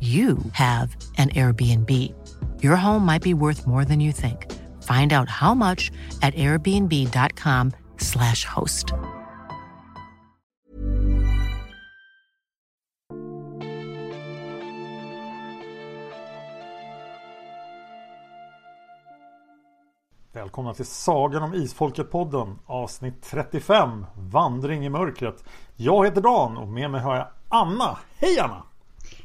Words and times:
you 0.00 0.38
have 0.52 0.96
an 1.18 1.30
Airbnb. 1.30 1.90
Your 2.62 2.76
home 2.76 3.04
might 3.04 3.22
be 3.22 3.34
worth 3.34 3.66
more 3.66 3.84
than 3.84 3.98
you 3.98 4.12
think. 4.12 4.46
Find 4.84 5.12
out 5.12 5.28
how 5.28 5.54
much 5.54 5.90
at 6.22 6.32
airbnb.com/slash 6.34 8.44
host. 8.44 8.92
Välkomna 20.32 20.74
till 20.74 20.86
Sagan 20.86 21.42
om 21.42 21.54
Isfolket-podden 21.54 22.58
avsnitt 22.66 23.22
35 23.22 24.06
Vandring 24.16 24.86
i 24.86 24.88
mörkret. 24.88 25.44
Jag 25.76 26.04
heter 26.04 26.20
Dan 26.20 26.56
och 26.56 26.68
med 26.68 26.90
mig 26.90 27.00
har 27.00 27.16
jag 27.16 27.26
Anna. 27.48 27.98
Hej 28.18 28.38
Anna! 28.38 28.67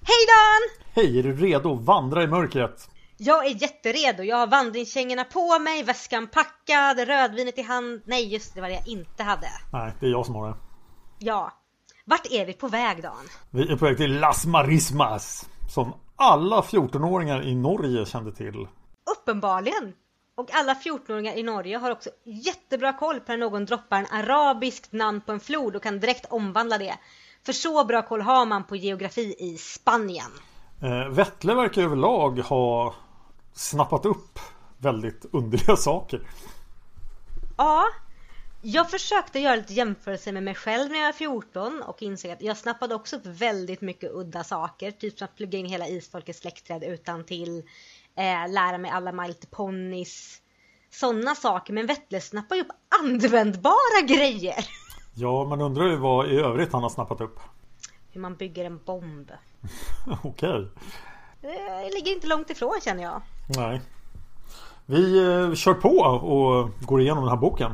Hej 0.05 0.25
Dan! 0.27 0.85
Hej, 0.93 1.19
är 1.19 1.23
du 1.23 1.35
redo 1.35 1.73
att 1.73 1.81
vandra 1.81 2.23
i 2.23 2.27
mörkret? 2.27 2.89
Jag 3.17 3.45
är 3.45 3.61
jätteredo. 3.61 4.23
Jag 4.23 4.37
har 4.37 4.47
vandringskängorna 4.47 5.23
på 5.23 5.59
mig, 5.59 5.83
väskan 5.83 6.27
packad, 6.27 6.99
rödvinet 7.07 7.57
i 7.57 7.61
hand. 7.61 8.01
Nej, 8.05 8.33
just 8.33 8.55
det 8.55 8.61
var 8.61 8.67
det 8.67 8.73
jag 8.73 8.87
inte 8.87 9.23
hade. 9.23 9.47
Nej, 9.73 9.92
det 9.99 10.05
är 10.05 10.09
jag 10.09 10.25
som 10.25 10.36
har 10.36 10.47
det. 10.47 10.55
Ja. 11.19 11.52
Vart 12.05 12.25
är 12.31 12.45
vi 12.45 12.53
på 12.53 12.67
väg 12.67 13.02
Dan? 13.02 13.27
Vi 13.49 13.71
är 13.71 13.77
på 13.77 13.86
väg 13.86 13.97
till 13.97 14.19
Las 14.19 14.45
Marismas. 14.45 15.49
Som 15.73 15.93
alla 16.15 16.61
14-åringar 16.61 17.43
i 17.43 17.55
Norge 17.55 18.05
kände 18.05 18.31
till. 18.31 18.67
Uppenbarligen. 19.17 19.93
Och 20.36 20.49
alla 20.53 20.73
14-åringar 20.73 21.33
i 21.33 21.43
Norge 21.43 21.77
har 21.77 21.92
också 21.92 22.09
jättebra 22.23 22.93
koll 22.93 23.19
på 23.19 23.31
när 23.31 23.37
någon 23.37 23.65
droppar 23.65 23.97
en 23.97 24.08
arabiskt 24.11 24.92
namn 24.92 25.21
på 25.21 25.31
en 25.31 25.39
flod 25.39 25.75
och 25.75 25.83
kan 25.83 25.99
direkt 25.99 26.25
omvandla 26.31 26.77
det. 26.77 26.95
För 27.45 27.54
så 27.54 27.86
bra 27.86 28.02
koll 28.02 28.21
har 28.21 28.45
man 28.45 28.64
på 28.64 28.76
geografi 28.76 29.36
i 29.39 29.58
Spanien. 29.58 30.31
Eh, 30.81 31.08
Vettle 31.09 31.54
verkar 31.54 31.81
överlag 31.81 32.39
ha 32.39 32.95
snappat 33.54 34.05
upp 34.05 34.39
väldigt 34.77 35.26
underliga 35.31 35.76
saker. 35.76 36.21
Ja, 37.58 37.86
jag 38.61 38.92
försökte 38.92 39.39
göra 39.39 39.55
lite 39.55 39.73
jämförelse 39.73 40.31
med 40.31 40.43
mig 40.43 40.55
själv 40.55 40.92
när 40.92 40.99
jag 40.99 41.05
var 41.05 41.14
14 41.14 41.81
och 41.81 42.02
insåg 42.02 42.31
att 42.31 42.42
jag 42.42 42.58
snappade 42.58 42.95
också 42.95 43.15
upp 43.15 43.26
väldigt 43.26 43.81
mycket 43.81 44.11
udda 44.14 44.43
saker. 44.43 44.92
Typ 44.92 45.17
som 45.17 45.25
att 45.25 45.36
plugga 45.36 45.60
in 45.60 45.65
hela 45.65 45.87
isfolkets 45.87 46.39
släktträd 46.39 46.83
utan 46.83 47.23
till 47.23 47.58
eh, 48.17 48.52
lära 48.52 48.77
mig 48.77 48.92
alla 48.92 49.11
My 49.11 49.27
Little. 49.27 50.05
Sådana 50.92 51.36
saker, 51.36 51.73
men 51.73 51.86
Vettle 51.86 52.21
snappar 52.21 52.55
ju 52.55 52.61
upp 52.61 52.71
användbara 53.04 54.02
grejer. 54.08 54.65
Ja, 55.13 55.43
man 55.43 55.61
undrar 55.61 55.85
ju 55.85 55.95
vad 55.95 56.27
i 56.27 56.35
övrigt 56.35 56.73
han 56.73 56.83
har 56.83 56.89
snappat 56.89 57.21
upp. 57.21 57.39
Hur 58.11 58.21
man 58.21 58.35
bygger 58.35 58.65
en 58.65 58.79
bomb. 58.85 59.31
Okej. 60.23 60.67
Det 61.41 61.89
ligger 61.93 62.11
inte 62.11 62.27
långt 62.27 62.49
ifrån 62.49 62.79
känner 62.83 63.03
jag. 63.03 63.21
Nej. 63.57 63.81
Vi 64.85 65.17
eh, 65.17 65.53
kör 65.53 65.73
på 65.73 65.89
och 65.89 66.69
går 66.81 67.01
igenom 67.01 67.23
den 67.23 67.29
här 67.29 67.37
boken. 67.37 67.71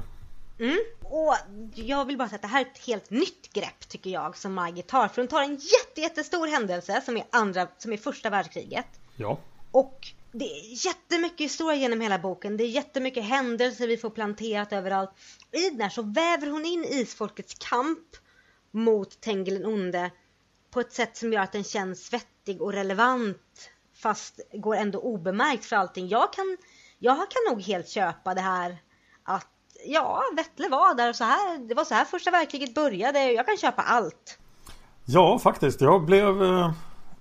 Mm. 0.59 0.77
Och 1.03 1.35
jag 1.75 2.05
vill 2.05 2.17
bara 2.17 2.27
säga 2.27 2.35
att 2.35 2.41
det 2.41 2.47
här 2.47 2.61
är 2.61 2.65
ett 2.65 2.85
helt 2.87 3.09
nytt 3.09 3.53
grepp 3.53 3.89
tycker 3.89 4.09
jag 4.09 4.37
som 4.37 4.53
Maggie 4.53 4.83
tar. 4.83 5.07
För 5.07 5.21
hon 5.21 5.27
tar 5.27 5.41
en 5.41 5.51
jätte, 5.51 6.01
jättestor 6.01 6.47
händelse 6.47 7.01
som 7.05 7.17
är, 7.17 7.23
andra, 7.31 7.67
som 7.77 7.93
är 7.93 7.97
första 7.97 8.29
världskriget. 8.29 8.87
Ja. 9.15 9.37
Och 9.71 10.07
det 10.31 10.45
är 10.45 10.85
jättemycket 10.85 11.39
historia 11.39 11.75
genom 11.75 12.01
hela 12.01 12.19
boken. 12.19 12.57
Det 12.57 12.63
är 12.63 12.67
jättemycket 12.67 13.23
händelser 13.23 13.87
vi 13.87 13.97
får 13.97 14.09
planterat 14.09 14.73
överallt. 14.73 15.11
I 15.51 15.69
den 15.69 15.81
här 15.81 15.89
så 15.89 16.01
väver 16.01 16.47
hon 16.47 16.65
in 16.65 16.85
isfolkets 16.85 17.53
kamp 17.53 18.15
mot 18.71 19.21
Tengil 19.21 19.53
den 19.53 19.65
onde 19.65 20.11
på 20.71 20.79
ett 20.79 20.93
sätt 20.93 21.17
som 21.17 21.33
gör 21.33 21.41
att 21.41 21.51
den 21.51 21.63
känns 21.63 22.13
vettig 22.13 22.61
och 22.61 22.73
relevant 22.73 23.71
fast 23.95 24.39
går 24.53 24.75
ändå 24.75 24.99
obemärkt 24.99 25.65
för 25.65 25.75
allting. 25.75 26.07
Jag 26.07 26.33
kan, 26.33 26.57
jag 26.99 27.17
kan 27.17 27.53
nog 27.53 27.61
helt 27.61 27.89
köpa 27.89 28.33
det 28.33 28.41
här 28.41 28.77
att 29.23 29.47
ja, 29.85 30.23
Vettle 30.35 30.69
var 30.69 30.95
där 30.95 31.09
och 31.09 31.15
så 31.15 31.23
här, 31.23 31.67
det 31.67 31.73
var 31.73 31.85
så 31.85 31.93
här 31.93 32.05
första 32.05 32.31
världskriget 32.31 32.73
började. 32.73 33.31
Jag 33.31 33.45
kan 33.45 33.57
köpa 33.57 33.81
allt. 33.81 34.37
Ja, 35.05 35.39
faktiskt. 35.39 35.81
Jag 35.81 36.05
blev 36.05 36.43
eh, 36.43 36.71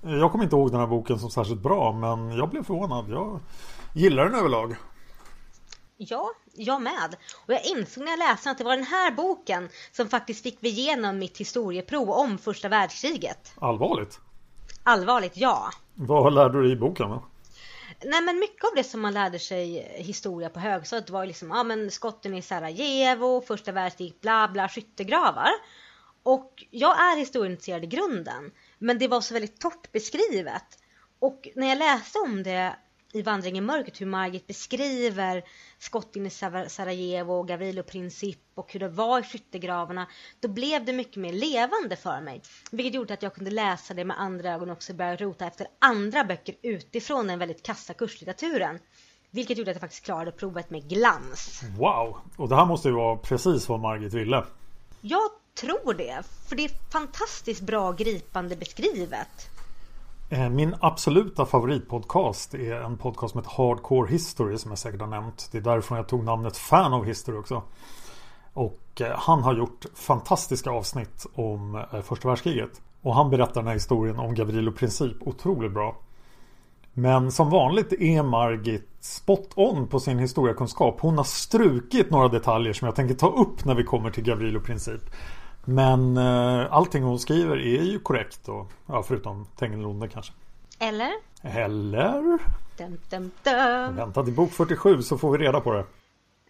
jag 0.03 0.33
kommer 0.33 0.45
inte 0.45 0.57
ihåg 0.57 0.71
den 0.71 0.81
här 0.81 0.87
boken 0.87 1.19
som 1.19 1.31
särskilt 1.31 1.63
bra 1.63 1.93
men 1.93 2.31
jag 2.31 2.51
blev 2.51 2.65
förvånad. 2.65 3.11
Jag 3.11 3.41
gillar 3.95 4.25
den 4.25 4.35
överlag. 4.35 4.77
Ja, 5.97 6.31
jag 6.55 6.83
med. 6.83 7.17
Och 7.47 7.55
jag 7.55 7.67
insåg 7.67 8.05
när 8.05 8.11
jag 8.11 8.19
läste 8.19 8.51
att 8.51 8.59
det 8.59 8.65
var 8.65 8.77
den 8.77 8.87
här 8.87 9.11
boken 9.11 9.69
som 9.93 10.09
faktiskt 10.09 10.43
fick 10.43 10.59
vi 10.61 10.69
igenom 10.69 11.19
mitt 11.19 11.39
historieprov 11.39 12.11
om 12.11 12.39
första 12.39 12.69
världskriget. 12.69 13.53
Allvarligt? 13.61 14.21
Allvarligt, 14.83 15.37
ja. 15.37 15.71
Vad 15.95 16.35
lärde 16.35 16.59
du 16.59 16.63
dig 16.63 16.73
i 16.73 16.77
boken 16.77 17.11
då? 17.11 17.23
Nej 18.05 18.23
men 18.23 18.39
mycket 18.39 18.65
av 18.65 18.71
det 18.77 18.85
som 18.85 19.01
man 19.01 19.15
lärde 19.15 19.39
sig 19.39 19.93
historia 19.97 20.49
på 20.49 20.61
högstadiet 20.61 21.11
var 21.11 21.23
ju 21.23 21.27
liksom, 21.27 21.51
ja 21.51 21.63
men 21.63 21.91
skotten 21.91 22.35
i 22.35 22.43
Sarajevo, 22.43 23.41
första 23.41 23.73
världskriget, 23.73 24.21
bla 24.21 24.49
bla, 24.53 24.69
skyttegravar. 24.69 25.51
Och 26.23 26.65
jag 26.71 27.01
är 27.01 27.17
historieintresserad 27.17 27.85
i 27.85 27.87
grunden. 27.87 28.51
Men 28.79 28.99
det 28.99 29.09
var 29.09 29.21
så 29.21 29.35
väldigt 29.35 29.61
torrt 29.61 29.93
beskrivet. 29.93 30.79
Och 31.19 31.49
när 31.55 31.69
jag 31.69 31.79
läste 31.79 32.19
om 32.19 32.43
det 32.43 32.77
i 33.13 33.23
Vandring 33.23 33.59
i 33.59 33.61
mörkret, 33.61 34.01
hur 34.01 34.07
Margit 34.07 34.47
beskriver 34.47 35.45
skott 35.79 36.17
in 36.17 36.27
i 36.27 36.31
Sarajevo, 36.31 37.43
Gavrilo 37.43 37.83
Princip 37.83 38.39
och 38.55 38.73
hur 38.73 38.81
det 38.81 38.89
var 38.89 39.21
i 39.21 39.23
skyttegravarna, 39.23 40.07
då 40.41 40.49
blev 40.49 40.85
det 40.85 40.93
mycket 40.93 41.17
mer 41.17 41.33
levande 41.33 41.97
för 41.97 42.21
mig. 42.21 42.43
Vilket 42.71 42.95
gjorde 42.95 43.15
att 43.15 43.23
jag 43.23 43.35
kunde 43.35 43.51
läsa 43.51 43.95
det 43.95 44.05
med 44.05 44.21
andra 44.21 44.55
ögon 44.55 44.71
och 44.71 44.77
också 44.77 44.95
börja 44.95 45.17
rota 45.17 45.47
efter 45.47 45.67
andra 45.79 46.25
böcker 46.25 46.55
utifrån 46.63 47.27
den 47.27 47.39
väldigt 47.39 47.63
kassa 47.63 47.95
kurslitteraturen. 47.95 48.79
Vilket 49.31 49.59
gjorde 49.59 49.71
att 49.71 49.75
jag 49.75 49.81
faktiskt 49.81 50.05
klarade 50.05 50.33
provet 50.33 50.71
med 50.71 50.89
glans. 50.89 51.63
Wow! 51.79 52.17
Och 52.37 52.49
det 52.49 52.57
här 52.57 52.67
måste 52.67 52.89
ju 52.89 52.95
vara 52.95 53.17
precis 53.17 53.69
vad 53.69 53.81
Margit 53.81 54.15
ville. 54.15 54.45
Jag 55.01 55.31
tror 55.61 55.95
det. 55.95 56.23
För 56.49 56.57
det 56.57 56.65
är 56.65 56.71
fantastiskt 56.93 57.61
bra 57.61 57.93
gripande 57.93 58.57
beskrivet. 58.57 59.51
Eh, 60.31 60.49
min 60.49 60.75
absoluta 60.81 61.47
favoritpodcast 61.47 62.55
är 62.55 62.75
en 62.75 62.97
podcast 62.97 63.33
som 63.33 63.41
heter 63.41 63.57
Hardcore 63.57 64.11
History 64.11 64.59
som 64.59 64.71
jag 64.71 64.79
säkert 64.79 65.01
har 65.01 65.09
nämnt. 65.09 65.49
Det 65.53 65.59
är 65.59 65.63
därifrån 65.63 65.97
jag 65.97 66.09
tog 66.09 66.25
namnet 66.25 66.57
Fan 66.57 66.93
of 66.93 67.07
History 67.07 67.39
också. 67.39 67.63
Och 68.53 69.01
eh, 69.01 69.19
han 69.19 69.43
har 69.43 69.55
gjort 69.55 69.85
fantastiska 69.95 70.71
avsnitt 70.71 71.27
om 71.35 71.75
eh, 71.93 72.01
första 72.03 72.29
världskriget. 72.29 72.81
Och 73.03 73.15
han 73.15 73.31
berättar 73.31 73.55
den 73.55 73.67
här 73.67 73.75
historien 73.75 74.19
om 74.19 74.35
Gavrilo 74.35 74.73
Princip 74.73 75.17
otroligt 75.21 75.73
bra. 75.73 75.97
Men 76.93 77.33
som 77.33 77.51
vanligt 77.51 77.93
är 77.93 78.23
Margit 78.23 78.89
spot 79.01 79.51
on 79.55 79.87
på 79.89 80.01
sin 80.01 80.19
historiekunskap. 80.19 81.01
Hon 81.01 81.17
har 81.17 81.25
strukit 81.25 82.11
några 82.11 82.29
detaljer 82.29 82.73
som 82.73 82.87
jag 82.87 82.95
tänker 82.95 83.15
ta 83.15 83.29
upp 83.29 83.65
när 83.65 83.75
vi 83.75 83.85
kommer 83.85 84.11
till 84.11 84.25
Gavrilo 84.25 84.61
Princip. 84.61 85.01
Men 85.65 86.17
eh, 86.17 86.73
allting 86.73 87.03
hon 87.03 87.19
skriver 87.19 87.57
är 87.57 87.83
ju 87.83 87.99
korrekt 87.99 88.49
och 88.49 88.73
ja, 88.87 89.03
förutom 89.03 89.47
Tengilonde 89.57 90.09
kanske. 90.09 90.33
Eller? 90.79 91.13
Eller? 91.43 92.39
Dum, 92.77 92.99
dum, 93.11 93.31
dum. 93.43 93.97
Vänta 93.97 94.25
till 94.25 94.35
bok 94.35 94.53
47 94.53 95.03
så 95.03 95.19
får 95.19 95.33
vi 95.33 95.39
reda 95.39 95.61
på 95.61 95.73
det. 95.73 95.85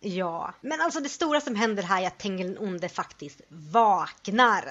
Ja, 0.00 0.52
men 0.60 0.80
alltså 0.80 1.00
det 1.00 1.08
stora 1.08 1.40
som 1.40 1.54
händer 1.54 1.82
här 1.82 2.02
är 2.02 2.06
att 2.06 2.18
Tengil 2.18 2.58
onde 2.60 2.88
faktiskt 2.88 3.40
vaknar. 3.48 4.64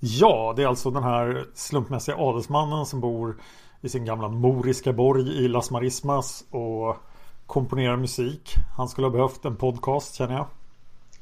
Ja, 0.00 0.52
det 0.56 0.62
är 0.62 0.66
alltså 0.66 0.90
den 0.90 1.02
här 1.02 1.46
slumpmässiga 1.54 2.16
adelsmannen 2.16 2.86
som 2.86 3.00
bor 3.00 3.36
i 3.80 3.88
sin 3.88 4.04
gamla 4.04 4.28
moriska 4.28 4.92
borg 4.92 5.44
i 5.44 5.48
Las 5.48 5.70
Marismas 5.70 6.44
och 6.50 6.96
komponerar 7.46 7.96
musik. 7.96 8.54
Han 8.76 8.88
skulle 8.88 9.06
ha 9.06 9.12
behövt 9.12 9.44
en 9.44 9.56
podcast 9.56 10.14
känner 10.14 10.34
jag. 10.34 10.46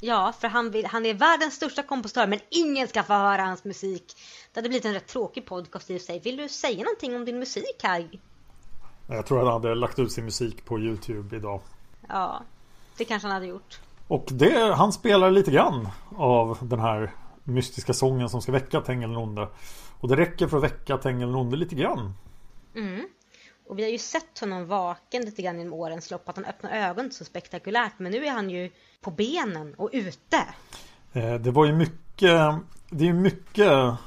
Ja, 0.04 0.32
för 0.40 0.48
han, 0.48 0.70
vill, 0.70 0.86
han 0.86 1.06
är 1.06 1.14
världens 1.14 1.54
största 1.54 1.82
kompositör 1.82 2.26
men 2.26 2.38
ingen 2.50 2.88
ska 2.88 3.02
få 3.02 3.12
höra 3.12 3.42
hans 3.42 3.64
musik. 3.64 4.16
Det 4.52 4.60
hade 4.60 4.68
blivit 4.68 4.84
en 4.84 4.92
rätt 4.92 5.06
tråkig 5.06 5.46
podcast 5.46 5.90
i 5.90 5.98
sig. 5.98 6.18
Vill 6.18 6.36
du 6.36 6.48
säga 6.48 6.84
någonting 6.84 7.16
om 7.16 7.24
din 7.24 7.38
musik 7.38 7.80
här? 7.82 8.08
Jag 9.06 9.26
tror 9.26 9.38
han 9.38 9.46
hade 9.46 9.74
lagt 9.74 9.98
ut 9.98 10.12
sin 10.12 10.24
musik 10.24 10.64
på 10.64 10.78
Youtube 10.78 11.36
idag. 11.36 11.60
Ja, 12.08 12.42
det 12.96 13.04
kanske 13.04 13.28
han 13.28 13.34
hade 13.34 13.46
gjort. 13.46 13.80
Och 14.08 14.28
det, 14.30 14.74
han 14.74 14.92
spelar 14.92 15.30
lite 15.30 15.50
grann 15.50 15.88
av 16.16 16.58
den 16.60 16.80
här 16.80 17.14
mystiska 17.44 17.92
sången 17.92 18.28
som 18.28 18.42
ska 18.42 18.52
väcka 18.52 18.80
Tengil. 18.80 19.16
Och 20.00 20.08
det 20.08 20.16
räcker 20.16 20.46
för 20.46 20.56
att 20.56 20.62
väcka 20.62 20.98
Tengil 20.98 21.58
lite 21.58 21.74
grann. 21.74 22.14
Mm. 22.74 23.08
Och 23.66 23.78
vi 23.78 23.82
har 23.82 23.90
ju 23.90 23.98
sett 23.98 24.38
honom 24.38 24.66
vaken 24.66 25.22
lite 25.22 25.42
grann 25.42 25.58
genom 25.58 25.72
årens 25.72 26.10
lopp. 26.10 26.28
Att 26.28 26.36
han 26.36 26.44
öppnar 26.44 26.70
ögonen 26.70 27.12
så 27.12 27.24
spektakulärt. 27.24 27.92
Men 27.98 28.12
nu 28.12 28.26
är 28.26 28.30
han 28.30 28.50
ju 28.50 28.70
på 29.00 29.10
benen 29.10 29.74
och 29.74 29.90
ute. 29.92 30.44
Eh, 31.12 31.34
det 31.34 31.50
var 31.50 31.66
ju 31.66 31.72
mycket 31.72 32.54
Det 32.90 33.08
är 33.08 33.12
mycket 33.12 33.98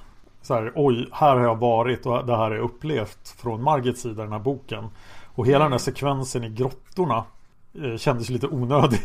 så 0.41 0.53
här, 0.53 0.71
oj, 0.75 1.09
här 1.11 1.35
har 1.35 1.43
jag 1.43 1.55
varit 1.55 2.05
och 2.05 2.25
det 2.25 2.31
här 2.31 2.43
har 2.43 2.55
jag 2.55 2.63
upplevt 2.63 3.29
från 3.29 3.63
Margits 3.63 4.01
sida 4.01 4.23
den 4.23 4.31
här 4.31 4.39
boken. 4.39 4.89
Och 5.35 5.47
hela 5.47 5.63
den 5.63 5.71
här 5.71 5.79
sekvensen 5.79 6.43
i 6.43 6.49
grottorna 6.49 7.25
eh, 7.83 7.97
kändes 7.97 8.29
lite 8.29 8.47
onödig. 8.47 9.01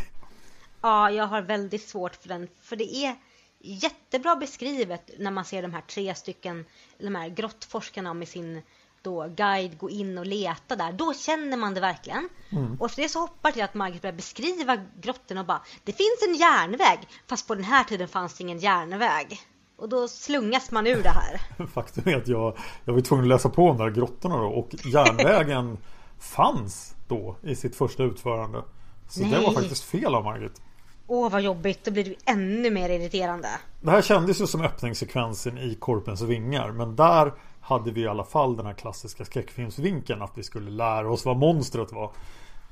Ja, 0.80 1.10
jag 1.10 1.26
har 1.26 1.42
väldigt 1.42 1.88
svårt 1.88 2.16
för 2.16 2.28
den. 2.28 2.48
För 2.60 2.76
det 2.76 2.96
är 2.96 3.14
jättebra 3.58 4.36
beskrivet 4.36 5.10
när 5.18 5.30
man 5.30 5.44
ser 5.44 5.62
de 5.62 5.72
här 5.72 5.80
tre 5.80 6.14
stycken, 6.14 6.64
de 6.98 7.14
här 7.14 7.28
grottforskarna 7.28 8.14
med 8.14 8.28
sin 8.28 8.62
då 9.02 9.28
guide 9.36 9.78
gå 9.78 9.90
in 9.90 10.18
och 10.18 10.26
leta 10.26 10.76
där. 10.76 10.92
Då 10.92 11.14
känner 11.14 11.56
man 11.56 11.74
det 11.74 11.80
verkligen. 11.80 12.28
Mm. 12.50 12.76
Och 12.80 12.86
efter 12.86 13.02
det 13.02 13.08
så 13.08 13.18
hoppar 13.18 13.50
till 13.50 13.62
att 13.62 13.74
Margit 13.74 14.02
börjar 14.02 14.16
beskriva 14.16 14.76
grottorna 15.00 15.40
och 15.40 15.46
bara 15.46 15.62
Det 15.84 15.92
finns 15.92 16.28
en 16.28 16.34
järnväg 16.34 16.98
fast 17.26 17.48
på 17.48 17.54
den 17.54 17.64
här 17.64 17.84
tiden 17.84 18.08
fanns 18.08 18.38
det 18.38 18.42
ingen 18.42 18.58
järnväg. 18.58 19.40
Och 19.76 19.88
då 19.88 20.08
slungas 20.08 20.70
man 20.70 20.86
ur 20.86 21.02
det 21.02 21.10
här. 21.10 21.66
Faktum 21.74 22.08
är 22.08 22.16
att 22.16 22.28
jag, 22.28 22.58
jag 22.84 22.92
var 22.92 23.00
tvungen 23.00 23.24
att 23.24 23.28
läsa 23.28 23.48
på 23.48 23.68
om 23.68 23.76
de 23.76 23.82
här 23.82 23.90
grottorna 23.90 24.36
då 24.36 24.46
och 24.46 24.68
järnvägen 24.84 25.78
fanns 26.18 26.94
då 27.08 27.36
i 27.42 27.56
sitt 27.56 27.76
första 27.76 28.02
utförande. 28.02 28.62
Så 29.08 29.20
Nej. 29.20 29.30
det 29.30 29.40
var 29.40 29.52
faktiskt 29.52 29.84
fel 29.84 30.14
av 30.14 30.24
Margit. 30.24 30.60
Åh 31.06 31.30
vad 31.30 31.42
jobbigt, 31.42 31.84
då 31.84 31.90
blir 31.90 32.04
det 32.04 32.14
ännu 32.24 32.70
mer 32.70 32.90
irriterande. 32.90 33.48
Det 33.80 33.90
här 33.90 34.02
kändes 34.02 34.40
ju 34.40 34.46
som 34.46 34.60
öppningssekvensen 34.60 35.58
i 35.58 35.74
Korpens 35.74 36.22
vingar 36.22 36.72
men 36.72 36.96
där 36.96 37.32
hade 37.60 37.90
vi 37.90 38.00
i 38.00 38.08
alla 38.08 38.24
fall 38.24 38.56
den 38.56 38.66
här 38.66 38.72
klassiska 38.72 39.24
skräckfilmsvinkeln 39.24 40.22
att 40.22 40.38
vi 40.38 40.42
skulle 40.42 40.70
lära 40.70 41.12
oss 41.12 41.24
vad 41.24 41.36
monstret 41.36 41.92
var. 41.92 42.12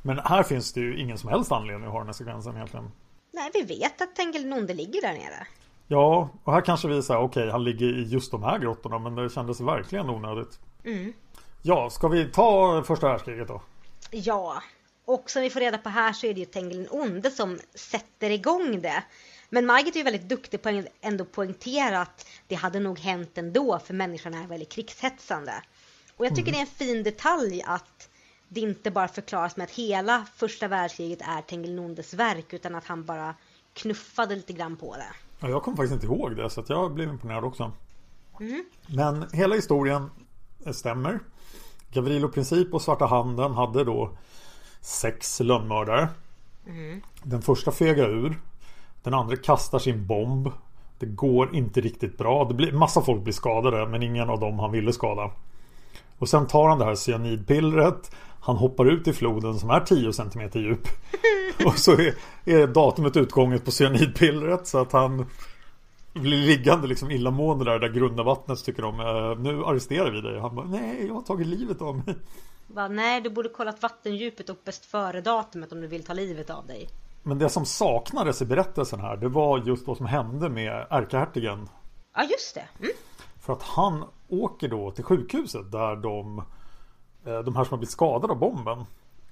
Men 0.02 0.18
här 0.18 0.42
finns 0.42 0.72
det 0.72 0.80
ju 0.80 1.00
ingen 1.00 1.18
som 1.18 1.30
helst 1.30 1.52
anledning 1.52 1.86
att 1.86 1.92
ha 1.92 1.98
den 1.98 2.08
här 2.08 2.12
sekvensen 2.12 2.54
egentligen. 2.54 2.90
Nej, 3.32 3.50
vi 3.54 3.62
vet 3.62 4.02
att 4.02 4.16
Tengil 4.16 4.46
Nonde 4.46 4.74
ligger 4.74 5.00
där 5.02 5.12
nere. 5.12 5.46
Ja, 5.86 6.28
och 6.44 6.52
här 6.52 6.60
kanske 6.60 6.88
vi 6.88 7.02
säger 7.02 7.20
okej, 7.20 7.42
okay, 7.42 7.52
han 7.52 7.64
ligger 7.64 7.86
i 7.86 8.02
just 8.02 8.30
de 8.30 8.42
här 8.42 8.58
grottorna, 8.58 8.98
men 8.98 9.14
det 9.14 9.30
kändes 9.30 9.60
verkligen 9.60 10.10
onödigt. 10.10 10.58
Mm. 10.84 11.12
Ja, 11.62 11.90
ska 11.90 12.08
vi 12.08 12.24
ta 12.24 12.82
första 12.86 13.08
världskriget 13.08 13.48
då? 13.48 13.62
Ja, 14.10 14.62
och 15.04 15.30
som 15.30 15.42
vi 15.42 15.50
får 15.50 15.60
reda 15.60 15.78
på 15.78 15.88
här 15.88 16.12
så 16.12 16.26
är 16.26 16.34
det 16.34 16.40
ju 16.40 16.46
Tengil 16.46 16.88
onde 16.90 17.30
som 17.30 17.58
sätter 17.74 18.30
igång 18.30 18.80
det. 18.80 19.02
Men 19.48 19.66
Margit 19.66 19.94
är 19.94 19.98
ju 19.98 20.04
väldigt 20.04 20.28
duktig 20.28 20.62
på 20.62 20.68
att 20.68 20.84
ändå 21.00 21.24
poängtera 21.24 22.00
att 22.00 22.26
det 22.46 22.54
hade 22.54 22.80
nog 22.80 22.98
hänt 22.98 23.38
ändå 23.38 23.78
för 23.78 23.94
människorna 23.94 24.42
är 24.42 24.46
väldigt 24.46 24.72
krigshetsande. 24.72 25.52
Och 26.16 26.26
jag 26.26 26.36
tycker 26.36 26.52
mm. 26.52 26.52
det 26.52 26.58
är 26.58 26.90
en 26.90 26.94
fin 26.94 27.02
detalj 27.02 27.62
att 27.66 28.08
det 28.48 28.60
inte 28.60 28.90
bara 28.90 29.08
förklaras 29.08 29.56
med 29.56 29.64
att 29.64 29.70
hela 29.70 30.26
första 30.36 30.68
världskriget 30.68 31.20
är 31.20 31.42
Tengil 31.42 31.74
Nondes 31.74 32.14
verk 32.14 32.52
utan 32.52 32.74
att 32.74 32.86
han 32.86 33.04
bara 33.04 33.34
knuffade 33.72 34.36
lite 34.36 34.52
grann 34.52 34.76
på 34.76 34.96
det. 34.96 35.14
Ja, 35.40 35.48
jag 35.48 35.62
kommer 35.62 35.76
faktiskt 35.76 35.94
inte 35.94 36.06
ihåg 36.06 36.36
det 36.36 36.50
så 36.50 36.60
att 36.60 36.68
jag 36.68 36.94
blev 36.94 37.08
imponerad 37.08 37.44
också. 37.44 37.72
Mm. 38.40 38.64
Men 38.86 39.26
hela 39.32 39.54
historien 39.54 40.10
stämmer. 40.72 41.20
Gavrilo 41.92 42.28
Princip 42.28 42.74
och 42.74 42.82
Svarta 42.82 43.06
Handen 43.06 43.52
hade 43.52 43.84
då 43.84 44.16
sex 44.80 45.40
lönnmördare. 45.40 46.08
Mm. 46.66 47.02
Den 47.22 47.42
första 47.42 47.72
fegar 47.72 48.08
ur. 48.08 48.40
Den 49.02 49.14
andra 49.14 49.36
kastar 49.36 49.78
sin 49.78 50.06
bomb. 50.06 50.50
Det 50.98 51.06
går 51.06 51.56
inte 51.56 51.80
riktigt 51.80 52.18
bra. 52.18 52.44
Det 52.44 52.54
blir, 52.54 52.72
massa 52.72 53.00
folk 53.00 53.22
blir 53.22 53.34
skadade 53.34 53.86
men 53.86 54.02
ingen 54.02 54.30
av 54.30 54.40
dem 54.40 54.58
han 54.58 54.72
ville 54.72 54.92
skada. 54.92 55.30
Och 56.18 56.28
sen 56.28 56.46
tar 56.46 56.68
han 56.68 56.78
det 56.78 56.84
här 56.84 56.94
cyanidpillret. 56.94 58.16
Han 58.40 58.56
hoppar 58.56 58.86
ut 58.86 59.08
i 59.08 59.12
floden 59.12 59.58
som 59.58 59.70
är 59.70 59.80
10 59.80 60.12
cm 60.12 60.50
djup. 60.52 60.88
Och 61.66 61.78
så 61.78 61.92
är, 61.92 62.14
är 62.44 62.66
datumet 62.66 63.16
utgånget 63.16 63.64
på 63.64 63.70
cyanidpillret 63.70 64.66
så 64.66 64.78
att 64.78 64.92
han 64.92 65.26
blir 66.12 66.46
liggande 66.46 66.86
liksom 66.86 67.10
illamående 67.10 67.64
där, 67.64 67.78
där 67.78 67.88
grunda 67.88 68.22
vattnet 68.22 68.64
tycker 68.64 68.82
de 68.82 69.00
eh, 69.00 69.38
nu 69.38 69.64
arresterar 69.64 70.10
vi 70.10 70.20
dig. 70.20 70.40
Han 70.40 70.54
bara 70.54 70.66
nej 70.66 71.06
jag 71.06 71.14
har 71.14 71.22
tagit 71.22 71.46
livet 71.46 71.82
av 71.82 71.96
mig. 71.96 72.16
Va, 72.66 72.88
nej 72.88 73.20
du 73.20 73.30
borde 73.30 73.48
kollat 73.48 73.82
vattendjupet 73.82 74.48
och 74.48 74.56
bäst 74.64 74.84
före 74.84 75.20
datumet 75.20 75.72
om 75.72 75.80
du 75.80 75.86
vill 75.86 76.04
ta 76.04 76.12
livet 76.12 76.50
av 76.50 76.66
dig. 76.66 76.88
Men 77.28 77.38
det 77.38 77.48
som 77.48 77.66
saknades 77.66 78.42
i 78.42 78.44
berättelsen 78.44 79.00
här 79.00 79.16
det 79.16 79.28
var 79.28 79.58
just 79.58 79.86
vad 79.86 79.96
som 79.96 80.06
hände 80.06 80.48
med 80.48 80.86
ärkehertigen. 80.90 81.68
Ja 82.14 82.22
just 82.22 82.54
det. 82.54 82.64
Mm. 82.78 82.92
För 83.40 83.52
att 83.52 83.62
han 83.62 84.04
åker 84.28 84.68
då 84.68 84.90
till 84.90 85.04
sjukhuset 85.04 85.72
där 85.72 85.96
de 85.96 86.38
eh, 87.24 87.38
De 87.38 87.56
här 87.56 87.64
som 87.64 87.70
har 87.70 87.78
blivit 87.78 87.90
skadade 87.90 88.32
av 88.32 88.38
bomben 88.38 88.78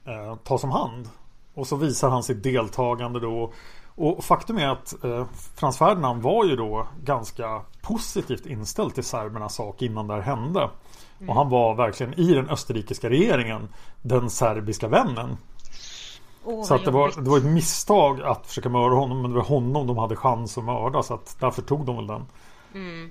eh, 0.05 0.37
Tas 0.37 0.65
om 0.65 0.71
hand. 0.71 1.09
Och 1.55 1.67
så 1.67 1.77
visar 1.77 2.11
han 2.11 2.23
sitt 2.23 2.43
deltagande 2.43 3.21
då. 3.21 3.53
Och 3.95 4.25
faktum 4.25 4.59
är 4.59 4.69
att 4.69 5.05
eh, 5.05 5.27
Frans 5.55 5.79
Ferdinand 5.79 6.23
var 6.23 6.45
ju 6.45 6.57
då 6.57 6.89
ganska 7.03 7.63
positivt 7.83 8.47
inställd 8.47 8.95
till 8.95 9.05
serbernas 9.05 9.55
sak 9.55 9.83
innan 9.83 10.07
det 10.07 10.15
här 10.15 10.21
hände. 10.21 10.71
Mm. 11.19 11.31
Och 11.31 11.35
han 11.35 11.49
var 11.49 11.75
verkligen 11.75 12.15
i 12.15 12.35
den 12.35 12.49
österrikiska 12.49 13.11
regeringen 13.11 13.69
den 14.03 14.31
serbiska 14.31 14.89
vännen. 14.89 15.37
Oh, 16.47 16.63
så 16.63 16.75
att 16.75 16.85
det, 16.85 16.91
var, 16.91 17.13
det 17.23 17.31
var 17.31 17.39
ett 17.39 17.45
misstag 17.45 18.23
att 18.23 18.47
försöka 18.47 18.69
mörda 18.69 18.95
honom 18.95 19.23
men 19.23 19.31
det 19.31 19.37
var 19.37 19.45
honom 19.45 19.87
de 19.87 19.99
hade 19.99 20.17
chans 20.17 20.59
att 20.59 20.65
mörda 20.65 21.03
så 21.03 21.15
att 21.15 21.37
därför 21.41 21.63
tog 21.63 21.87
de 21.87 21.97
väl 21.97 22.07
den. 22.07 22.27
Mm. 22.75 23.11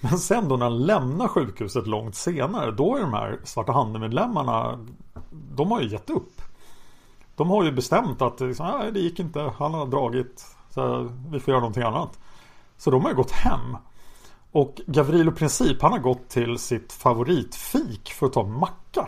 Men 0.00 0.18
sen 0.18 0.48
då 0.48 0.56
när 0.56 0.66
han 0.66 0.82
lämnar 0.82 1.28
sjukhuset 1.28 1.86
långt 1.86 2.14
senare 2.14 2.70
då 2.70 2.96
är 2.96 3.00
de 3.00 3.12
här 3.12 3.40
Svarta 3.44 3.72
Handen-medlemmarna 3.72 4.86
De 5.30 5.70
har 5.70 5.80
ju 5.80 5.88
gett 5.88 6.10
upp. 6.10 6.42
De 7.36 7.50
har 7.50 7.64
ju 7.64 7.72
bestämt 7.72 8.22
att 8.22 8.40
liksom, 8.40 8.66
nej, 8.66 8.92
det 8.92 9.00
gick 9.00 9.20
inte, 9.20 9.52
han 9.58 9.74
har 9.74 9.86
dragit 9.86 10.56
så 10.70 11.10
vi 11.30 11.40
får 11.40 11.52
göra 11.52 11.60
någonting 11.60 11.82
annat. 11.82 12.18
Så 12.76 12.90
de 12.90 13.02
har 13.02 13.10
ju 13.10 13.16
gått 13.16 13.30
hem. 13.30 13.76
Och 14.52 14.80
Gavrilo 14.86 15.32
Princip 15.32 15.82
han 15.82 15.92
har 15.92 15.98
gått 15.98 16.28
till 16.28 16.58
sitt 16.58 16.92
favoritfik 16.92 18.12
för 18.12 18.26
att 18.26 18.32
ta 18.32 18.42
macka. 18.42 19.06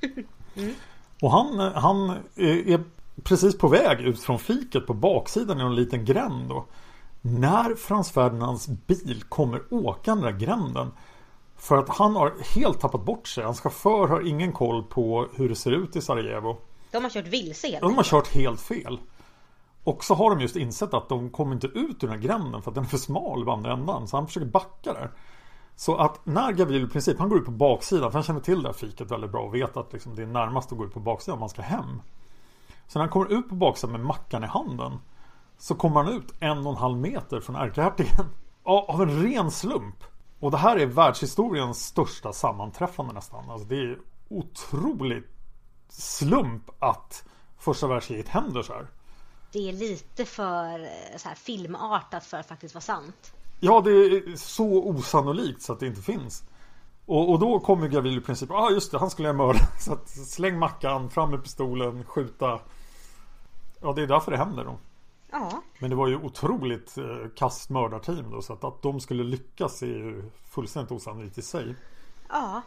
Mm. 0.56 0.74
Och 1.22 1.30
han, 1.30 1.58
han 1.74 2.10
är 2.36 2.84
precis 3.22 3.58
på 3.58 3.68
väg 3.68 4.00
ut 4.00 4.20
från 4.20 4.38
fiket 4.38 4.86
på 4.86 4.94
baksidan 4.94 5.60
i 5.60 5.62
en 5.62 5.74
liten 5.74 6.04
gränd. 6.04 6.48
Då, 6.48 6.66
när 7.20 7.74
Frans 7.74 8.10
Ferdinands 8.10 8.68
bil 8.68 9.24
kommer 9.28 9.62
åkande 9.70 10.26
den 10.26 10.38
gränden. 10.38 10.92
För 11.56 11.78
att 11.78 11.88
han 11.88 12.16
har 12.16 12.34
helt 12.54 12.80
tappat 12.80 13.04
bort 13.04 13.28
sig. 13.28 13.44
Hans 13.44 13.60
chaufför 13.60 14.08
har 14.08 14.28
ingen 14.28 14.52
koll 14.52 14.82
på 14.82 15.28
hur 15.34 15.48
det 15.48 15.54
ser 15.54 15.70
ut 15.70 15.96
i 15.96 16.00
Sarajevo. 16.00 16.56
De 16.90 17.02
har 17.02 17.10
kört 17.10 17.26
vilse 17.26 17.68
helt 17.68 17.80
De 17.80 17.96
har 17.96 18.04
kört 18.04 18.28
helt 18.28 18.60
fel. 18.60 18.98
Och 19.84 20.04
så 20.04 20.14
har 20.14 20.30
de 20.30 20.40
just 20.40 20.56
insett 20.56 20.94
att 20.94 21.08
de 21.08 21.30
kommer 21.30 21.54
inte 21.54 21.66
ut 21.66 21.76
ur 21.76 21.96
den 22.00 22.10
här 22.10 22.18
gränden 22.18 22.62
för 22.62 22.70
att 22.70 22.74
den 22.74 22.84
är 22.84 22.88
för 22.88 22.98
smal 22.98 23.44
på 23.44 23.50
andra 23.50 23.72
ändan. 23.72 24.08
Så 24.08 24.16
han 24.16 24.26
försöker 24.26 24.46
backa 24.46 24.92
där. 24.92 25.10
Så 25.76 25.96
att 25.96 26.26
när 26.26 26.52
Gabriel 26.52 26.84
i 26.84 26.88
princip, 26.88 27.18
han 27.18 27.28
går 27.28 27.38
ut 27.38 27.44
på 27.44 27.50
baksidan, 27.50 28.10
för 28.10 28.18
han 28.18 28.22
känner 28.22 28.40
till 28.40 28.62
det 28.62 28.68
här 28.68 28.74
fiket 28.74 29.10
väldigt 29.10 29.32
bra 29.32 29.42
och 29.42 29.54
vet 29.54 29.76
att 29.76 29.92
liksom 29.92 30.14
det 30.14 30.22
är 30.22 30.26
närmast 30.26 30.72
att 30.72 30.78
gå 30.78 30.84
ut 30.84 30.94
på 30.94 31.00
baksidan 31.00 31.34
om 31.34 31.40
man 31.40 31.48
ska 31.48 31.62
hem. 31.62 32.02
Så 32.86 32.98
när 32.98 33.06
han 33.06 33.12
kommer 33.12 33.32
ut 33.32 33.48
på 33.48 33.54
baksidan 33.54 33.92
med 33.92 34.00
mackan 34.00 34.44
i 34.44 34.46
handen 34.46 34.98
så 35.58 35.74
kommer 35.74 36.02
han 36.02 36.12
ut 36.12 36.34
en 36.40 36.66
och 36.66 36.72
en 36.72 36.78
halv 36.78 36.98
meter 36.98 37.40
från 37.40 37.56
ärkehertigen. 37.56 38.26
Av 38.62 39.02
en 39.02 39.22
ren 39.22 39.50
slump. 39.50 40.04
Och 40.40 40.50
det 40.50 40.56
här 40.56 40.76
är 40.76 40.86
världshistoriens 40.86 41.86
största 41.86 42.32
sammanträffande 42.32 43.12
nästan. 43.12 43.50
Alltså 43.50 43.68
det 43.68 43.76
är 43.76 43.98
otroligt 44.28 45.30
slump 45.88 46.70
att 46.78 47.24
första 47.58 47.86
världskriget 47.86 48.28
händer 48.28 48.62
så 48.62 48.72
här. 48.72 48.86
Det 49.52 49.68
är 49.68 49.72
lite 49.72 50.24
för 50.24 50.80
eh, 50.80 51.16
så 51.16 51.28
här, 51.28 51.36
filmartat 51.36 52.24
för 52.24 52.36
att 52.36 52.46
faktiskt 52.46 52.74
vara 52.74 52.82
sant. 52.82 53.32
Ja, 53.60 53.80
det 53.80 53.90
är 53.90 54.36
så 54.36 54.88
osannolikt 54.88 55.62
så 55.62 55.72
att 55.72 55.80
det 55.80 55.86
inte 55.86 56.02
finns. 56.02 56.44
Och, 57.06 57.30
och 57.30 57.38
då 57.38 57.60
kommer 57.60 57.88
Gavrilo 57.88 58.20
i 58.20 58.24
princip, 58.24 58.48
ja 58.52 58.56
ah, 58.56 58.70
just 58.70 58.92
det, 58.92 58.98
han 58.98 59.10
skulle 59.10 59.28
jag 59.28 59.36
mörda. 59.36 59.58
Så 59.80 59.92
att 59.92 60.08
släng 60.08 60.58
mackan, 60.58 61.10
fram 61.10 61.30
med 61.30 61.42
pistolen, 61.42 62.04
skjuta. 62.04 62.60
Ja, 63.80 63.92
det 63.92 64.02
är 64.02 64.06
därför 64.06 64.30
det 64.30 64.36
händer 64.36 64.64
då. 64.64 64.78
Ja. 65.30 65.62
Men 65.78 65.90
det 65.90 65.96
var 65.96 66.08
ju 66.08 66.16
otroligt 66.16 66.98
eh, 66.98 67.04
kast 67.36 67.70
mördarteam 67.70 68.30
då. 68.30 68.42
Så 68.42 68.52
att, 68.52 68.64
att 68.64 68.82
de 68.82 69.00
skulle 69.00 69.24
lyckas 69.24 69.82
är 69.82 69.86
ju 69.86 70.30
fullständigt 70.44 70.92
osannolikt 70.92 71.38
i 71.38 71.42
sig. 71.42 71.74
Ja. 72.28 72.62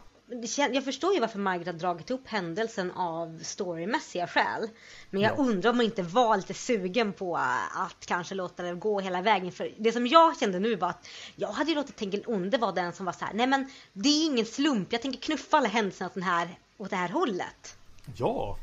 Jag 0.56 0.84
förstår 0.84 1.14
ju 1.14 1.20
varför 1.20 1.38
Margaret 1.38 1.66
har 1.66 1.72
dragit 1.72 2.10
upp 2.10 2.28
händelsen 2.28 2.90
av 2.90 3.38
storymässiga 3.42 4.26
skäl. 4.26 4.68
Men 5.10 5.22
jag 5.22 5.32
Ja. 5.32 5.36
undrar 5.36 5.70
om 5.70 5.76
man 5.76 5.86
inte 5.86 6.02
var 6.02 6.36
lite 6.36 6.54
sugen 6.54 7.12
på 7.12 7.36
att 7.36 8.06
kanske 8.06 8.34
låta 8.34 8.62
det 8.62 8.74
gå 8.74 9.00
hela 9.00 9.22
vägen. 9.22 9.52
För 9.52 9.74
det 9.78 9.92
som 9.92 10.06
jag 10.06 10.38
kände 10.38 10.58
nu 10.58 10.76
var 10.76 10.88
att 10.88 11.08
jag 11.36 11.48
hade 11.48 11.70
ju 11.70 11.76
låtit 11.76 11.96
Tengil 11.96 12.24
Onde 12.26 12.58
vara 12.58 12.72
den 12.72 12.92
som 12.92 13.06
var 13.06 13.12
så 13.12 13.24
här. 13.24 13.34
Nej 13.34 13.46
men 13.46 13.70
det 13.92 14.08
är 14.08 14.26
ingen 14.26 14.46
slump. 14.46 14.92
Jag 14.92 15.02
tänker 15.02 15.20
knuffa 15.20 15.56
alla 15.56 15.68
händelserna 15.68 16.06
åt, 16.08 16.14
den 16.14 16.22
här, 16.22 16.58
åt 16.78 16.90
det 16.90 16.96
här 16.96 17.08
hållet. 17.08 17.76
Ja, 18.16 18.58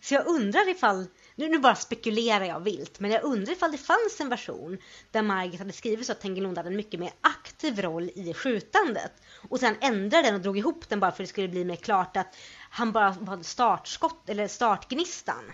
Så 0.00 0.14
jag 0.14 0.26
undrar 0.26 0.70
ifall, 0.70 1.06
nu, 1.36 1.48
nu 1.48 1.58
bara 1.58 1.74
spekulerar 1.74 2.44
jag 2.44 2.60
vilt, 2.60 3.00
men 3.00 3.10
jag 3.10 3.22
undrar 3.22 3.52
ifall 3.52 3.72
det 3.72 3.78
fanns 3.78 4.20
en 4.20 4.28
version 4.28 4.78
där 5.10 5.22
Margit 5.22 5.58
hade 5.58 5.72
skrivit 5.72 6.06
så 6.06 6.12
att 6.12 6.20
Tengilonde 6.20 6.60
hade 6.60 6.70
en 6.70 6.76
mycket 6.76 7.00
mer 7.00 7.12
aktiv 7.20 7.82
roll 7.82 8.10
i 8.14 8.34
skjutandet. 8.34 9.12
Och 9.50 9.60
sen 9.60 9.74
ändrade 9.80 10.22
den 10.22 10.34
och 10.34 10.40
drog 10.40 10.58
ihop 10.58 10.88
den 10.88 11.00
bara 11.00 11.10
för 11.10 11.22
att 11.22 11.28
det 11.28 11.32
skulle 11.32 11.48
bli 11.48 11.64
mer 11.64 11.76
klart 11.76 12.16
att 12.16 12.36
han 12.70 12.92
bara 12.92 13.16
var 13.20 13.42
startskott, 13.42 14.28
eller 14.28 14.48
startgnistan. 14.48 15.44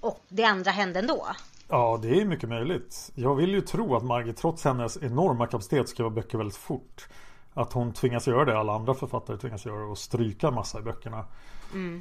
Och 0.00 0.24
det 0.28 0.44
andra 0.44 0.70
hände 0.70 0.98
ändå. 0.98 1.26
ja 1.68 1.98
det 2.02 2.20
är 2.20 2.24
mycket 2.24 2.48
möjligt. 2.48 3.10
Jag 3.14 3.34
vill 3.34 3.50
ju 3.50 3.60
tro 3.60 3.96
att 3.96 4.04
Margit 4.04 4.36
trots 4.36 4.64
hennes 4.64 5.02
enorma 5.02 5.46
kapacitet 5.46 5.88
skriver 5.88 6.10
böcker 6.10 6.38
väldigt 6.38 6.56
fort. 6.56 7.08
Att 7.54 7.72
hon 7.72 7.92
tvingas 7.92 8.26
göra 8.26 8.44
det, 8.44 8.58
alla 8.58 8.72
andra 8.72 8.94
författare 8.94 9.36
tvingas 9.36 9.66
göra 9.66 9.86
och 9.86 9.98
stryka 9.98 10.48
en 10.48 10.54
massa 10.54 10.78
i 10.78 10.82
böckerna. 10.82 11.24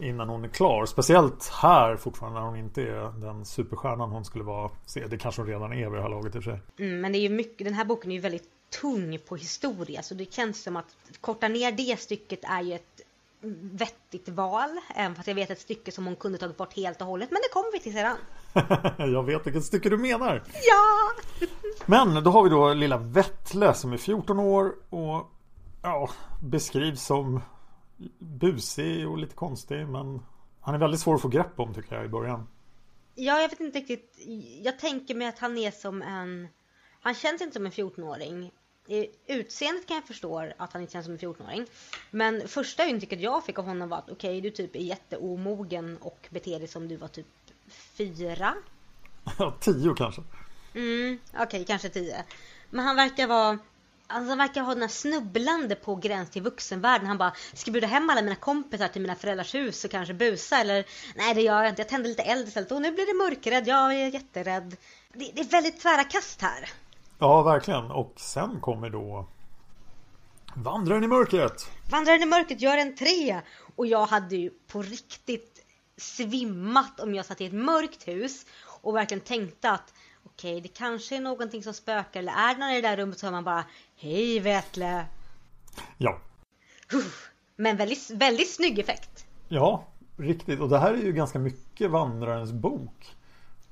Innan 0.01 0.29
hon 0.29 0.43
är 0.43 0.49
klar. 0.49 0.85
Speciellt 0.85 1.49
här 1.61 1.95
fortfarande 1.95 2.39
när 2.39 2.47
hon 2.47 2.57
inte 2.57 2.81
är 2.81 3.19
den 3.19 3.45
superstjärnan 3.45 4.11
hon 4.11 4.25
skulle 4.25 4.43
vara. 4.43 4.71
Se, 4.85 5.07
det 5.07 5.17
kanske 5.17 5.41
hon 5.41 5.49
redan 5.49 5.73
är 5.73 5.89
vid 5.89 5.99
det 5.99 6.01
här 6.01 6.09
laget 6.09 6.35
i 6.35 6.39
och 6.39 6.43
för 6.43 6.51
sig. 6.51 6.59
Mm, 6.79 7.01
men 7.01 7.11
det 7.11 7.17
är 7.17 7.21
ju 7.21 7.29
mycket, 7.29 7.65
den 7.65 7.73
här 7.73 7.85
boken 7.85 8.11
är 8.11 8.15
ju 8.15 8.21
väldigt 8.21 8.49
tung 8.81 9.19
på 9.27 9.35
historia 9.35 10.01
så 10.01 10.13
det 10.13 10.33
känns 10.33 10.63
som 10.63 10.75
att 10.75 10.95
korta 11.21 11.47
ner 11.47 11.71
det 11.71 11.99
stycket 11.99 12.39
är 12.43 12.61
ju 12.61 12.73
ett 12.73 13.01
vettigt 13.61 14.29
val. 14.29 14.69
Även 14.95 15.15
fast 15.15 15.27
jag 15.27 15.35
vet 15.35 15.49
ett 15.49 15.61
stycke 15.61 15.91
som 15.91 16.05
hon 16.05 16.15
kunde 16.15 16.37
tagit 16.37 16.57
bort 16.57 16.75
helt 16.75 17.01
och 17.01 17.07
hållet. 17.07 17.31
Men 17.31 17.41
det 17.43 17.53
kommer 17.53 17.71
vi 17.71 17.79
till 17.79 17.93
sedan. 17.93 18.17
Jag 19.13 19.23
vet 19.23 19.47
vilket 19.47 19.63
stycke 19.63 19.89
du 19.89 19.97
menar. 19.97 20.43
Ja! 20.53 21.47
Men 21.85 22.23
då 22.23 22.31
har 22.31 22.43
vi 22.43 22.49
då 22.49 22.73
lilla 22.73 22.97
Vettle 22.97 23.73
som 23.73 23.93
är 23.93 23.97
14 23.97 24.39
år 24.39 24.75
och 24.89 25.31
ja, 25.81 26.09
beskrivs 26.41 27.05
som 27.05 27.41
busig 28.19 29.07
och 29.07 29.17
lite 29.17 29.35
konstig 29.35 29.87
men 29.87 30.21
han 30.61 30.75
är 30.75 30.79
väldigt 30.79 30.99
svår 30.99 31.15
att 31.15 31.21
få 31.21 31.27
grepp 31.27 31.59
om 31.59 31.73
tycker 31.73 31.95
jag 31.95 32.05
i 32.05 32.09
början. 32.09 32.47
Ja, 33.15 33.41
jag 33.41 33.49
vet 33.49 33.59
inte 33.59 33.79
riktigt. 33.79 34.19
Jag 34.63 34.79
tänker 34.79 35.15
mig 35.15 35.27
att 35.27 35.39
han 35.39 35.57
är 35.57 35.71
som 35.71 36.01
en... 36.01 36.47
Han 37.01 37.13
känns 37.13 37.41
inte 37.41 37.53
som 37.53 37.65
en 37.65 37.71
14-åring. 37.71 38.51
I 38.87 39.07
utseendet 39.27 39.87
kan 39.87 39.95
jag 39.95 40.07
förstå 40.07 40.51
att 40.57 40.73
han 40.73 40.81
inte 40.81 40.93
känns 40.93 41.05
som 41.05 41.13
en 41.13 41.19
14-åring. 41.19 41.65
Men 42.11 42.47
första 42.47 42.85
intrycket 42.85 43.21
jag 43.21 43.45
fick 43.45 43.59
av 43.59 43.65
honom 43.65 43.89
var 43.89 43.97
att 43.97 44.09
okej, 44.09 44.41
du 44.41 44.51
typ 44.51 44.75
är 44.75 44.79
jätteomogen 44.79 45.97
och 45.97 46.27
beter 46.29 46.59
dig 46.59 46.67
som 46.67 46.87
du 46.87 46.95
var 46.95 47.07
typ 47.07 47.27
fyra. 47.67 48.53
Ja, 49.39 49.57
10 49.59 49.93
kanske. 49.97 50.21
Mm, 50.73 51.19
okej, 51.39 51.65
kanske 51.65 51.89
tio. 51.89 52.23
Men 52.69 52.85
han 52.85 52.95
verkar 52.95 53.27
vara... 53.27 53.59
Alltså 54.07 54.29
han 54.29 54.37
verkar 54.37 54.61
ha 54.61 54.73
den 54.73 54.81
här 54.81 54.89
snubblande 54.89 55.75
på 55.75 55.95
gräns 55.95 56.29
till 56.29 56.41
vuxenvärlden. 56.41 57.07
Han 57.07 57.17
bara, 57.17 57.33
ska 57.53 57.71
bjuda 57.71 57.87
hem 57.87 58.09
alla 58.09 58.21
mina 58.21 58.35
kompisar 58.35 58.87
till 58.87 59.01
mina 59.01 59.15
föräldrars 59.15 59.55
hus 59.55 59.85
och 59.85 59.91
kanske 59.91 60.13
busa? 60.13 60.57
Eller, 60.57 60.85
nej 61.15 61.33
det 61.33 61.41
gör 61.41 61.61
jag 61.61 61.69
inte. 61.69 61.81
Jag 61.81 61.89
tänder 61.89 62.09
lite 62.09 62.23
eld 62.23 62.47
istället. 62.47 62.71
Och 62.71 62.81
nu 62.81 62.91
blir 62.91 63.05
det 63.05 63.13
mörkrädd. 63.13 63.67
Jag 63.67 63.93
är 63.93 64.07
jätterädd. 64.07 64.77
Det, 65.13 65.31
det 65.33 65.41
är 65.41 65.49
väldigt 65.49 65.79
tvära 65.79 66.03
kast 66.03 66.41
här. 66.41 66.69
Ja, 67.19 67.41
verkligen. 67.41 67.91
Och 67.91 68.13
sen 68.17 68.61
kommer 68.61 68.89
då 68.89 69.27
Vandraren 70.55 71.03
i 71.03 71.07
mörkret. 71.07 71.69
Vandraren 71.91 72.23
i 72.23 72.25
mörkret 72.25 72.61
gör 72.61 72.77
en 72.77 72.95
tre. 72.95 73.41
Och 73.75 73.87
jag 73.87 74.05
hade 74.05 74.35
ju 74.35 74.49
på 74.67 74.81
riktigt 74.81 75.65
svimmat 75.97 76.99
om 76.99 77.15
jag 77.15 77.25
satt 77.25 77.41
i 77.41 77.45
ett 77.45 77.53
mörkt 77.53 78.07
hus 78.07 78.45
och 78.81 78.95
verkligen 78.95 79.21
tänkte 79.21 79.71
att 79.71 79.93
okej, 80.33 80.61
det 80.61 80.67
kanske 80.67 81.17
är 81.17 81.21
någonting 81.21 81.63
som 81.63 81.73
spökar 81.73 82.19
eller 82.19 82.33
är 82.33 82.53
det 82.53 82.59
någon 82.59 82.69
i 82.69 82.81
det 82.81 82.87
där 82.87 82.97
rummet 82.97 83.19
så 83.19 83.25
hör 83.25 83.31
man 83.31 83.43
bara 83.43 83.65
Hej 83.95 84.39
Vetle! 84.39 85.05
Ja. 85.97 86.19
Men 87.55 87.77
väldigt, 87.77 88.09
väldigt 88.09 88.53
snygg 88.53 88.79
effekt. 88.79 89.25
ja, 89.47 89.83
riktigt. 90.17 90.59
Och 90.59 90.69
det 90.69 90.79
här 90.79 90.93
är 90.93 90.97
ju 90.97 91.13
ganska 91.13 91.39
mycket 91.39 91.91
Vandrarens 91.91 92.51
bok. 92.51 93.15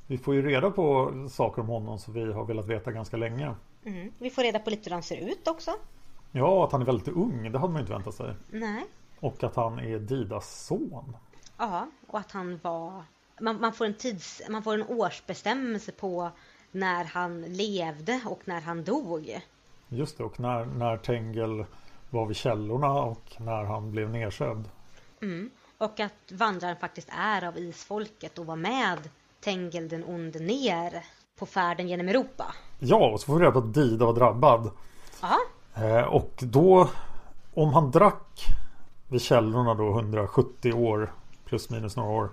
Vi 0.07 0.17
får 0.17 0.35
ju 0.35 0.41
reda 0.41 0.71
på 0.71 1.13
saker 1.31 1.61
om 1.61 1.67
honom 1.67 1.99
som 1.99 2.13
vi 2.13 2.33
har 2.33 2.45
velat 2.45 2.67
veta 2.67 2.91
ganska 2.91 3.17
länge. 3.17 3.55
Mm. 3.85 4.11
Vi 4.17 4.29
får 4.29 4.41
reda 4.41 4.59
på 4.59 4.69
lite 4.69 4.89
hur 4.89 4.93
han 4.93 5.03
ser 5.03 5.29
ut 5.29 5.47
också. 5.47 5.71
Ja, 6.31 6.65
att 6.65 6.71
han 6.71 6.81
är 6.81 6.85
väldigt 6.85 7.07
ung. 7.07 7.51
Det 7.51 7.59
hade 7.59 7.73
man 7.73 7.79
ju 7.79 7.81
inte 7.81 7.93
väntat 7.93 8.15
sig. 8.15 8.35
Nej. 8.49 8.85
Och 9.19 9.43
att 9.43 9.55
han 9.55 9.79
är 9.79 9.99
Didas 9.99 10.65
son. 10.65 11.17
Ja, 11.57 11.87
och 12.07 12.19
att 12.19 12.31
han 12.31 12.59
var... 12.63 13.03
Man, 13.41 13.61
man, 13.61 13.73
får 13.73 13.85
en 13.85 13.93
tids, 13.93 14.41
man 14.49 14.63
får 14.63 14.73
en 14.73 14.87
årsbestämmelse 14.87 15.91
på 15.91 16.31
när 16.71 17.03
han 17.03 17.41
levde 17.41 18.21
och 18.25 18.41
när 18.45 18.61
han 18.61 18.83
dog. 18.83 19.41
Just 19.89 20.17
det, 20.17 20.23
och 20.23 20.39
när, 20.39 20.65
när 20.65 20.97
Tengel 20.97 21.65
var 22.09 22.25
vid 22.25 22.37
källorna 22.37 22.91
och 22.91 23.35
när 23.37 23.63
han 23.63 23.91
blev 23.91 24.09
nersövd. 24.09 24.69
Och 25.77 25.99
att 25.99 26.31
vandraren 26.31 26.75
faktiskt 26.75 27.09
är 27.17 27.47
av 27.47 27.57
isfolket 27.57 28.39
och 28.39 28.45
var 28.45 28.55
med 28.55 29.09
Tengel 29.39 29.89
den 29.89 30.03
onde 30.03 30.39
ner 30.39 31.05
på 31.39 31.45
färden 31.45 31.87
genom 31.87 32.07
Europa. 32.07 32.55
Ja, 32.79 33.11
och 33.11 33.19
så 33.19 33.25
får 33.25 33.33
vi 33.35 33.41
reda 33.41 33.51
på 33.51 33.59
att 33.59 33.73
Dida 33.73 34.05
var 34.05 34.13
drabbad. 34.13 34.71
Ja, 35.21 35.37
Eh, 35.75 36.03
och 36.03 36.33
då, 36.39 36.89
om 37.53 37.73
han 37.73 37.91
drack 37.91 38.45
vid 39.09 39.21
källorna 39.21 39.73
då 39.73 39.89
170 39.89 40.73
år 40.73 41.11
plus 41.45 41.69
minus 41.69 41.95
några 41.95 42.09
år 42.09 42.29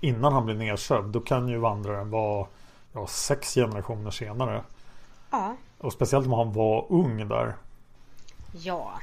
innan 0.00 0.32
han 0.32 0.44
blev 0.44 0.56
nersövd, 0.56 1.12
då 1.12 1.20
kan 1.20 1.48
ju 1.48 1.58
vandraren 1.58 2.10
vara 2.10 2.46
ja, 2.92 3.06
sex 3.06 3.54
generationer 3.54 4.10
senare. 4.10 4.64
ja, 5.30 5.56
Och 5.78 5.92
speciellt 5.92 6.26
om 6.26 6.32
han 6.32 6.52
var 6.52 6.86
ung 6.88 7.28
där. 7.28 7.56
ja. 8.52 9.00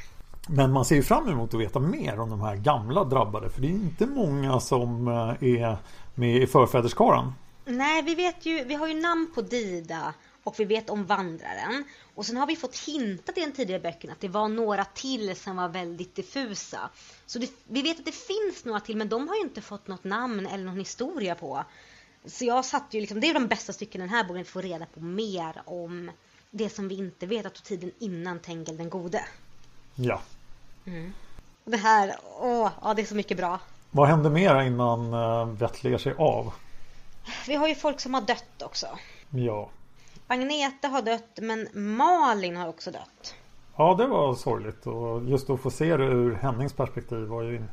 Men 0.52 0.72
man 0.72 0.86
ser 0.86 0.96
ju 0.96 1.04
fram 1.04 1.30
emot 1.30 1.54
att 1.54 1.60
veta 1.60 1.80
mer 1.80 2.20
om 2.20 2.30
de 2.30 2.42
här 2.42 2.56
gamla 2.56 3.04
drabbade. 3.04 3.50
För 3.50 3.62
det 3.62 3.68
är 3.68 3.72
inte 3.72 4.06
många 4.06 4.60
som 4.60 5.08
eh, 5.08 5.54
är 5.60 5.78
med 6.16 6.36
i 6.36 6.48
förfäderskaran. 6.48 7.34
Nej, 7.66 8.02
vi 8.02 8.16
vet 8.16 8.46
ju, 8.46 8.64
vi 8.64 8.74
har 8.74 8.88
ju 8.88 9.02
namn 9.02 9.32
på 9.36 9.42
Dida 9.42 10.14
och 10.44 10.56
vi 10.60 10.66
vet 10.66 10.90
om 10.90 11.06
vandraren. 11.06 11.84
Och 12.16 12.26
sen 12.26 12.38
har 12.38 12.48
vi 12.48 12.56
fått 12.56 12.78
hintat 12.78 13.38
i 13.38 13.42
den 13.42 13.52
tidigare 13.52 13.82
böckerna 13.82 14.14
att 14.14 14.20
det 14.20 14.28
var 14.28 14.48
några 14.48 14.86
till 14.86 15.36
som 15.36 15.56
var 15.56 15.70
väldigt 15.70 16.16
diffusa. 16.16 16.90
Så 17.26 17.40
det, 17.40 17.52
vi 17.68 17.82
vet 17.82 18.00
att 18.00 18.06
det 18.06 18.16
finns 18.16 18.66
några 18.66 18.80
till 18.80 18.98
men 18.98 19.10
de 19.10 19.28
har 19.28 19.36
ju 19.36 19.42
inte 19.42 19.62
fått 19.62 19.88
något 19.88 20.04
namn 20.04 20.46
eller 20.46 20.66
någon 20.66 20.78
historia 20.78 21.36
på. 21.36 21.64
Så 22.26 22.46
jag 22.46 22.66
satt 22.66 22.86
ju 22.92 23.00
liksom, 23.00 23.20
det 23.20 23.30
är 23.30 23.34
de 23.34 23.48
bästa 23.48 23.74
stycken 23.74 24.02
i 24.02 24.04
den 24.04 24.14
här 24.14 24.24
boken 24.24 24.42
att 24.42 24.48
få 24.48 24.62
reda 24.62 24.86
på 24.86 25.00
mer 25.00 25.62
om 25.66 26.12
det 26.52 26.70
som 26.70 26.88
vi 26.88 26.98
inte 26.98 27.26
vet 27.26 27.46
att 27.46 27.64
tiden 27.64 27.92
innan 28.00 28.40
Tengel 28.40 28.78
den 28.78 28.90
gode. 28.90 29.26
Ja. 29.96 30.22
Och 31.64 31.72
det 31.72 31.78
här, 31.78 32.16
åh, 32.40 32.72
ja 32.82 32.94
det 32.94 33.02
är 33.02 33.06
så 33.06 33.16
mycket 33.16 33.38
bra. 33.38 33.60
Vad 33.92 34.08
hände 34.08 34.30
mer 34.30 34.62
innan 34.62 35.14
uh, 35.14 35.46
Vettle 35.46 35.90
ger 35.90 35.98
sig 35.98 36.16
av? 36.18 36.54
Vi 37.48 37.56
har 37.56 37.68
ju 37.68 37.76
folk 37.76 38.00
som 38.00 38.14
har 38.14 38.22
dött 38.22 38.62
också. 38.62 38.88
Ja. 39.30 39.70
Agneta 40.28 40.88
har 40.88 41.02
dött 41.02 41.40
men 41.42 41.68
Malin 41.74 42.58
har 42.58 42.68
också 42.68 42.92
dött. 42.92 43.36
Ja, 43.76 43.96
det 43.96 44.08
var 44.08 44.36
sorgligt. 44.36 44.88
Och 44.88 45.24
just 45.24 45.50
att 45.50 45.62
få 45.62 45.72
se 45.72 45.98
det 45.98 46.04
ur 46.04 46.36
Hennings 46.36 46.74
perspektiv 46.74 47.20
var 47.20 47.42
ju 47.42 47.64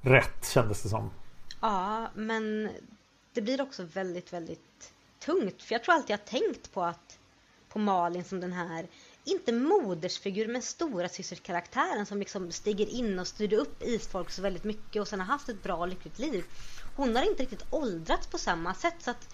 rätt 0.00 0.48
kändes 0.48 0.82
det 0.82 0.88
som. 0.88 1.10
Ja, 1.60 2.08
men 2.14 2.70
det 3.32 3.40
blir 3.40 3.60
också 3.60 3.82
väldigt, 3.82 4.32
väldigt 4.32 4.92
tungt. 5.18 5.62
För 5.62 5.74
jag 5.74 5.84
tror 5.84 5.94
alltid 5.94 6.10
jag 6.10 6.18
har 6.18 6.24
tänkt 6.24 6.72
på 6.72 6.82
att 6.82 7.18
på 7.68 7.78
Malin 7.78 8.24
som 8.24 8.40
den 8.40 8.52
här, 8.52 8.86
inte 9.24 9.52
modersfigur 9.52 10.48
men 10.48 10.62
stora 10.62 11.08
systerkaraktären 11.08 12.06
som 12.06 12.18
liksom 12.18 12.52
stiger 12.52 12.86
in 12.86 13.18
och 13.18 13.26
styr 13.26 13.52
upp 13.52 13.82
isfolk 13.82 14.30
så 14.30 14.42
väldigt 14.42 14.64
mycket 14.64 15.02
och 15.02 15.08
sen 15.08 15.20
har 15.20 15.26
haft 15.26 15.48
ett 15.48 15.62
bra 15.62 15.76
och 15.76 15.88
lyckligt 15.88 16.18
liv. 16.18 16.44
Hon 16.96 17.16
har 17.16 17.22
inte 17.22 17.42
riktigt 17.42 17.64
åldrats 17.70 18.26
på 18.26 18.38
samma 18.38 18.74
sätt 18.74 18.94
så 18.98 19.10
att 19.10 19.28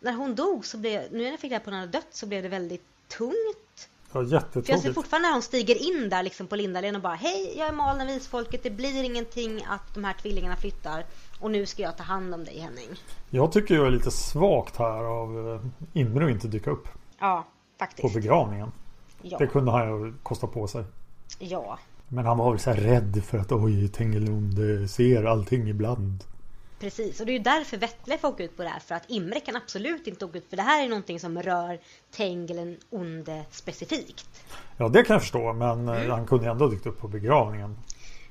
när 0.00 0.12
hon 0.12 0.34
dog 0.34 0.66
så 0.66 0.76
blev, 0.76 1.12
nu 1.12 1.18
när 1.22 1.30
jag 1.30 1.40
fick 1.40 1.52
reda 1.52 1.64
på 1.64 1.70
att 1.70 1.74
hon 1.74 1.80
hade 1.80 1.92
dött 1.92 2.06
så 2.10 2.26
blev 2.26 2.42
det 2.42 2.48
väldigt 2.48 2.84
tungt. 3.08 3.88
Ja, 4.12 4.40
För 4.52 4.64
jag 4.66 4.80
ser 4.80 4.92
fortfarande 4.92 5.28
när 5.28 5.32
hon 5.32 5.42
stiger 5.42 5.82
in 5.82 6.08
där 6.08 6.22
liksom 6.22 6.46
på 6.46 6.56
Lindalen 6.56 6.96
och 6.96 7.02
bara 7.02 7.14
Hej, 7.14 7.54
jag 7.58 7.68
är 7.68 7.72
Malin 7.72 8.08
av 8.08 8.16
Isfolket. 8.16 8.62
Det 8.62 8.70
blir 8.70 9.04
ingenting 9.04 9.64
att 9.68 9.94
de 9.94 10.04
här 10.04 10.14
tvillingarna 10.14 10.56
flyttar. 10.56 11.06
Och 11.44 11.50
nu 11.50 11.66
ska 11.66 11.82
jag 11.82 11.96
ta 11.96 12.02
hand 12.02 12.34
om 12.34 12.44
dig 12.44 12.58
Henning. 12.58 12.88
Jag 13.30 13.52
tycker 13.52 13.74
jag 13.74 13.86
är 13.86 13.90
lite 13.90 14.10
svagt 14.10 14.76
här 14.76 15.04
av 15.04 15.54
eh, 15.54 16.00
Imre 16.00 16.24
att 16.24 16.30
inte 16.30 16.48
dyka 16.48 16.70
upp 16.70 16.88
Ja, 17.18 17.44
på 17.78 17.84
faktiskt. 17.84 18.14
begravningen. 18.14 18.72
Ja, 19.22 19.38
Det 19.38 19.46
kunde 19.46 19.70
han 19.70 19.88
ju 20.06 20.14
kosta 20.22 20.46
på 20.46 20.66
sig. 20.68 20.84
ja, 21.38 21.78
Men 22.08 22.26
han 22.26 22.38
var 22.38 22.50
väl 22.50 22.60
så 22.60 22.70
här 22.70 22.76
rädd 22.80 23.24
för 23.24 23.38
att 23.38 23.52
oj, 23.52 23.88
Tengelund 23.88 24.58
ser 24.90 25.24
allting 25.24 25.68
ibland. 25.68 26.24
precis. 26.80 27.20
Och 27.20 27.26
det 27.26 27.32
är 27.32 27.38
ju 27.38 27.42
därför 27.42 27.76
Vettle 27.76 28.18
får 28.18 28.28
åka 28.28 28.44
ut 28.44 28.56
på 28.56 28.62
det 28.62 28.68
här. 28.68 28.80
För 28.80 28.94
att 28.94 29.10
Imre 29.10 29.40
kan 29.40 29.56
absolut 29.56 30.06
inte 30.06 30.24
åka 30.24 30.38
ut. 30.38 30.50
För 30.50 30.56
det 30.56 30.62
här 30.62 30.84
är 30.84 30.88
någonting 30.88 31.20
som 31.20 31.42
rör 31.42 31.78
Tengelen 32.16 32.76
onde 32.90 33.44
specifikt. 33.50 34.44
Ja, 34.76 34.88
det 34.88 35.02
kan 35.02 35.14
jag 35.14 35.22
förstå, 35.22 35.52
men 35.52 35.88
eh, 35.88 36.08
han 36.14 36.26
kunde 36.26 36.50
ändå 36.50 36.68
dykt 36.68 36.86
upp 36.86 37.00
på 37.00 37.08
begravningen. 37.08 37.76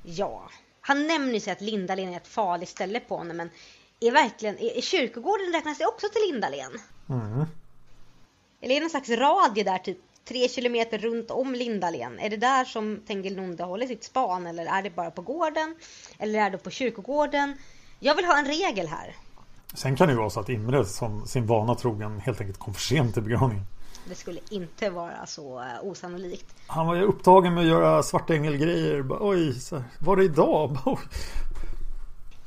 Ja, 0.04 0.44
han 0.86 1.08
nämner 1.08 1.34
ju 1.34 1.40
sig 1.40 1.54
att 1.54 1.62
Lindalen 1.62 2.14
är 2.14 2.18
ett 2.18 2.28
farligt 2.28 2.70
ställe 2.70 3.00
på 3.00 3.18
honom. 3.18 3.38
Men 3.38 3.50
är 4.00 4.12
verkligen, 4.12 4.58
är, 4.60 4.78
är 4.78 4.82
kyrkogården 4.82 5.54
räknas 5.54 5.78
det 5.78 5.86
också 5.86 6.08
till 6.10 6.22
Lindalen? 6.32 6.72
Mm. 7.10 7.46
Eller 8.62 8.76
är 8.76 8.80
det 8.80 8.80
någon 8.80 8.90
slags 8.90 9.10
radie 9.10 9.64
där 9.64 9.78
typ 9.78 9.98
tre 10.28 10.48
kilometer 10.48 10.98
runt 10.98 11.32
om 11.32 11.56
Lindalen? 11.56 12.20
Är 12.20 12.30
det 12.30 12.38
där 12.38 12.66
som 12.66 13.02
Tengil 13.08 13.36
Nonde 13.36 13.64
håller 13.64 13.88
sitt 13.88 14.04
span 14.04 14.48
eller 14.48 14.66
är 14.66 14.82
det 14.82 14.90
bara 14.90 15.12
på 15.12 15.22
gården? 15.22 15.76
Eller 16.18 16.40
är 16.40 16.50
det 16.50 16.58
på 16.58 16.70
kyrkogården? 16.70 17.58
Jag 18.00 18.16
vill 18.16 18.26
ha 18.26 18.38
en 18.38 18.46
regel 18.46 18.88
här. 18.88 19.16
Sen 19.74 19.96
kan 19.96 20.08
det 20.08 20.14
ju 20.14 20.18
vara 20.20 20.30
så 20.30 20.40
att 20.40 20.50
Imre 20.50 20.86
som 20.86 21.28
sin 21.28 21.48
vana 21.48 21.76
trogen 21.76 22.20
helt 22.20 22.42
enkelt 22.42 22.60
kom 22.60 22.74
för 22.74 22.82
sent 22.82 23.14
till 23.14 23.24
begravningen. 23.24 23.66
Det 24.06 24.16
skulle 24.16 24.40
inte 24.50 24.90
vara 24.90 25.26
så 25.26 25.60
eh, 25.60 25.66
osannolikt. 25.82 26.56
Han 26.68 26.88
var 26.88 26.96
ju 26.96 27.02
upptagen 27.02 27.54
med 27.54 27.64
att 27.64 27.70
göra 27.70 28.04
svarta 28.04 28.34
ängelgrejer. 28.34 29.02
Bara, 29.02 29.20
Oj, 29.22 29.54
var 30.00 30.16
det 30.16 30.24
idag? 30.24 30.78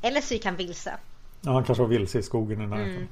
Eller 0.01 0.21
så 0.21 0.33
gick 0.33 0.45
han 0.45 0.55
vilse. 0.55 0.97
Ja, 1.41 1.51
han 1.51 1.63
kanske 1.63 1.81
var 1.81 1.89
vilse 1.89 2.19
i 2.19 2.23
skogen 2.23 2.61
i 2.61 2.67
närheten. 2.67 2.95
Mm. 2.95 3.07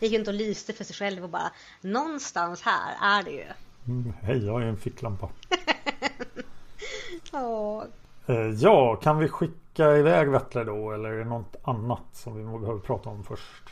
Gick 0.00 0.12
runt 0.12 0.28
och 0.28 0.34
lyste 0.34 0.72
för 0.72 0.84
sig 0.84 0.96
själv 0.96 1.24
och 1.24 1.30
bara 1.30 1.52
Någonstans 1.80 2.62
här 2.62 3.18
är 3.18 3.22
det 3.22 3.30
ju. 3.30 3.44
Mm, 3.86 4.12
Hej, 4.22 4.46
jag 4.46 4.62
är 4.62 4.66
en 4.66 4.76
ficklampa. 4.76 5.28
Eh, 8.26 8.36
Ja, 8.36 8.96
kan 8.96 9.18
vi 9.18 9.28
skicka 9.28 9.96
iväg 9.96 10.28
Vettle 10.28 10.64
då? 10.64 10.92
Eller 10.92 11.08
är 11.08 11.18
det 11.18 11.24
något 11.24 11.56
annat 11.62 12.02
som 12.12 12.36
vi 12.36 12.58
behöver 12.58 12.80
prata 12.80 13.10
om 13.10 13.24
först? 13.24 13.62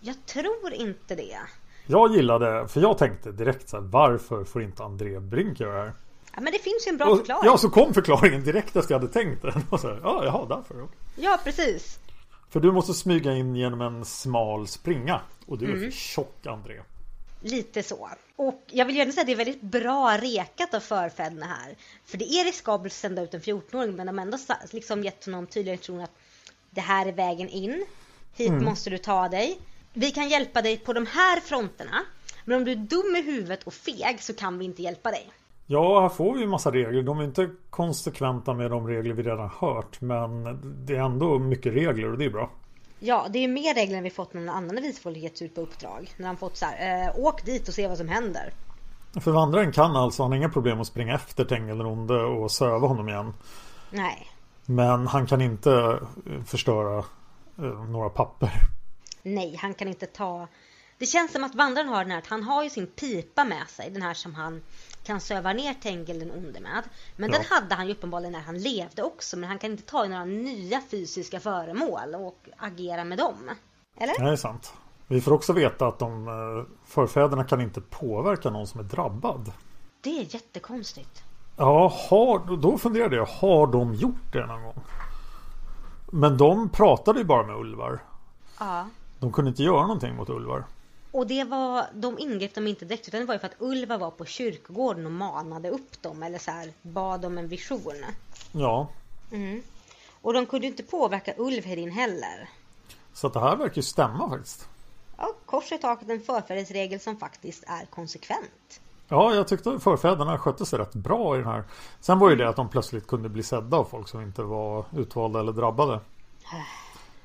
Jag 0.00 0.26
tror 0.26 0.72
inte 0.72 1.14
det. 1.14 1.38
Jag 1.86 2.14
gillade, 2.14 2.68
för 2.68 2.80
jag 2.80 2.98
tänkte 2.98 3.32
direkt 3.32 3.68
så 3.68 3.76
här, 3.76 3.84
varför 3.84 4.44
får 4.44 4.62
inte 4.62 4.82
André 4.84 5.20
Brink 5.20 5.60
göra 5.60 5.72
det 5.72 5.78
här? 5.82 5.92
Ja, 6.34 6.40
men 6.40 6.52
det 6.52 6.58
finns 6.58 6.86
ju 6.86 6.90
en 6.90 6.96
bra 6.96 7.06
Och, 7.06 7.18
förklaring. 7.18 7.42
ja, 7.46 7.58
så 7.58 7.70
kom 7.70 7.94
förklaringen 7.94 8.44
direkt 8.44 8.76
efter 8.76 8.94
jag 8.94 9.00
hade 9.00 9.12
tänkt 9.12 9.42
den. 9.42 9.62
Och 9.70 9.80
så 9.80 9.88
här, 9.88 10.00
ja, 10.02 10.24
jaha, 10.24 10.46
därför. 10.48 10.88
Ja, 11.16 11.38
precis. 11.44 11.98
För 12.50 12.60
du 12.60 12.72
måste 12.72 12.94
smyga 12.94 13.32
in 13.32 13.56
genom 13.56 13.80
en 13.80 14.04
smal 14.04 14.66
springa. 14.68 15.20
Och 15.46 15.58
du 15.58 15.64
är 15.66 15.70
Mm. 15.70 15.80
för 15.84 15.90
tjock, 15.98 16.46
André. 16.46 16.80
Lite 17.40 17.82
så. 17.82 18.08
Och 18.36 18.62
jag 18.70 18.84
vill 18.84 18.96
gärna 18.96 19.12
säga 19.12 19.20
att 19.20 19.26
det 19.26 19.32
är 19.32 19.36
väldigt 19.36 19.60
bra 19.62 20.16
rekat 20.20 20.74
av 20.74 20.80
förfäderna 20.80 21.46
här. 21.46 21.76
För 22.04 22.18
det 22.18 22.24
är 22.24 22.44
riskabelt 22.44 22.92
att 22.92 22.96
sända 22.96 23.22
ut 23.22 23.34
en 23.34 23.40
14-åring 23.40 23.96
men 23.96 24.06
de 24.06 24.18
har 24.18 24.24
ändå 24.24 24.38
liksom 24.70 25.04
gett 25.04 25.24
honom 25.24 25.46
tydliga 25.46 25.72
instruktioner 25.72 26.04
att 26.04 26.16
det 26.70 26.80
här 26.80 27.06
är 27.06 27.12
vägen 27.12 27.48
in. 27.48 27.84
Hit 28.36 28.52
måste 28.52 28.90
du 28.90 28.98
ta 28.98 29.28
dig. 29.28 29.58
Vi 29.96 30.10
kan 30.10 30.28
hjälpa 30.28 30.62
dig 30.62 30.78
på 30.78 30.92
de 30.92 31.06
här 31.06 31.40
fronterna. 31.40 32.02
Men 32.44 32.56
om 32.56 32.64
du 32.64 32.72
är 32.72 32.76
dum 32.76 33.16
i 33.16 33.22
huvudet 33.22 33.62
och 33.62 33.74
feg 33.74 34.16
så 34.20 34.34
kan 34.34 34.58
vi 34.58 34.64
inte 34.64 34.82
hjälpa 34.82 35.10
dig. 35.10 35.30
Ja, 35.66 36.00
här 36.00 36.08
får 36.08 36.34
vi 36.34 36.40
ju 36.40 36.46
massa 36.46 36.70
regler. 36.70 37.02
De 37.02 37.18
är 37.18 37.24
inte 37.24 37.50
konsekventa 37.70 38.54
med 38.54 38.70
de 38.70 38.86
regler 38.86 39.14
vi 39.14 39.22
redan 39.22 39.50
hört. 39.58 40.00
Men 40.00 40.60
det 40.86 40.96
är 40.96 41.00
ändå 41.00 41.38
mycket 41.38 41.72
regler 41.72 42.12
och 42.12 42.18
det 42.18 42.24
är 42.24 42.30
bra. 42.30 42.50
Ja, 42.98 43.26
det 43.30 43.38
är 43.38 43.48
mer 43.48 43.74
regler 43.74 43.96
än 43.98 44.04
vi 44.04 44.10
fått 44.10 44.34
när 44.34 44.40
någon 44.40 44.54
annan 44.54 44.82
visfolk 44.82 45.16
getts 45.16 45.42
ut 45.42 45.54
på 45.54 45.60
uppdrag. 45.60 46.10
När 46.16 46.26
han 46.26 46.36
fått 46.36 46.56
så 46.56 46.66
här, 46.66 47.06
eh, 47.06 47.18
åk 47.18 47.44
dit 47.44 47.68
och 47.68 47.74
se 47.74 47.88
vad 47.88 47.98
som 47.98 48.08
händer. 48.08 48.52
För 49.20 49.30
vandraren 49.30 49.72
kan 49.72 49.96
alltså, 49.96 50.22
han 50.22 50.32
har 50.32 50.36
inga 50.36 50.48
problem 50.48 50.80
att 50.80 50.86
springa 50.86 51.14
efter 51.14 51.44
Tengelronde 51.44 52.22
och 52.22 52.50
söva 52.50 52.86
honom 52.86 53.08
igen. 53.08 53.32
Nej, 53.90 54.26
Men 54.66 55.06
han 55.06 55.26
kan 55.26 55.40
inte 55.40 55.72
eh, 56.26 56.44
förstöra 56.46 56.98
eh, 57.58 57.84
några 57.88 58.08
papper. 58.08 58.50
Nej, 59.24 59.56
han 59.56 59.74
kan 59.74 59.88
inte 59.88 60.06
ta... 60.06 60.48
Det 60.98 61.06
känns 61.06 61.32
som 61.32 61.44
att 61.44 61.54
vandraren 61.54 61.88
har 61.88 62.02
den 62.04 62.10
här 62.10 62.18
att 62.18 62.26
han 62.26 62.42
har 62.42 62.64
ju 62.64 62.70
sin 62.70 62.86
pipa 62.86 63.44
med 63.44 63.68
sig. 63.68 63.90
Den 63.90 64.02
här 64.02 64.14
som 64.14 64.34
han 64.34 64.62
kan 65.04 65.20
söva 65.20 65.52
ner 65.52 65.74
Tengil 65.74 66.18
den 66.18 66.30
onde 66.30 66.60
med. 66.60 66.82
Men 67.16 67.30
Ja. 67.32 67.36
den 67.38 67.46
hade 67.50 67.74
han 67.74 67.86
ju 67.86 67.92
uppenbarligen 67.92 68.32
när 68.32 68.40
han 68.40 68.58
levde 68.58 69.02
också. 69.02 69.36
Men 69.36 69.48
han 69.48 69.58
kan 69.58 69.70
inte 69.70 69.82
ta 69.82 70.04
i 70.04 70.08
några 70.08 70.24
nya 70.24 70.80
fysiska 70.90 71.40
föremål 71.40 72.14
och 72.14 72.48
agera 72.56 73.04
med 73.04 73.18
dem. 73.18 73.50
Eller? 73.96 74.24
Det 74.24 74.32
är 74.32 74.36
sant. 74.36 74.72
Vi 75.06 75.20
får 75.20 75.32
också 75.32 75.52
veta 75.52 75.86
att 75.86 75.98
de 75.98 76.28
eh, 76.28 76.74
förfäderna 76.86 77.44
kan 77.44 77.60
inte 77.60 77.80
påverka 77.80 78.50
någon 78.50 78.66
som 78.66 78.80
är 78.80 78.84
drabbad. 78.84 79.52
Det 80.00 80.18
är 80.20 80.34
jättekonstigt. 80.34 81.22
Ja, 81.56 81.92
har, 82.10 82.56
då 82.56 82.78
funderade 82.78 83.16
jag, 83.16 83.26
har 83.26 83.66
de 83.66 83.94
gjort 83.94 84.32
det 84.32 84.46
någon 84.46 84.62
gång? 84.62 84.80
Men 86.12 86.36
de 86.36 86.68
pratade 86.68 87.18
ju 87.18 87.24
bara 87.24 87.46
med 87.46 87.56
Ulvar. 87.56 88.02
Ja. 88.58 88.86
De 89.24 89.32
kunde 89.32 89.48
inte 89.48 89.62
göra 89.62 89.80
någonting 89.80 90.16
mot 90.16 90.28
Ulvar. 90.28 90.64
Och 91.12 91.26
det 91.26 91.44
var, 91.44 91.86
de 91.94 92.18
ingrep 92.18 92.54
de 92.54 92.66
inte 92.66 92.84
direkt 92.84 93.08
utan 93.08 93.20
det 93.20 93.26
var 93.26 93.34
ju 93.34 93.38
för 93.38 93.46
att 93.46 93.54
Ulva 93.58 93.98
var 93.98 94.10
på 94.10 94.24
kyrkogården 94.24 95.06
och 95.06 95.12
manade 95.12 95.70
upp 95.70 96.02
dem 96.02 96.22
eller 96.22 96.38
så 96.38 96.50
här 96.50 96.72
bad 96.82 97.24
om 97.24 97.38
en 97.38 97.48
vision. 97.48 98.04
Ja, 98.52 98.88
Mm. 99.32 99.62
Och 100.20 100.32
de 100.32 100.46
kunde 100.46 100.66
ju 100.66 100.70
inte 100.70 100.82
påverka 100.82 101.34
Ulvhedin 101.38 101.90
heller. 101.90 102.48
så 103.12 103.28
det 103.28 103.40
här 103.40 103.56
verkar 103.56 103.76
ju 103.76 103.82
stämma 103.82 104.28
faktiskt. 104.28 104.68
Ja, 105.16 105.32
kors 105.46 105.72
i 105.72 105.78
taket 105.78 106.10
en 106.10 106.20
förfädresregel 106.20 107.00
som 107.00 107.16
faktiskt 107.16 107.64
är 107.66 107.86
konsekvent. 107.86 108.80
Ja, 109.08 109.34
jag 109.34 109.48
tyckte 109.48 109.78
förfäderna 109.78 110.38
skötte 110.38 110.66
sig 110.66 110.78
rätt 110.78 110.94
bra 110.94 111.34
i 111.34 111.38
den 111.38 111.46
här. 111.48 111.64
Sen 112.00 112.18
var 112.18 112.30
ju 112.30 112.36
det 112.36 112.48
att 112.48 112.56
de 112.56 112.68
plötsligt 112.68 113.06
kunde 113.06 113.28
bli 113.28 113.42
sedda 113.42 113.76
av 113.76 113.84
folk 113.84 114.08
som 114.08 114.20
inte 114.20 114.42
var 114.42 114.84
utvalda 114.96 115.40
eller 115.40 115.52
drabbade. 115.52 116.00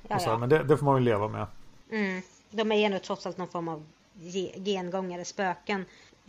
Ja, 0.08 0.20
så 0.20 0.26
här, 0.26 0.32
ja. 0.32 0.38
Men 0.38 0.50
det, 0.50 0.64
det 0.64 0.78
får 0.78 0.86
man 0.86 0.96
ju 0.98 1.04
leva 1.04 1.28
med. 1.28 1.48
Mm. 1.91 2.21
De 2.52 2.71
är 2.71 2.75
ju 2.75 2.84
ändå 2.84 2.99
trots 2.99 3.25
allt 3.25 3.38
någon 3.38 3.47
form 3.47 3.67
av 3.67 3.86
ge- 4.13 4.54
gengångare, 4.60 5.25
spöken. 5.25 5.86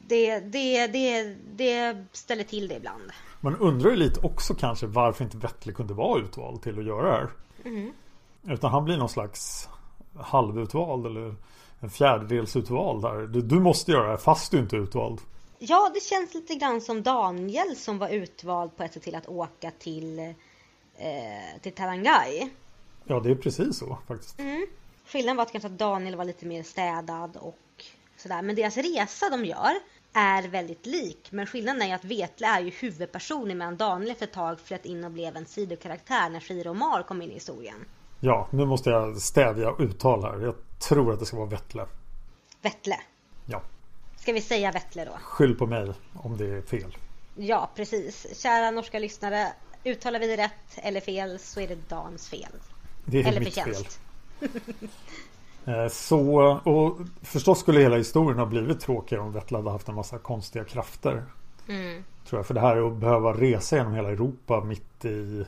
Det, 0.07 0.41
det, 0.41 0.87
det, 0.87 1.37
det 1.57 2.05
ställer 2.13 2.45
till 2.45 2.69
det 2.69 2.77
ibland. 2.77 3.03
Man 3.41 3.57
undrar 3.57 3.91
ju 3.91 3.97
lite 3.97 4.21
också 4.21 4.55
kanske 4.55 4.87
varför 4.87 5.25
inte 5.25 5.37
Vettle 5.37 5.73
kunde 5.73 5.95
vara 5.95 6.21
utvald 6.21 6.63
till 6.63 6.79
att 6.79 6.85
göra 6.85 7.07
det 7.07 7.13
här. 7.13 7.31
Mm. 7.65 7.93
Utan 8.49 8.71
han 8.71 8.85
blir 8.85 8.97
någon 8.97 9.09
slags 9.09 9.69
halvutvald 10.17 11.07
eller 11.07 11.35
en 11.81 11.91
fjärdedels 11.91 12.57
utvald 12.57 13.05
här. 13.05 13.21
Du, 13.21 13.41
du 13.41 13.61
måste 13.61 13.93
göra 13.93 14.03
det 14.03 14.11
här 14.11 14.17
fast 14.17 14.51
du 14.51 14.59
inte 14.59 14.77
är 14.77 14.81
utvald. 14.81 15.21
Ja, 15.59 15.91
det 15.95 16.01
känns 16.01 16.35
lite 16.35 16.55
grann 16.55 16.81
som 16.81 17.03
Daniel 17.03 17.77
som 17.77 17.99
var 17.99 18.09
utvald 18.09 18.77
på 18.77 18.83
ett 18.83 18.93
sätt 18.93 19.03
till 19.03 19.15
att 19.15 19.29
åka 19.29 19.71
till, 19.79 20.19
eh, 20.19 21.61
till 21.63 21.73
Tarangay. 21.73 22.49
Ja, 23.05 23.21
det 23.21 23.31
är 23.31 23.35
precis 23.35 23.79
så 23.79 23.99
faktiskt. 24.09 24.39
Mm. 24.39 24.67
Skillnaden 25.13 25.37
var 25.37 25.43
att 25.43 25.53
kanske 25.53 25.69
Daniel 25.69 26.17
var 26.17 26.25
lite 26.25 26.47
mer 26.47 26.63
städad 26.63 27.37
och 27.37 27.59
sådär. 28.17 28.43
Men 28.43 28.57
deras 28.57 28.77
resa 28.77 29.29
de 29.31 29.45
gör 29.45 29.73
är 30.13 30.43
väldigt 30.49 30.87
lik. 30.87 31.29
Men 31.33 31.47
skillnaden 31.47 31.83
är 31.83 31.95
att 31.95 32.05
Vetle 32.05 32.47
är 32.47 32.61
ju 32.61 32.71
huvudpersonen 32.71 33.59
medan 33.59 33.77
Daniel 33.77 34.11
efter 34.11 34.27
ett 34.27 34.33
tag 34.33 34.61
flöt 34.61 34.85
in 34.85 35.05
och 35.05 35.11
blev 35.11 35.37
en 35.37 35.47
sidokaraktär 35.47 36.31
när 36.31 36.41
Shiro 36.41 36.69
och 36.71 36.77
Mar 36.77 37.03
kom 37.03 37.23
in 37.23 37.31
i 37.31 37.35
historien. 37.35 37.85
Ja, 38.21 38.49
nu 38.53 38.65
måste 38.65 38.91
jag 38.91 39.17
stävja 39.23 39.75
uttal 39.79 40.23
här. 40.23 40.39
Jag 40.41 40.55
tror 40.79 41.13
att 41.13 41.21
det 41.21 41.27
ska 41.27 41.37
vara 41.37 41.47
Vettle. 41.49 41.87
Vetle. 42.63 42.97
Ja, 43.47 43.63
Ska 44.17 44.33
vi 44.33 44.41
säga 44.41 44.73
Vetle 44.73 45.05
då? 45.05 45.13
skyll 45.23 45.55
på 45.55 45.67
mig 45.67 45.93
om 46.15 46.37
det 46.37 46.47
är 46.47 46.63
fel. 46.63 46.97
Ja, 47.37 47.71
precis. 47.75 48.43
Kära 48.43 48.71
norska 48.71 48.99
lyssnare. 48.99 49.53
Uttalar 49.85 50.21
vi 50.21 50.27
det 50.27 50.37
rätt 50.37 50.53
eller 50.77 51.01
fel 51.01 51.39
så 51.39 51.61
är 51.61 51.69
det 51.69 51.89
Dans 51.89 52.29
fel. 52.29 52.53
Det 53.05 53.21
är 53.21 53.27
Eller 53.29 53.41
mitt 53.41 53.55
fel. 53.55 53.65
förtjänst. 53.65 54.01
Eh, 54.05 54.10
Så, 55.91 56.41
och 56.65 56.99
förstås 57.23 57.61
skulle 57.61 57.81
hela 57.81 57.97
historien 57.97 58.39
ha 58.39 58.47
blivit 58.47 58.81
tråkigare 58.81 59.23
om 59.23 59.33
Vettle 59.33 59.57
hade 59.57 59.71
haft 59.71 59.89
en 59.89 59.95
massa 59.95 60.19
konstiga 60.19 60.65
krafter. 60.65 61.25
Mm. 61.69 62.05
Tror 62.27 62.39
jag. 62.39 62.47
För 62.47 62.55
det 62.55 62.61
här 62.61 62.87
att 62.87 62.97
behöva 62.97 63.33
resa 63.33 63.77
genom 63.77 63.95
hela 63.95 64.09
Europa 64.09 64.65
mitt 64.65 65.05
i 65.05 65.45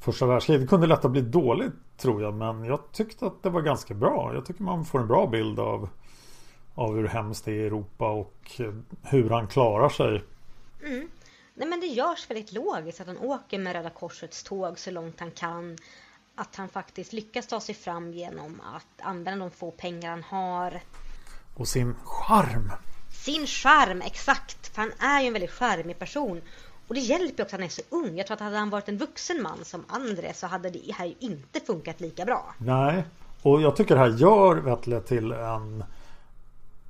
första 0.00 0.26
världskriget. 0.26 0.62
Det 0.62 0.66
kunde 0.68 0.86
lätt 0.86 1.02
ha 1.02 1.10
blivit 1.10 1.32
dåligt 1.32 1.72
tror 1.96 2.22
jag. 2.22 2.34
Men 2.34 2.64
jag 2.64 2.80
tyckte 2.92 3.26
att 3.26 3.42
det 3.42 3.50
var 3.50 3.60
ganska 3.60 3.94
bra. 3.94 4.30
Jag 4.34 4.46
tycker 4.46 4.62
man 4.62 4.84
får 4.84 5.00
en 5.00 5.08
bra 5.08 5.26
bild 5.26 5.60
av, 5.60 5.88
av 6.74 6.96
hur 6.96 7.08
hemskt 7.08 7.44
det 7.44 7.50
är 7.50 7.54
i 7.54 7.66
Europa 7.66 8.10
och 8.10 8.50
eh, 8.58 8.74
hur 9.02 9.30
han 9.30 9.48
klarar 9.48 9.88
sig. 9.88 10.24
Nej 11.54 11.68
men 11.68 11.80
det 11.80 11.86
görs 11.86 12.30
väldigt 12.30 12.52
logiskt 12.52 13.00
att 13.00 13.06
han 13.06 13.18
åker 13.18 13.58
med 13.58 13.72
Röda 13.72 13.90
Korsets 13.90 14.42
tåg 14.42 14.78
så 14.78 14.90
långt 14.90 15.20
han 15.20 15.30
kan. 15.30 15.76
Att 16.34 16.56
han 16.56 16.68
faktiskt 16.68 17.12
lyckas 17.12 17.46
ta 17.46 17.60
sig 17.60 17.74
fram 17.74 18.12
genom 18.12 18.60
att 18.74 19.06
använda 19.06 19.44
de 19.44 19.50
få 19.50 19.70
pengar 19.70 20.10
han 20.10 20.22
har. 20.22 20.80
Och 21.54 21.68
sin 21.68 21.94
charm. 22.04 22.72
Sin 23.10 23.46
charm, 23.46 24.02
exakt. 24.02 24.74
För 24.74 24.82
han 24.82 24.92
är 24.98 25.20
ju 25.20 25.26
en 25.26 25.32
väldigt 25.32 25.50
charmig 25.50 25.98
person. 25.98 26.40
Och 26.88 26.94
det 26.94 27.00
hjälper 27.00 27.42
också 27.42 27.56
att 27.56 27.60
han 27.60 27.62
är 27.62 27.68
så 27.68 27.82
ung. 27.90 28.16
Jag 28.16 28.26
tror 28.26 28.34
att 28.34 28.40
hade 28.40 28.56
han 28.56 28.70
varit 28.70 28.88
en 28.88 28.98
vuxen 28.98 29.42
man 29.42 29.64
som 29.64 29.84
André 29.88 30.34
så 30.34 30.46
hade 30.46 30.70
det 30.70 30.92
här 30.94 31.06
ju 31.06 31.14
inte 31.18 31.60
funkat 31.60 32.00
lika 32.00 32.24
bra. 32.24 32.54
Nej, 32.58 33.04
och 33.42 33.62
jag 33.62 33.76
tycker 33.76 33.94
det 33.94 34.00
här 34.00 34.18
gör 34.18 34.56
Vettle 34.56 35.00
till 35.00 35.32
en 35.32 35.84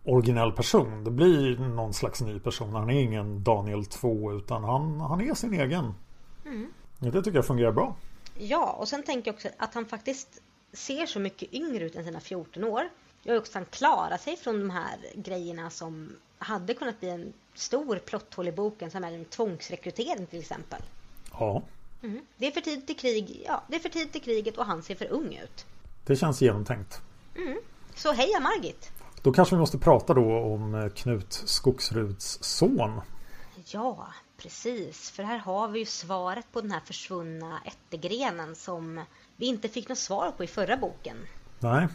originell 0.04 0.52
person. 0.52 1.04
Det 1.04 1.10
blir 1.10 1.58
någon 1.58 1.94
slags 1.94 2.20
ny 2.20 2.38
person. 2.38 2.74
Han 2.74 2.90
är 2.90 3.00
ingen 3.00 3.44
Daniel 3.44 3.84
2 3.84 4.32
utan 4.32 4.64
han, 4.64 5.00
han 5.00 5.20
är 5.20 5.34
sin 5.34 5.54
egen. 5.54 5.94
Mm. 6.44 6.72
Det 6.98 7.22
tycker 7.22 7.38
jag 7.38 7.46
fungerar 7.46 7.72
bra. 7.72 7.96
Ja, 8.38 8.72
och 8.72 8.88
sen 8.88 9.02
tänker 9.02 9.28
jag 9.28 9.34
också 9.34 9.48
att 9.56 9.74
han 9.74 9.86
faktiskt 9.86 10.42
ser 10.72 11.06
så 11.06 11.20
mycket 11.20 11.54
yngre 11.54 11.84
ut 11.84 11.96
än 11.96 12.04
sina 12.04 12.20
14 12.20 12.64
år. 12.64 12.88
Jag 13.22 13.38
också 13.38 13.50
att 13.50 13.54
han 13.54 13.64
klarar 13.64 14.16
sig 14.16 14.36
från 14.36 14.58
de 14.58 14.70
här 14.70 14.98
grejerna 15.14 15.70
som 15.70 16.16
hade 16.38 16.74
kunnat 16.74 17.00
bli 17.00 17.10
en 17.10 17.32
stor 17.54 17.96
plotthål 17.96 18.48
i 18.48 18.52
boken 18.52 18.90
som 18.90 19.04
är 19.04 19.12
en 19.12 19.24
tvångsrekrytering 19.24 20.26
till 20.26 20.40
exempel. 20.40 20.82
Ja. 21.32 21.62
Mm. 22.02 22.20
Det 22.36 22.46
är 22.46 22.50
för 22.50 22.60
tidigt 22.60 22.90
i 22.90 22.94
krig, 22.94 23.42
ja, 23.46 23.62
det 23.68 23.76
är 23.76 23.80
för 23.80 23.88
tidigt 23.88 24.16
i 24.16 24.20
kriget 24.20 24.58
och 24.58 24.66
han 24.66 24.82
ser 24.82 24.94
för 24.94 25.12
ung 25.12 25.38
ut. 25.44 25.66
Det 26.06 26.16
känns 26.16 26.42
genomtänkt. 26.42 27.00
Mm. 27.36 27.58
Så 27.94 28.12
heja 28.12 28.40
Margit! 28.40 28.92
Då 29.22 29.32
kanske 29.32 29.54
vi 29.54 29.60
måste 29.60 29.78
prata 29.78 30.14
då 30.14 30.38
om 30.38 30.90
Knut 30.94 31.32
Skogsruds 31.32 32.38
son. 32.42 33.00
Ja, 33.66 34.06
precis. 34.44 35.10
För 35.10 35.22
här 35.22 35.38
har 35.38 35.68
vi 35.68 35.78
ju 35.78 35.84
svaret 35.84 36.52
på 36.52 36.60
den 36.60 36.70
här 36.70 36.80
försvunna 36.80 37.60
ättegrenen 37.64 38.54
som 38.54 39.04
vi 39.36 39.46
inte 39.46 39.68
fick 39.68 39.88
något 39.88 39.98
svar 39.98 40.30
på 40.30 40.44
i 40.44 40.46
förra 40.46 40.76
boken. 40.76 41.16
Nej, 41.60 41.88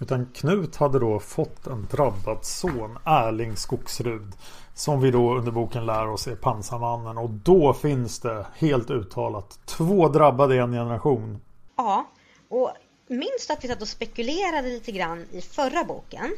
utan 0.00 0.26
Knut 0.26 0.76
hade 0.76 0.98
då 0.98 1.20
fått 1.20 1.66
en 1.66 1.86
drabbad 1.90 2.44
son, 2.44 2.98
Erling 3.04 3.56
Skogsrud. 3.56 4.32
Som 4.74 5.00
vi 5.00 5.10
då 5.10 5.34
under 5.34 5.52
boken 5.52 5.86
lär 5.86 6.08
oss 6.08 6.26
är 6.26 6.36
pansarmannen. 6.36 7.18
Och 7.18 7.30
då 7.30 7.74
finns 7.74 8.20
det 8.20 8.46
helt 8.56 8.90
uttalat 8.90 9.58
två 9.64 10.08
drabbade 10.08 10.54
i 10.54 10.58
en 10.58 10.72
generation. 10.72 11.40
Ja, 11.76 12.06
och 12.48 12.70
minns 13.06 13.46
du 13.46 13.52
att 13.52 13.64
vi 13.64 13.68
satt 13.68 13.82
och 13.82 13.88
spekulerade 13.88 14.68
lite 14.68 14.92
grann 14.92 15.26
i 15.30 15.40
förra 15.40 15.84
boken? 15.84 16.36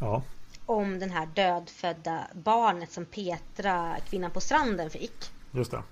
Ja. 0.00 0.22
Om 0.68 0.98
den 0.98 1.10
här 1.10 1.26
dödfödda 1.26 2.26
barnet 2.34 2.92
som 2.92 3.04
Petra, 3.04 3.96
kvinnan 4.10 4.30
på 4.30 4.40
stranden, 4.40 4.90
fick. 4.90 5.30
Just 5.50 5.70
det. 5.70 5.82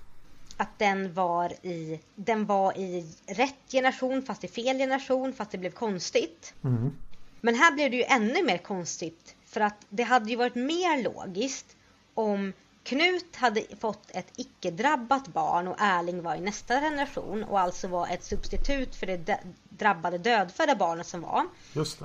Att 0.57 0.79
den 0.79 1.13
var 1.13 1.65
i, 1.65 1.99
den 2.15 2.45
var 2.45 2.77
i 2.77 3.15
rätt 3.27 3.71
generation 3.71 4.21
fast 4.21 4.43
i 4.43 4.47
fel 4.47 4.77
generation 4.77 5.33
fast 5.33 5.51
det 5.51 5.57
blev 5.57 5.71
konstigt. 5.71 6.53
Mm. 6.63 6.93
Men 7.41 7.55
här 7.55 7.71
blev 7.71 7.91
det 7.91 7.97
ju 7.97 8.03
ännu 8.03 8.43
mer 8.43 8.57
konstigt. 8.57 9.35
För 9.45 9.61
att 9.61 9.85
det 9.89 10.03
hade 10.03 10.29
ju 10.29 10.35
varit 10.35 10.55
mer 10.55 11.03
logiskt 11.03 11.75
om 12.13 12.53
Knut 12.87 13.35
hade 13.35 13.61
fått 13.79 14.11
ett 14.11 14.27
icke-drabbat 14.35 15.27
barn 15.27 15.67
och 15.67 15.75
Erling 15.79 16.23
var 16.23 16.35
i 16.35 16.41
nästa 16.41 16.81
generation 16.81 17.43
och 17.43 17.59
alltså 17.59 17.87
var 17.87 18.07
ett 18.07 18.23
substitut 18.23 18.95
för 18.95 19.07
det 19.07 19.39
drabbade 19.69 20.17
dödfödda 20.17 20.75
barnet 20.75 21.07
som 21.07 21.21
var. 21.21 21.45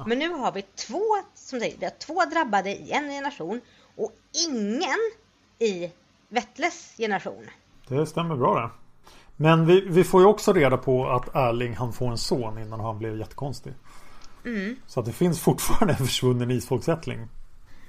Men 0.07 0.19
nu 0.19 0.29
har 0.29 0.53
vi 0.53 0.63
två, 0.63 1.03
som 1.35 1.61
säger, 1.61 1.79
vi 1.79 1.85
har 1.85 1.93
två 1.93 2.25
drabbade 2.35 2.71
i 2.71 2.93
en 2.93 3.09
generation 3.09 3.61
och 3.97 4.13
ingen 4.49 4.99
i 5.59 5.91
Vettles 6.29 6.95
generation. 6.99 7.47
Det 7.89 8.07
stämmer 8.07 8.37
bra 8.37 8.61
det. 8.61 8.71
Men 9.37 9.67
vi, 9.67 9.81
vi 9.81 10.05
får 10.05 10.21
ju 10.21 10.27
också 10.27 10.53
reda 10.53 10.77
på 10.77 11.09
att 11.11 11.35
Erling 11.35 11.77
han 11.77 11.93
får 11.93 12.11
en 12.11 12.19
son 12.19 12.59
innan 12.59 12.81
han 12.81 12.99
blev 12.99 13.19
jättekonstig. 13.19 13.73
Mm. 14.45 14.77
Så 14.87 15.01
att 15.01 15.07
det 15.07 15.13
finns 15.13 15.41
fortfarande 15.41 15.95
en 15.95 16.07
försvunnen 16.07 16.51
isfolksättling. 16.51 17.29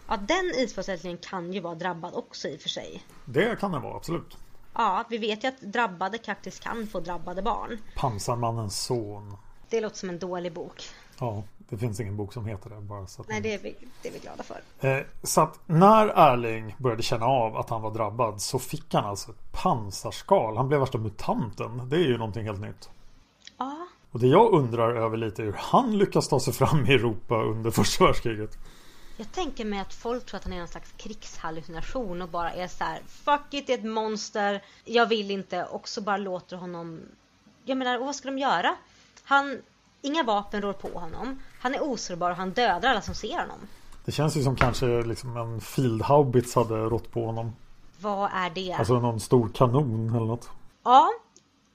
Ja, 0.08 0.18
den 0.18 0.52
isfolksättlingen 0.56 1.18
kan 1.18 1.54
ju 1.54 1.60
vara 1.60 1.76
drabbad 1.76 2.14
också 2.14 2.48
i 2.48 2.58
och 2.58 2.62
för 2.62 2.70
sig. 2.70 3.04
Det 3.26 3.60
kan 3.60 3.72
den 3.72 3.82
vara, 3.82 3.96
absolut. 3.96 4.38
Ja, 4.74 5.06
vi 5.10 5.18
vet 5.18 5.44
ju 5.44 5.48
att 5.48 5.62
drabbade 5.62 6.20
faktiskt 6.26 6.64
kan 6.64 6.88
få 6.88 7.00
drabbade 7.00 7.42
barn. 7.42 7.78
Pansarmannens 7.96 8.84
son. 8.84 9.38
Det 9.70 9.82
låter 9.82 9.98
som 9.98 10.10
en 10.10 10.20
dålig 10.20 10.54
bok. 10.54 10.84
Ja, 11.20 11.44
det 11.70 11.78
finns 11.78 12.00
ingen 12.00 12.18
bok 12.18 12.34
som 12.34 12.46
heter 12.46 12.70
det. 12.70 12.82
Bara 12.82 13.08
så 13.08 13.26
Nej, 13.28 13.42
det 13.42 13.54
är, 13.54 13.60
vi, 13.60 13.76
det 14.02 14.10
är 14.10 14.14
vi 14.14 14.20
glada 14.20 14.44
för. 14.44 14.88
Eh, 14.88 15.04
så 15.24 15.42
att 15.42 15.60
när 15.66 16.08
Erling 16.08 16.76
började 16.78 17.04
känna 17.04 17.26
av 17.26 17.58
att 17.58 17.70
han 17.70 17.82
var 17.82 17.92
drabbad 17.92 18.42
så 18.42 18.60
fick 18.60 18.94
han 18.94 19.06
alltså 19.06 19.32
ett 19.32 19.52
pansarskal. 19.52 20.58
Han 20.58 20.68
blev 20.68 20.80
värsta 20.80 20.98
mutanten. 20.98 21.90
Det 21.90 21.96
är 21.96 22.08
ju 22.08 22.18
någonting 22.18 22.46
helt 22.46 22.62
nytt. 22.62 22.90
Ja. 23.58 23.88
Och 24.12 24.20
det 24.20 24.28
jag 24.28 24.54
undrar 24.54 24.96
över 24.96 25.18
lite 25.18 25.42
är 25.42 25.46
hur 25.46 25.56
han 25.58 25.98
lyckas 25.98 26.28
ta 26.28 26.40
sig 26.40 26.54
fram 26.54 26.86
i 26.86 26.94
Europa 26.94 27.44
under 27.44 27.72
första 27.72 28.06
världskriget. 28.06 28.58
Jag 29.18 29.32
tänker 29.32 29.66
mig 29.66 29.80
att 29.80 29.94
folk 29.94 30.26
tror 30.26 30.38
att 30.38 30.44
han 30.44 30.54
är 30.54 30.62
en 30.62 30.68
slags 30.68 30.92
krigshallucination 30.98 32.22
och 32.22 32.30
bara 32.30 32.54
är 32.54 32.68
så 32.68 32.84
här, 32.84 33.02
Fuck 33.08 33.54
it, 33.54 33.68
det 33.68 33.74
är 33.74 33.78
ett 33.78 33.86
monster. 33.86 34.64
Jag 34.86 35.06
vill 35.06 35.32
inte. 35.32 35.66
Och 35.66 35.88
så 35.88 36.02
bara 36.02 36.18
låter 36.18 36.58
honom... 36.58 37.02
Jag 37.66 37.78
menar, 37.78 38.00
och 38.00 38.06
vad 38.06 38.16
ska 38.16 38.28
de 38.28 38.38
göra? 38.38 38.76
Han... 39.24 39.62
Inga 40.02 40.24
vapen 40.24 40.62
rår 40.62 40.74
på 40.74 41.00
honom. 41.00 41.40
Han 41.60 41.76
är 41.76 41.84
osårbar 41.84 42.32
och 42.32 42.38
han 42.38 42.52
dödar 42.52 42.90
alla 42.90 43.02
som 43.02 43.16
ser 43.16 43.40
honom. 43.40 43.68
Det 44.06 44.12
känns 44.12 44.38
ju 44.38 44.44
som 44.44 44.56
kanske 44.56 44.86
liksom 44.86 45.38
en 45.38 45.62
fieldhaubits 45.62 46.56
hade 46.56 46.76
rått 46.76 47.12
på 47.12 47.26
honom. 47.26 47.56
Vad 48.00 48.30
är 48.34 48.50
det? 48.50 48.74
Alltså 48.74 49.00
någon 49.00 49.20
stor 49.20 49.50
kanon 49.50 50.10
eller 50.10 50.26
något. 50.26 50.50
Ja, 50.84 51.10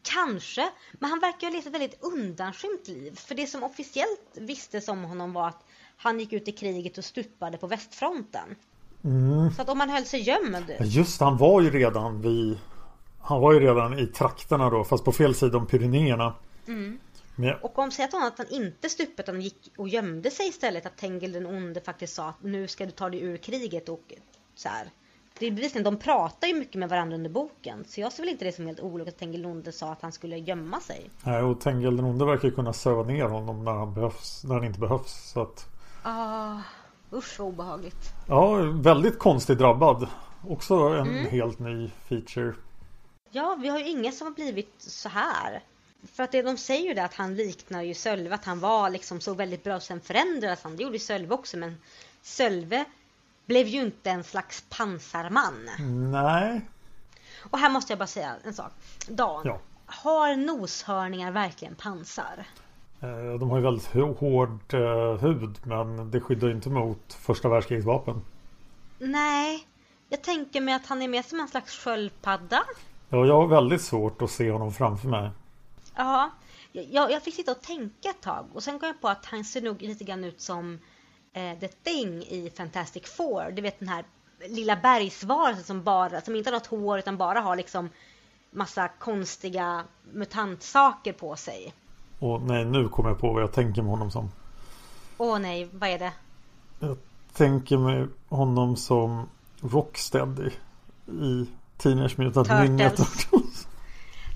kanske. 0.03 0.71
Men 0.93 1.11
han 1.11 1.21
verkar 1.21 1.47
ha 1.47 1.53
levt 1.55 1.67
ett 1.67 1.73
väldigt 1.73 2.03
undanskymt 2.03 2.89
liv. 2.89 3.17
För 3.17 3.35
det 3.35 3.47
som 3.47 3.63
officiellt 3.63 4.31
visste 4.35 4.93
om 4.93 5.05
honom 5.05 5.33
var 5.33 5.49
att 5.49 5.65
han 5.99 6.21
gick 6.21 6.33
ut 6.33 6.49
i 6.49 6.53
kriget 6.53 6.99
och 6.99 7.05
stupade 7.05 7.59
på 7.59 7.67
västfronten. 7.67 8.57
Mm. 9.05 9.51
Så 9.51 9.63
att 9.63 9.69
om 9.69 9.81
han 9.81 9.91
höll 9.91 10.05
sig 10.05 10.21
gömd. 10.21 10.75
Just 10.81 11.21
han 11.21 11.37
var 11.37 11.61
ju 11.61 11.71
redan 11.71 12.23
vid 12.23 12.59
Han 13.21 13.41
var 13.41 13.53
ju 13.53 13.61
redan 13.61 13.99
i 13.99 14.07
trakterna 14.07 14.71
då 14.71 14.85
fast 14.85 15.05
på 15.05 15.13
fel 15.13 15.35
sida 15.35 15.59
om 15.59 15.67
Pyrenéerna. 15.67 16.35
Mm. 16.67 16.99
Men, 17.37 17.55
Och 17.63 17.79
om 17.79 17.91
säg 17.91 18.05
att 18.05 18.13
han 18.13 18.47
inte 18.51 18.89
stupat 18.89 19.29
utan 19.29 19.41
gick 19.41 19.73
och 19.77 19.89
gömde 19.89 20.31
sig 20.31 20.49
istället. 20.49 20.87
Att 20.87 20.97
Tengil 20.97 21.33
den 21.33 21.47
onde 21.47 21.81
faktiskt 21.81 22.15
sa 22.15 22.29
att 22.29 22.43
nu 22.43 22.69
ska 22.69 22.85
du 22.87 22.91
ta 22.91 23.11
dig 23.11 23.21
ur 23.21 23.37
kriget 23.37 23.89
och 23.89 24.13
så 24.55 24.69
här. 24.69 24.91
Det 25.39 25.47
är 25.47 25.51
bevisligen, 25.51 25.85
de 25.85 25.97
pratar 25.99 26.49
ju 26.49 26.55
mycket 26.55 26.75
med 26.75 26.89
varandra 26.89 27.15
under 27.17 27.31
boken. 27.31 27.85
Så 27.89 28.01
jag 28.01 28.13
ser 28.13 28.23
väl 28.23 28.29
inte 28.29 28.45
det 28.45 28.53
som 28.53 28.67
helt 28.67 28.81
ologiskt 28.81 29.17
att 29.17 29.21
Tengil 29.21 29.43
den 29.43 29.51
onde 29.51 29.73
sa 29.73 29.93
att 29.93 30.03
han 30.03 30.13
skulle 30.13 30.39
gömma 30.39 30.81
sig. 30.81 31.11
nej, 31.25 31.43
och 31.43 31.61
Tengil 31.61 31.97
den 31.97 32.05
onde 32.05 32.25
verkar 32.25 32.49
ju 32.49 32.55
kunna 32.55 32.73
söva 32.73 33.03
ner 33.03 33.25
honom 33.25 33.65
när 33.65 33.73
han 33.73 33.95
behövs 33.95 34.45
När 34.45 34.55
han 34.55 34.65
inte 34.65 34.81
behövs 34.81 35.31
så 35.33 35.43
att 35.43 35.78
Ah, 36.11 36.57
usch 37.13 37.39
vad 37.39 37.49
obehagligt. 37.49 38.13
Ja, 38.29 38.55
väldigt 38.73 39.19
konstigt 39.19 39.59
drabbad. 39.59 40.09
Också 40.49 40.75
en 40.75 41.09
Mm. 41.09 41.27
helt 41.27 41.59
ny 41.59 41.91
feature. 42.09 42.55
Ja, 43.31 43.57
vi 43.61 43.69
har 43.69 43.79
ju 43.79 43.89
ingen 43.89 44.13
som 44.13 44.27
har 44.27 44.35
blivit 44.35 44.75
så 44.79 45.09
här. 45.09 45.63
För 46.13 46.23
att 46.23 46.33
det 46.33 46.43
de 46.43 46.57
säger 46.57 46.89
ju 46.89 46.95
det 46.95 47.05
att 47.05 47.15
han 47.15 47.35
liknar 47.37 47.83
ju 47.83 47.95
Sölve, 47.95 48.35
att 48.35 48.45
han 48.45 48.61
var 48.61 48.91
liksom 48.91 49.21
så 49.21 49.35
väldigt 49.35 49.65
bra. 49.65 49.81
Sen 49.81 50.01
förändrades 50.01 50.63
han, 50.63 50.77
det 50.77 50.83
gjorde 50.83 50.95
ju 50.95 50.99
Sölve 51.01 51.35
också. 51.35 51.57
Men 51.57 51.77
Sölve 52.23 52.85
blev 53.47 53.67
ju 53.67 53.81
inte 53.81 54.11
en 54.11 54.25
slags 54.25 54.65
pansarman. 54.69 55.71
Nej. 56.13 56.61
Och 57.51 57.59
här 57.59 57.71
måste 57.71 57.93
jag 57.93 57.99
bara 57.99 58.07
säga 58.07 58.35
en 58.45 58.55
sak. 58.55 58.73
Dan, 59.09 59.43
Ja. 59.45 59.61
har 59.87 60.37
noshörningar 60.37 61.31
verkligen 61.33 61.75
pansar? 61.75 62.45
Eh, 63.01 63.39
De 63.41 63.51
har 63.51 63.57
ju 63.59 63.65
väldigt 63.65 63.89
hå- 63.89 64.19
hård 64.19 64.75
eh, 64.75 65.21
hud 65.21 65.59
men 65.67 66.11
det 66.11 66.21
skyddar 66.21 66.51
inte 66.51 66.71
mot 66.71 67.13
första 67.13 67.49
världskrigets 67.49 67.87
vapen. 67.87 68.25
Nej, 68.99 69.67
jag 70.09 70.23
tänker 70.23 70.61
mig 70.61 70.75
att 70.75 70.87
han 70.87 71.03
är 71.03 71.09
mer 71.09 71.23
som 71.23 71.41
en 71.41 71.49
slags 71.49 71.73
sköldpadda. 71.85 72.63
Ja, 73.09 73.27
jag 73.27 73.35
har 73.35 73.47
väldigt 73.47 73.83
svårt 73.83 74.23
att 74.23 74.31
se 74.31 74.51
honom 74.51 74.73
framför 74.73 75.09
mig. 75.09 75.31
Ja, 75.97 76.31
jag, 76.73 77.11
jag 77.13 77.23
fick 77.23 77.35
sitta 77.35 77.53
och 77.53 77.61
tänka 77.63 78.09
ett 78.11 78.21
tag 78.21 78.47
och 78.53 78.63
sen 78.63 78.79
kom 78.79 78.87
jag 78.87 79.01
på 79.01 79.09
att 79.09 79.27
han 79.27 79.45
ser 79.45 79.63
nog 79.63 79.83
lite 79.83 80.05
grann 80.05 80.25
ut 80.25 80.41
som 80.41 80.79
eh, 81.33 81.59
The 81.59 81.69
Thing 81.69 82.23
i 82.23 82.53
Fantastic 82.57 83.17
Four. 83.17 83.51
Du 83.51 83.63
vet 83.63 83.79
den 83.79 83.89
här 83.89 84.05
lilla 84.49 84.77
bergsvarelsen 84.77 85.65
som 85.65 85.83
bara, 85.83 86.21
som 86.21 86.37
inte 86.37 86.51
har 86.51 86.55
något 86.57 86.67
hår 86.67 86.99
utan 86.99 87.17
bara 87.17 87.41
har 87.41 87.57
liksom 87.57 87.91
massa 88.51 88.89
konstiga 88.89 89.85
mutantsaker 90.13 91.13
på 91.13 91.37
sig. 91.37 91.73
Och 92.19 92.43
nej, 92.43 92.65
nu 92.65 92.89
kommer 92.89 93.09
jag 93.09 93.19
på 93.19 93.33
vad 93.33 93.43
jag 93.43 93.53
tänker 93.53 93.83
med 93.83 93.91
honom 93.91 94.11
som. 94.11 94.31
Åh 95.19 95.39
nej, 95.39 95.69
vad 95.73 95.91
är 95.91 95.99
det? 95.99 96.13
Jag 96.81 96.97
tänker 97.33 97.79
mig 97.79 98.07
honom 98.29 98.77
som 98.77 99.29
Rocksteady 99.61 100.51
i 101.07 101.47
Teenage 101.77 102.19
Mutant. 102.19 102.49
Ninja 102.49 102.91
Turtles. 102.91 103.69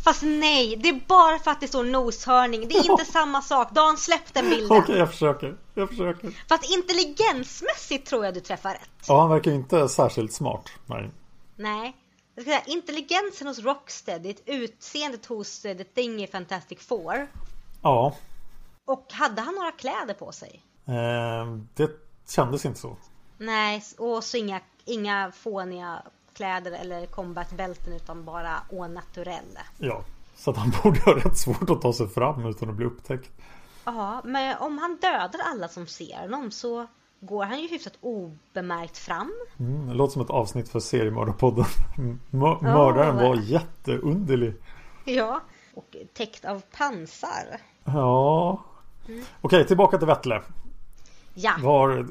Fast 0.05 0.23
nej, 0.23 0.77
det 0.77 0.89
är 0.89 1.01
bara 1.07 1.39
för 1.39 1.51
att 1.51 1.61
det 1.61 1.69
står 1.69 1.85
noshörning. 1.85 2.69
Det 2.69 2.75
är 2.75 2.91
inte 2.91 3.05
samma 3.05 3.43
sak. 3.43 3.73
Dan, 3.73 3.97
släpp 3.97 4.35
den 4.35 4.51
bilden. 4.51 4.79
Okej, 4.83 4.99
jag 4.99 5.11
försöker. 5.11 5.57
Jag 5.75 5.89
försöker. 5.89 6.31
Fast 6.49 6.71
intelligensmässigt 6.71 8.07
tror 8.07 8.25
jag 8.25 8.35
du 8.35 8.41
träffar 8.41 8.73
rätt. 8.73 8.91
Ja, 9.09 9.21
han 9.21 9.31
verkar 9.31 9.51
inte 9.53 9.89
särskilt 9.89 10.33
smart. 10.33 10.69
Nej. 10.87 11.11
Nej. 11.57 11.97
Jag 12.35 12.45
ska 12.45 12.51
säga, 12.51 12.63
intelligensen 12.67 13.47
hos 13.47 13.59
Rocksteady, 13.59 14.35
utseendet 14.47 15.27
hos 15.27 15.65
eh, 15.65 15.77
The 15.77 15.85
Thing 15.85 16.23
i 16.23 16.27
Fantastic 16.27 16.79
Four. 16.87 17.29
Ja, 17.83 18.15
Och 18.85 19.07
hade 19.13 19.41
han 19.43 19.55
några 19.55 19.73
kläder 19.73 20.15
på 20.15 20.33
sig? 20.33 20.63
eh, 20.87 21.57
det 21.75 21.91
kändes 22.29 22.65
inte 22.65 22.81
så. 22.81 22.97
Nej, 23.39 23.83
och 23.99 24.25
så 24.25 24.37
inga 24.37 24.61
inga 24.85 25.33
fåniga 25.33 26.03
kläder 26.35 26.73
eller 26.73 27.07
combatbälten 27.07 27.93
utan 27.93 28.25
bara 28.25 28.51
au 28.73 28.89
naturel. 28.89 29.59
Ja, 29.79 30.05
så 30.35 30.51
att 30.51 30.57
han 30.57 30.73
borde 30.83 31.01
ha 31.01 31.17
rätt 31.17 31.37
svårt 31.39 31.71
att 31.71 31.83
ta 31.83 31.93
sig 31.93 32.09
fram 32.09 32.47
utan 32.47 32.69
att 32.71 32.75
bli 32.75 32.87
upptäckt. 32.87 33.31
Ja, 33.85 34.21
men 34.25 34.57
om 34.59 34.79
han 34.79 34.97
dödar 34.97 35.41
alla 35.45 35.69
som 35.69 35.87
ser 35.87 36.21
honom 36.21 36.51
så 36.51 36.87
går 37.21 37.45
han 37.45 37.61
ju 37.61 37.69
hyfsat 37.69 37.93
obemärkt 38.01 38.99
fram. 38.99 39.33
Mm, 39.59 39.89
det 39.89 39.95
låter 39.95 40.13
som 40.13 40.23
ett 40.23 40.31
avsnitt 40.31 40.69
för 40.69 40.81
seriemördarpodden. 40.81 41.65
Mördaren 42.61 43.19
Ja. 43.19 43.29
var 43.29 43.37
jätteunderlig. 43.37 44.55
Ja, 45.05 45.41
och 45.75 45.97
täckt 46.13 46.45
av 46.45 46.63
pansar. 46.77 47.61
Ja. 47.85 48.65
Okej, 49.41 49.67
tillbaka 49.67 49.99
till 49.99 50.07
Vettle. 50.07 50.43
Ja, 51.35 51.55
Var, 51.63 52.07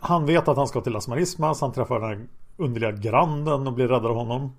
han 0.00 0.26
vet 0.26 0.48
att 0.48 0.56
han 0.56 0.68
ska 0.68 0.80
till 0.80 0.92
Las 0.92 1.08
Marismas. 1.08 1.60
Han 1.60 1.72
träffar 1.72 2.00
den 2.00 2.08
här 2.08 2.26
underliga 2.56 2.92
granden 2.92 3.66
och 3.66 3.72
blir 3.72 3.88
räddad 3.88 4.06
av 4.06 4.16
honom. 4.16 4.56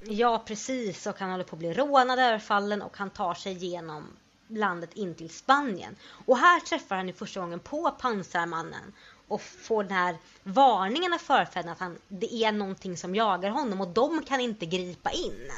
ja 0.00 0.42
precis. 0.46 1.06
Och 1.06 1.18
han 1.18 1.30
håller 1.30 1.44
på 1.44 1.56
att 1.56 1.58
bli 1.60 1.72
rånad, 1.72 2.18
överfallen 2.18 2.82
och 2.82 2.96
han 2.96 3.10
tar 3.10 3.34
sig 3.34 3.52
igenom 3.52 4.04
landet 4.48 4.90
in 4.94 5.14
till 5.14 5.30
Spanien. 5.30 5.96
Och 6.26 6.36
här 6.38 6.60
träffar 6.60 6.96
han 6.96 7.06
ju 7.06 7.12
första 7.12 7.40
gången 7.40 7.58
på 7.60 7.90
pansarmannen 8.00 8.92
och 9.28 9.40
får 9.42 9.82
den 9.84 9.92
här 9.92 10.16
varningen 10.42 11.12
av 11.12 11.18
förfäderna 11.18 11.72
att 11.72 11.80
han, 11.80 11.96
det 12.08 12.34
är 12.44 12.52
någonting 12.52 12.96
som 12.96 13.14
jagar 13.14 13.50
honom 13.50 13.80
och 13.80 13.88
de 13.88 14.22
kan 14.22 14.40
inte 14.40 14.66
gripa 14.66 15.10
in. 15.10 15.50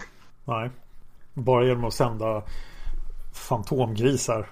Nej. 0.45 0.71
Bara 1.35 1.65
genom 1.65 1.85
att 1.85 1.95
sända 1.95 2.43
fantomgrisar. 3.33 4.51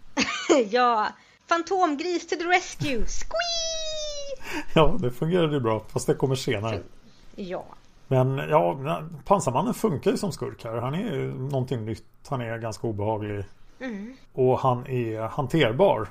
ja, 0.70 1.08
Fantomgris 1.48 2.26
to 2.26 2.36
the 2.36 2.44
rescue! 2.44 3.06
Squee! 3.06 4.64
Ja, 4.74 4.96
det 4.98 5.10
fungerade 5.10 5.54
ju 5.54 5.60
bra. 5.60 5.82
Fast 5.88 6.06
det 6.06 6.14
kommer 6.14 6.34
senare. 6.34 6.82
Ja, 7.36 7.64
Men 8.08 8.38
ja, 8.38 8.78
pansarmannen 9.24 9.74
funkar 9.74 10.10
ju 10.10 10.16
som 10.16 10.32
skurk 10.32 10.64
här. 10.64 10.76
Han 10.76 10.94
är 10.94 11.14
ju 11.14 11.34
någonting 11.34 11.84
nytt. 11.84 12.04
Han 12.28 12.40
är 12.40 12.58
ganska 12.58 12.86
obehaglig. 12.86 13.44
Och 14.32 14.58
han 14.58 14.86
är 14.86 15.20
hanterbar. 15.20 16.08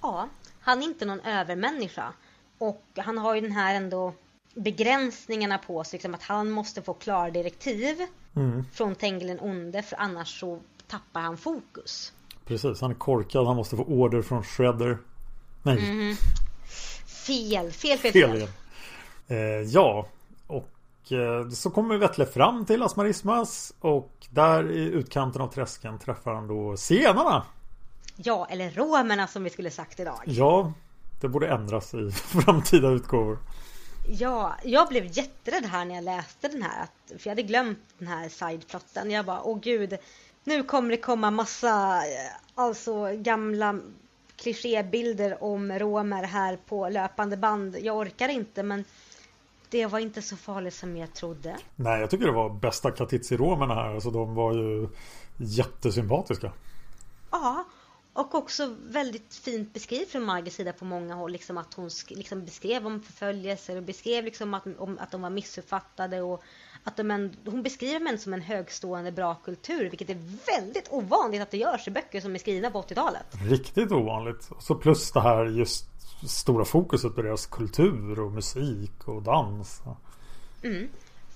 Ja, 0.00 0.28
han 0.60 0.82
är 0.82 0.84
inte 0.84 1.04
någon 1.04 1.20
övermänniska. 1.20 2.12
Och 2.58 2.84
han 2.96 3.18
har 3.18 3.34
ju 3.34 3.40
den 3.40 3.52
här 3.52 3.74
ändå 3.74 4.12
begränsningarna 4.54 5.58
på 5.58 5.84
sig, 5.84 5.96
liksom 5.96 6.14
att 6.14 6.22
han 6.22 6.50
måste 6.50 6.82
få 6.82 6.94
klara 6.94 7.30
direktiv 7.30 7.96
från 8.72 8.94
Tengil 8.94 9.26
den 9.26 9.40
onde 9.40 9.82
för 9.82 9.96
annars 10.00 10.40
så 10.40 10.60
tappar 10.86 11.20
han 11.20 11.36
fokus. 11.36 12.12
Precis, 12.44 12.80
han 12.80 12.90
är 12.90 12.94
korkad. 12.94 13.46
Han 13.46 13.56
måste 13.56 13.76
få 13.76 13.82
order 13.84 14.22
från 14.22 14.44
Shredder. 14.44 14.98
Nej, 15.62 16.16
Fel, 17.26 17.70
fel, 17.70 17.98
fel, 17.98 17.98
fel 17.98 18.12
fel. 18.12 18.36
igen. 18.36 18.48
Eh, 19.28 19.36
ja, 19.72 20.06
och 20.46 21.12
eh, 21.12 21.48
så 21.50 21.70
kommer 21.70 21.96
Vettle 21.96 22.26
fram 22.26 22.66
till 22.66 22.80
Las 22.80 22.96
Marismas. 22.96 23.74
Och 23.80 24.10
där 24.30 24.70
i 24.70 24.78
utkanten 24.80 25.42
av 25.42 25.48
träsken 25.48 25.98
träffar 25.98 26.34
han 26.34 26.46
då 26.48 26.76
zigenarna. 26.76 27.42
Ja, 28.16 28.46
eller 28.50 28.70
romerna 28.70 29.26
som 29.26 29.44
vi 29.44 29.50
skulle 29.50 29.70
sagt 29.70 30.00
idag. 30.00 30.20
Ja, 30.26 30.72
det 31.20 31.28
borde 31.28 31.48
ändras 31.48 31.94
i 31.94 32.10
framtida 32.12 32.88
utgåvor. 32.88 33.38
Ja, 34.06 34.56
jag 34.64 34.88
blev 34.88 35.06
jätterädd 35.18 35.64
här 35.64 35.84
när 35.84 35.94
jag 35.94 36.04
läste 36.04 36.48
den 36.48 36.62
här. 36.62 36.82
Att, 36.82 37.20
för 37.20 37.28
jag 37.28 37.30
hade 37.30 37.42
glömt 37.42 37.78
den 37.98 38.08
här 38.08 38.28
sideplotten. 38.28 39.10
Jag 39.10 39.24
bara, 39.24 39.42
åh 39.42 39.58
gud. 39.60 39.96
Nu 40.44 40.62
kommer 40.62 40.90
det 40.90 40.96
komma 40.96 41.30
massa, 41.30 41.96
eh, 41.96 42.32
alltså 42.54 43.16
gamla 43.16 43.80
klichébilder 44.36 45.44
om 45.44 45.78
romer 45.78 46.22
här 46.22 46.58
på 46.68 46.88
löpande 46.88 47.36
band. 47.36 47.76
Jag 47.80 47.96
orkar 47.96 48.28
inte 48.28 48.62
men 48.62 48.84
det 49.70 49.86
var 49.86 49.98
inte 49.98 50.22
så 50.22 50.36
farligt 50.36 50.74
som 50.74 50.96
jag 50.96 51.14
trodde. 51.14 51.56
Nej, 51.76 52.00
jag 52.00 52.10
tycker 52.10 52.26
det 52.26 52.32
var 52.32 52.50
bästa 52.50 52.90
Katitzi-romerna 52.90 53.74
här. 53.74 53.94
Alltså 53.94 54.10
de 54.10 54.34
var 54.34 54.54
ju 54.54 54.88
jättesympatiska. 55.36 56.52
Ja, 57.30 57.64
och 58.14 58.34
också 58.34 58.74
väldigt 58.82 59.34
fint 59.34 59.72
beskrivet 59.72 60.08
från 60.08 60.22
Margits 60.24 60.56
sida 60.56 60.72
på 60.72 60.84
många 60.84 61.14
håll. 61.14 61.32
Liksom 61.32 61.58
att 61.58 61.74
hon 61.74 61.90
liksom 62.08 62.44
beskrev 62.44 62.86
om 62.86 63.02
förföljelser 63.02 63.76
och 63.76 63.82
beskrev 63.82 64.24
liksom 64.24 64.54
att, 64.54 64.66
om, 64.78 64.98
att 65.00 65.10
de 65.10 65.22
var 65.22 65.30
missuppfattade. 65.30 66.22
Och 66.22 66.42
att 66.84 66.96
de 66.96 67.10
en, 67.10 67.36
hon 67.44 67.62
beskriver 67.62 68.00
män 68.00 68.18
som 68.18 68.34
en 68.34 68.42
högstående 68.42 69.12
bra 69.12 69.34
kultur, 69.34 69.90
vilket 69.90 70.10
är 70.10 70.18
väldigt 70.46 70.88
ovanligt 70.90 71.42
att 71.42 71.50
det 71.50 71.58
görs 71.58 71.88
i 71.88 71.90
böcker 71.90 72.20
som 72.20 72.34
är 72.34 72.38
skrivna 72.38 72.70
på 72.70 72.82
80-talet. 72.82 73.26
Riktigt 73.48 73.92
ovanligt. 73.92 74.50
Och 74.50 74.62
så 74.62 74.74
plus 74.74 75.12
det 75.12 75.20
här 75.20 75.44
just 75.44 75.86
stora 76.28 76.64
fokuset 76.64 77.14
på 77.14 77.22
deras 77.22 77.46
kultur 77.46 78.20
och 78.20 78.32
musik 78.32 79.08
och 79.08 79.22
dans. 79.22 79.82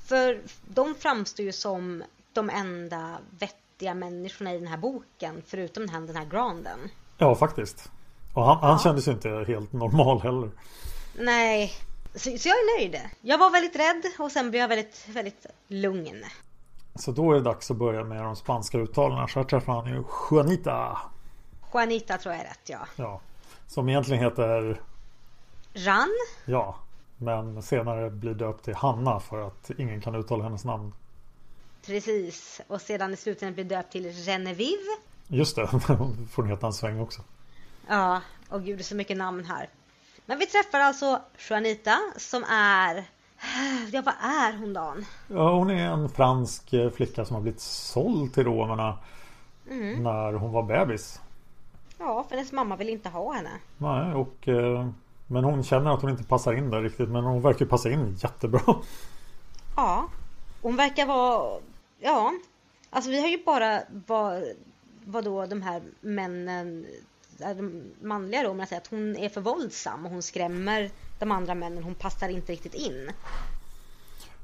För 0.06 0.42
de 0.66 0.94
framstår 0.94 1.46
ju 1.46 1.52
som 1.52 2.02
de 2.32 2.50
enda 2.50 3.18
vettiga 3.30 3.65
människorna 3.80 4.54
i 4.54 4.58
den 4.58 4.66
här 4.66 4.76
boken, 4.76 5.42
förutom 5.46 5.88
här, 5.88 6.00
den 6.00 6.16
här 6.16 6.24
Granden. 6.24 6.78
Ja, 7.18 7.34
faktiskt. 7.34 7.90
Och 8.34 8.44
han, 8.44 8.58
han 8.58 8.78
kändes 8.78 9.08
ju 9.08 9.12
inte 9.12 9.44
helt 9.48 9.72
normal 9.72 10.20
heller. 10.20 10.50
Nej, 11.18 11.72
så, 12.14 12.38
så 12.38 12.48
jag 12.48 12.56
är 12.56 12.78
nöjd. 12.78 13.00
Jag 13.20 13.38
var 13.38 13.50
väldigt 13.50 13.76
rädd 13.76 14.02
och 14.18 14.32
sen 14.32 14.50
blev 14.50 14.60
jag 14.60 14.68
väldigt, 14.68 15.08
väldigt 15.08 15.46
lugn. 15.68 16.24
Så 16.94 17.12
då 17.12 17.30
är 17.30 17.34
det 17.34 17.40
dags 17.40 17.70
att 17.70 17.76
börja 17.76 18.04
med 18.04 18.24
de 18.24 18.36
spanska 18.36 18.78
uttalen. 18.78 19.28
Så 19.28 19.38
här 19.38 19.46
träffar 19.46 19.72
han 19.72 19.86
ju 19.86 20.04
Juanita. 20.30 20.98
Juanita 21.72 22.18
tror 22.18 22.34
jag 22.34 22.44
är 22.44 22.48
rätt, 22.48 22.68
ja. 22.68 22.78
Ja. 22.96 23.20
Som 23.66 23.88
egentligen 23.88 24.24
heter 24.24 24.80
Ran? 25.74 26.08
Ja. 26.44 26.76
Men 27.16 27.62
senare 27.62 28.10
blir 28.10 28.34
döpt 28.34 28.64
till 28.64 28.74
Hanna 28.74 29.20
för 29.20 29.46
att 29.46 29.70
ingen 29.78 30.00
kan 30.00 30.14
uttala 30.14 30.44
hennes 30.44 30.64
namn. 30.64 30.92
Precis. 31.86 32.60
Och 32.66 32.80
sedan 32.80 33.12
i 33.12 33.16
slutändan 33.16 33.54
blir 33.54 33.64
döpt 33.64 33.92
till 33.92 34.12
Genevieve. 34.12 34.96
Just 35.28 35.56
det, 35.56 35.66
får 36.30 36.42
den 36.42 36.50
heta 36.50 36.66
en 36.66 36.72
sväng 36.72 37.00
också. 37.00 37.22
Ja, 37.88 38.20
och 38.48 38.64
gud 38.64 38.78
det 38.78 38.82
är 38.82 38.84
så 38.84 38.94
mycket 38.94 39.16
namn 39.16 39.44
här. 39.44 39.68
Men 40.26 40.38
vi 40.38 40.46
träffar 40.46 40.80
alltså 40.80 41.20
Juanita 41.48 41.98
som 42.16 42.44
är... 42.50 43.04
Ja, 43.92 44.02
vad 44.02 44.14
är 44.20 44.58
hon 44.58 44.72
Dan? 44.72 45.06
Ja, 45.28 45.54
hon 45.54 45.70
är 45.70 45.90
en 45.90 46.08
fransk 46.08 46.72
eh, 46.72 46.90
flicka 46.90 47.24
som 47.24 47.34
har 47.34 47.42
blivit 47.42 47.60
såld 47.60 48.34
till 48.34 48.44
romerna 48.44 48.98
när 49.98 50.32
hon 50.32 50.52
var 50.52 50.62
bebis. 50.62 51.20
Ja, 51.98 52.24
för 52.28 52.36
hennes 52.36 52.52
mamma 52.52 52.76
vill 52.76 52.88
inte 52.88 53.08
ha 53.08 53.32
henne. 53.32 53.50
Nej, 53.78 54.14
och, 54.14 54.48
eh, 54.48 54.88
men 55.26 55.44
hon 55.44 55.64
känner 55.64 55.94
att 55.94 56.00
hon 56.02 56.10
inte 56.10 56.24
passar 56.24 56.52
in 56.52 56.70
där 56.70 56.82
riktigt. 56.82 57.08
Men 57.08 57.24
hon 57.24 57.42
verkar 57.42 57.66
passa 57.66 57.90
in 57.90 58.16
jättebra. 58.22 58.74
Ja, 59.76 60.08
hon 60.62 60.76
verkar 60.76 61.06
vara... 61.06 61.60
Ja, 61.98 62.34
alltså 62.90 63.10
vi 63.10 63.20
har 63.20 63.28
ju 63.28 63.44
bara 63.44 63.82
vad, 64.06 64.44
vad 65.04 65.24
då 65.24 65.46
de 65.46 65.62
här 65.62 65.82
männen, 66.00 66.86
äh, 67.40 67.56
de 67.56 67.92
manliga 68.00 68.44
romerna 68.44 68.66
säger 68.66 68.82
att 68.82 68.86
hon 68.86 69.16
är 69.16 69.28
för 69.28 69.40
våldsam 69.40 70.06
och 70.06 70.12
hon 70.12 70.22
skrämmer 70.22 70.90
de 71.18 71.32
andra 71.32 71.54
männen. 71.54 71.82
Hon 71.82 71.94
passar 71.94 72.28
inte 72.28 72.52
riktigt 72.52 72.74
in. 72.74 73.10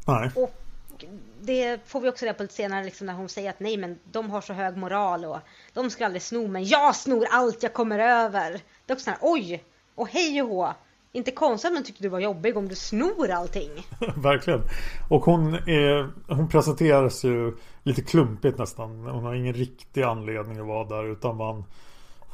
Nej, 0.07 0.31
Och 0.35 1.05
det 1.41 1.81
får 1.87 2.01
vi 2.01 2.09
också 2.09 2.25
reda 2.25 2.35
på 2.35 2.43
lite 2.43 2.55
senare 2.55 2.85
liksom 2.85 3.07
när 3.07 3.15
hon 3.15 3.29
säger 3.29 3.51
att 3.51 3.61
nej 3.61 3.77
men 3.77 3.99
de 4.05 4.31
har 4.31 4.41
så 4.41 4.53
hög 4.53 4.77
moral 4.77 5.25
och 5.25 5.39
de 5.73 5.91
ska 5.91 6.05
aldrig 6.05 6.23
sno 6.23 6.49
men 6.49 6.65
jag 6.65 6.97
snor 6.97 7.27
allt 7.31 7.63
jag 7.63 7.73
kommer 7.73 7.99
över. 7.99 8.51
Det 8.87 8.93
är 8.93 8.95
också 8.95 9.05
såhär 9.05 9.19
oj 9.23 9.65
och 9.95 10.09
hej 10.09 10.43
och 10.43 10.49
hå. 10.49 10.75
Inte 11.15 11.31
konstigt 11.31 11.69
att 11.69 11.75
man 11.75 11.85
tyckte 11.85 12.03
du 12.03 12.09
var 12.09 12.21
jobbig 12.21 12.57
om 12.57 12.69
du 12.69 12.75
snor 12.75 13.31
allting. 13.31 13.71
verkligen. 14.17 14.63
Och 15.09 15.25
hon, 15.25 15.55
är, 15.55 16.11
hon 16.35 16.49
presenteras 16.49 17.25
ju 17.25 17.57
lite 17.83 18.03
klumpigt 18.03 18.59
nästan. 18.59 18.91
Hon 19.07 19.25
har 19.25 19.35
ingen 19.35 19.55
riktig 19.55 20.03
anledning 20.03 20.59
att 20.59 20.67
vara 20.67 20.85
där. 20.85 21.13
Utan 21.13 21.37
man 21.37 21.65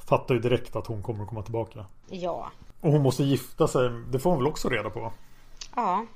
fattar 0.09 0.35
ju 0.35 0.41
direkt 0.41 0.77
att 0.77 0.87
hon 0.87 1.03
kommer 1.03 1.23
att 1.23 1.29
komma 1.29 1.43
tillbaka. 1.43 1.87
Ja. 2.09 2.51
Och 2.81 2.93
hon 2.93 3.03
måste 3.03 3.25
gifta 3.25 3.69
sig. 3.69 3.91
Det 4.11 4.19
får 4.19 4.31
hon 4.31 4.39
väl 4.39 4.49
också 4.49 4.69
reda 4.69 4.91
på. 4.91 5.13
Ja. 5.77 6.07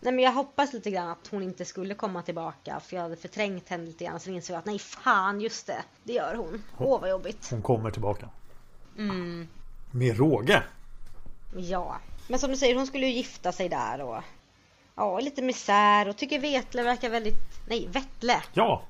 Nej 0.00 0.12
men 0.12 0.24
jag 0.24 0.32
hoppas 0.32 0.72
lite 0.72 0.90
grann 0.90 1.08
att 1.08 1.28
hon 1.30 1.42
inte 1.42 1.64
skulle 1.64 1.94
komma 1.94 2.22
tillbaka 2.22 2.80
för 2.80 2.96
jag 2.96 3.02
hade 3.02 3.16
förträngt 3.16 3.68
henne 3.68 3.84
lite 3.84 4.04
grann 4.04 4.20
så 4.20 4.30
insåg 4.30 4.54
jag 4.54 4.58
att 4.58 4.66
nej 4.66 4.78
fan 4.78 5.40
just 5.40 5.66
det, 5.66 5.84
det 6.02 6.12
gör 6.12 6.34
hon. 6.34 6.62
Åh 6.78 7.00
vad 7.00 7.10
jobbigt. 7.10 7.48
Hon 7.50 7.62
kommer 7.62 7.90
tillbaka. 7.90 8.28
Med 9.90 10.18
råge. 10.18 10.62
Ja. 11.56 11.96
Men 12.28 12.38
som 12.38 12.50
du 12.50 12.56
säger 12.56 12.74
hon 12.74 12.86
skulle 12.86 13.06
ju 13.06 13.12
gifta 13.12 13.52
sig 13.52 13.68
där 13.68 14.00
och 14.00 14.22
ja 14.94 15.20
lite 15.20 15.42
misär 15.42 16.08
och 16.08 16.16
tycker 16.16 16.38
Vetle 16.38 16.82
verkar 16.82 17.10
väldigt, 17.10 17.34
nej 17.68 17.88
Vettle 17.92 18.42
Ja, 18.52 18.82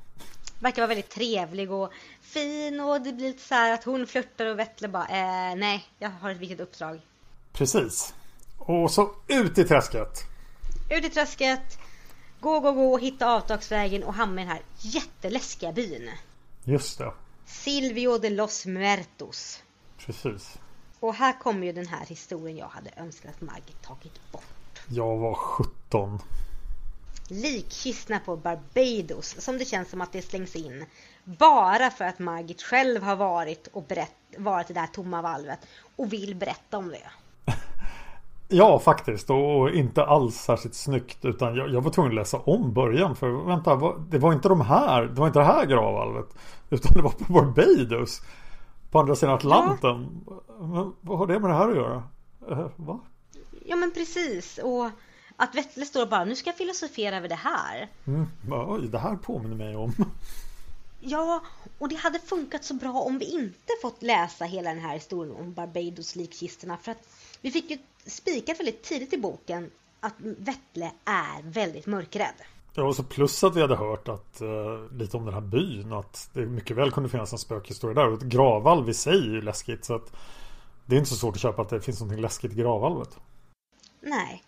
verkar 0.60 0.82
vara 0.82 0.88
väldigt 0.88 1.10
trevlig 1.10 1.72
och 1.72 1.92
fin 2.20 2.80
och 2.80 3.00
det 3.00 3.12
blir 3.12 3.26
lite 3.26 3.42
så 3.42 3.54
här 3.54 3.72
att 3.74 3.84
hon 3.84 4.06
flörtar 4.06 4.46
och 4.46 4.58
Vettle 4.58 4.88
bara 4.88 5.06
eh, 5.06 5.56
nej 5.56 5.86
jag 5.98 6.10
har 6.10 6.30
ett 6.30 6.36
viktigt 6.38 6.60
uppdrag. 6.60 7.00
precis. 7.52 8.14
Och 8.58 8.90
så 8.90 9.10
ut 9.26 9.58
i 9.58 9.64
träsket. 9.64 10.24
Ut 10.90 11.04
i 11.04 11.10
träsket, 11.10 11.78
gå, 12.40 12.60
gå, 12.60 12.72
gå, 12.72 12.98
hitta 12.98 13.26
avtagsvägen 13.34 14.04
och 14.04 14.14
hamna 14.14 14.42
i 14.42 14.44
den 14.44 14.52
här 14.52 14.62
jätteläskiga 14.78 15.72
byn. 15.72 16.10
Just 16.64 16.98
det. 16.98 17.12
Silvio 17.46 18.18
de 18.18 18.30
los 18.30 18.66
Muertos. 18.66 19.62
Precis. 19.98 20.58
Och 21.00 21.14
här 21.14 21.40
kommer 21.40 21.66
ju 21.66 21.72
den 21.72 21.86
här 21.86 22.06
historien 22.06 22.56
jag 22.56 22.68
hade 22.68 22.90
önskat 22.96 23.30
att 23.34 23.40
Margit 23.40 23.82
tagit 23.82 24.32
bort. 24.32 24.42
Jag 24.88 25.16
var 25.16 25.34
17. 25.34 26.18
Likkistorna 27.28 28.20
på 28.20 28.36
Barbados 28.36 29.36
som 29.38 29.58
det 29.58 29.64
känns 29.64 29.90
som 29.90 30.00
att 30.00 30.12
det 30.12 30.22
slängs 30.22 30.56
in 30.56 30.84
bara 31.24 31.90
för 31.90 32.04
att 32.04 32.18
Margit 32.18 32.62
själv 32.62 33.02
har 33.02 33.16
varit 33.16 33.66
och 33.66 33.82
berätt, 33.82 34.14
varit 34.38 34.70
i 34.70 34.72
det 34.72 34.80
här 34.80 34.86
tomma 34.86 35.22
valvet 35.22 35.58
och 35.96 36.12
vill 36.12 36.34
berätta 36.34 36.78
om 36.78 36.88
det. 36.88 37.10
Ja, 38.50 38.78
faktiskt. 38.78 39.30
Och 39.30 39.70
inte 39.70 40.04
alls 40.04 40.36
särskilt 40.36 40.74
snyggt. 40.74 41.24
Utan 41.24 41.54
jag, 41.54 41.70
jag 41.70 41.80
var 41.80 41.90
tvungen 41.90 42.12
att 42.12 42.16
läsa 42.16 42.38
om 42.38 42.72
början. 42.72 43.16
För 43.16 43.46
vänta, 43.46 43.94
det 44.10 44.18
var 44.18 44.32
inte 44.32 44.48
de 44.48 44.60
här. 44.60 45.02
Det 45.02 45.20
var 45.20 45.26
inte 45.26 45.38
det 45.38 45.44
här 45.44 45.66
gravvalvet. 45.66 46.26
Utan 46.70 46.92
det 46.92 47.02
var 47.02 47.10
på 47.10 47.32
Barbados. 47.32 48.22
På 48.90 48.98
andra 48.98 49.16
sidan 49.16 49.34
Atlanten. 49.34 50.24
Ja. 50.26 50.42
Men 50.48 50.94
vad 51.00 51.18
har 51.18 51.26
det 51.26 51.40
med 51.40 51.50
det 51.50 51.56
här 51.56 51.68
att 51.68 51.76
göra? 51.76 52.02
Uh, 52.50 52.70
va? 52.76 53.00
Ja 53.64 53.76
men 53.76 53.90
precis. 53.90 54.58
Och 54.58 54.90
att 55.36 55.54
Vettle 55.54 55.84
står 55.84 56.02
och 56.02 56.08
bara 56.08 56.24
nu 56.24 56.36
ska 56.36 56.50
jag 56.50 56.56
filosofera 56.56 57.16
över 57.16 57.28
det 57.28 57.34
här. 57.34 57.88
Mm, 58.06 58.26
oj, 58.50 58.88
det 58.88 58.98
här 58.98 59.16
påminner 59.16 59.56
mig 59.56 59.76
om. 59.76 59.94
Ja, 61.00 61.42
och 61.78 61.88
det 61.88 61.96
hade 61.96 62.18
funkat 62.18 62.64
så 62.64 62.74
bra 62.74 62.92
om 62.92 63.18
vi 63.18 63.24
inte 63.24 63.72
fått 63.82 64.02
läsa 64.02 64.44
hela 64.44 64.70
den 64.70 64.82
här 64.82 64.94
historien 64.94 65.36
om 65.36 65.52
Barbados 65.52 66.16
likkistorna. 66.16 66.76
För 66.76 66.92
att 66.92 67.08
vi 67.40 67.50
fick 67.50 67.70
ju 67.70 67.78
spikat 68.06 68.58
väldigt 68.58 68.82
tidigt 68.82 69.12
i 69.12 69.18
boken 69.18 69.70
att 70.00 70.14
Vettle 70.18 70.90
är 71.04 71.42
väldigt 71.42 71.86
mörkrädd. 71.86 72.34
Ja, 72.78 72.84
och 72.84 72.96
så 72.96 73.02
plus 73.02 73.44
att 73.44 73.56
vi 73.56 73.60
hade 73.60 73.76
hört 73.76 74.08
att 74.08 74.42
uh, 74.42 74.92
lite 74.92 75.16
om 75.16 75.24
den 75.24 75.34
här 75.34 75.40
byn 75.40 75.92
att 75.92 76.30
det 76.32 76.46
mycket 76.46 76.76
väl 76.76 76.90
kunde 76.90 77.08
finnas 77.08 77.32
en 77.32 77.38
spökhistoria 77.38 77.94
där. 77.94 78.08
Och 78.08 78.22
ett 78.22 78.28
gravvalv 78.28 78.88
i 78.88 78.94
sig 78.94 79.12
är 79.12 79.32
ju 79.32 79.40
läskigt. 79.40 79.84
Så 79.84 79.94
att 79.94 80.12
det 80.86 80.94
är 80.94 80.98
inte 80.98 81.10
så 81.10 81.16
svårt 81.16 81.34
att 81.34 81.40
köpa 81.40 81.62
att 81.62 81.68
det 81.68 81.80
finns 81.80 82.00
något 82.00 82.20
läskigt 82.20 82.52
i 82.52 82.54
gravvalvet. 82.54 83.18
Nej. 84.00 84.42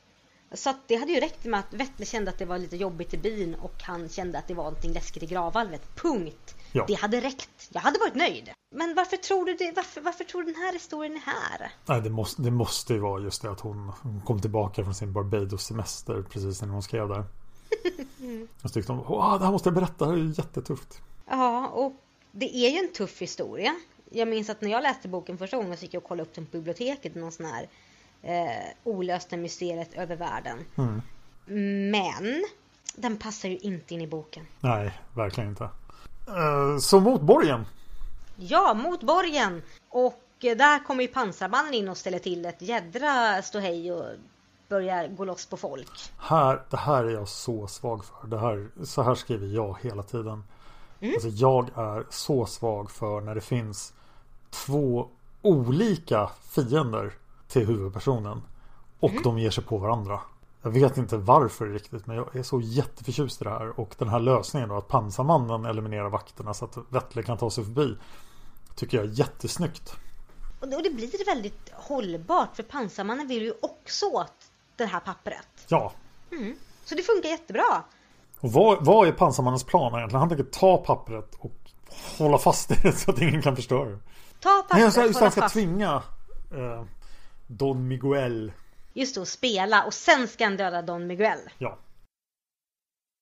Så 0.53 0.75
det 0.87 0.97
hade 0.97 1.13
ju 1.13 1.21
räckt 1.21 1.45
med 1.45 1.61
att 1.61 1.75
Vettle 1.75 2.07
kände 2.07 2.31
att 2.31 2.39
det 2.39 2.45
var 2.45 2.59
lite 2.59 2.77
jobbigt 2.77 3.15
i 3.15 3.19
byn 3.19 3.55
och 3.55 3.75
han 3.83 4.09
kände 4.09 4.39
att 4.39 4.49
det 4.49 4.55
var 4.55 4.65
någonting 4.65 4.93
läskigt 4.93 5.23
i 5.23 5.27
gravvalvet. 5.27 5.97
Punkt. 5.97 6.55
Ja. 6.73 6.85
Det 6.89 6.95
hade 6.95 7.21
räckt. 7.21 7.69
Jag 7.71 7.81
hade 7.81 7.99
varit 7.99 8.15
nöjd. 8.15 8.51
Men 8.77 8.95
varför 8.95 9.17
tror 9.17 9.45
du 9.45 9.55
det? 9.55 9.73
Varför, 9.77 10.01
varför 10.01 10.25
tror 10.25 10.43
du 10.43 10.53
den 10.53 10.63
här 10.63 10.73
historien 10.73 11.15
är 11.15 11.21
här? 11.21 11.73
Nej, 11.87 12.01
det 12.01 12.11
måste, 12.11 12.43
det 12.43 12.51
måste 12.51 12.95
ju 12.95 12.99
vara 12.99 13.23
just 13.23 13.43
det 13.43 13.51
att 13.51 13.61
hon, 13.61 13.93
hon 14.03 14.21
kom 14.21 14.41
tillbaka 14.41 14.85
från 14.85 14.95
sin 14.95 15.13
Barbados-semester 15.13 16.25
precis 16.31 16.63
när 16.63 16.69
hon 16.69 16.83
skrev 16.83 17.09
där. 17.09 17.25
Mm. 18.21 18.49
Och 18.63 18.71
så 18.71 18.75
tyckte 18.75 18.93
Åh, 18.93 19.39
det 19.39 19.45
här 19.45 19.53
måste 19.53 19.69
jag 19.69 19.75
berätta, 19.75 20.07
det 20.07 20.21
är 20.21 20.39
jättetufft. 20.39 21.03
Ja, 21.27 21.69
och 21.69 21.93
det 22.33 22.57
är 22.57 22.71
ju 22.71 22.79
en 22.79 22.93
tuff 22.93 23.23
historia. 23.23 23.75
Jag 24.11 24.29
minns 24.29 24.51
att 24.51 24.61
när 24.61 24.71
jag 24.71 24.83
läste 24.83 25.09
boken 25.09 25.39
första 25.39 25.57
gången 25.57 25.77
så 25.77 25.83
gick 25.83 25.95
jag 25.95 26.03
och 26.03 26.09
kollade 26.09 26.29
upp 26.29 26.35
den 26.35 26.47
på 26.47 26.57
biblioteket. 26.57 27.15
Någon 27.15 27.33
sån 27.33 27.47
här 27.47 27.69
eh, 28.23 28.67
olösta 28.85 29.37
mysteriet 29.37 29.95
över 29.95 30.17
världen. 30.17 30.59
Mm. 30.77 31.03
Men 31.91 32.45
den 32.95 33.17
passar 33.17 33.49
ju 33.49 33.59
inte 33.59 33.95
in 33.95 34.01
i 34.01 34.07
boken. 34.07 34.47
Nej, 34.61 35.01
verkligen 35.15 35.51
inte. 35.51 35.65
Eh, 36.29 36.79
så 36.81 37.01
mot 37.01 37.21
borgen. 37.21 37.67
Ja, 38.37 38.75
mot 38.75 39.03
borgen. 39.03 39.63
Och 39.89 40.23
där 40.41 40.85
kommer 40.85 41.03
ju 41.03 41.09
pansarmannen 41.09 41.75
in 41.75 41.89
och 41.89 41.97
ställer 41.97 42.19
till 42.19 42.47
ett 42.47 42.63
jädra 42.63 43.43
ståhej 43.43 43.93
och 43.93 44.05
börjar 44.71 45.09
gå 45.09 45.25
loss 45.25 45.47
på 45.47 45.57
folk. 45.57 46.13
Här, 46.19 46.63
det 46.71 46.77
här 46.77 47.05
är 47.05 47.11
jag 47.11 47.29
så 47.29 47.67
svag 47.67 48.05
för. 48.05 48.27
Det 48.27 48.39
här, 48.39 48.69
så 48.85 49.03
här 49.03 49.15
skriver 49.15 49.47
jag 49.47 49.77
hela 49.83 50.03
tiden. 50.03 50.45
Mm. 51.01 51.15
Alltså 51.15 51.29
jag 51.29 51.69
är 51.75 52.07
så 52.11 52.47
svag 52.47 52.91
för 52.91 53.21
när 53.21 53.35
det 53.35 53.41
finns 53.41 53.93
två 54.51 55.09
olika 55.43 56.31
fiender 56.43 57.13
till 57.49 57.67
huvudpersonen. 57.67 58.43
Och 59.01 59.11
mm. 59.11 59.23
de 59.23 59.39
ger 59.39 59.51
sig 59.51 59.65
på 59.65 59.79
varandra. 59.79 60.21
Jag 60.63 60.71
vet 60.71 60.97
inte 60.97 61.17
varför 61.17 61.67
riktigt 61.67 62.07
men 62.07 62.17
jag 62.17 62.37
är 62.37 62.43
så 62.43 62.61
jätteförtjust 62.61 63.41
i 63.41 63.45
det 63.45 63.51
här. 63.51 63.81
Och 63.81 63.95
den 63.99 64.09
här 64.09 64.21
lösningen 64.21 64.69
då 64.69 64.77
att 64.77 64.89
pansarmannen 64.89 65.65
eliminerar 65.65 66.09
vakterna 66.09 66.55
så 66.55 66.65
att 66.65 66.79
Vettle 66.89 67.23
kan 67.23 67.39
ta 67.39 67.51
sig 67.51 67.65
förbi. 67.65 67.97
Tycker 68.75 68.97
jag 68.97 69.07
är 69.07 69.11
jättesnyggt. 69.11 69.97
Och 70.61 70.69
det 70.69 70.91
blir 70.91 71.27
väldigt 71.27 71.71
hållbart 71.73 72.57
för 72.57 72.63
pansarmannen 72.63 73.29
vill 73.29 73.43
ju 73.43 73.53
också 73.61 74.07
åt 74.07 74.50
det 74.85 74.91
här 74.91 75.01
pappret. 75.01 75.67
Ja. 75.69 75.93
Mm. 76.33 76.57
Så 76.85 76.95
det 76.95 77.03
funkar 77.03 77.29
jättebra. 77.29 77.83
Och 78.41 78.53
vad, 78.53 78.85
vad 78.85 79.09
är 79.09 79.13
pansarmannens 79.13 79.65
plan 79.65 79.95
egentligen? 79.95 80.21
Han 80.21 80.29
tänker 80.29 80.45
ta 80.45 80.77
pappret 80.77 81.35
och 81.39 81.53
hålla 82.19 82.39
fast 82.39 82.69
det 82.69 82.93
så 82.93 83.11
att 83.11 83.21
ingen 83.21 83.43
kan 83.43 83.57
förstöra 83.57 83.89
det. 83.91 83.99
Ta 84.41 84.63
pappret, 84.69 84.97
Nej, 84.97 85.13
han 85.21 85.31
ska 85.31 85.49
tvinga 85.49 86.03
eh, 86.53 86.85
Don 87.47 87.89
Miguel. 87.89 88.53
Just 88.93 89.15
det, 89.15 89.27
spela 89.27 89.85
och 89.85 89.95
sen 89.95 90.29
ska 90.29 90.45
han 90.45 90.57
döda 90.57 90.83
Don 90.83 91.07
Miguel. 91.07 91.39
Ja. 91.59 91.79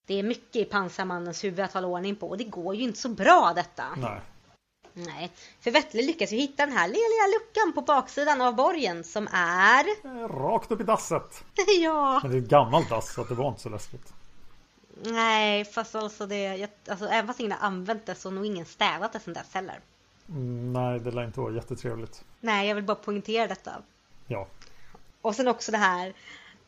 Det 0.06 0.18
är 0.18 0.22
mycket 0.22 0.56
i 0.56 0.64
pansarmannens 0.64 1.44
huvud 1.44 1.60
att 1.60 1.72
hålla 1.72 1.86
ordning 1.86 2.16
på 2.16 2.28
och 2.28 2.38
det 2.38 2.44
går 2.44 2.74
ju 2.74 2.82
inte 2.82 2.98
så 2.98 3.08
bra 3.08 3.52
detta. 3.56 3.84
Nej. 3.96 4.20
Nej, 5.06 5.30
för 5.60 5.70
Vettle 5.70 6.02
lyckas 6.02 6.32
ju 6.32 6.36
hitta 6.36 6.66
den 6.66 6.76
här 6.76 6.88
lilla 6.88 7.38
luckan 7.38 7.72
på 7.74 7.80
baksidan 7.80 8.40
av 8.40 8.54
borgen 8.54 9.04
som 9.04 9.28
är... 9.32 9.84
Eh, 10.04 10.28
rakt 10.28 10.70
upp 10.70 10.80
i 10.80 10.84
dasset. 10.84 11.44
ja. 11.80 12.20
Men 12.22 12.30
det 12.32 12.38
är 12.38 12.42
ett 12.42 12.48
gammalt 12.48 12.88
dass 12.88 13.14
så 13.14 13.24
det 13.24 13.34
var 13.34 13.48
inte 13.48 13.60
så 13.60 13.68
läskigt. 13.68 14.12
Nej, 15.02 15.64
fast 15.64 15.94
alltså 15.94 16.26
det... 16.26 16.68
Alltså, 16.88 17.06
även 17.06 17.26
fast 17.26 17.40
ingen 17.40 17.52
har 17.52 17.66
använt 17.66 18.06
det 18.06 18.14
så 18.14 18.28
har 18.28 18.34
nog 18.34 18.46
ingen 18.46 18.66
städat 18.66 19.12
det 19.12 19.20
sen 19.20 19.34
dess 19.34 19.54
heller. 19.54 19.80
Mm, 20.28 20.72
nej, 20.72 21.00
det 21.00 21.10
lär 21.10 21.24
inte 21.24 21.40
vara 21.40 21.54
jättetrevligt. 21.54 22.24
Nej, 22.40 22.68
jag 22.68 22.74
vill 22.74 22.84
bara 22.84 22.94
poängtera 22.94 23.46
detta. 23.46 23.72
Ja. 24.26 24.46
Och 25.20 25.34
sen 25.34 25.48
också 25.48 25.72
det 25.72 25.78
här. 25.78 26.14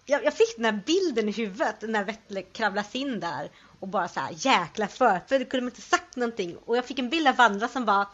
Jag, 0.07 0.25
jag 0.25 0.35
fick 0.35 0.57
den 0.57 0.65
här 0.65 0.83
bilden 0.87 1.29
i 1.29 1.33
huvudet 1.33 1.77
när 1.83 2.05
Vettle 2.05 2.43
kravlas 2.43 2.95
in 2.95 3.21
där 3.21 3.51
och 3.81 3.89
bara 3.89 4.09
så 4.09 4.21
här 4.21 4.31
jäkla 4.33 4.87
förfödd 4.87 5.49
kunde 5.49 5.65
man 5.65 5.71
inte 5.71 5.81
sagt 5.81 6.17
någonting. 6.17 6.57
Och 6.57 6.77
jag 6.77 6.85
fick 6.85 6.99
en 6.99 7.11
bild 7.11 7.29
av 7.29 7.37
Vandra 7.37 7.69
som 7.69 7.85
var 7.85 8.07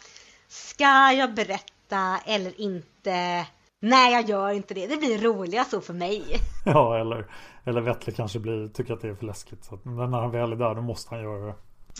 Ska 0.49 1.13
jag 1.13 1.35
berätta 1.35 2.19
eller 2.27 2.61
inte? 2.61 3.47
Nej, 3.81 4.13
jag 4.13 4.29
gör 4.29 4.51
inte 4.51 4.75
det. 4.75 4.87
Det 4.87 4.97
blir 4.97 5.19
roligast 5.19 5.71
så 5.71 5.81
för 5.81 5.95
mig. 5.95 6.25
Ja, 6.65 7.01
eller, 7.01 7.27
eller 7.65 7.81
Vettle 7.81 8.13
kanske 8.13 8.39
blir, 8.39 8.69
tycker 8.69 8.95
att 8.95 9.01
det 9.01 9.09
är 9.09 9.15
för 9.15 9.27
läskigt. 9.27 9.65
Så 9.65 9.75
att, 9.75 9.85
men 9.85 10.11
när 10.11 10.21
han 10.21 10.31
väl 10.31 10.53
är 10.53 10.57
där, 10.57 10.75
då 10.75 10.83
måste 10.83 11.15
han 11.15 11.25
göra 11.25 11.47
det. 11.47 11.55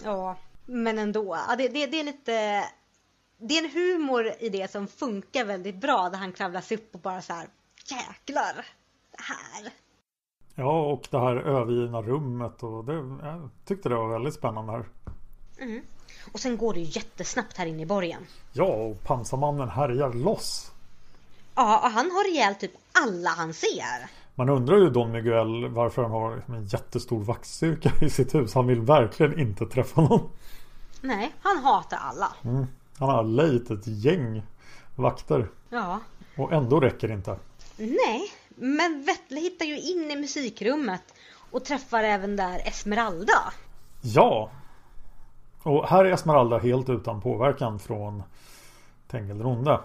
Ja, 0.05 0.37
men 0.67 0.99
ändå. 0.99 1.39
Ja, 1.49 1.57
det, 1.57 1.69
det, 1.69 1.87
det 1.87 2.01
är 2.01 2.05
lite 2.05 2.65
det 3.39 3.59
är 3.59 3.65
en 3.65 3.71
humor 3.71 4.33
i 4.41 4.49
det 4.49 4.71
som 4.71 4.89
funkar 4.89 5.45
väldigt 5.45 5.77
bra 5.77 6.09
där 6.09 6.19
han 6.19 6.33
kravlas 6.33 6.73
upp 6.73 6.95
och 6.95 7.01
bara 7.01 7.23
så 7.23 7.33
här 7.33 7.49
jäklar 7.87 8.65
det 9.11 9.23
här. 9.23 9.73
Ja 10.59 10.81
och 10.81 11.09
det 11.11 11.19
här 11.19 11.37
övergivna 11.37 12.03
rummet 12.03 12.63
och 12.63 12.85
det, 12.85 12.95
jag 13.23 13.49
tyckte 13.65 13.89
det 13.89 13.95
var 13.95 14.09
väldigt 14.09 14.35
spännande 14.35 14.73
här. 14.73 14.85
Mm. 15.59 15.83
Och 16.33 16.41
sen 16.41 16.57
går 16.57 16.75
det 16.75 16.81
ju 16.81 16.87
jättesnabbt 16.87 17.57
här 17.57 17.67
inne 17.67 17.83
i 17.83 17.87
borgen. 17.87 18.27
Ja 18.53 18.65
och 18.65 19.03
pansarmannen 19.05 19.69
härjar 19.69 20.13
loss. 20.13 20.73
Ja 21.55 21.79
och 21.79 21.91
han 21.91 22.11
har 22.11 22.31
ihjäl 22.31 22.55
typ 22.55 22.73
alla 22.93 23.31
han 23.31 23.55
ser. 23.55 24.11
Man 24.35 24.49
undrar 24.49 24.77
ju 24.77 24.91
Don 24.91 25.13
Miguel 25.13 25.69
varför 25.69 26.03
han 26.03 26.11
har 26.11 26.43
en 26.47 26.67
jättestor 26.67 27.21
vaktstyrka 27.21 27.93
i 28.01 28.11
sitt 28.11 28.35
hus. 28.35 28.55
Han 28.55 28.67
vill 28.67 28.81
verkligen 28.81 29.41
inte 29.41 29.67
träffa 29.67 30.01
någon. 30.01 30.31
Nej, 31.01 31.33
han 31.43 31.59
hatar 31.59 31.99
alla. 31.99 32.33
Mm. 32.45 32.67
Han 32.99 33.09
har 33.09 33.25
lejt 33.25 33.71
ett 33.71 33.87
gäng 33.87 34.43
vakter. 34.97 35.49
Ja. 35.71 36.01
Och 36.37 36.53
ändå 36.53 36.81
räcker 36.81 37.09
det 37.09 37.15
inte. 37.15 37.39
Nej, 37.77 38.33
men 38.57 39.03
Vettle 39.07 39.41
hittar 39.41 39.67
ju 39.67 39.81
in 39.81 40.11
i 40.11 40.17
musikrummet 40.17 41.03
och 41.51 41.65
träffar 41.65 42.05
även 42.05 42.37
där 42.37 42.59
Esmeralda. 42.65 43.53
Ja. 44.03 44.51
Och 45.63 45.89
här 45.89 46.05
är 46.05 46.13
Esmeralda 46.13 46.59
helt 46.59 46.89
utan 46.89 47.21
påverkan 47.21 47.79
från 47.79 48.23
Tengelronde. 49.09 49.81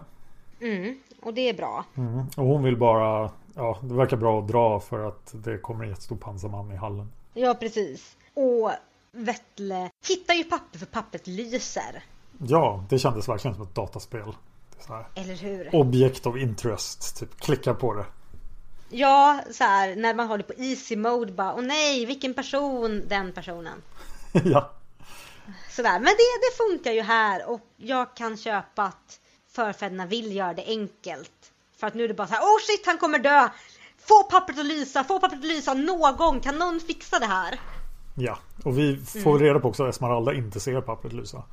Mm, 0.62 1.00
och 1.22 1.34
det 1.34 1.50
är 1.50 1.54
bra. 1.54 1.86
Mm. 1.98 2.26
Och 2.38 2.46
hon 2.46 2.64
vill 2.64 2.78
bara, 2.78 3.32
ja 3.56 3.78
det 3.82 3.94
verkar 3.94 4.18
bra 4.18 4.40
att 4.40 4.48
dra 4.48 4.80
för 4.80 5.08
att 5.08 5.32
det 5.34 5.58
kommer 5.58 5.84
en 5.84 5.90
jättestor 5.90 6.16
pansarman 6.16 6.72
i 6.72 6.76
hallen. 6.76 7.12
Ja 7.34 7.54
precis. 7.54 8.18
Och 8.34 8.72
Vettle 9.12 9.90
hittar 10.08 10.34
ju 10.34 10.44
papper 10.44 10.80
för 10.80 10.86
pappret 10.86 11.28
lyser. 11.28 12.04
Ja, 12.38 12.86
det 12.90 13.00
kändes 13.00 13.30
verkligen 13.30 13.56
som 13.56 13.64
ett 13.64 13.76
dataspel. 13.76 14.36
Eller 15.16 15.36
hur? 15.36 15.76
Object 15.76 16.26
of 16.26 16.38
interest. 16.38 17.20
Typ 17.20 17.40
klicka 17.40 17.74
på 17.74 17.94
det. 17.94 18.06
Ja, 18.94 19.42
så 19.52 19.64
här 19.64 19.96
när 19.96 20.14
man 20.14 20.28
håller 20.28 20.44
på 20.44 20.54
easy 20.58 20.96
mode 20.96 21.32
bara 21.32 21.54
Åh 21.54 21.62
nej, 21.62 22.06
vilken 22.06 22.34
person 22.34 23.04
den 23.08 23.34
personen. 23.34 23.82
ja. 24.46 24.72
Sådär, 25.70 26.00
men 26.00 26.04
det, 26.04 26.40
det 26.42 26.58
funkar 26.58 26.92
ju 26.92 27.02
här 27.02 27.50
och 27.50 27.62
jag 27.78 28.16
kan 28.16 28.38
köpa 28.38 28.84
att 28.84 29.20
förfäderna 29.52 30.06
vill 30.06 30.36
göra 30.36 30.54
det 30.54 30.66
enkelt. 30.66 31.52
För 31.78 31.88
att 31.88 31.94
nu 31.94 32.04
är 32.04 32.08
det 32.08 32.14
bara 32.14 32.28
så 32.28 32.34
här, 32.34 32.42
oh 32.42 32.60
shit 32.68 32.86
han 32.86 32.98
kommer 32.98 33.20
dö! 33.20 33.50
Få 33.98 34.24
pappret 34.24 34.60
att 34.60 34.66
lysa, 34.66 35.04
få 35.04 35.20
pappret 35.20 35.40
att 35.40 35.46
lysa 35.46 35.74
någon, 35.74 36.40
kan 36.40 36.58
någon 36.58 36.80
fixa 36.80 37.20
det 37.20 37.26
här? 37.26 37.60
Ja, 38.16 38.40
och 38.64 38.78
vi 38.78 38.98
får 38.98 39.36
mm. 39.36 39.44
reda 39.44 39.60
på 39.60 39.68
också 39.68 39.84
att 39.84 39.96
Esmeralda 39.96 40.34
inte 40.34 40.60
ser 40.60 40.82
pappret 40.82 41.14
lysa. 41.14 41.44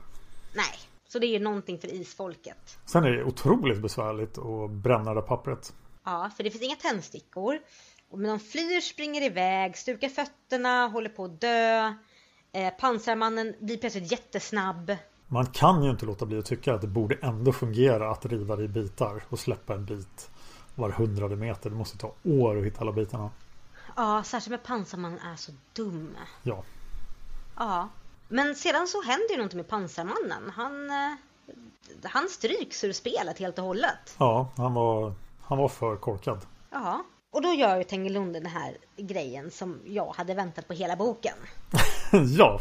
Nej, 0.55 0.79
så 1.09 1.19
det 1.19 1.27
är 1.27 1.29
ju 1.29 1.39
någonting 1.39 1.79
för 1.79 1.95
isfolket. 1.95 2.79
Sen 2.87 3.05
är 3.05 3.11
det 3.11 3.25
otroligt 3.25 3.79
besvärligt 3.79 4.39
att 4.39 4.71
bränna 4.71 5.15
det 5.15 5.23
pappret. 5.23 5.73
Ja, 6.09 6.31
för 6.37 6.45
det 6.45 6.51
finns 6.51 6.65
inga 6.65 6.77
tändstickor. 6.77 7.59
Men 8.13 8.31
de 8.31 8.41
flyr, 8.41 8.81
springer 8.81 9.23
iväg, 9.23 9.77
stukar 9.77 10.09
fötterna, 10.09 10.87
håller 10.87 11.11
på 11.11 11.25
att 11.25 11.41
dö. 11.41 11.95
Eh, 12.53 12.71
pansarmannen 12.81 13.55
blir 13.61 13.77
plötsligt 13.77 14.13
jättesnabb. 14.13 14.97
Man 15.27 15.47
kan 15.47 15.85
ju 15.85 15.91
inte 15.91 16.07
låta 16.07 16.27
bli 16.27 16.39
att 16.39 16.47
tycka 16.47 16.75
att 16.75 16.81
det 16.81 16.87
borde 16.87 17.19
ändå 17.23 17.53
fungera 17.53 18.11
att 18.11 18.27
riva 18.27 18.57
det 18.57 18.65
i 18.65 18.69
bitar 18.69 19.23
och 19.29 19.39
släppa 19.39 19.75
en 19.75 19.85
bit 19.85 20.31
var 20.75 20.91
hundrade 20.91 21.37
meter. 21.37 21.71
Det 21.71 21.77
måste 21.77 21.99
ta 21.99 22.13
år 22.25 22.59
att 22.59 22.65
hitta 22.65 22.81
alla 22.81 22.93
bitarna. 22.93 23.31
Ja, 23.97 24.23
särskilt 24.25 24.51
med 24.51 24.63
pansarmannen 24.63 25.19
är 25.19 25.37
så 25.37 25.53
dum. 25.73 26.17
Ja. 26.43 26.65
Ja. 27.57 27.89
Men 28.29 28.55
sedan 28.55 28.87
så 28.87 29.03
händer 29.03 29.31
ju 29.31 29.37
någonting 29.37 29.57
med 29.57 29.69
pansarmannen. 29.69 30.53
Han, 30.55 30.91
eh, 30.91 31.15
han 32.03 32.29
stryks 32.29 32.85
ur 32.85 32.93
spelet 32.93 33.39
helt 33.39 33.59
och 33.59 33.65
hållet. 33.65 34.17
Ja, 34.19 34.51
han 34.57 34.75
var, 34.75 35.15
han 35.49 35.59
var 35.59 35.69
för 35.69 35.97
korkad. 35.97 36.47
Ja. 36.71 37.05
Och 37.31 37.43
då 37.43 37.49
gör 37.49 37.77
ju 37.77 37.85
Tengelunde 37.85 38.41
den 38.41 38.51
här 38.51 38.77
grejen 38.97 39.51
som 39.51 39.81
jag 39.85 40.13
hade 40.17 40.35
väntat 40.35 40.69
på 40.69 40.75
hela 40.75 40.97
boken. 40.97 41.35
ja. 42.39 42.61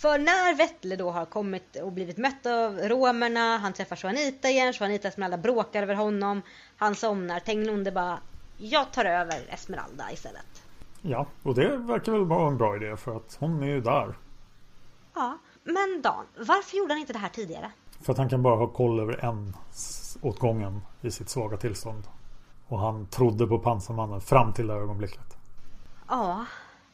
För 0.00 0.18
när 0.18 0.54
Vettle 0.54 0.96
då 0.96 1.10
har 1.10 1.24
kommit 1.24 1.76
och 1.76 1.92
blivit 1.92 2.16
mött 2.16 2.46
av 2.46 2.78
romerna, 2.78 3.58
han 3.58 3.72
träffar 3.72 3.98
Juanita 4.02 4.50
igen, 4.50 4.72
Juanita 4.80 5.08
Esmeralda 5.08 5.38
bråkar 5.38 5.82
över 5.82 5.94
honom, 5.94 6.42
han 6.76 6.94
somnar, 6.94 7.40
Tengelunde 7.40 7.92
bara 7.92 8.18
jag 8.56 8.92
tar 8.92 9.04
över 9.04 9.40
Esmeralda 9.48 10.12
istället. 10.12 10.62
Ja, 11.02 11.26
och 11.42 11.54
det 11.54 11.76
verkar 11.76 12.12
väl 12.12 12.24
vara 12.24 12.48
en 12.48 12.56
bra 12.56 12.76
idé 12.76 12.96
för 12.96 13.16
att 13.16 13.36
hon 13.40 13.62
är 13.62 13.66
ju 13.66 13.80
där. 13.80 14.14
Ja, 15.14 15.38
men 15.64 16.02
Dan, 16.02 16.26
varför 16.36 16.76
gjorde 16.76 16.92
han 16.92 17.00
inte 17.00 17.12
det 17.12 17.18
här 17.18 17.28
tidigare? 17.28 17.70
För 18.02 18.12
att 18.12 18.18
han 18.18 18.28
kan 18.28 18.42
bara 18.42 18.56
ha 18.56 18.66
koll 18.66 19.00
över 19.00 19.24
en 19.24 19.56
åt 20.20 20.38
gången 20.38 20.80
i 21.00 21.10
sitt 21.10 21.28
svaga 21.28 21.56
tillstånd. 21.56 22.04
Och 22.68 22.78
han 22.78 23.06
trodde 23.06 23.46
på 23.46 23.58
pansarmannen 23.58 24.20
fram 24.20 24.52
till 24.52 24.66
det 24.66 24.74
ögonblicket. 24.74 25.36
Ja, 26.08 26.46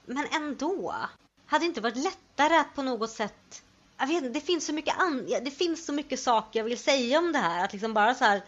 men 0.06 0.26
ändå. 0.32 0.94
Hade 1.46 1.64
det 1.64 1.68
inte 1.68 1.80
varit 1.80 1.96
lättare 1.96 2.56
att 2.56 2.74
på 2.74 2.82
något 2.82 3.10
sätt... 3.10 3.62
Jag 3.98 4.06
vet 4.06 4.34
det 4.34 4.40
finns 4.40 4.66
så 4.66 4.72
mycket 4.72 5.00
an... 5.00 5.26
Det 5.44 5.50
finns 5.50 5.86
så 5.86 5.92
mycket 5.92 6.20
saker 6.20 6.60
jag 6.60 6.64
vill 6.64 6.78
säga 6.78 7.18
om 7.18 7.32
det 7.32 7.38
här. 7.38 7.64
Att 7.64 7.72
liksom 7.72 7.94
bara 7.94 8.14
så 8.14 8.24
här... 8.24 8.42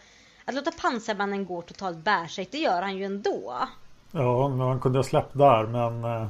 Att 0.45 0.55
låta 0.55 0.71
pansarmannen 0.71 1.45
gå 1.45 1.61
totalt 1.61 1.97
bärsärk, 1.97 2.47
det 2.51 2.57
gör 2.57 2.81
han 2.81 2.97
ju 2.97 3.05
ändå. 3.05 3.53
Ja, 4.11 4.49
men 4.49 4.59
han 4.59 4.79
kunde 4.79 4.99
ha 4.99 5.03
släppt 5.03 5.37
där 5.37 5.67
men... 5.67 6.03
Eh, 6.03 6.27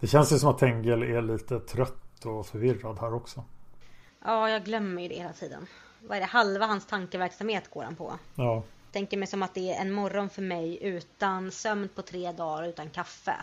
det 0.00 0.06
känns 0.06 0.32
ju 0.32 0.38
som 0.38 0.50
att 0.50 0.58
Tengel 0.58 1.02
är 1.02 1.22
lite 1.22 1.60
trött 1.60 2.24
och 2.24 2.46
förvirrad 2.46 2.98
här 3.00 3.14
också. 3.14 3.44
Ja, 4.24 4.50
jag 4.50 4.64
glömmer 4.64 5.02
ju 5.02 5.08
det 5.08 5.14
hela 5.14 5.32
tiden. 5.32 5.66
Vad 6.00 6.16
är 6.16 6.20
det? 6.20 6.26
Halva 6.26 6.66
hans 6.66 6.86
tankeverksamhet 6.86 7.70
går 7.70 7.82
han 7.82 7.96
på. 7.96 8.18
Ja. 8.34 8.62
Tänker 8.92 9.16
mig 9.16 9.28
som 9.28 9.42
att 9.42 9.54
det 9.54 9.72
är 9.72 9.80
en 9.80 9.92
morgon 9.92 10.30
för 10.30 10.42
mig 10.42 10.78
utan 10.82 11.50
sömn 11.50 11.88
på 11.94 12.02
tre 12.02 12.32
dagar 12.32 12.68
utan 12.68 12.90
kaffe. 12.90 13.36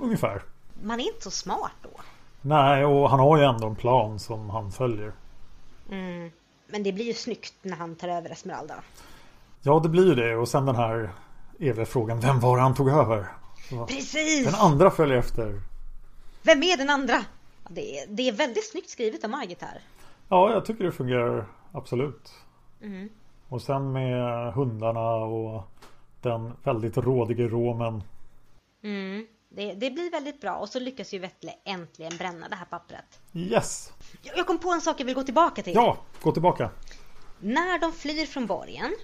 Ungefär. 0.00 0.42
Man 0.82 1.00
är 1.00 1.04
inte 1.04 1.20
så 1.20 1.30
smart 1.30 1.72
då. 1.82 2.00
Nej, 2.40 2.84
och 2.84 3.10
han 3.10 3.20
har 3.20 3.38
ju 3.38 3.44
ändå 3.44 3.66
en 3.66 3.76
plan 3.76 4.18
som 4.18 4.50
han 4.50 4.72
följer. 4.72 5.12
Mm. 5.90 6.30
Men 6.66 6.82
det 6.82 6.92
blir 6.92 7.04
ju 7.04 7.14
snyggt 7.14 7.54
när 7.62 7.76
han 7.76 7.96
tar 7.96 8.08
över 8.08 8.30
Esmeralda. 8.30 8.74
Ja, 9.62 9.80
det 9.80 9.88
blir 9.88 10.06
ju 10.06 10.14
det. 10.14 10.36
Och 10.36 10.48
sen 10.48 10.66
den 10.66 10.76
här 10.76 11.10
eviga 11.60 11.86
frågan. 11.86 12.20
Vem 12.20 12.40
var 12.40 12.56
det 12.56 12.62
han 12.62 12.74
tog 12.74 12.88
över? 12.88 13.26
Precis! 13.88 14.44
Den 14.44 14.54
andra 14.54 14.90
följer 14.90 15.18
efter. 15.18 15.60
Vem 16.42 16.62
är 16.62 16.76
den 16.76 16.90
andra? 16.90 17.24
Det 17.68 17.98
är, 17.98 18.06
det 18.08 18.28
är 18.28 18.32
väldigt 18.32 18.70
snyggt 18.70 18.90
skrivet 18.90 19.24
av 19.24 19.30
Margit 19.30 19.62
här. 19.62 19.80
Ja, 20.28 20.52
jag 20.52 20.64
tycker 20.64 20.84
det 20.84 20.92
fungerar 20.92 21.46
absolut. 21.72 22.32
Mm. 22.82 23.08
Och 23.48 23.62
sen 23.62 23.92
med 23.92 24.52
hundarna 24.52 25.14
och 25.14 25.62
den 26.22 26.52
väldigt 26.62 26.96
rådige 26.96 27.48
romen. 27.48 28.02
Mm. 28.82 29.26
Det, 29.48 29.74
det, 29.74 29.90
blir 29.90 30.10
väldigt 30.10 30.40
bra 30.40 30.56
och 30.56 30.68
så 30.68 30.80
lyckas 30.80 31.14
ju 31.14 31.18
Vettle 31.18 31.52
äntligen 31.64 32.16
bränna 32.16 32.48
det 32.48 32.56
här 32.56 32.64
pappret. 32.64 33.20
Yes! 33.32 33.92
Jag 34.22 34.46
kom 34.46 34.58
på 34.58 34.70
en 34.70 34.80
sak 34.80 35.00
jag 35.00 35.04
vill 35.04 35.14
gå 35.14 35.22
tillbaka 35.22 35.62
till. 35.62 35.74
Ja, 35.74 35.96
gå 36.22 36.32
tillbaka. 36.32 36.70
När 37.38 37.78
de 37.78 37.92
flyr 37.92 38.26
från 38.26 38.46
borgen 38.46 38.94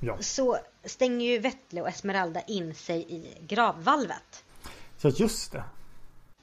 ja. 0.00 0.16
så 0.20 0.58
stänger 0.84 1.26
ju 1.26 1.38
Vettle 1.38 1.80
och 1.80 1.88
Esmeralda 1.88 2.40
in 2.40 2.74
sig 2.74 3.06
i 3.08 3.26
gravvalvet. 3.46 4.44
Ja, 5.00 5.10
just 5.10 5.52
det. 5.52 5.64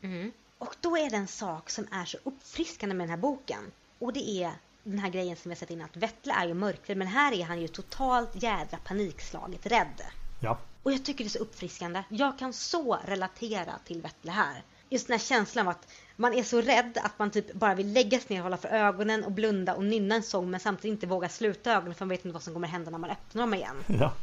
Mm. 0.01 0.31
Och 0.57 0.75
då 0.81 0.97
är 0.97 1.09
det 1.09 1.17
en 1.17 1.27
sak 1.27 1.69
som 1.69 1.88
är 1.91 2.05
så 2.05 2.17
uppfriskande 2.23 2.95
med 2.95 3.03
den 3.03 3.09
här 3.09 3.17
boken. 3.17 3.71
Och 4.04 4.14
det 4.14 4.43
är 4.43 4.51
den 4.84 4.99
här 4.99 5.10
grejen 5.10 5.36
som 5.36 5.49
vi 5.49 5.54
har 5.54 5.60
sett 5.60 5.72
innan 5.72 5.86
att 5.86 5.97
Vettle 5.97 6.34
är 6.34 6.47
ju 6.47 6.54
mörkrädd 6.54 6.97
men 6.97 7.08
här 7.08 7.34
är 7.34 7.43
han 7.43 7.62
ju 7.62 7.68
totalt 7.68 8.43
jädra 8.43 8.78
panikslaget 8.84 9.66
rädd. 9.66 10.01
Ja. 10.39 10.60
Och 10.84 10.91
jag 10.91 11.06
tycker 11.06 11.24
det 11.24 11.28
är 11.28 11.30
så 11.30 11.39
uppfriskande. 11.39 12.04
Jag 12.10 12.39
kan 12.39 12.54
så 12.54 12.99
relatera 13.06 13.74
till 13.86 14.01
Vettle 14.01 14.32
här. 14.32 14.64
Just 14.89 15.08
den 15.08 15.20
här 15.20 15.26
känslan 15.26 15.68
av 15.68 15.72
att 15.72 15.88
man 16.16 16.34
är 16.34 16.43
så 16.43 16.62
rädd 16.62 16.97
att 17.04 17.20
man 17.20 17.32
typ 17.32 17.54
bara 17.54 17.76
vill 17.76 17.93
lägga 17.93 18.20
sig 18.20 18.28
ner 18.30 18.39
och 18.39 18.43
hålla 18.43 18.58
för 18.58 18.70
ögonen 18.70 19.24
och 19.24 19.32
blunda 19.32 19.76
och 19.76 19.84
nynna 19.84 20.16
en 20.16 20.24
sång 20.24 20.51
men 20.51 20.60
samtidigt 20.60 20.95
inte 20.95 21.08
våga 21.08 21.30
sluta 21.30 21.74
ögonen 21.74 21.95
för 21.95 22.06
man 22.06 22.10
vet 22.10 22.26
inte 22.26 22.34
vad 22.34 22.43
som 22.43 22.54
kommer 22.54 22.68
hända 22.68 22.91
när 22.91 22.97
man 22.97 23.10
öppnar 23.10 23.41
dem 23.41 23.54
igen. 23.54 23.84
Ja. 23.88 24.14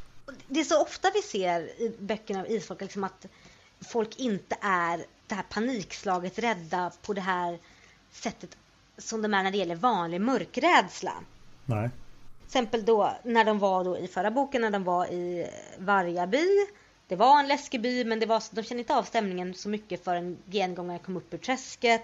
Det 0.49 0.61
är 0.61 0.65
så 0.65 0.83
ofta 0.83 1.11
vi 1.15 1.23
ser 1.23 1.61
i 1.61 1.97
böckerna 1.99 2.41
av 2.41 2.51
isfolk 2.51 2.81
liksom 2.81 3.05
att 3.05 3.27
folk 3.81 4.19
inte 4.19 4.57
är 4.61 5.05
det 5.27 5.35
här 5.35 5.45
panikslaget 5.51 6.39
rädda 6.39 6.93
på 7.03 7.13
det 7.13 7.21
här 7.21 7.59
sättet 8.13 8.57
som 9.01 9.23
de 9.23 9.35
är 9.35 9.43
när 9.43 9.51
det 9.51 9.59
gäller 9.59 9.77
vanlig 9.77 10.21
mörkrädsla. 10.21 11.13
Nej. 11.67 11.91
Till 12.39 12.47
exempel 12.47 12.85
då 12.85 13.13
när 13.25 13.45
de 13.45 13.59
var 13.59 13.85
då 13.85 13.99
i 13.99 14.09
förra 14.09 14.31
boken 14.31 14.61
när 14.61 14.71
de 14.71 14.85
var 14.85 15.07
i 15.07 15.51
Vargaby. 15.79 16.67
Det 17.09 17.17
var 17.17 17.41
en 17.41 17.49
läskig 17.49 17.81
by 17.81 18.05
men 18.05 18.21
det 18.21 18.27
var, 18.27 18.43
de 18.51 18.63
kände 18.63 18.81
inte 18.81 18.95
av 18.95 19.03
stämningen 19.03 19.55
så 19.55 19.69
mycket 19.69 20.05
förrän 20.05 20.39
gengångaren 20.51 20.99
kom 20.99 21.17
upp 21.17 21.35
ur 21.35 21.39
träsket. 21.39 22.03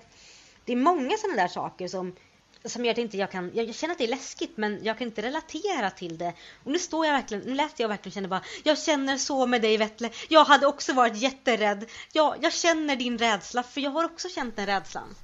Det 0.64 0.72
är 0.72 0.76
många 0.76 1.16
sådana 1.16 1.42
där 1.42 1.48
saker 1.48 1.88
som, 1.88 2.16
som 2.64 2.84
gör 2.84 2.92
att 2.92 2.98
inte 2.98 3.16
jag 3.16 3.30
kan, 3.30 3.50
jag 3.54 3.74
känner 3.74 3.92
att 3.92 3.98
det 3.98 4.04
är 4.04 4.08
läskigt 4.08 4.56
men 4.56 4.84
jag 4.84 4.98
kan 4.98 5.06
inte 5.06 5.22
relatera 5.22 5.90
till 5.90 6.18
det. 6.18 6.32
Och 6.64 6.72
nu 6.72 6.78
står 6.78 7.06
jag 7.06 7.12
verkligen, 7.12 7.44
nu 7.44 7.54
läste 7.54 7.82
jag 7.82 7.88
verkligen 7.88 8.10
och 8.10 8.14
kände 8.14 8.28
bara, 8.28 8.42
jag 8.64 8.78
känner 8.78 9.16
så 9.16 9.46
med 9.46 9.62
dig 9.62 9.76
Vettle. 9.76 10.10
Jag 10.28 10.44
hade 10.44 10.66
också 10.66 10.92
varit 10.92 11.16
jätterädd. 11.16 11.90
Ja, 12.12 12.36
jag 12.40 12.52
känner 12.52 12.96
din 12.96 13.18
rädsla 13.18 13.62
för 13.62 13.80
jag 13.80 13.90
har 13.90 14.04
också 14.04 14.28
känt 14.28 14.56
den 14.56 14.66
rädslan. 14.66 15.14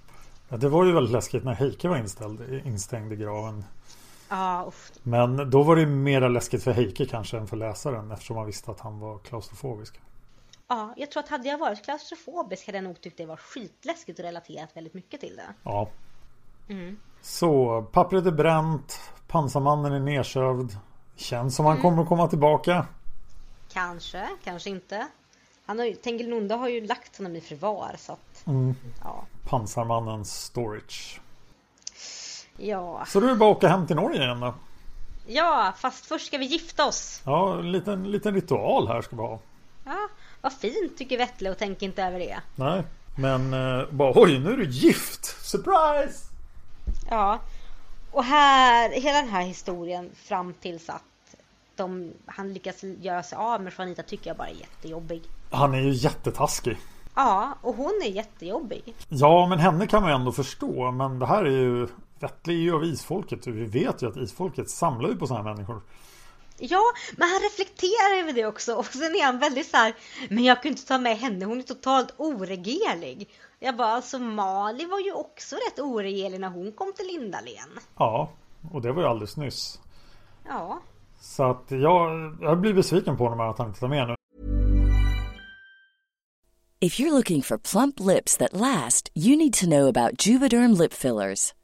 Ja, 0.53 0.59
det 0.59 0.69
var 0.69 0.85
ju 0.85 0.93
väldigt 0.93 1.13
läskigt 1.13 1.45
när 1.45 1.55
Heike 1.55 1.89
var 1.89 1.97
inställd, 1.97 2.63
instängd 2.65 3.13
i 3.13 3.17
graven. 3.17 3.65
Ja, 4.29 4.65
uff. 4.69 4.93
Men 5.03 5.51
då 5.51 5.63
var 5.63 5.77
det 5.77 5.87
mera 5.87 6.29
läskigt 6.29 6.63
för 6.63 6.73
Heike 6.73 7.07
kanske 7.07 7.39
än 7.39 7.47
för 7.47 7.57
läsaren 7.57 8.11
eftersom 8.11 8.37
man 8.37 8.47
visste 8.47 8.71
att 8.71 8.81
han 8.81 8.99
var 9.01 9.19
klaustrofobisk. 9.19 10.01
Ja, 10.69 10.95
jag 10.97 11.11
tror 11.11 11.23
att 11.23 11.29
hade 11.29 11.49
jag 11.49 11.59
varit 11.59 11.85
klaustrofobisk 11.85 12.67
hade 12.67 12.79
jag 12.79 12.85
nog 12.85 13.01
tyckt 13.01 13.17
det 13.17 13.27
var 13.27 13.37
skitläskigt 13.37 14.19
och 14.19 14.25
relaterat 14.25 14.77
väldigt 14.77 14.95
mycket 14.95 15.21
till 15.21 15.37
det. 15.37 15.55
Ja. 15.63 15.89
Mm. 16.69 16.97
Så, 17.23 17.83
pappret 17.93 18.27
är 18.27 18.31
bränt, 18.33 19.01
pansarmannen 19.29 19.93
är 19.93 20.01
nedsövd. 20.01 20.77
Känns 21.17 21.57
som 21.57 21.67
han 21.67 21.73
Mm. 21.77 21.83
kommer 21.83 22.03
att 22.03 22.09
komma 22.09 22.29
tillbaka. 22.29 22.87
Kanske, 23.73 24.29
kanske 24.45 24.71
inte. 24.71 25.07
Han 25.67 25.79
har 25.79 25.87
ju, 25.87 25.95
Tengilnunda 25.95 26.57
har 26.57 26.69
ju 26.69 26.87
lagt 26.87 27.17
honom 27.19 27.37
i 27.37 27.41
förvar 27.41 27.95
så 27.99 28.13
att, 28.13 28.47
Mm. 28.47 28.75
ja. 29.05 29.25
Pansarmannens 29.45 30.45
storage. 30.45 31.21
Ja, 32.57 33.05
Så 33.09 33.21
då 33.21 33.27
är 33.29 33.35
bara 33.35 33.51
att 33.51 33.57
åka 33.57 33.69
hem 33.69 33.87
till 33.87 33.97
Norge 33.97 34.23
igen 34.23 34.41
då. 34.41 34.55
ja, 35.27 35.73
fast 35.79 36.07
först 36.07 36.27
ska 36.27 36.39
vi 36.39 36.45
gifta 36.45 36.87
oss. 36.87 37.23
Ja, 37.25 37.59
en 37.59 37.73
liten, 37.73 38.11
liten 38.11 38.35
ritual 38.35 38.89
här 38.89 39.03
ska 39.03 39.17
vi 39.17 39.23
ha. 39.23 39.39
Ja, 39.85 40.09
vad 40.41 40.53
fint 40.53 40.99
tycker 40.99 41.19
Vettle 41.19 41.51
och 41.51 41.59
tänk 41.59 41.83
inte 41.83 42.03
över 42.03 42.19
det. 42.19 42.41
Nej, 42.57 42.83
men 43.17 43.53
eh, 43.55 43.87
bara 43.91 44.13
oj, 44.17 44.39
nu 44.39 44.53
är 44.53 44.57
du 44.57 44.67
gift! 44.69 45.25
Surprise! 45.25 46.25
Ja, 47.11 47.39
och 48.11 48.25
här, 48.25 48.91
hela 48.91 49.19
den 49.21 49.29
här 49.31 49.43
historien 49.43 50.11
fram 50.15 50.55
tills 50.55 50.89
att 50.89 51.03
de, 51.83 52.13
han 52.27 52.53
lyckas 52.53 52.83
göra 52.83 53.23
sig 53.23 53.37
av 53.37 53.63
med 53.63 53.73
Juanita 53.79 54.03
tycker 54.03 54.31
jag 54.31 54.37
bara 54.37 54.49
är 54.49 54.55
jättejobbig. 54.55 55.23
Han 55.51 55.75
är 55.75 55.81
ju 55.81 55.93
jättetaskig. 55.93 56.79
Ja, 57.15 57.59
och 57.63 57.75
hon 57.75 58.01
är 58.05 58.11
jättejobbig. 58.11 58.95
Ja, 59.09 59.47
men 59.47 59.59
henne 59.59 59.87
kan 59.87 60.03
man 60.03 60.11
ju 60.11 60.17
ändå 60.17 60.33
förstå. 60.33 60.91
Men 60.91 61.19
det 61.19 61.27
här 61.27 61.45
är 61.45 61.51
ju 61.51 61.89
Vettle 62.23 62.53
är 62.53 62.57
ju 62.57 62.75
av 62.75 62.85
isfolket. 62.85 63.47
Vi 63.47 63.65
vet 63.65 64.03
ju 64.03 64.09
att 64.09 64.17
isfolket 64.17 64.71
samlar 64.71 65.09
ju 65.09 65.17
på 65.17 65.27
sådana 65.27 65.49
här 65.49 65.55
människor. 65.55 65.83
Ja, 66.59 66.83
men 67.17 67.29
han 67.29 67.41
reflekterar 67.41 68.19
över 68.19 68.33
det 68.33 68.47
också 68.47 68.75
och 68.75 68.87
sen 68.87 69.15
är 69.15 69.25
han 69.25 69.39
väldigt 69.39 69.71
så 69.71 69.77
här, 69.77 69.95
men 70.31 70.45
jag 70.45 70.63
kunde 70.63 70.79
inte 70.79 70.89
ta 70.89 70.99
med 70.99 71.19
henne, 71.19 71.45
hon 71.45 71.59
är 71.59 71.63
totalt 71.63 72.15
oregerlig. 72.17 73.29
Jag 73.59 73.77
bara, 73.77 73.89
alltså 73.89 74.19
Mali 74.19 74.85
var 74.85 75.01
ju 75.01 75.13
också 75.13 75.57
rätt 75.57 75.81
oregerlig 75.81 76.41
när 76.41 76.49
hon 76.49 76.73
kom 76.73 76.93
till 76.97 77.07
Lindalen. 77.07 77.69
Ja, 77.97 78.31
och 78.73 78.83
det 78.83 78.93
var 78.93 79.03
ju 79.03 79.09
alldeles 79.09 79.37
nyss. 79.37 79.81
Ja, 80.49 80.81
så 81.23 81.43
att 81.43 81.65
jag, 81.69 82.37
jag 82.41 82.61
blir 82.61 82.75
besviken 82.75 83.17
på 83.17 83.25
honom 83.25 83.41
att 83.41 83.59
han 83.59 83.69
inte 83.69 83.81
tar 83.81 83.89
med 83.89 84.09
nu. 84.09 84.15
If 86.81 87.01
you're 87.01 87.11
looking 87.11 87.43
for 87.43 87.59
plump 87.59 88.01
lips 88.01 88.37
that 88.37 88.53
last, 88.53 89.11
you 89.15 89.37
need 89.37 89.53
to 89.53 89.67
know 89.67 89.89
about 89.89 90.27
Juvederm 90.27 90.73
lip 90.79 90.93
fillers. 90.93 91.55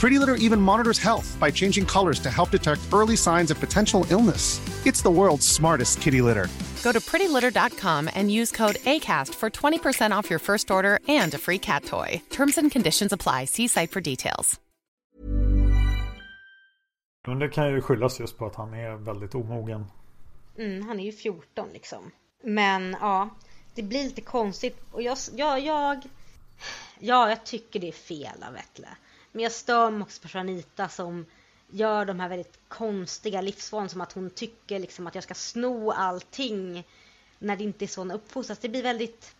Pretty 0.00 0.18
Litter 0.18 0.36
even 0.46 0.60
monitors 0.62 0.98
health 0.98 1.36
by 1.38 1.50
changing 1.50 1.84
colors 1.84 2.20
to 2.20 2.30
help 2.30 2.50
detect 2.50 2.80
early 2.90 3.16
signs 3.16 3.50
of 3.50 3.60
potential 3.60 4.06
illness. 4.08 4.58
It's 4.86 5.02
the 5.02 5.10
world's 5.10 5.46
smartest 5.46 6.00
kitty 6.00 6.22
litter. 6.22 6.48
Go 6.82 6.92
to 6.92 7.00
prettylitter.com 7.00 8.08
and 8.14 8.32
use 8.32 8.50
code 8.50 8.76
ACAST 8.86 9.34
for 9.34 9.50
20% 9.50 10.18
off 10.18 10.30
your 10.30 10.38
first 10.38 10.70
order 10.70 11.00
and 11.08 11.34
a 11.34 11.38
free 11.38 11.58
cat 11.58 11.84
toy. 11.84 12.22
Terms 12.30 12.56
and 12.58 12.70
conditions 12.72 13.12
apply. 13.12 13.44
See 13.44 13.68
site 13.68 13.90
for 13.90 14.00
details. 14.00 14.60
Men 17.26 17.38
det 17.38 17.48
kan 17.48 17.72
ju 17.72 17.80
skyllas 17.80 18.20
just 18.20 18.38
på 18.38 18.46
att 18.46 18.54
han 18.54 18.74
är 18.74 18.96
väldigt 18.96 19.34
omogen. 19.34 19.84
Mm, 20.58 20.86
han 20.86 21.00
är 21.00 21.04
ju 21.04 21.12
14 21.12 21.68
liksom. 21.72 22.10
Men 22.42 22.96
ja, 23.00 23.28
det 23.74 23.82
blir 23.82 24.04
lite 24.04 24.20
konstigt. 24.20 24.80
Och 24.92 25.02
jag, 25.02 25.18
jag, 25.36 25.60
jag, 25.60 26.02
ja, 26.98 27.28
jag 27.28 27.44
tycker 27.44 27.80
det 27.80 27.88
är 27.88 27.92
fel 27.92 28.42
av 28.48 28.52
Vettle. 28.52 28.88
Men 29.32 29.42
jag 29.42 29.52
stör 29.52 29.90
mig 29.90 30.02
också 30.02 30.22
på 30.22 30.38
Janita 30.38 30.88
som 30.88 31.26
gör 31.70 32.04
de 32.04 32.20
här 32.20 32.28
väldigt 32.28 32.58
konstiga 32.68 33.40
livsvalen 33.40 33.88
som 33.88 34.00
att 34.00 34.12
hon 34.12 34.30
tycker 34.30 34.78
liksom 34.78 35.06
att 35.06 35.14
jag 35.14 35.24
ska 35.24 35.34
sno 35.34 35.90
allting 35.90 36.84
när 37.38 37.56
det 37.56 37.64
inte 37.64 37.84
är 37.84 37.86
så 37.86 38.00
hon 38.00 38.10
uppfostras. 38.10 38.58
Det 38.58 38.68
blir 38.68 38.82
väldigt... 38.82 39.34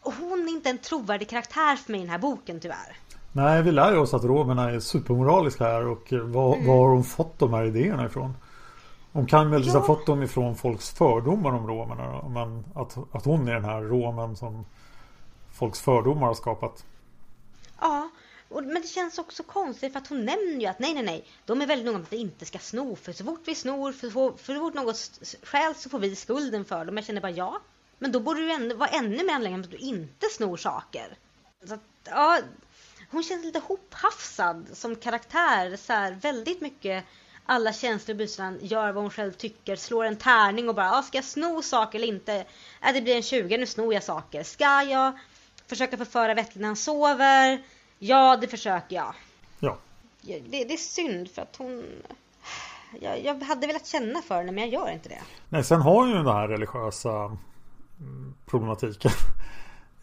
Hon 0.00 0.48
är 0.48 0.52
inte 0.52 0.70
en 0.70 0.78
trovärdig 0.78 1.28
karaktär 1.28 1.76
för 1.76 1.92
mig 1.92 2.00
i 2.00 2.04
den 2.04 2.10
här 2.10 2.18
boken 2.18 2.60
tyvärr. 2.60 2.96
Nej, 3.32 3.62
vi 3.62 3.72
lär 3.72 3.92
ju 3.92 3.98
oss 3.98 4.14
att 4.14 4.24
romerna 4.24 4.70
är 4.70 4.80
supermoraliska 4.80 5.64
här 5.64 5.86
och 5.86 6.12
var, 6.12 6.54
mm. 6.54 6.66
var 6.66 6.76
har 6.76 6.88
hon 6.88 7.04
fått 7.04 7.38
de 7.38 7.54
här 7.54 7.64
idéerna 7.64 8.06
ifrån? 8.06 8.34
Hon 9.12 9.26
kan 9.26 9.50
väl 9.50 9.66
ja. 9.66 9.72
ha 9.72 9.86
fått 9.86 10.06
dem 10.06 10.22
ifrån 10.22 10.56
folks 10.56 10.90
fördomar 10.90 11.52
om 11.52 11.66
romerna 11.66 12.28
men 12.28 12.64
att, 12.74 12.96
att 13.12 13.24
hon 13.24 13.48
är 13.48 13.54
den 13.54 13.64
här 13.64 13.80
romen 13.80 14.36
som 14.36 14.64
folks 15.52 15.80
fördomar 15.80 16.26
har 16.26 16.34
skapat. 16.34 16.84
Ja, 17.80 18.10
men 18.48 18.82
det 18.82 18.88
känns 18.88 19.18
också 19.18 19.42
konstigt 19.42 19.92
för 19.92 20.00
att 20.00 20.06
hon 20.06 20.24
nämner 20.24 20.60
ju 20.60 20.66
att 20.66 20.78
nej, 20.78 20.94
nej, 20.94 21.02
nej, 21.02 21.24
de 21.44 21.62
är 21.62 21.66
väldigt 21.66 21.86
noga 21.86 21.98
med 21.98 22.04
att 22.06 22.12
vi 22.12 22.16
inte 22.16 22.44
ska 22.44 22.58
sno. 22.58 22.96
För 22.96 23.12
så 23.12 23.24
fort 23.24 23.40
vi 23.44 23.54
snor, 23.54 23.92
för, 23.92 24.10
för, 24.10 24.54
så 24.54 24.60
fort 24.60 24.74
något 24.74 25.20
stjäls 25.42 25.82
så 25.82 25.88
får 25.88 25.98
vi 25.98 26.16
skulden 26.16 26.64
för 26.64 26.84
dem. 26.84 26.96
Jag 26.96 27.06
känner 27.06 27.20
bara 27.20 27.30
ja, 27.30 27.60
men 27.98 28.12
då 28.12 28.20
borde 28.20 28.40
du 28.40 28.52
ändå, 28.52 28.76
vara 28.76 28.90
ännu 28.90 29.24
mer 29.24 29.34
angelägen 29.34 29.60
att 29.60 29.70
du 29.70 29.76
inte 29.76 30.26
snor 30.30 30.56
saker. 30.56 31.16
Så 31.66 31.74
att, 31.74 31.80
ja, 32.04 32.40
hon 33.10 33.22
känns 33.22 33.44
lite 33.44 33.58
hophafsad 33.58 34.66
som 34.72 34.96
karaktär. 34.96 35.76
Så 35.76 35.92
här, 35.92 36.12
väldigt 36.12 36.60
mycket 36.60 37.04
alla 37.46 37.72
känslor 37.72 38.14
i 38.14 38.18
bysan, 38.18 38.58
gör 38.62 38.92
vad 38.92 39.04
hon 39.04 39.10
själv 39.10 39.32
tycker, 39.32 39.76
slår 39.76 40.04
en 40.04 40.16
tärning 40.16 40.68
och 40.68 40.74
bara 40.74 40.92
ah, 40.92 41.02
ska 41.02 41.18
jag 41.18 41.24
sno 41.24 41.62
saker 41.62 41.98
eller 41.98 42.08
inte? 42.08 42.44
Äh, 42.82 42.92
det 42.92 43.02
blir 43.02 43.16
en 43.16 43.22
20, 43.22 43.58
nu 43.58 43.66
snor 43.66 43.94
jag 43.94 44.02
saker. 44.02 44.42
Ska 44.42 44.82
jag 44.82 45.18
försöka 45.66 45.96
förföra 45.96 46.34
Vettle 46.34 46.60
när 46.60 46.66
han 46.66 46.76
sover? 46.76 47.62
Ja, 47.98 48.36
det 48.36 48.48
försöker 48.48 48.96
jag. 48.96 49.14
Ja. 49.58 49.76
Det, 50.20 50.40
det 50.64 50.72
är 50.72 50.76
synd 50.76 51.30
för 51.30 51.42
att 51.42 51.56
hon... 51.56 51.84
Jag, 53.00 53.24
jag, 53.24 53.42
hade 53.42 53.66
velat 53.66 53.86
känna 53.86 54.22
för 54.22 54.34
henne 54.34 54.52
men 54.52 54.64
jag 54.64 54.72
gör 54.72 54.92
inte 54.92 55.08
det. 55.08 55.22
Nej, 55.48 55.64
sen 55.64 55.80
har 55.80 55.94
hon 55.94 56.08
ju 56.08 56.14
den 56.14 56.26
här 56.26 56.48
religiösa 56.48 57.38
mm, 58.00 58.34
problematiken. 58.46 59.10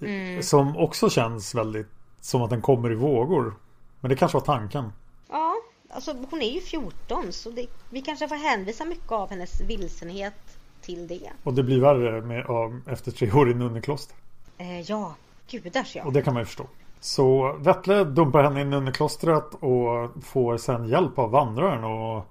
Mm. 0.01 0.43
Som 0.43 0.77
också 0.77 1.09
känns 1.09 1.55
väldigt 1.55 1.87
som 2.21 2.41
att 2.41 2.49
den 2.49 2.61
kommer 2.61 2.91
i 2.91 2.95
vågor. 2.95 3.53
Men 3.99 4.09
det 4.09 4.15
kanske 4.15 4.37
var 4.37 4.45
tanken. 4.45 4.91
Ja, 5.29 5.55
alltså 5.89 6.15
hon 6.29 6.41
är 6.41 6.51
ju 6.51 6.59
14 6.59 7.33
så 7.33 7.49
det, 7.49 7.67
vi 7.89 8.01
kanske 8.01 8.27
får 8.27 8.35
hänvisa 8.35 8.85
mycket 8.85 9.11
av 9.11 9.29
hennes 9.29 9.61
vilsenhet 9.61 10.57
till 10.81 11.07
det. 11.07 11.31
Och 11.43 11.53
det 11.53 11.63
blir 11.63 11.79
värre 11.79 12.21
med, 12.21 12.45
efter 12.87 13.11
tre 13.11 13.31
år 13.31 13.51
i 13.51 13.53
nunnekloster. 13.53 14.15
Eh, 14.57 14.81
ja, 14.81 15.15
gudars 15.49 15.95
ja. 15.95 16.03
Och 16.03 16.13
det 16.13 16.21
kan 16.21 16.33
man 16.33 16.41
ju 16.41 16.45
förstå. 16.45 16.67
Så 17.03 17.53
Vettle 17.53 18.03
dumpar 18.03 18.43
henne 18.43 18.61
i 18.61 18.65
nunneklostret 18.65 19.53
och 19.53 20.23
får 20.23 20.57
sen 20.57 20.87
hjälp 20.87 21.19
av 21.19 21.31
vandraren 21.31 21.83
och 21.83 22.25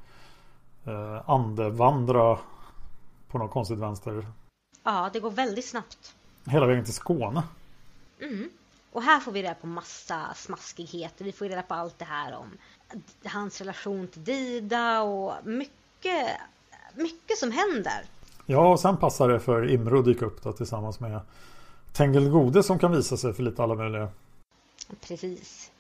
eh, 0.84 1.30
andevandra 1.30 2.38
på 3.28 3.38
något 3.38 3.50
konstigt 3.50 3.78
vänster. 3.78 4.26
Ja, 4.82 5.10
det 5.12 5.20
går 5.20 5.30
väldigt 5.30 5.68
snabbt. 5.68 6.14
Hela 6.44 6.66
vägen 6.66 6.84
till 6.84 6.94
Skåne. 6.94 7.42
Mm. 8.20 8.50
Och 8.92 9.02
här 9.02 9.20
får 9.20 9.32
vi 9.32 9.42
reda 9.42 9.54
på 9.54 9.66
massa 9.66 10.34
smaskigheter. 10.34 11.24
Vi 11.24 11.32
får 11.32 11.44
reda 11.44 11.62
på 11.62 11.74
allt 11.74 11.98
det 11.98 12.04
här 12.04 12.36
om 12.36 12.50
hans 13.24 13.60
relation 13.60 14.08
till 14.08 14.24
Dida 14.24 15.02
och 15.02 15.32
mycket, 15.44 16.26
mycket 16.94 17.38
som 17.38 17.50
händer. 17.50 18.04
Ja, 18.46 18.72
och 18.72 18.80
sen 18.80 18.96
passar 18.96 19.28
det 19.28 19.40
för 19.40 19.70
Imre 19.70 19.98
att 19.98 20.04
dyka 20.04 20.26
upp 20.26 20.42
då, 20.42 20.52
tillsammans 20.52 21.00
med 21.00 21.20
Tengil 21.92 22.30
Gode 22.30 22.62
som 22.62 22.78
kan 22.78 22.92
visa 22.92 23.16
sig 23.16 23.32
för 23.32 23.42
lite 23.42 23.62
alla 23.62 23.74
möjliga. 23.74 24.08
Precis. 25.01 25.70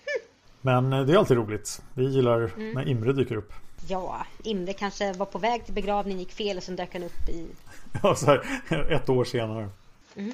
Men 0.60 0.92
eh, 0.92 1.04
det 1.04 1.12
är 1.12 1.16
alltid 1.16 1.36
roligt. 1.36 1.82
Vi 1.94 2.04
gillar 2.04 2.52
mm. 2.56 2.72
när 2.72 2.88
Imre 2.88 3.12
dyker 3.12 3.36
upp. 3.36 3.52
Ja, 3.88 4.26
Imre 4.42 4.72
kanske 4.72 5.12
var 5.12 5.26
på 5.26 5.38
väg 5.38 5.64
till 5.64 5.74
begravningen, 5.74 6.18
gick 6.18 6.32
fel 6.32 6.56
och 6.56 6.62
sen 6.62 6.76
dök 6.76 6.92
han 6.92 7.02
upp 7.02 7.28
i... 7.28 7.46
Ja, 8.02 8.14
så 8.14 8.26
här 8.26 8.92
ett 8.92 9.08
år 9.08 9.24
senare. 9.24 9.68
Mm. 10.16 10.32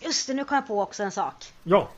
Just 0.00 0.26
det, 0.26 0.34
nu 0.34 0.44
kom 0.44 0.54
jag 0.54 0.66
på 0.66 0.82
också 0.82 1.02
en 1.02 1.10
sak. 1.10 1.34
Ja. 1.62 1.88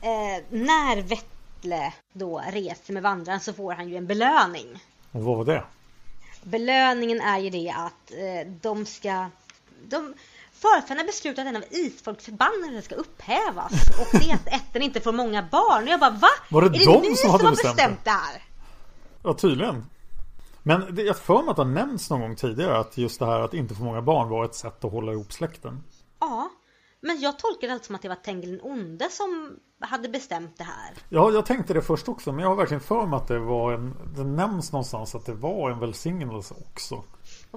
Eh, 0.00 0.44
när 0.50 1.02
Vettle 1.02 1.92
då 2.12 2.42
reser 2.52 2.92
med 2.92 3.02
vandraren 3.02 3.40
så 3.40 3.52
får 3.52 3.72
han 3.72 3.88
ju 3.88 3.96
en 3.96 4.06
belöning. 4.06 4.84
Och 5.12 5.22
vad 5.22 5.36
var 5.36 5.44
det? 5.44 5.64
Belöningen 6.42 7.20
är 7.20 7.38
ju 7.38 7.50
det 7.50 7.70
att 7.70 8.12
eh, 8.12 8.52
de 8.60 8.86
ska... 8.86 9.26
De, 9.88 10.14
Förfäderna 10.60 11.04
beslutat 11.04 11.38
att 11.38 11.48
en 11.48 11.56
av 11.56 11.64
isfolks 11.70 12.24
förbannelser 12.24 12.80
ska 12.80 12.94
upphävas 12.94 13.72
och 13.72 14.20
det 14.20 14.30
är 14.30 14.34
att 14.34 14.46
ätten 14.46 14.82
inte 14.82 15.00
får 15.00 15.12
många 15.12 15.42
barn. 15.42 15.82
Och 15.82 15.88
jag 15.88 16.00
bara 16.00 16.10
va? 16.10 16.28
Var 16.50 16.62
det, 16.62 16.66
är 16.66 16.70
det 16.70 16.84
de 16.84 17.02
ni 17.02 17.16
som 17.16 17.30
hade 17.30 17.44
har 17.44 17.50
bestämt, 17.50 17.76
bestämt 17.76 18.04
det 18.04 18.10
här? 18.10 18.42
Ja 19.22 19.34
tydligen. 19.34 19.84
Men 20.62 20.94
det, 20.94 21.02
jag 21.02 21.16
för 21.16 21.42
mig 21.42 21.50
att 21.50 21.56
det 21.56 21.62
har 21.62 21.70
nämnts 21.70 22.10
någon 22.10 22.20
gång 22.20 22.36
tidigare 22.36 22.78
att 22.78 22.96
just 22.98 23.18
det 23.18 23.26
här 23.26 23.40
att 23.40 23.54
inte 23.54 23.74
få 23.74 23.84
många 23.84 24.02
barn 24.02 24.28
var 24.28 24.44
ett 24.44 24.54
sätt 24.54 24.84
att 24.84 24.92
hålla 24.92 25.12
ihop 25.12 25.32
släkten. 25.32 25.82
Ja, 26.20 26.50
Men 27.00 27.20
jag 27.20 27.38
tolkar 27.38 27.66
det 27.66 27.72
alltså 27.72 27.86
som 27.86 27.94
att 27.94 28.02
det 28.02 28.08
var 28.08 28.16
Tengil 28.16 28.50
den 28.50 28.60
onde 28.62 29.08
som 29.10 29.56
hade 29.80 30.08
bestämt 30.08 30.58
det 30.58 30.64
här. 30.64 30.94
Ja, 31.08 31.30
jag 31.30 31.46
tänkte 31.46 31.74
det 31.74 31.82
först 31.82 32.08
också. 32.08 32.32
Men 32.32 32.42
jag 32.42 32.48
har 32.48 32.56
verkligen 32.56 32.80
för 32.80 33.06
mig 33.06 33.16
att 33.16 33.28
det 33.28 33.38
var 33.38 33.72
en... 33.72 33.94
Det 34.16 34.24
nämns 34.24 34.72
någonstans 34.72 35.14
att 35.14 35.26
det 35.26 35.34
var 35.34 35.70
en 35.70 35.78
välsignelse 35.78 36.54
också. 36.72 37.04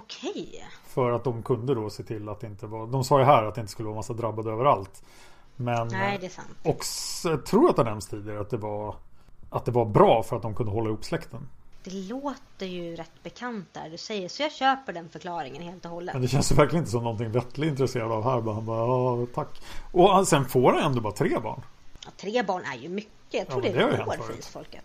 Okej. 0.04 0.66
För 0.88 1.12
att 1.12 1.24
de 1.24 1.44
kunde 1.44 1.76
då 1.76 1.90
se 1.90 2.04
till 2.04 2.30
att 2.30 2.40
det 2.40 2.48
inte 2.48 2.68
var... 2.68 2.88
De 2.88 3.04
sa 3.04 3.20
ju 3.20 3.26
här 3.26 3.44
att 3.44 3.56
det 3.56 3.62
inte 3.62 3.72
skulle 3.72 3.88
vara 3.88 3.96
massa 3.96 4.14
drabbade 4.14 4.52
överallt. 4.52 5.04
Men... 5.56 5.88
Nej, 5.88 6.18
det 6.20 6.26
är 6.26 6.30
sant. 6.30 6.48
Och 6.64 6.86
jag 7.32 7.46
tror 7.46 7.70
att 7.70 7.76
det 7.76 7.84
nämns 7.84 8.08
tidigare 8.08 8.42
att 8.42 8.50
det 8.50 8.58
var... 8.58 8.96
Att 9.50 9.66
det 9.66 9.72
var 9.72 9.86
bra 9.86 10.24
för 10.24 10.36
att 10.36 10.42
de 10.42 10.56
kunde 10.56 10.72
hålla 10.72 10.90
ihop 10.90 11.06
släkten. 11.06 11.48
Det 11.84 11.92
låter 11.92 12.66
ju 12.66 12.96
rätt 12.96 13.24
bekant 13.24 13.74
där 13.74 13.90
du 13.90 13.98
säger, 13.98 14.30
så 14.30 14.44
jag 14.44 14.52
köper 14.52 14.94
den 14.94 15.10
förklaringen 15.10 15.62
helt 15.62 15.86
och 15.86 15.92
hållet. 15.92 16.14
Men 16.14 16.22
det 16.22 16.28
känns 16.28 16.52
ju 16.52 16.56
verkligen 16.56 16.82
inte 16.82 16.92
som 16.92 17.04
någonting 17.04 17.32
Wettle 17.32 17.66
är 17.66 17.70
intresserad 17.70 18.12
av 18.12 18.24
här. 18.24 18.54
Han 18.54 18.66
bara, 18.66 18.88
ja, 18.88 19.28
tack. 19.36 19.62
Och 19.92 20.28
sen 20.28 20.46
får 20.46 20.74
han 20.74 20.84
ändå 20.84 21.02
bara 21.02 21.14
tre 21.14 21.40
barn. 21.40 21.62
Ja, 22.06 22.12
tre 22.18 22.44
barn 22.44 22.64
är 22.66 22.78
ju 22.78 22.90
mycket. 22.90 23.14
Jag 23.30 23.48
tror 23.48 23.62
men 23.62 23.72
det 23.72 23.78
det 23.78 23.84
är 23.84 23.88
hänt 23.88 24.00
rekord 24.00 24.26
för 24.26 24.40
isfolket. 24.40 24.84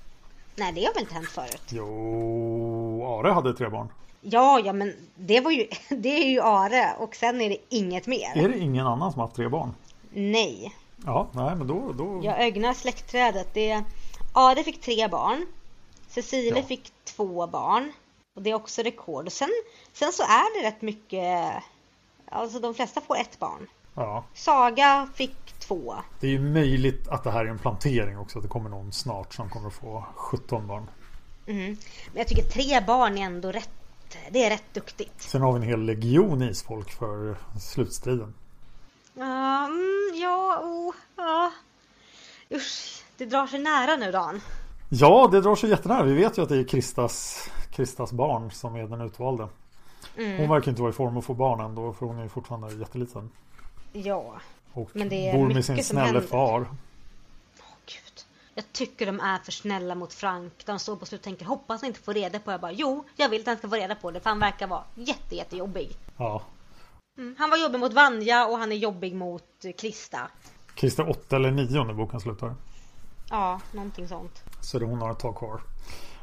Nej, 0.57 0.73
det 0.73 0.85
har 0.85 0.95
väl 0.95 1.03
inte 1.03 1.15
hänt 1.15 1.29
förut? 1.29 1.62
Jo, 1.69 3.07
Are 3.07 3.33
hade 3.33 3.55
tre 3.55 3.69
barn. 3.69 3.89
Ja, 4.25 4.61
ja, 4.64 4.72
men 4.72 4.95
det 5.14 5.41
var 5.41 5.51
ju, 5.51 5.66
det 5.97 6.09
är 6.09 6.29
ju 6.29 6.41
Are 6.41 6.95
och 6.99 7.14
sen 7.16 7.41
är 7.41 7.49
det 7.49 7.57
inget 7.68 8.07
mer. 8.07 8.31
Är 8.35 8.49
det 8.49 8.59
ingen 8.59 8.87
annan 8.87 9.12
som 9.12 9.20
har 9.20 9.27
haft 9.27 9.37
tre 9.37 9.49
barn? 9.49 9.75
Nej, 10.11 10.75
Ja, 11.07 11.29
nej 11.33 11.57
men 11.57 11.66
då... 11.66 11.93
då... 11.93 12.20
jag 12.25 12.43
ögnar 12.43 12.75
släktträdet. 12.75 13.49
Det 13.55 13.70
är, 13.70 13.85
Are 14.33 14.62
fick 14.62 14.81
tre 14.81 15.09
barn. 15.09 15.47
Cecilia 16.09 16.57
Ja. 16.57 16.62
fick 16.62 16.93
två 17.05 17.47
barn. 17.47 17.93
Och 18.37 18.43
det 18.43 18.51
är 18.51 18.55
också 18.55 18.83
rekord. 18.83 19.27
Och 19.27 19.33
sen, 19.33 19.49
sen 19.93 20.12
så 20.12 20.22
är 20.22 20.62
det 20.62 20.68
rätt 20.68 20.83
mycket, 20.83 21.53
alltså 22.31 22.59
de 22.61 22.75
flesta 22.75 23.01
får 23.01 23.16
ett 23.16 23.39
barn. 23.39 23.66
ja. 23.95 24.25
Saga 24.35 25.09
fick 25.14 25.53
två. 25.59 25.95
Det 26.20 26.27
är 26.27 26.31
ju 26.31 26.41
möjligt 26.41 27.09
att 27.09 27.25
det 27.25 27.31
här 27.31 27.45
är 27.45 27.49
en 27.49 27.59
plantering 27.59 28.18
också. 28.18 28.39
Att 28.39 28.43
det 28.43 28.49
kommer 28.49 28.70
någon 28.70 28.93
snart 28.93 29.35
som 29.35 29.51
kommer 29.51 29.66
att 29.68 29.75
få 29.75 30.05
17 30.14 30.66
barn. 30.66 30.91
Mm. 31.47 31.64
Men 31.66 31.77
jag 32.18 32.29
tycker 32.29 32.43
tre 32.43 32.81
barn 32.87 33.18
är 33.18 33.22
ändå 33.22 33.53
rätt, 33.53 33.70
det 34.31 34.45
är 34.45 34.51
rätt 34.51 34.75
duktigt. 34.75 35.21
Sen 35.23 35.43
har 35.43 35.53
vi 35.53 35.57
en 35.57 35.62
hel 35.62 35.81
legion 35.81 36.43
isfolk 36.43 36.91
för 36.91 37.37
slutstriden. 37.61 38.35
Mm, 39.17 40.12
ja, 40.23 40.61
oh, 40.62 40.95
ja. 41.17 41.53
Usch, 42.51 43.03
det 43.17 43.27
drar 43.27 43.47
sig 43.47 43.59
nära 43.61 43.97
nu 43.97 44.12
Dan. 44.12 44.41
Ja, 44.89 45.29
det 45.33 45.41
drar 45.41 45.57
sig 45.57 45.71
jättenära. 45.71 46.03
Vi 46.03 46.15
vet 46.15 46.39
ju 46.39 46.43
att 46.43 46.49
det 46.49 46.57
är 46.57 46.65
Kristas, 46.65 47.49
Kristas 47.73 48.12
barn 48.12 48.51
som 48.51 48.75
är 48.77 48.87
den 48.87 49.01
utvalde. 49.01 49.49
Mm. 50.17 50.39
Hon 50.39 50.49
verkar 50.49 50.71
inte 50.71 50.83
vara 50.83 50.91
i 50.91 50.95
form 50.95 51.17
att 51.17 51.25
få 51.25 51.35
barn 51.35 51.61
ändå. 51.61 51.93
För 51.93 52.07
hon 52.07 52.19
är 52.19 52.23
ju 52.23 52.29
fortfarande 52.29 52.75
jätteliten. 52.75 53.31
Ja, 53.93 54.35
Och 54.73 54.91
Men 54.93 55.09
det 55.09 55.29
är 55.29 55.39
bor 55.39 55.55
med 55.55 55.65
sin 55.65 55.85
snälle 55.85 56.05
händer. 56.05 56.21
far. 56.21 56.67
Jag 58.55 58.73
tycker 58.73 59.07
de 59.07 59.21
är 59.21 59.39
för 59.39 59.53
snälla 59.53 59.95
mot 59.95 60.13
Frank. 60.15 60.53
De 60.67 60.79
står 60.79 60.97
på 60.97 61.07
slut 61.07 61.21
och 61.21 61.25
tänker 61.25 61.47
hoppas 61.47 61.81
han 61.81 61.89
inte 61.89 62.01
får 62.01 62.15
reda 62.15 62.39
på 62.39 62.51
det. 62.51 62.53
Jag 62.53 62.61
bara 62.61 62.73
jo, 62.73 63.05
jag 63.17 63.29
vill 63.29 63.41
att 63.41 63.47
han 63.47 63.57
ska 63.57 63.69
få 63.69 63.77
reda 63.77 63.95
på 63.95 64.11
det 64.11 64.21
för 64.21 64.31
han 64.31 64.39
verkar 64.39 64.67
vara 64.67 64.85
jätte, 64.95 65.37
jättejobbig. 65.37 65.97
Ja. 66.17 66.43
Mm. 67.19 67.37
Han 67.39 67.51
var 67.51 67.57
jobbig 67.57 67.81
mot 67.81 67.93
Vanja 67.93 68.47
och 68.47 68.59
han 68.59 68.73
är 68.73 68.77
jobbig 68.77 69.15
mot 69.15 69.65
Krista. 69.79 70.19
Krista 70.75 71.05
8 71.05 71.37
eller 71.37 71.51
9 71.51 71.85
när 71.85 71.95
boken 71.95 72.21
slutar. 72.21 72.55
Ja, 73.31 73.61
någonting 73.73 74.09
sånt. 74.09 74.43
Så 74.61 74.85
hon 74.85 75.03
har 75.03 75.11
ett 75.11 75.19
tag 75.19 75.37
kvar. 75.37 75.61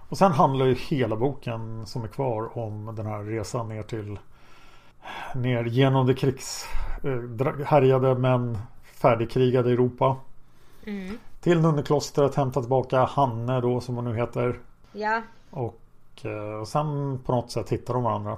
Och 0.10 0.18
sen 0.18 0.32
handlar 0.32 0.66
ju 0.66 0.74
hela 0.74 1.16
boken 1.16 1.86
som 1.88 2.04
är 2.04 2.08
kvar 2.08 2.58
om 2.58 2.96
den 2.96 3.06
här 3.06 3.24
resan 3.24 3.70
ner 3.70 3.84
till 3.84 4.20
ner 5.36 5.64
genom 5.64 6.08
det 6.08 6.14
krigs 6.14 6.66
eh, 7.04 8.16
men 8.18 8.58
färdigkrigade 8.94 9.72
Europa. 9.72 10.18
Mm. 10.86 11.18
Till 11.42 11.60
nunneklostret 11.62 12.36
hämta 12.36 12.60
tillbaka 12.62 13.04
Hanne 13.04 13.62
då 13.62 13.82
som 13.82 13.96
hon 13.96 14.06
nu 14.06 14.16
heter. 14.16 14.60
Ja. 14.94 15.22
Och 15.50 15.80
eh, 16.24 16.64
sen 16.66 17.20
på 17.26 17.32
något 17.32 17.52
sätt 17.52 17.70
hittar 17.70 17.94
de 17.94 18.04
varandra. 18.04 18.38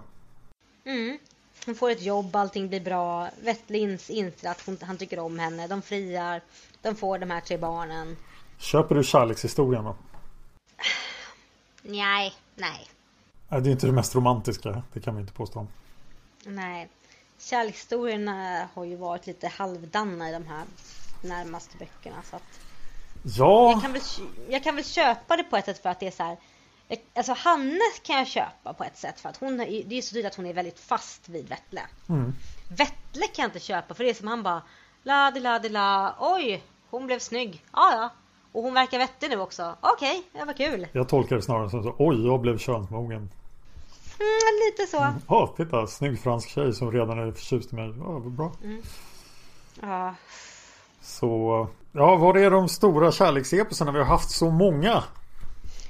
Mm. 0.86 1.18
Hon 1.66 1.76
får 1.76 1.90
ett 1.90 2.02
jobb, 2.02 2.36
allting 2.36 2.68
blir 2.70 2.82
bra. 2.82 3.30
Wettlins 3.44 4.10
inser 4.10 4.50
att 4.50 4.66
hon, 4.66 4.78
han 4.82 4.98
tycker 4.98 5.20
om 5.20 5.40
henne. 5.40 5.68
De 5.68 5.82
friar. 5.82 6.42
De 6.82 6.96
får 6.96 7.18
de 7.20 7.30
här 7.32 7.42
tre 7.42 7.58
barnen. 7.58 8.18
Köper 8.58 8.96
du 8.96 9.04
kärlekshistorien 9.04 9.84
då? 9.84 9.96
Nej, 11.82 12.34
nej, 12.56 12.88
Nej, 13.50 13.62
det 13.62 13.70
är 13.70 13.72
inte 13.72 13.86
det 13.88 13.92
mest 13.94 14.16
romantiska. 14.16 14.84
Det 14.94 15.00
kan 15.00 15.16
vi 15.16 15.22
inte 15.22 15.34
påstå. 15.34 15.68
nej. 16.46 16.90
Kärlekshistorierna 17.40 18.68
har 18.74 18.84
ju 18.84 18.96
varit 18.96 19.28
lite 19.28 19.48
halvdana 19.48 20.30
i 20.30 20.34
de 20.34 20.46
här 20.48 20.64
närmaste 21.24 21.78
böckerna. 21.78 22.16
Så 22.30 22.36
att 22.36 22.60
Ja, 23.24 23.72
jag, 23.72 23.82
kan 23.82 23.94
väl, 23.94 24.02
jag 24.50 24.64
kan 24.64 24.76
väl 24.76 24.86
köpa 24.86 25.38
det 25.38 25.44
på 25.44 25.58
ett 25.58 25.66
sätt 25.66 25.82
för 25.82 25.90
att 25.90 26.00
det 26.00 26.08
är 26.08 26.12
så 26.12 26.24
här. 26.24 26.38
Alltså 27.16 27.34
Hanne 27.34 27.80
kan 28.04 28.18
jag 28.18 28.28
köpa 28.28 28.74
på 28.74 28.84
ett 28.84 28.98
sätt 28.98 29.20
för 29.20 29.30
att 29.30 29.38
hon, 29.38 29.58
det 29.58 29.98
är 29.98 30.02
så 30.02 30.14
tydligt 30.14 30.32
att 30.32 30.36
hon 30.36 30.46
är 30.46 30.54
väldigt 30.54 30.80
fast 30.80 31.30
vid 31.30 31.50
Vettle. 31.50 31.82
mm. 32.10 32.34
Vettle 32.70 33.28
kan 33.28 33.44
jag 33.44 33.48
inte 33.48 33.60
köpa 33.60 33.94
för 33.94 34.04
det 34.04 34.10
är 34.10 34.14
som 34.14 34.28
han 34.28 34.44
bara 34.44 34.62
la 35.04 35.32
di 35.32 35.40
la 35.40 35.60
di 35.60 35.70
la 35.70 36.16
oj 36.20 36.64
hon 36.90 37.06
blev 37.06 37.20
snygg. 37.20 37.64
Ja 37.74 37.92
ja. 37.92 38.10
Och 38.52 38.64
hon 38.64 38.74
verkar 38.74 38.98
vettig 39.00 39.30
nu 39.30 39.40
också. 39.40 39.76
Okej, 39.82 40.24
det 40.34 40.46
var 40.46 40.54
kul. 40.54 40.88
jag 40.92 41.10
tolkar 41.10 41.36
det 41.36 41.42
snarare 41.42 41.70
som 41.70 41.84
så. 41.84 41.96
Oj, 41.98 42.26
jag 42.26 42.42
blev 42.42 42.58
könsmogen. 42.58 43.30
Mm, 44.20 44.54
lite 44.66 44.92
så. 44.92 45.14
Ja, 45.28 45.54
titta. 45.58 45.88
Snygg 45.88 46.20
fransk 46.20 46.50
tjej 46.50 46.74
som 46.74 46.92
redan 46.92 47.20
är 47.20 47.32
förtjust 47.32 47.74
i 47.74 47.76
mig. 47.76 47.92
Vad 47.92 48.32
bra. 48.32 48.52
Ja. 49.82 50.16
Så, 51.02 51.68
ja, 51.94 52.16
var 52.16 52.38
är 52.38 52.52
de 52.52 52.70
stora 52.70 53.12
kärlekseposerna? 53.12 53.92
Vi 53.92 53.98
har 53.98 54.06
haft 54.06 54.30
så 54.30 54.50
många. 54.50 55.04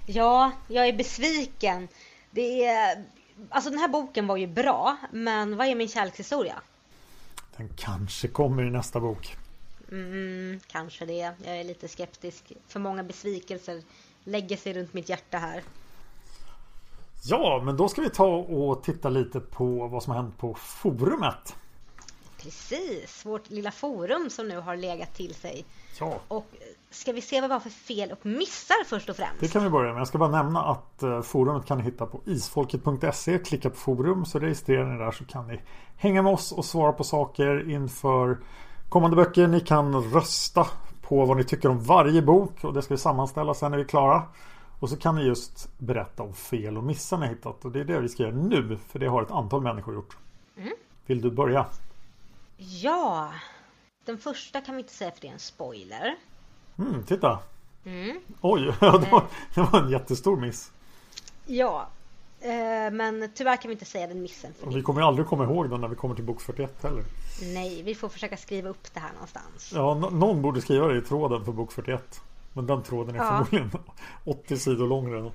ja, 0.05 0.51
jag 0.67 0.87
är 0.87 0.93
besviken. 0.93 1.87
Det 2.31 2.65
är... 2.65 3.03
Alltså 3.49 3.69
den 3.69 3.79
här 3.79 3.87
boken 3.87 4.27
var 4.27 4.37
ju 4.37 4.47
bra, 4.47 4.97
men 5.11 5.57
vad 5.57 5.67
är 5.67 5.75
min 5.75 5.87
kärlekshistoria? 5.87 6.61
Den 7.57 7.69
kanske 7.77 8.27
kommer 8.27 8.63
i 8.63 8.69
nästa 8.69 8.99
bok. 8.99 9.37
Mm, 9.91 10.59
kanske 10.67 11.05
det. 11.05 11.33
Jag 11.45 11.59
är 11.59 11.63
lite 11.63 11.87
skeptisk. 11.87 12.51
För 12.67 12.79
många 12.79 13.03
besvikelser 13.03 13.81
lägger 14.23 14.57
sig 14.57 14.73
runt 14.73 14.93
mitt 14.93 15.09
hjärta 15.09 15.37
här. 15.37 15.63
Ja, 17.25 17.61
men 17.65 17.77
då 17.77 17.89
ska 17.89 18.01
vi 18.01 18.09
ta 18.09 18.27
och 18.35 18.83
titta 18.83 19.09
lite 19.09 19.39
på 19.39 19.87
vad 19.87 20.03
som 20.03 20.13
har 20.13 20.21
hänt 20.21 20.37
på 20.37 20.53
forumet. 20.53 21.55
Precis, 22.37 23.25
vårt 23.25 23.49
lilla 23.49 23.71
forum 23.71 24.29
som 24.29 24.47
nu 24.47 24.59
har 24.59 24.75
legat 24.75 25.15
till 25.15 25.35
sig. 25.35 25.65
Ja, 25.99 26.19
Och 26.27 26.45
ska 26.89 27.11
vi 27.11 27.21
se 27.21 27.41
vad 27.41 27.49
vi 27.49 27.53
har 27.53 27.59
för 27.59 27.69
fel 27.69 28.11
och 28.11 28.25
missar 28.25 28.83
först 28.85 29.09
och 29.09 29.15
främst? 29.15 29.39
det 29.39 29.47
kan 29.47 29.63
vi 29.63 29.69
börja 29.69 29.93
med. 29.93 29.99
Jag 29.99 30.07
ska 30.07 30.17
bara 30.17 30.43
nämna 30.43 30.63
att 30.63 31.03
eh, 31.03 31.21
forumet 31.21 31.65
kan 31.65 31.77
ni 31.77 31.83
hitta 31.83 32.05
på 32.05 32.21
isfolket.se. 32.25 33.39
Klicka 33.39 33.69
på 33.69 33.75
forum 33.75 34.25
så 34.25 34.39
registrerar 34.39 34.85
ni 34.85 34.97
där 34.97 35.11
så 35.11 35.25
kan 35.25 35.47
ni 35.47 35.59
hänga 35.97 36.21
med 36.21 36.33
oss 36.33 36.51
och 36.51 36.65
svara 36.65 36.91
på 36.93 37.03
saker 37.03 37.69
inför 37.69 38.37
kommande 38.89 39.15
böcker. 39.15 39.47
Ni 39.47 39.59
kan 39.59 40.03
rösta 40.11 40.67
på 41.01 41.25
vad 41.25 41.37
ni 41.37 41.43
tycker 41.43 41.69
om 41.69 41.79
varje 41.83 42.21
bok 42.21 42.63
och 42.63 42.73
det 42.73 42.81
ska 42.81 42.93
vi 42.93 42.97
sammanställa 42.97 43.53
sen 43.53 43.71
när 43.71 43.77
vi 43.77 43.83
är 43.83 43.87
klara. 43.87 44.23
Och 44.79 44.89
så 44.89 44.97
kan 44.97 45.15
ni 45.15 45.21
just 45.23 45.69
berätta 45.77 46.23
om 46.23 46.33
fel 46.33 46.77
och 46.77 46.83
missar 46.83 47.17
ni 47.17 47.27
hittat 47.27 47.65
och 47.65 47.71
det 47.71 47.79
är 47.79 47.83
det 47.83 47.99
vi 47.99 48.09
ska 48.09 48.23
göra 48.23 48.35
nu 48.35 48.77
för 48.87 48.99
det 48.99 49.07
har 49.07 49.21
ett 49.21 49.31
antal 49.31 49.61
människor 49.61 49.93
gjort. 49.93 50.17
Vill 51.05 51.21
du 51.21 51.31
börja? 51.31 51.65
Ja, 52.57 53.29
den 54.05 54.17
första 54.17 54.61
kan 54.61 54.75
vi 54.75 54.81
inte 54.81 54.93
säga 54.93 55.11
för 55.11 55.21
det 55.21 55.27
är 55.27 55.31
en 55.33 55.39
spoiler. 55.39 56.15
Mm, 56.77 57.03
titta! 57.03 57.39
Mm. 57.85 58.19
Oj, 58.41 58.61
det 58.79 59.07
var, 59.11 59.23
det 59.55 59.61
var 59.61 59.79
en 59.83 59.89
jättestor 59.89 60.37
miss. 60.37 60.71
Ja, 61.45 61.87
eh, 62.39 62.91
men 62.91 63.31
tyvärr 63.35 63.57
kan 63.57 63.69
vi 63.69 63.73
inte 63.73 63.85
säga 63.85 64.07
den 64.07 64.21
missen. 64.21 64.53
För 64.53 64.71
vi 64.71 64.81
kommer 64.81 65.01
aldrig 65.01 65.27
komma 65.27 65.43
ihåg 65.43 65.69
den 65.69 65.81
när 65.81 65.87
vi 65.87 65.95
kommer 65.95 66.15
till 66.15 66.23
bok 66.23 66.41
41 66.41 66.83
heller. 66.83 67.03
Nej, 67.53 67.83
vi 67.83 67.95
får 67.95 68.09
försöka 68.09 68.37
skriva 68.37 68.69
upp 68.69 68.93
det 68.93 68.99
här 68.99 69.13
någonstans. 69.13 69.71
Ja, 69.75 69.93
nå- 69.93 70.09
någon 70.09 70.41
borde 70.41 70.61
skriva 70.61 70.87
det 70.87 70.97
i 70.97 71.01
tråden 71.01 71.45
för 71.45 71.51
bok 71.51 71.71
41. 71.71 72.21
Men 72.53 72.65
den 72.67 72.83
tråden 72.83 73.15
är 73.15 73.19
Ja. 73.19 73.27
förmodligen 73.29 73.71
80 74.25 74.57
sidor 74.57 74.87
lång 74.87 75.31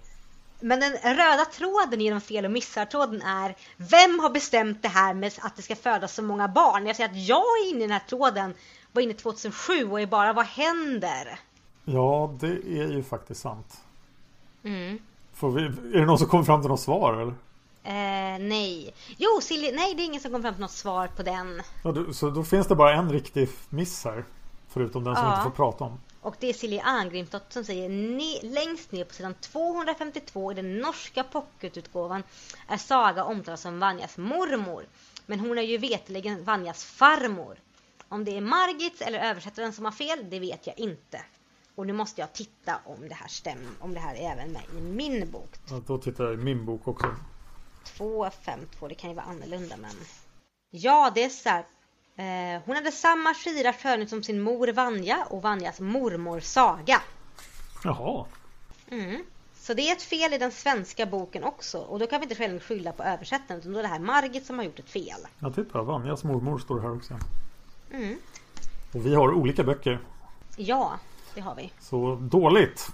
Men 0.61 0.81
den 0.81 0.93
röda 0.93 1.45
tråden 1.45 2.01
i 2.01 2.11
de 2.11 2.21
fel 2.21 2.45
och 2.45 2.51
missar-tråden 2.51 3.23
är 3.23 3.57
Vem 3.77 4.19
har 4.19 4.31
bestämt 4.31 4.83
det 4.83 4.89
här 4.89 5.15
med 5.15 5.33
att 5.41 5.57
det 5.57 5.63
ska 5.63 5.77
födas 5.77 6.15
så 6.15 6.23
många 6.23 6.49
barn? 6.49 6.87
Jag 6.87 6.97
säger 6.97 7.11
att 7.11 7.27
jag 7.27 7.39
är 7.39 7.71
inne 7.71 7.79
i 7.79 7.83
den 7.83 7.91
här 7.91 8.09
tråden 8.09 8.55
var 8.93 9.03
inne 9.03 9.15
2007 9.15 9.91
och 9.91 10.01
är 10.01 10.07
bara 10.07 10.33
vad 10.33 10.47
händer? 10.47 11.41
Ja, 11.85 12.35
det 12.41 12.53
är 12.53 12.89
ju 12.89 13.03
faktiskt 13.03 13.41
sant. 13.41 13.81
Mm. 14.65 14.99
Vi, 15.41 15.65
är 15.97 16.01
det 16.01 16.07
någon 16.07 16.19
som 16.19 16.29
kommer 16.29 16.45
fram 16.45 16.61
till 16.61 16.71
något 16.71 16.81
svar 16.81 17.13
eller? 17.13 17.35
Eh, 17.83 18.39
nej. 18.39 18.95
Jo, 19.17 19.41
Silje, 19.43 19.73
nej 19.73 19.95
det 19.95 20.03
är 20.03 20.05
ingen 20.05 20.21
som 20.21 20.33
kom 20.33 20.43
fram 20.43 20.55
till 20.55 20.61
något 20.61 20.71
svar 20.71 21.09
på 21.17 21.23
den. 21.23 21.63
Ja, 21.85 21.93
du, 21.93 22.15
så 22.15 22.31
då 22.31 22.45
finns 22.45 22.67
det 22.67 22.75
bara 22.75 22.95
en 22.95 23.13
riktig 23.13 23.49
miss 23.69 24.05
här. 24.05 24.25
Förutom 24.69 25.05
den 25.05 25.17
som 25.17 25.25
vi 25.25 25.31
inte 25.31 25.43
får 25.43 25.51
prata 25.51 25.85
om. 25.85 25.99
Och 26.21 26.37
det 26.41 26.47
är 26.49 26.53
Silje 26.53 26.83
Arngrimsdotter 26.83 27.53
som 27.53 27.65
säger 27.65 27.89
ne- 27.89 28.53
längst 28.53 28.93
ner 28.93 29.05
på 29.05 29.15
sidan 29.15 29.35
252 29.35 30.53
i 30.53 30.55
den 30.55 30.79
norska 30.79 31.25
pocketutgåvan 31.25 32.23
är 32.69 32.77
Saga 32.77 33.25
omtalad 33.25 33.59
som 33.59 33.79
Vanjas 33.81 34.17
mormor. 34.19 34.87
Men 35.27 35.41
hon 35.41 35.59
är 35.59 35.63
ju 35.63 35.79
veterligen 35.79 36.45
Vanjas 36.45 36.85
farmor. 36.85 37.59
Om 38.09 38.25
det 38.25 38.37
är 38.37 38.41
Margits 38.41 39.01
eller 39.01 39.19
översättaren 39.19 39.73
som 39.73 39.85
har 39.85 39.93
fel, 39.93 40.31
det 40.31 40.39
vet 40.41 40.67
jag 40.67 40.79
inte. 40.79 41.23
Och 41.75 41.87
nu 41.87 41.93
måste 41.93 42.21
jag 42.21 42.33
titta 42.33 42.81
om 42.85 43.09
det 43.09 43.15
här 43.15 43.29
stämmer, 43.29 43.71
om 43.81 43.95
det 43.95 44.01
här 44.01 44.15
är 44.15 44.33
även 44.33 44.53
med 44.53 44.63
i 44.79 44.81
min 44.81 45.31
bok. 45.31 45.51
Ja, 45.71 45.83
då 45.87 45.99
tittar 45.99 46.25
jag 46.25 46.35
i 46.35 46.37
min 46.37 46.67
bok 46.67 46.89
också. 46.89 47.15
252, 47.85 48.89
det 48.89 48.95
kan 48.95 49.11
ju 49.11 49.17
vara 49.17 49.27
annorlunda 49.27 49.77
men... 49.77 49.91
Ja, 50.71 51.13
det 51.15 51.25
är 51.25 51.29
så 51.29 51.49
här. 51.49 51.65
Eh, 52.19 52.61
hon 52.65 52.77
hade 52.77 52.93
samma 52.93 53.35
skira 53.35 53.73
skönhet 53.73 54.11
som 54.11 54.23
sin 54.23 54.41
mor 54.41 54.69
Vanja 54.69 55.27
och 55.31 55.43
Vanjas 55.43 55.81
mormor 55.81 56.41
Saga. 56.41 57.03
Jaha. 57.85 58.25
Mm. 58.91 59.23
Så 59.55 59.75
det 59.75 59.83
är 59.83 59.93
ett 59.93 60.03
fel 60.03 60.35
i 60.35 60.39
den 60.39 60.53
svenska 60.53 61.07
boken 61.07 61.45
också 61.45 61.79
och 61.79 61.99
då 61.99 62.07
kan 62.07 62.21
vi 62.21 62.25
inte 62.25 62.35
själv 62.35 62.61
skylla 62.61 62.93
på 62.93 63.03
översättaren 63.03 63.61
utan 63.61 63.73
då 63.73 63.79
är 63.79 63.83
det 63.83 63.89
här 63.89 63.99
Margit 63.99 64.47
som 64.47 64.59
har 64.59 64.65
gjort 64.65 64.79
ett 64.79 64.91
fel. 64.91 65.21
Ja 65.39 65.51
titta, 65.51 65.83
Vanjas 65.83 66.25
mormor 66.25 66.59
står 66.59 66.81
här 66.81 66.97
också. 66.97 67.19
Mm. 67.93 68.19
Och 68.95 69.07
vi 69.07 69.15
har 69.15 69.35
olika 69.35 69.65
böcker. 69.65 70.01
Ja, 70.57 70.93
det 71.35 71.41
har 71.41 71.55
vi. 71.55 71.73
Så 71.81 72.15
dåligt 72.15 72.89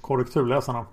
korrekturläsarna. 0.00 0.86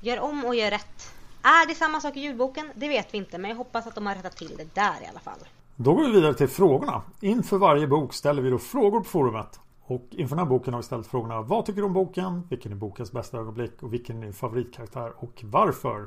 Gör 0.00 0.20
om 0.20 0.44
och 0.44 0.54
gör 0.54 0.70
rätt. 0.70 1.14
Är 1.42 1.68
det 1.68 1.74
samma 1.74 2.00
sak 2.00 2.16
i 2.16 2.20
ljudboken? 2.20 2.70
Det 2.74 2.88
vet 2.88 3.14
vi 3.14 3.18
inte 3.18 3.38
men 3.38 3.50
jag 3.50 3.56
hoppas 3.56 3.86
att 3.86 3.94
de 3.94 4.06
har 4.06 4.14
rättat 4.14 4.36
till 4.36 4.56
det 4.56 4.74
där 4.74 5.02
i 5.02 5.06
alla 5.06 5.20
fall. 5.20 5.38
Då 5.76 5.94
går 5.94 6.04
vi 6.04 6.12
vidare 6.12 6.34
till 6.34 6.48
frågorna. 6.48 7.02
Inför 7.20 7.58
varje 7.58 7.86
bok 7.86 8.14
ställer 8.14 8.42
vi 8.42 8.50
då 8.50 8.58
frågor 8.58 9.00
på 9.00 9.04
forumet. 9.04 9.60
Och 9.82 10.06
inför 10.10 10.36
den 10.36 10.46
här 10.46 10.50
boken 10.50 10.74
har 10.74 10.80
vi 10.80 10.86
ställt 10.86 11.06
frågorna 11.06 11.42
Vad 11.42 11.66
tycker 11.66 11.80
du 11.80 11.86
om 11.86 11.92
boken? 11.92 12.46
Vilken 12.50 12.72
är 12.72 12.76
bokens 12.76 13.12
bästa 13.12 13.38
ögonblick? 13.38 13.82
Och 13.82 13.92
vilken 13.92 14.18
är 14.18 14.22
din 14.22 14.32
favoritkaraktär? 14.32 15.12
Och 15.16 15.40
varför? 15.44 16.06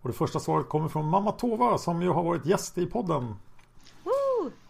Och 0.00 0.08
det 0.08 0.12
första 0.12 0.40
svaret 0.40 0.68
kommer 0.68 0.88
från 0.88 1.08
Mamma 1.08 1.32
Tova 1.32 1.78
som 1.78 2.02
ju 2.02 2.08
har 2.08 2.22
varit 2.22 2.46
gäst 2.46 2.78
i 2.78 2.86
podden. 2.86 3.34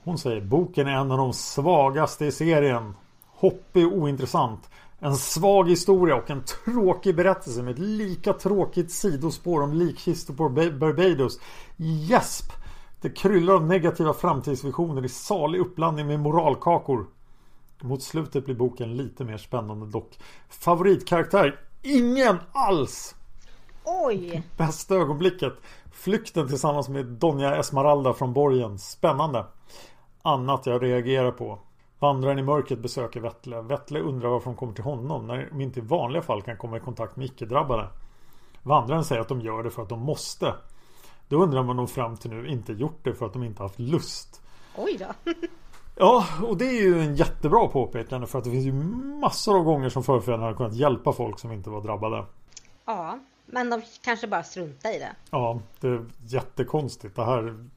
Hon 0.04 0.18
säger 0.18 0.40
Boken 0.40 0.86
är 0.86 0.92
en 0.92 1.10
av 1.10 1.18
de 1.18 1.32
svagaste 1.32 2.26
i 2.26 2.32
serien. 2.32 2.94
Hoppig 3.26 3.86
och 3.86 3.98
ointressant. 3.98 4.70
En 4.98 5.16
svag 5.16 5.68
historia 5.68 6.16
och 6.16 6.30
en 6.30 6.44
tråkig 6.44 7.16
berättelse 7.16 7.62
med 7.62 7.72
ett 7.72 7.78
lika 7.78 8.32
tråkigt 8.32 8.90
sidospår 8.90 9.62
om 9.62 9.72
likkistor 9.72 10.34
på 10.34 10.48
Barbados. 10.48 11.40
Gäsp! 11.76 12.52
Det 13.00 13.10
kryllar 13.10 13.54
av 13.54 13.66
negativa 13.66 14.14
framtidsvisioner 14.14 15.04
i 15.04 15.08
salig 15.08 15.60
uppblandning 15.60 16.06
med 16.06 16.20
moralkakor. 16.20 17.06
Mot 17.80 18.02
slutet 18.02 18.44
blir 18.44 18.54
boken 18.54 18.96
lite 18.96 19.24
mer 19.24 19.36
spännande 19.36 19.86
dock. 19.86 20.18
Favoritkaraktär? 20.48 21.60
Ingen 21.82 22.38
alls! 22.52 23.14
Oj! 23.84 24.42
Bästa 24.56 24.94
ögonblicket? 24.94 25.52
Flykten 25.92 26.48
tillsammans 26.48 26.88
med 26.88 27.06
Donja 27.06 27.56
Esmeralda 27.56 28.12
från 28.12 28.32
borgen. 28.32 28.78
Spännande. 28.78 29.46
Annat 30.22 30.66
jag 30.66 30.82
reagerar 30.82 31.30
på. 31.30 31.58
Vandraren 31.98 32.38
i 32.38 32.42
mörkret 32.42 32.78
besöker 32.78 33.20
Vettle. 33.20 33.62
Vettle 33.62 34.00
undrar 34.00 34.28
varför 34.28 34.50
de 34.50 34.56
kommer 34.56 34.72
till 34.72 34.84
honom 34.84 35.26
när 35.26 35.48
de 35.50 35.60
inte 35.60 35.80
i 35.80 35.82
vanliga 35.82 36.22
fall 36.22 36.42
kan 36.42 36.56
komma 36.56 36.76
i 36.76 36.80
kontakt 36.80 37.16
med 37.16 37.26
icke-drabbade. 37.26 37.88
Vandraren 38.62 39.04
säger 39.04 39.20
att 39.20 39.28
de 39.28 39.40
gör 39.40 39.62
det 39.62 39.70
för 39.70 39.82
att 39.82 39.88
de 39.88 40.00
måste. 40.00 40.54
Då 41.30 41.42
undrar 41.42 41.62
man 41.62 41.76
nog 41.76 41.90
fram 41.90 42.16
till 42.16 42.30
nu 42.30 42.48
inte 42.48 42.72
gjort 42.72 42.98
det 43.02 43.14
för 43.14 43.26
att 43.26 43.32
de 43.32 43.42
inte 43.42 43.62
haft 43.62 43.78
lust. 43.78 44.40
Oj 44.76 44.96
då. 44.98 45.32
Ja, 45.96 46.26
och 46.42 46.56
det 46.56 46.64
är 46.64 46.82
ju 46.82 47.00
en 47.00 47.16
jättebra 47.16 47.68
påpekande 47.68 48.26
för 48.26 48.38
att 48.38 48.44
det 48.44 48.50
finns 48.50 48.66
ju 48.66 48.72
massor 49.20 49.56
av 49.56 49.64
gånger 49.64 49.88
som 49.88 50.04
förfäderna 50.04 50.44
har 50.44 50.54
kunnat 50.54 50.74
hjälpa 50.74 51.12
folk 51.12 51.38
som 51.38 51.52
inte 51.52 51.70
var 51.70 51.80
drabbade. 51.80 52.24
Ja, 52.84 53.18
men 53.46 53.70
de 53.70 53.82
kanske 54.02 54.26
bara 54.26 54.42
struntar 54.42 54.96
i 54.96 54.98
det. 54.98 55.12
Ja, 55.30 55.60
det 55.80 55.88
är 55.88 56.04
jättekonstigt. 56.26 57.16
Det 57.16 57.24
här 57.24 57.68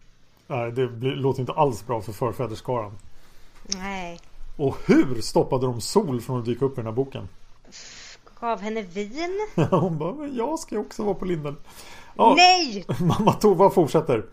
nej, 0.48 0.72
det 0.72 0.86
låter 1.16 1.40
inte 1.40 1.54
alls 1.54 1.88
bra 1.88 2.02
för 2.02 2.12
förfäderskaran. 2.12 2.98
Nej. 3.68 4.20
Och 4.58 4.78
hur 4.86 5.22
stoppade 5.22 5.66
de 5.66 5.82
Sol 5.82 6.22
från 6.22 6.40
att 6.40 6.46
dyka 6.46 6.66
upp 6.66 6.74
i 6.74 6.76
den 6.76 6.86
här 6.86 6.94
boken? 6.94 7.28
Gav 8.40 8.62
henne 8.62 8.82
vin? 8.82 9.48
Hon 9.70 9.98
bara, 9.98 10.14
men 10.14 10.36
jag 10.36 10.60
ska 10.60 10.76
ju 10.76 10.82
också 10.82 11.04
vara 11.04 11.16
på 11.16 11.26
linden. 11.26 11.58
Ja, 12.16 12.34
Nej! 12.38 12.86
Mamma 13.00 13.34
Tova 13.34 13.70
fortsätter. 13.70 14.26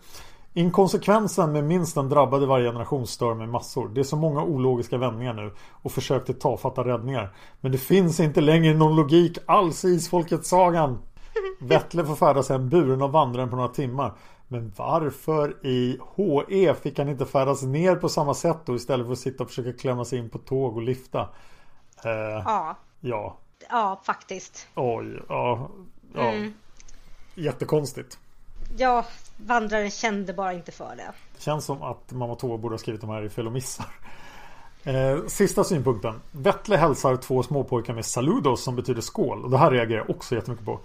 Inkonsekvensen 0.53 1.51
med 1.51 1.63
minst 1.63 1.97
en 1.97 2.09
drabbad 2.09 2.43
i 2.43 2.45
varje 2.45 2.69
generation 2.69 3.07
stör 3.07 3.33
mig 3.33 3.47
massor. 3.47 3.89
Det 3.89 3.99
är 3.99 4.03
så 4.03 4.15
många 4.15 4.43
ologiska 4.43 4.97
vändningar 4.97 5.33
nu 5.33 5.51
och 5.71 5.91
försök 5.91 6.25
till 6.25 6.39
tafatta 6.39 6.83
räddningar. 6.83 7.35
Men 7.61 7.71
det 7.71 7.77
finns 7.77 8.19
inte 8.19 8.41
längre 8.41 8.73
någon 8.73 8.95
logik 8.95 9.37
alls 9.45 9.85
i 9.85 9.87
Isfolket-sagan. 9.87 10.99
Vettle 11.59 12.05
får 12.05 12.15
färdas 12.15 12.49
hem 12.49 12.69
buren 12.69 13.01
av 13.01 13.11
vandraren 13.11 13.49
på 13.49 13.55
några 13.55 13.69
timmar. 13.69 14.13
Men 14.47 14.73
varför 14.77 15.65
i 15.65 15.99
HE 16.15 16.73
fick 16.73 16.99
han 16.99 17.09
inte 17.09 17.25
färdas 17.25 17.63
ner 17.63 17.95
på 17.95 18.09
samma 18.09 18.33
sätt 18.33 18.57
då 18.65 18.75
istället 18.75 19.05
för 19.05 19.13
att 19.13 19.19
sitta 19.19 19.43
och 19.43 19.49
försöka 19.49 19.73
klämma 19.73 20.05
sig 20.05 20.19
in 20.19 20.29
på 20.29 20.37
tåg 20.37 20.75
och 20.75 20.81
lifta? 20.81 21.21
Eh, 22.05 22.11
ja. 22.45 22.77
Ja. 22.99 23.37
Ja, 23.69 24.01
faktiskt. 24.05 24.67
Oj, 24.75 25.19
ja. 25.29 25.69
ja. 26.13 26.21
Mm. 26.21 26.53
Jättekonstigt. 27.35 28.19
Ja, 28.77 29.05
vandraren 29.37 29.91
kände 29.91 30.33
bara 30.33 30.53
inte 30.53 30.71
för 30.71 30.95
det. 30.95 31.11
Det 31.35 31.41
känns 31.41 31.65
som 31.65 31.81
att 31.81 32.11
Mamma 32.11 32.35
Tova 32.35 32.57
borde 32.57 32.73
ha 32.73 32.79
skrivit 32.79 33.01
de 33.01 33.09
här 33.09 33.23
i 33.23 33.29
fel 33.29 33.47
och 33.47 33.53
missar. 33.53 33.85
Eh, 34.83 35.19
sista 35.27 35.63
synpunkten. 35.63 36.21
Vettle 36.31 36.77
hälsar 36.77 37.15
två 37.15 37.43
småpojkar 37.43 37.93
med 37.93 38.05
saludos 38.05 38.63
som 38.63 38.75
betyder 38.75 39.01
skål. 39.01 39.43
Och 39.43 39.49
det 39.49 39.57
här 39.57 39.71
reagerar 39.71 39.99
jag 39.99 40.09
också 40.09 40.35
jättemycket 40.35 40.65
på. 40.65 40.79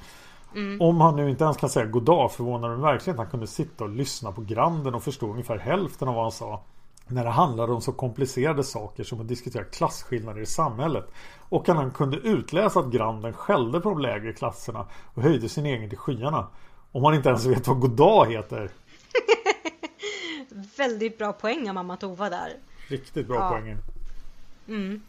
Mm. 0.54 0.80
Om 0.80 1.00
han 1.00 1.16
nu 1.16 1.30
inte 1.30 1.44
ens 1.44 1.56
kan 1.56 1.70
säga 1.70 1.86
goddag 1.86 2.32
förvånar 2.32 2.68
det 2.68 2.76
verkligen 2.76 3.14
att 3.14 3.24
han 3.24 3.30
kunde 3.30 3.46
sitta 3.46 3.84
och 3.84 3.90
lyssna 3.90 4.32
på 4.32 4.40
granden 4.40 4.94
och 4.94 5.02
förstå 5.02 5.30
ungefär 5.30 5.58
hälften 5.58 6.08
av 6.08 6.14
vad 6.14 6.24
han 6.24 6.32
sa. 6.32 6.62
När 7.08 7.24
det 7.24 7.30
handlade 7.30 7.72
om 7.72 7.80
så 7.80 7.92
komplicerade 7.92 8.64
saker 8.64 9.04
som 9.04 9.20
att 9.20 9.28
diskutera 9.28 9.64
klasskillnader 9.64 10.40
i 10.40 10.46
samhället. 10.46 11.06
Och 11.48 11.68
att 11.68 11.76
han 11.76 11.90
kunde 11.90 12.16
utläsa 12.16 12.80
att 12.80 12.92
granden 12.92 13.32
skällde 13.32 13.80
på 13.80 13.88
de 13.88 13.98
lägre 13.98 14.32
klasserna 14.32 14.86
och 15.14 15.22
höjde 15.22 15.48
sin 15.48 15.66
egen 15.66 15.88
till 15.88 15.98
skyarna. 15.98 16.46
Om 16.92 17.02
man 17.02 17.14
inte 17.14 17.28
ens 17.28 17.44
vet 17.46 17.66
vad 17.68 17.80
goddag 17.80 18.26
heter. 18.30 18.70
Väldigt 20.76 21.18
bra 21.18 21.32
poäng 21.32 21.68
av 21.68 21.74
mamma 21.74 21.96
Tova 21.96 22.30
där. 22.30 22.52
Riktigt 22.88 23.26
bra 23.26 23.36
Ja. 23.36 23.48
poäng. 23.48 23.76
Mm. 24.68 25.02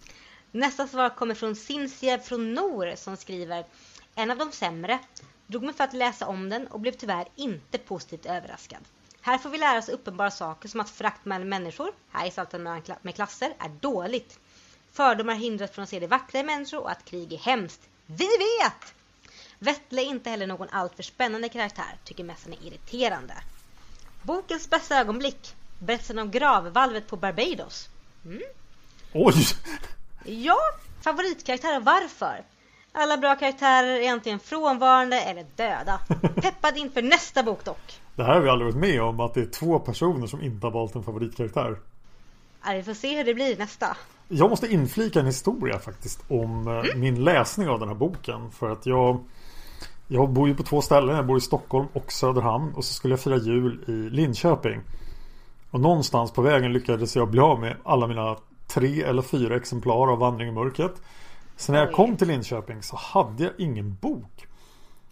Nästa 0.52 0.88
svar 0.88 1.10
kommer 1.10 1.36
från 1.36 1.56
Sinsiev 1.56 2.18
från 2.18 2.54
Nor 2.54 2.96
som 2.96 3.18
skriver 3.18 3.66
En 4.16 4.32
av 4.32 4.38
de 4.38 4.52
sämre. 4.52 5.00
Drog 5.48 5.64
mig 5.64 5.74
för 5.74 5.84
att 5.84 5.94
läsa 5.94 6.28
om 6.28 6.50
den 6.50 6.68
och 6.68 6.80
blev 6.80 6.92
tyvärr 6.92 7.28
inte 7.36 7.78
positivt 7.78 8.26
överraskad. 8.26 8.80
Här 9.22 9.38
får 9.38 9.50
vi 9.50 9.58
lära 9.58 9.80
oss 9.80 9.90
uppenbara 9.90 10.32
saker 10.32 10.70
som 10.70 10.80
att 10.80 10.90
förakt 10.90 11.26
mellan 11.26 11.50
människor, 11.50 11.92
här 12.12 12.28
i 12.28 12.32
salten 12.32 12.64
mellan 12.64 12.82
med 13.02 13.16
klasser, 13.16 13.54
är 13.60 13.70
dåligt. 13.70 14.40
Fördomar 14.92 15.34
hindras 15.34 15.72
från 15.72 15.84
att 15.84 15.90
se 15.90 16.00
det 16.00 16.08
vackra 16.08 16.40
i 16.40 16.44
människor 16.44 16.80
och 16.80 16.92
att 16.92 17.06
krig 17.06 17.34
är 17.34 17.38
hemskt. 17.38 17.82
Vi 18.06 18.28
vet! 18.28 18.94
Vettle 19.60 20.02
är 20.02 20.06
inte 20.06 20.30
heller 20.30 20.48
någon 20.48 20.70
alltför 20.70 21.04
spännande 21.04 21.50
karaktär, 21.50 21.98
tycker 22.04 22.24
mest 22.24 22.44
han 22.44 22.54
är 22.54 22.68
irriterande. 22.68 23.34
Bokens 24.22 24.70
bästa 24.70 25.00
ögonblick. 25.00 25.56
Berättelsen 25.80 26.20
om 26.20 26.32
gravvalvet 26.32 27.08
på 27.08 27.18
Barbados. 27.18 27.90
Mm. 28.26 28.42
Oj! 29.14 29.34
Ja, 30.26 30.58
favoritkaraktär 31.02 31.78
och 31.78 31.86
varför? 31.86 32.44
Alla 32.92 33.18
bra 33.18 33.36
karaktärer 33.36 34.00
är 34.00 34.12
antingen 34.12 34.40
frånvarande 34.40 35.22
eller 35.22 35.46
döda. 35.56 36.00
Peppad 36.42 36.78
inför 36.78 37.02
nästa 37.02 37.44
bok 37.44 37.66
dock. 37.66 38.02
Det 38.18 38.24
här 38.24 38.34
har 38.34 38.42
vi 38.42 38.50
aldrig 38.50 38.66
varit 38.66 38.82
med 38.82 39.02
om 39.02 39.20
att 39.20 39.34
det 39.34 39.42
är 39.42 39.46
två 39.46 39.80
personer 39.80 40.28
som 40.28 40.42
inte 40.42 40.68
har 40.68 40.72
valt 40.72 40.96
en 40.96 41.04
favoritkaraktär. 41.04 41.80
Ja, 42.66 42.74
vi 42.74 42.84
får 42.84 42.94
se 42.94 43.18
hur 43.18 43.24
det 43.24 43.34
blir 43.34 43.58
nästa. 43.58 43.98
Jag 44.28 44.50
måste 44.50 44.68
inflika 44.68 45.20
en 45.20 45.26
historia 45.26 45.80
faktiskt 45.80 46.24
om 46.28 46.68
eh, 46.68 46.96
min 46.96 47.24
läsning 47.24 47.70
av 47.70 47.80
den 47.80 47.88
här 47.88 47.96
boken. 47.96 48.52
För 48.52 48.70
att 48.70 48.86
jag 48.86 49.24
Jag 50.08 50.30
bor 50.30 50.48
ju 50.48 50.56
på 50.56 50.64
två 50.64 50.82
ställen. 50.82 51.16
Jag 51.16 51.26
bor 51.26 51.38
i 51.38 51.42
Stockholm 51.42 51.88
och 51.94 52.12
Söderhamn. 52.12 52.74
Och 52.74 52.86
så 52.86 52.94
skulle 52.94 53.12
jag 53.12 53.20
fira 53.20 53.38
jul 53.38 53.84
i 53.88 53.92
Linköping. 53.92 54.82
Och 55.72 55.80
någonstans 55.80 56.32
på 56.32 56.42
vägen 56.42 56.74
lyckades 56.74 57.16
jag 57.16 57.30
bli 57.30 57.40
av 57.40 57.60
med 57.60 57.76
alla 57.84 58.08
mina 58.08 58.38
tre 58.68 59.04
eller 59.04 59.22
fyra 59.22 59.56
exemplar 59.56 60.12
av 60.12 60.20
Vandring 60.20 60.50
i 60.50 60.52
mörkret. 60.52 61.02
Så 61.56 61.72
när 61.72 61.80
jag 61.80 61.94
kom 61.94 62.18
till 62.18 62.28
Linköping 62.28 62.82
så 62.84 62.96
hade 62.96 63.44
jag 63.44 63.54
ingen 63.58 63.98
bok. 64.02 64.48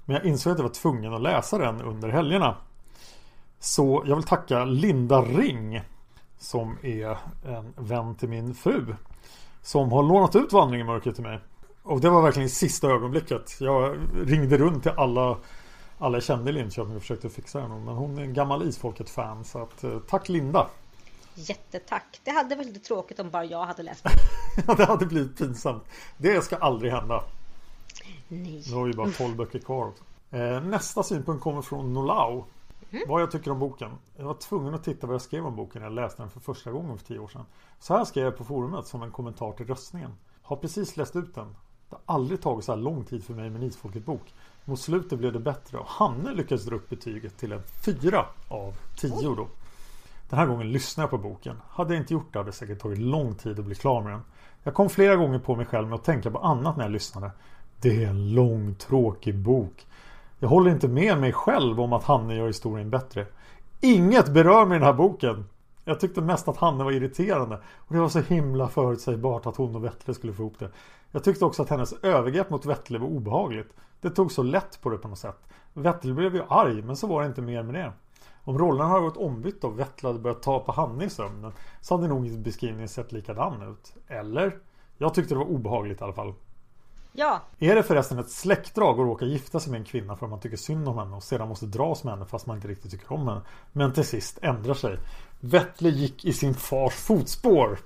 Men 0.06 0.16
jag 0.16 0.26
insåg 0.26 0.52
att 0.52 0.60
jag 0.60 0.64
var 0.64 0.74
tvungen 0.74 1.14
att 1.14 1.22
läsa 1.22 1.58
den 1.58 1.82
under 1.82 2.10
helgerna. 2.10 2.56
Så 3.66 4.04
jag 4.06 4.16
vill 4.16 4.26
tacka 4.26 4.66
Linda 4.66 5.22
Ring. 5.22 5.82
Som 6.38 6.78
är 6.82 7.18
en 7.46 7.74
vän 7.76 8.16
till 8.16 8.30
min 8.30 8.56
fru. 8.56 8.96
Som 9.62 9.92
har 9.92 10.04
lånat 10.04 10.36
ut 10.36 10.54
Vandring 10.54 10.82
i 10.82 10.84
mörkret 10.84 11.16
till 11.16 11.24
mig. 11.24 11.40
Och 11.84 12.02
det 12.02 12.10
var 12.10 12.22
verkligen 12.22 12.46
i 12.46 12.50
sista 12.50 12.88
ögonblicket. 12.88 13.58
Jag 13.60 13.98
ringde 14.26 14.58
runt 14.58 14.84
till 14.84 14.92
alla 14.98 15.38
alla 15.98 16.18
jag 16.18 16.24
kände 16.24 16.50
i 16.50 16.54
Linköping 16.54 16.96
och 16.96 17.02
försökte 17.02 17.30
fixa 17.30 17.60
den. 17.60 17.86
Men 17.86 17.96
hon 17.96 18.18
är 18.18 18.22
en 18.22 18.34
gammal 18.34 18.68
Isfolket-fan. 18.68 19.46
Så 19.46 19.62
att, 19.62 19.84
eh, 19.84 20.00
tack 20.00 20.30
Linda! 20.30 20.68
Jättetack. 21.36 22.22
Det 22.24 22.32
hade 22.32 22.56
varit 22.56 22.68
lite 22.68 22.80
tråkigt 22.80 23.20
om 23.20 23.30
bara 23.30 23.46
jag 23.46 23.66
hade 23.66 23.84
läst 23.84 24.06
Ja, 24.68 24.74
det 24.78 24.86
hade 24.86 25.06
blivit 25.06 25.38
pinsamt. 25.38 25.84
Det 26.18 26.44
ska 26.44 26.56
aldrig 26.56 26.92
hända. 26.92 27.24
Nej. 28.28 28.64
Nu 28.68 28.76
har 28.76 28.86
vi 28.86 28.94
bara 28.94 29.12
12 29.12 29.36
böcker 29.36 29.60
kvar. 29.60 29.92
Eh, 30.32 30.62
nästa 30.62 31.04
synpunkt 31.04 31.44
kommer 31.44 31.62
från 31.62 31.94
Nolau. 31.94 32.46
Mm. 32.92 33.04
Vad 33.08 33.22
jag 33.22 33.32
tycker 33.32 33.52
om 33.52 33.60
boken. 33.60 33.92
Jag 34.18 34.26
var 34.26 34.34
tvungen 34.34 34.74
att 34.74 34.84
titta 34.84 35.08
vad 35.08 35.14
jag 35.14 35.22
skrev 35.22 35.46
om 35.46 35.56
boken 35.56 35.82
när 35.82 35.90
jag 35.90 35.96
läste 35.96 36.22
den 36.22 36.30
för 36.30 36.40
första 36.40 36.72
gången 36.72 36.98
för 36.98 37.06
tio 37.06 37.20
år 37.20 37.28
sedan. 37.28 37.46
Så 37.80 37.98
här 37.98 38.06
skrev 38.06 38.24
jag 38.24 38.38
på 38.38 38.44
forumet 38.44 38.88
som 38.88 39.04
en 39.04 39.12
kommentar 39.12 39.52
till 39.52 39.68
röstningen. 39.68 40.12
Har 40.42 40.56
precis 40.56 40.98
läst 40.98 41.16
ut 41.16 41.36
den. 41.36 41.56
Det 41.90 41.96
har 41.96 42.16
aldrig 42.16 42.42
tagit 42.42 42.66
så 42.66 42.72
här 42.72 42.80
lång 42.80 43.04
tid 43.04 43.24
för 43.24 43.34
mig 43.34 43.50
med 43.50 43.62
en 43.62 43.68
Isfolket-bok. 43.68 44.34
Mot 44.66 44.80
slutet 44.80 45.20
blev 45.20 45.34
det 45.34 45.40
bättre 45.40 45.78
och 45.78 45.88
Hanne 45.88 46.34
lyckades 46.34 46.66
dra 46.66 46.76
upp 46.76 46.90
betyget 46.90 47.38
till 47.38 47.52
en 47.52 47.64
fyra 47.86 48.26
av 48.50 48.74
tio 48.98 49.36
då. 49.36 49.48
Den 50.30 50.40
här 50.40 50.46
gången 50.46 50.72
lyssnade 50.72 51.04
jag 51.04 51.10
på 51.22 51.30
boken. 51.30 51.62
Hade 51.70 51.94
jag 51.94 52.04
inte 52.04 52.14
gjort 52.14 52.34
det 52.34 52.40
hade 52.40 52.50
det 52.50 52.56
säkert 52.56 52.80
tagit 52.80 53.00
lång 53.00 53.36
tid 53.36 53.60
att 53.60 53.66
bli 53.66 53.76
klar 53.76 54.02
med 54.02 54.12
den. 54.12 54.22
Jag 54.64 54.74
kom 54.74 54.90
flera 54.90 55.16
gånger 55.16 55.40
på 55.40 55.56
mig 55.56 55.66
själv 55.66 55.88
med 55.88 55.96
att 55.96 56.04
tänka 56.04 56.32
på 56.32 56.40
annat 56.40 56.78
när 56.78 56.84
jag 56.84 56.92
lyssnade. 56.92 57.32
Det 57.82 58.04
är 58.04 58.10
en 58.10 58.34
lång 58.34 58.76
tråkig 58.76 59.36
bok. 59.36 59.86
Jag 60.40 60.50
håller 60.50 60.72
inte 60.72 60.88
med 60.88 61.18
mig 61.20 61.34
själv 61.34 61.82
om 61.82 61.94
att 61.94 62.04
Hanne 62.04 62.36
gör 62.36 62.48
historien 62.48 62.90
bättre. 62.90 63.26
Inget 63.82 64.34
berör 64.34 64.66
mig 64.66 64.76
i 64.76 64.80
den 64.80 64.88
här 64.88 64.94
boken. 64.94 65.46
Jag 65.86 66.00
tyckte 66.00 66.22
mest 66.22 66.48
att 66.48 66.58
Hanne 66.58 66.84
var 66.84 66.92
irriterande. 66.92 67.62
Och 67.76 67.94
det 67.94 68.00
var 68.00 68.10
så 68.10 68.20
himla 68.20 68.68
förutsägbart 68.68 69.46
att 69.46 69.56
hon 69.56 69.76
och 69.76 69.84
Vettle 69.84 70.14
skulle 70.14 70.34
få 70.34 70.42
ihop 70.42 70.60
det. 70.60 70.70
Jag 71.12 71.24
tyckte 71.24 71.46
också 71.46 71.62
att 71.62 71.70
hennes 71.70 71.94
övergrepp 71.94 72.50
mot 72.50 72.66
Vettle 72.66 73.00
var 73.00 73.08
obehagligt. 73.08 73.74
Det 74.02 74.10
tog 74.10 74.32
så 74.32 74.44
lätt 74.44 74.82
på 74.82 74.90
det 74.90 74.98
på 74.98 75.08
något 75.08 75.20
sätt. 75.20 75.48
Vettle 75.74 76.14
blev 76.14 76.36
ju 76.36 76.42
arg 76.50 76.82
men 76.82 76.96
så 76.96 77.08
var 77.08 77.22
det 77.22 77.28
inte 77.28 77.42
mer 77.42 77.64
med 77.64 77.76
det. 77.76 77.92
Om 78.44 78.58
rollerna 78.58 78.90
hade 78.90 79.02
varit 79.02 79.18
ombytta 79.18 79.68
och 79.68 79.80
Vettle 79.80 80.10
hade 80.10 80.20
börjat 80.20 80.42
ta 80.42 80.60
på 80.60 80.72
Hanne 80.72 81.06
i 81.06 81.10
sömnen 81.10 81.52
så 81.82 81.96
hade 81.96 82.08
nog 82.08 82.40
beskrivningen 82.40 82.90
sett 82.90 83.12
likadan 83.12 83.62
ut. 83.62 83.94
Eller? 84.08 84.58
Jag 84.98 85.14
tyckte 85.14 85.34
det 85.34 85.40
var 85.40 85.46
obehagligt 85.46 86.02
i 86.02 86.04
alla 86.04 86.14
fall. 86.14 86.34
Ja. 87.18 87.42
Är 87.60 87.76
det 87.76 87.84
förresten 87.84 88.20
ett 88.20 88.30
släktdrag 88.30 89.00
att 89.00 89.06
råka 89.06 89.26
gifta 89.26 89.60
sig 89.60 89.72
med 89.72 89.80
en 89.80 89.86
kvinna 89.86 90.16
för 90.16 90.26
att 90.26 90.30
man 90.30 90.40
tycker 90.40 90.58
synd 90.58 90.88
om 90.88 90.98
henne 90.98 91.16
och 91.16 91.24
sedan 91.24 91.48
måste 91.48 91.66
dras 91.66 92.04
med 92.04 92.14
henne 92.14 92.26
fast 92.26 92.46
man 92.46 92.56
inte 92.56 92.68
riktigt 92.68 92.92
tycker 92.92 93.14
om 93.14 93.28
henne. 93.28 93.42
Men 93.72 93.94
till 93.94 94.06
sist 94.06 94.40
ändrar 94.42 94.74
sig. 94.74 94.98
Vettle 95.40 95.90
gick 95.90 96.26
i 96.26 96.34
sin 96.34 96.54
fars 96.54 96.94
fotspår. 96.94 97.80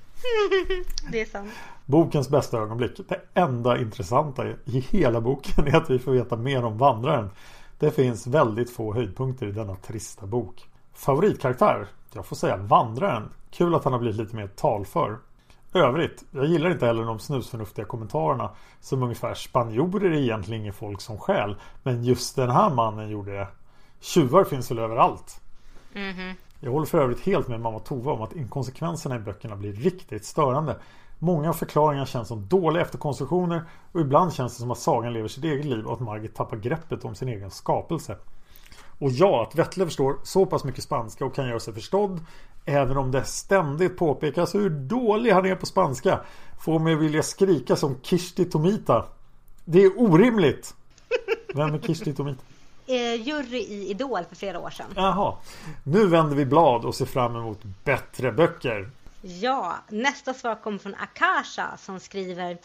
det 1.12 1.22
är 1.22 1.26
sant. 1.26 1.52
Bokens 1.86 2.30
bästa 2.30 2.58
ögonblick. 2.58 3.02
Det 3.08 3.22
enda 3.34 3.78
intressanta 3.78 4.48
i 4.66 4.80
hela 4.80 5.22
boken 5.22 5.68
är 5.68 5.76
att 5.76 5.90
vi 5.90 6.00
får 6.00 6.12
veta 6.12 6.36
mer 6.36 6.66
om 6.66 6.78
vandraren. 6.78 7.30
Det 7.80 7.92
finns 7.92 8.28
väldigt 8.28 8.72
få 8.72 8.94
höjdpunkter 8.94 9.48
i 9.48 9.52
denna 9.52 9.76
trista 9.76 10.26
bok. 10.26 10.70
Favoritkaraktär? 10.94 11.88
Jag 12.14 12.26
får 12.26 12.36
säga 12.36 12.58
vandraren. 12.58 13.30
Kul 13.52 13.76
att 13.76 13.84
han 13.84 13.94
har 13.94 14.00
blivit 14.00 14.20
lite 14.20 14.36
mer 14.36 14.48
talför. 14.48 15.18
Övrigt, 15.74 16.24
jag 16.32 16.46
gillar 16.46 16.72
inte 16.72 16.86
heller 16.86 17.06
de 17.06 17.20
snusförnuftiga 17.20 17.86
kommentarerna 17.86 18.50
som 18.80 19.04
ungefär 19.04 19.34
spanjorer 19.34 20.12
är 20.12 20.22
egentligen 20.22 20.62
inget 20.62 20.76
folk 20.76 21.02
som 21.02 21.18
skäl. 21.18 21.56
Men 21.84 22.04
just 22.04 22.36
den 22.36 22.50
här 22.50 22.70
mannen 22.70 23.10
gjorde 23.10 23.32
det. 23.32 23.48
Tjuvar 24.00 24.44
finns 24.44 24.72
väl 24.72 24.80
överallt. 24.80 25.42
Mm 25.96 26.16
-hmm. 26.16 26.34
Jag 26.60 26.72
håller 26.72 26.86
för 26.86 27.02
övrigt 27.02 27.20
helt 27.20 27.48
med 27.48 27.62
mamma 27.62 27.80
Tova 27.80 28.12
om 28.12 28.22
att 28.22 28.36
inkonsekvenserna 28.36 29.16
i 29.16 29.20
böckerna 29.20 29.56
blir 29.56 29.74
riktigt 29.74 30.26
störande. 30.26 30.76
Många 31.20 31.54
förklaringar 31.54 32.06
känns 32.06 32.28
som 32.28 32.48
dåliga 32.48 32.84
efterkonstruktioner 32.84 33.64
och 33.92 34.02
ibland 34.02 34.34
känns 34.34 34.54
det 34.54 34.60
som 34.62 34.72
att 34.72 34.78
sagan 34.78 35.14
lever 35.14 35.28
sitt 35.28 35.44
eget 35.44 35.66
liv 35.66 35.86
och 35.86 35.94
att 35.94 36.00
Margit 36.00 36.36
tappar 36.36 36.58
greppet 36.58 37.06
om 37.06 37.16
sin 37.16 37.30
egen 37.30 37.52
skapelse. 37.52 38.18
Och 39.00 39.12
ja, 39.12 39.44
att 39.44 39.56
Vettle 39.56 39.86
förstår 39.86 40.18
så 40.24 40.46
pass 40.46 40.64
mycket 40.64 40.84
spanska 40.84 41.26
och 41.26 41.36
kan 41.36 41.48
göra 41.48 41.60
sig 41.60 41.74
förstådd 41.74 42.20
Även 42.66 42.98
om 42.98 43.12
det 43.12 43.24
ständigt 43.24 43.98
påpekas 43.98 44.56
hur 44.56 44.70
dålig 44.70 45.32
han 45.32 45.46
är 45.46 45.56
på 45.56 45.66
spanska 45.66 46.20
Får 46.62 46.80
mig 46.80 46.96
vilja 46.96 47.24
skrika 47.24 47.76
som 47.76 47.98
Kishti 48.02 48.46
Tomita 48.46 49.06
Det 49.66 49.84
är 49.84 50.02
orimligt! 50.02 50.76
Vem 51.56 51.74
är 51.74 51.80
Kishti 51.80 52.14
Tomita? 52.14 52.42
Eh, 52.90 53.16
jury 53.28 53.58
i 53.58 53.90
Idol 53.90 54.24
för 54.30 54.36
flera 54.36 54.60
år 54.60 54.70
sedan. 54.70 54.86
Jaha. 54.96 55.38
Nu 55.84 56.08
vänder 56.08 56.36
vi 56.36 56.46
blad 56.46 56.86
och 56.86 56.96
ser 56.96 57.06
fram 57.06 57.36
emot 57.36 57.60
bättre 57.84 58.32
böcker. 58.32 58.90
Ja, 59.22 59.76
nästa 59.90 60.34
svar 60.34 60.56
kommer 60.56 60.78
från 60.78 60.96
Akasha 60.96 61.78
som 61.78 62.00
skriver 62.00 62.58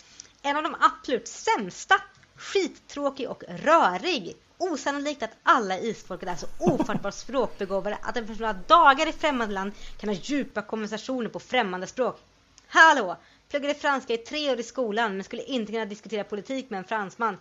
En 0.42 0.56
av 0.56 0.62
de 0.62 0.74
absolut 0.80 1.28
sämsta, 1.28 1.94
skittråkig 2.36 3.28
och 3.30 3.42
rörig. 3.48 4.36
Osannolikt 4.58 5.22
att 5.22 5.36
alla 5.42 5.78
isfolket 5.78 6.28
är 6.28 6.36
så 6.36 6.46
ofattbart 6.58 7.14
språkbegåvade 7.24 7.98
att 8.02 8.14
de 8.14 8.26
för 8.26 8.34
några 8.34 8.52
dagar 8.52 9.08
i 9.08 9.12
främmande 9.12 9.54
land 9.54 9.72
kan 9.96 10.08
ha 10.08 10.16
djupa 10.16 10.62
konversationer 10.62 11.28
på 11.28 11.40
främmande 11.40 11.86
språk. 11.86 12.20
Hallå! 12.66 13.16
Pluggade 13.48 13.74
franska 13.74 14.14
i 14.14 14.18
tre 14.18 14.52
år 14.52 14.60
i 14.60 14.62
skolan 14.62 15.14
men 15.16 15.24
skulle 15.24 15.42
inte 15.42 15.72
kunna 15.72 15.84
diskutera 15.84 16.24
politik 16.24 16.70
med 16.70 16.78
en 16.78 16.84
fransman. 16.84 17.36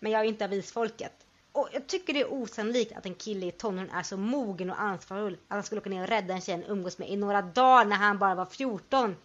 Men 0.00 0.12
jag 0.12 0.20
är 0.20 0.24
inte 0.24 0.44
av 0.44 0.52
isfolket. 0.52 1.12
Och 1.52 1.68
jag 1.72 1.86
tycker 1.86 2.14
det 2.14 2.20
är 2.20 2.32
osannolikt 2.32 2.96
att 2.96 3.06
en 3.06 3.14
kille 3.14 3.46
i 3.46 3.52
tonåren 3.52 3.90
är 3.90 4.02
så 4.02 4.16
mogen 4.16 4.70
och 4.70 4.80
ansvarsfull 4.80 5.34
att 5.34 5.54
han 5.54 5.62
skulle 5.62 5.80
åka 5.80 5.90
ner 5.90 6.02
och 6.02 6.08
rädda 6.08 6.34
en 6.34 6.40
tjej 6.40 6.54
han 6.54 6.64
umgås 6.64 6.98
med 6.98 7.10
i 7.10 7.16
några 7.16 7.42
dagar 7.42 7.84
när 7.84 7.96
han 7.96 8.18
bara 8.18 8.34
var 8.34 8.46
14. 8.46 9.16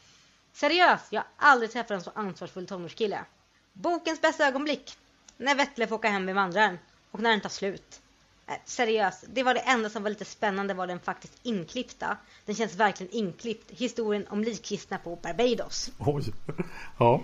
Seriöst, 0.53 1.07
jag 1.09 1.21
har 1.21 1.49
aldrig 1.51 1.71
träffat 1.71 1.91
en 1.91 2.03
så 2.03 2.11
ansvarsfull 2.15 2.67
tonårskille. 2.67 3.25
Bokens 3.73 4.21
bästa 4.21 4.47
ögonblick. 4.47 4.97
När 5.37 5.55
Vettle 5.55 5.87
får 5.87 5.95
åka 5.95 6.09
hem 6.09 6.25
med 6.25 6.35
vandraren. 6.35 6.77
Och 7.13 7.19
när 7.19 7.29
den 7.29 7.41
tar 7.41 7.49
slut. 7.49 8.01
Äh, 8.47 8.53
seriöst, 8.65 9.23
det 9.33 9.43
var 9.43 9.53
det 9.53 9.59
enda 9.59 9.89
som 9.89 10.03
var 10.03 10.09
lite 10.09 10.25
spännande 10.25 10.73
var 10.73 10.87
den 10.87 10.99
faktiskt 10.99 11.33
inklippta. 11.43 12.17
Den 12.45 12.55
känns 12.55 12.75
verkligen 12.75 13.13
inklippt. 13.13 13.71
Historien 13.71 14.27
om 14.29 14.43
likkristna 14.43 14.97
på 14.97 15.15
Barbados. 15.15 15.91
Oj. 15.99 16.23
Ja. 16.99 17.21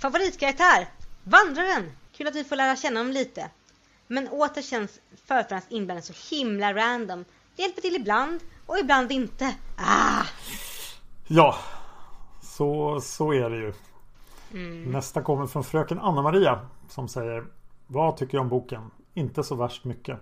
Favoritkaraktär? 0.00 0.88
Vandraren! 1.24 1.92
Kul 2.12 2.26
att 2.26 2.34
vi 2.34 2.44
får 2.44 2.56
lära 2.56 2.76
känna 2.76 3.00
honom 3.00 3.12
lite. 3.12 3.50
Men 4.06 4.28
åter 4.28 4.62
känns 4.62 5.00
förfädernas 5.26 5.64
inblandning 5.68 6.02
så 6.02 6.34
himla 6.34 6.74
random. 6.74 7.24
Det 7.56 7.62
hjälper 7.62 7.82
till 7.82 7.96
ibland 7.96 8.40
och 8.66 8.78
ibland 8.78 9.12
inte. 9.12 9.54
Ah! 9.76 10.24
Ja, 11.28 11.58
så, 12.42 13.00
så 13.00 13.32
är 13.32 13.50
det 13.50 13.56
ju. 13.56 13.72
Mm. 14.52 14.82
Nästa 14.82 15.22
kommer 15.22 15.46
från 15.46 15.64
fröken 15.64 15.98
Anna-Maria 15.98 16.68
som 16.88 17.08
säger 17.08 17.44
vad 17.86 18.16
tycker 18.16 18.32
du 18.32 18.38
om 18.38 18.48
boken? 18.48 18.90
Inte 19.14 19.42
så 19.42 19.54
värst 19.54 19.84
mycket. 19.84 20.18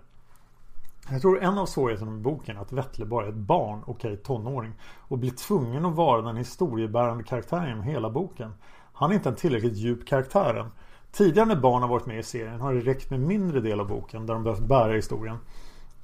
Jag 1.11 1.21
tror 1.21 1.43
en 1.43 1.59
av 1.59 1.67
svårigheterna 1.67 2.11
med 2.11 2.21
boken 2.21 2.57
är 2.57 2.61
att 2.61 2.73
Vettle 2.73 3.05
bara 3.05 3.25
är 3.25 3.29
ett 3.29 3.35
barn, 3.35 3.83
okej 3.87 4.13
okay, 4.13 4.17
tonåring 4.17 4.73
och 4.85 5.19
blir 5.19 5.31
tvungen 5.31 5.85
att 5.85 5.95
vara 5.95 6.23
den 6.23 6.37
historiebärande 6.37 7.25
karaktären 7.25 7.69
genom 7.69 7.83
hela 7.83 8.11
boken. 8.11 8.53
Han 8.93 9.11
är 9.11 9.15
inte 9.15 9.29
en 9.29 9.35
tillräckligt 9.35 9.77
djup 9.77 10.07
karaktär 10.07 10.55
än. 10.55 10.71
Tidigare 11.13 11.47
när 11.47 11.57
barn 11.57 11.83
har 11.83 11.89
varit 11.89 12.07
med 12.07 12.19
i 12.19 12.23
serien 12.23 12.61
har 12.61 12.75
det 12.75 12.81
räckt 12.81 13.11
med 13.11 13.21
mindre 13.21 13.61
del 13.61 13.81
av 13.81 13.89
boken 13.89 14.27
där 14.27 14.35
de 14.35 14.45
behövt 14.45 14.67
bära 14.67 14.93
historien. 14.93 15.37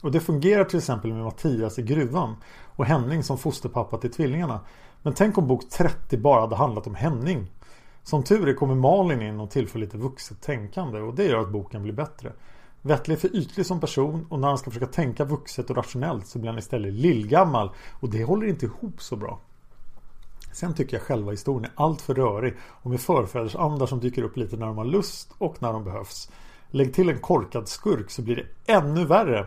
Och 0.02 0.12
det 0.12 0.20
fungerar 0.20 0.64
till 0.64 0.78
exempel 0.78 1.12
med 1.12 1.24
Mattias 1.24 1.78
i 1.78 1.82
gruvan 1.82 2.36
och 2.76 2.84
Henning 2.84 3.22
som 3.22 3.38
fosterpappa 3.38 3.98
till 3.98 4.12
tvillingarna. 4.12 4.60
Men 5.02 5.14
tänk 5.14 5.38
om 5.38 5.46
bok 5.46 5.68
30 5.70 6.18
bara 6.18 6.40
hade 6.40 6.56
handlat 6.56 6.86
om 6.86 6.94
Henning. 6.94 7.50
Som 8.08 8.24
tur 8.24 8.48
är 8.48 8.54
kommer 8.54 8.74
Malin 8.74 9.22
in 9.22 9.40
och 9.40 9.50
tillför 9.50 9.78
lite 9.78 9.98
vuxet 9.98 10.40
tänkande 10.40 11.00
och 11.00 11.14
det 11.14 11.24
gör 11.24 11.40
att 11.40 11.48
boken 11.48 11.82
blir 11.82 11.92
bättre. 11.92 12.32
Vettle 12.82 13.14
är 13.14 13.18
för 13.18 13.36
ytlig 13.36 13.66
som 13.66 13.80
person 13.80 14.26
och 14.28 14.38
när 14.38 14.48
han 14.48 14.58
ska 14.58 14.70
försöka 14.70 14.92
tänka 14.92 15.24
vuxet 15.24 15.70
och 15.70 15.76
rationellt 15.76 16.26
så 16.26 16.38
blir 16.38 16.50
han 16.50 16.58
istället 16.58 16.92
lillgammal 16.92 17.70
och 18.00 18.10
det 18.10 18.24
håller 18.24 18.46
inte 18.46 18.66
ihop 18.66 19.02
så 19.02 19.16
bra. 19.16 19.40
Sen 20.52 20.74
tycker 20.74 20.96
jag 20.96 21.02
själva 21.02 21.30
historien 21.30 21.64
är 21.64 21.82
alltför 21.84 22.14
rörig 22.14 22.54
och 22.60 22.90
med 22.90 23.00
förfädersandar 23.00 23.86
som 23.86 24.00
dyker 24.00 24.22
upp 24.22 24.36
lite 24.36 24.56
när 24.56 24.66
de 24.66 24.78
har 24.78 24.84
lust 24.84 25.34
och 25.38 25.62
när 25.62 25.72
de 25.72 25.84
behövs. 25.84 26.30
Lägg 26.70 26.94
till 26.94 27.08
en 27.08 27.18
korkad 27.18 27.68
skurk 27.68 28.10
så 28.10 28.22
blir 28.22 28.36
det 28.36 28.72
ännu 28.72 29.04
värre. 29.04 29.46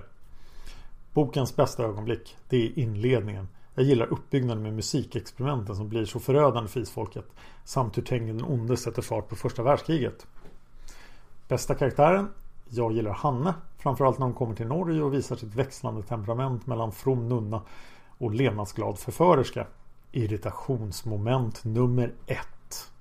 Bokens 1.14 1.56
bästa 1.56 1.84
ögonblick, 1.84 2.38
det 2.50 2.66
är 2.66 2.80
inledningen. 2.80 3.48
Jag 3.82 3.88
gillar 3.88 4.14
uppbyggnaden 4.14 4.64
med 4.64 4.74
musikexperimenten 4.74 5.76
som 5.76 5.90
blir 5.90 6.06
så 6.06 6.20
förödande 6.20 6.70
för 6.70 6.80
isfolket. 6.80 7.26
Samt 7.64 7.98
hur 7.98 8.02
Tengil 8.02 8.38
den 8.38 8.46
onde 8.46 8.78
sätter 8.78 9.02
fart 9.02 9.30
på 9.30 9.36
första 9.36 9.64
världskriget. 9.64 10.28
Bästa 11.48 11.76
karaktären? 11.76 12.28
Jag 12.70 12.92
gillar 12.92 13.12
Hanne. 13.12 13.54
Framförallt 13.78 14.20
när 14.20 14.26
hon 14.26 14.36
kommer 14.36 14.56
till 14.56 14.68
Norge 14.68 15.02
och 15.02 15.14
visar 15.14 15.36
sitt 15.36 15.56
växlande 15.56 16.04
temperament 16.04 16.68
mellan 16.68 16.92
from 16.92 17.30
nunna 17.30 17.62
och 18.18 18.34
levnadsglad 18.34 19.00
förförerska. 19.00 19.68
Irritationsmoment 20.12 21.64
nummer 21.64 22.14
ett. 22.28 22.92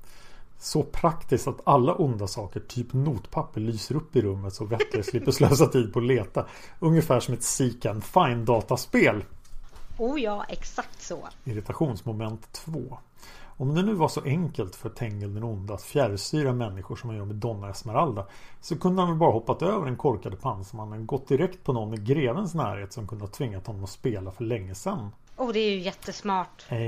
Så 0.58 0.82
praktiskt 0.82 1.48
att 1.48 1.60
alla 1.64 1.94
onda 1.94 2.26
saker, 2.26 2.60
typ 2.60 2.92
notpapper, 2.92 3.60
lyser 3.60 3.94
upp 3.94 4.16
i 4.16 4.22
rummet 4.22 4.54
så 4.54 4.64
Vettle 4.64 5.02
slipper 5.02 5.32
slösa 5.32 5.66
tid 5.66 5.92
på 5.92 5.98
att 5.98 6.04
leta. 6.04 6.46
Ungefär 6.78 7.20
som 7.20 7.34
ett 7.34 7.42
Seek 7.42 7.86
and 7.86 8.04
Find 8.04 8.46
dataspel. 8.46 9.24
Oh 10.00 10.20
ja, 10.20 10.44
exakt 10.48 11.02
så. 11.02 11.28
Irritationsmoment 11.44 12.52
2. 12.52 12.98
Om 13.56 13.74
det 13.74 13.82
nu 13.82 13.94
var 13.94 14.08
så 14.08 14.22
enkelt 14.24 14.76
för 14.76 14.88
Tengil 14.88 15.34
den 15.34 15.44
onde 15.44 15.74
att 15.74 15.82
fjärrstyra 15.82 16.52
människor 16.52 16.96
som 16.96 17.10
han 17.10 17.18
gör 17.18 17.24
med 17.24 17.36
Donna 17.36 17.70
Esmeralda 17.70 18.26
så 18.60 18.78
kunde 18.78 19.02
han 19.02 19.10
väl 19.10 19.18
bara 19.18 19.32
hoppat 19.32 19.62
över 19.62 19.84
den 19.84 19.96
korkade 19.96 20.36
pansarmannen 20.36 21.06
gått 21.06 21.28
direkt 21.28 21.64
på 21.64 21.72
någon 21.72 21.94
i 21.94 21.96
grevens 21.96 22.54
närhet 22.54 22.92
som 22.92 23.08
kunde 23.08 23.24
ha 23.24 23.30
tvingat 23.30 23.66
honom 23.66 23.84
att 23.84 23.90
spela 23.90 24.30
för 24.30 24.44
länge 24.44 24.74
sedan. 24.74 25.10
Oh, 25.36 25.52
det 25.52 25.60
är 25.60 25.70
ju 25.70 25.78
jättesmart. 25.78 26.66
Eh, 26.68 26.78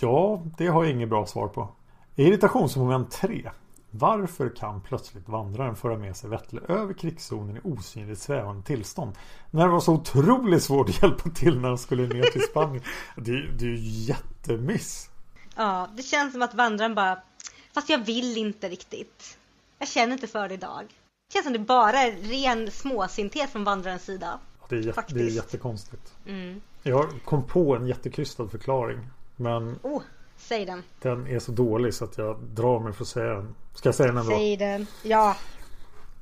ja, 0.00 0.42
det 0.58 0.66
har 0.66 0.84
jag 0.84 0.92
inget 0.92 1.08
bra 1.08 1.26
svar 1.26 1.48
på. 1.48 1.68
Irritationsmoment 2.16 3.10
3. 3.10 3.50
Varför 3.90 4.56
kan 4.56 4.80
plötsligt 4.80 5.28
vandraren 5.28 5.76
föra 5.76 5.98
med 5.98 6.16
sig 6.16 6.30
Vettle 6.30 6.60
över 6.68 6.94
krigszonen 6.94 7.56
i 7.56 7.60
osynligt 7.64 8.18
svävande 8.18 8.62
tillstånd? 8.62 9.12
När 9.50 9.66
det 9.66 9.72
var 9.72 9.80
så 9.80 9.92
otroligt 9.92 10.62
svårt 10.62 10.88
att 10.88 11.02
hjälpa 11.02 11.30
till 11.30 11.60
när 11.60 11.68
han 11.68 11.78
skulle 11.78 12.06
ner 12.06 12.22
till 12.22 12.42
Spanien. 12.42 12.82
Det, 13.16 13.52
det 13.58 13.64
är 13.64 13.68
ju 13.68 13.76
jättemiss. 13.78 15.10
Ja, 15.56 15.88
det 15.96 16.02
känns 16.02 16.32
som 16.32 16.42
att 16.42 16.54
vandraren 16.54 16.94
bara 16.94 17.18
Fast 17.74 17.88
jag 17.88 17.98
vill 17.98 18.36
inte 18.36 18.68
riktigt. 18.68 19.38
Jag 19.78 19.88
känner 19.88 20.12
inte 20.12 20.26
för 20.26 20.48
det 20.48 20.54
idag. 20.54 20.84
Det 21.28 21.32
känns 21.32 21.44
som 21.44 21.52
det 21.52 21.58
bara 21.58 21.98
är 21.98 22.12
ren 22.12 22.70
småsinthet 22.70 23.50
från 23.50 23.64
vandrarens 23.64 24.02
sida. 24.02 24.40
Det 24.68 24.76
är, 24.76 24.80
jätte, 24.80 25.04
det 25.08 25.20
är 25.20 25.30
jättekonstigt. 25.30 26.14
Mm. 26.26 26.60
Jag 26.82 27.08
kom 27.24 27.46
på 27.46 27.76
en 27.76 27.86
jättekrystad 27.86 28.48
förklaring. 28.48 28.98
Men 29.36 29.78
oh, 29.82 30.02
säg 30.40 30.66
den. 30.66 30.82
Den 31.02 31.26
är 31.26 31.38
så 31.38 31.52
dålig 31.52 31.94
så 31.94 32.04
att 32.04 32.18
jag 32.18 32.38
drar 32.40 32.80
mig 32.80 32.92
för 32.92 33.04
att 33.04 33.08
säga 33.08 33.34
den. 33.34 33.54
Ska 33.74 33.88
jag 33.88 33.94
säga 33.94 34.06
den 34.06 34.16
ändå? 34.16 34.30
Säg 34.30 34.56
den. 34.56 34.86
Ja. 35.02 35.36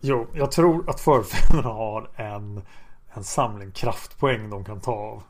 Jo, 0.01 0.27
jag 0.33 0.53
tror 0.53 0.91
att 0.91 1.01
förfäderna 1.01 1.69
har 1.69 2.11
en, 2.14 2.62
en 3.09 3.25
samling 3.25 3.71
kraftpoäng 3.71 4.51
de 4.51 4.64
kan 4.64 4.81
ta 4.81 4.93
av. 4.93 5.23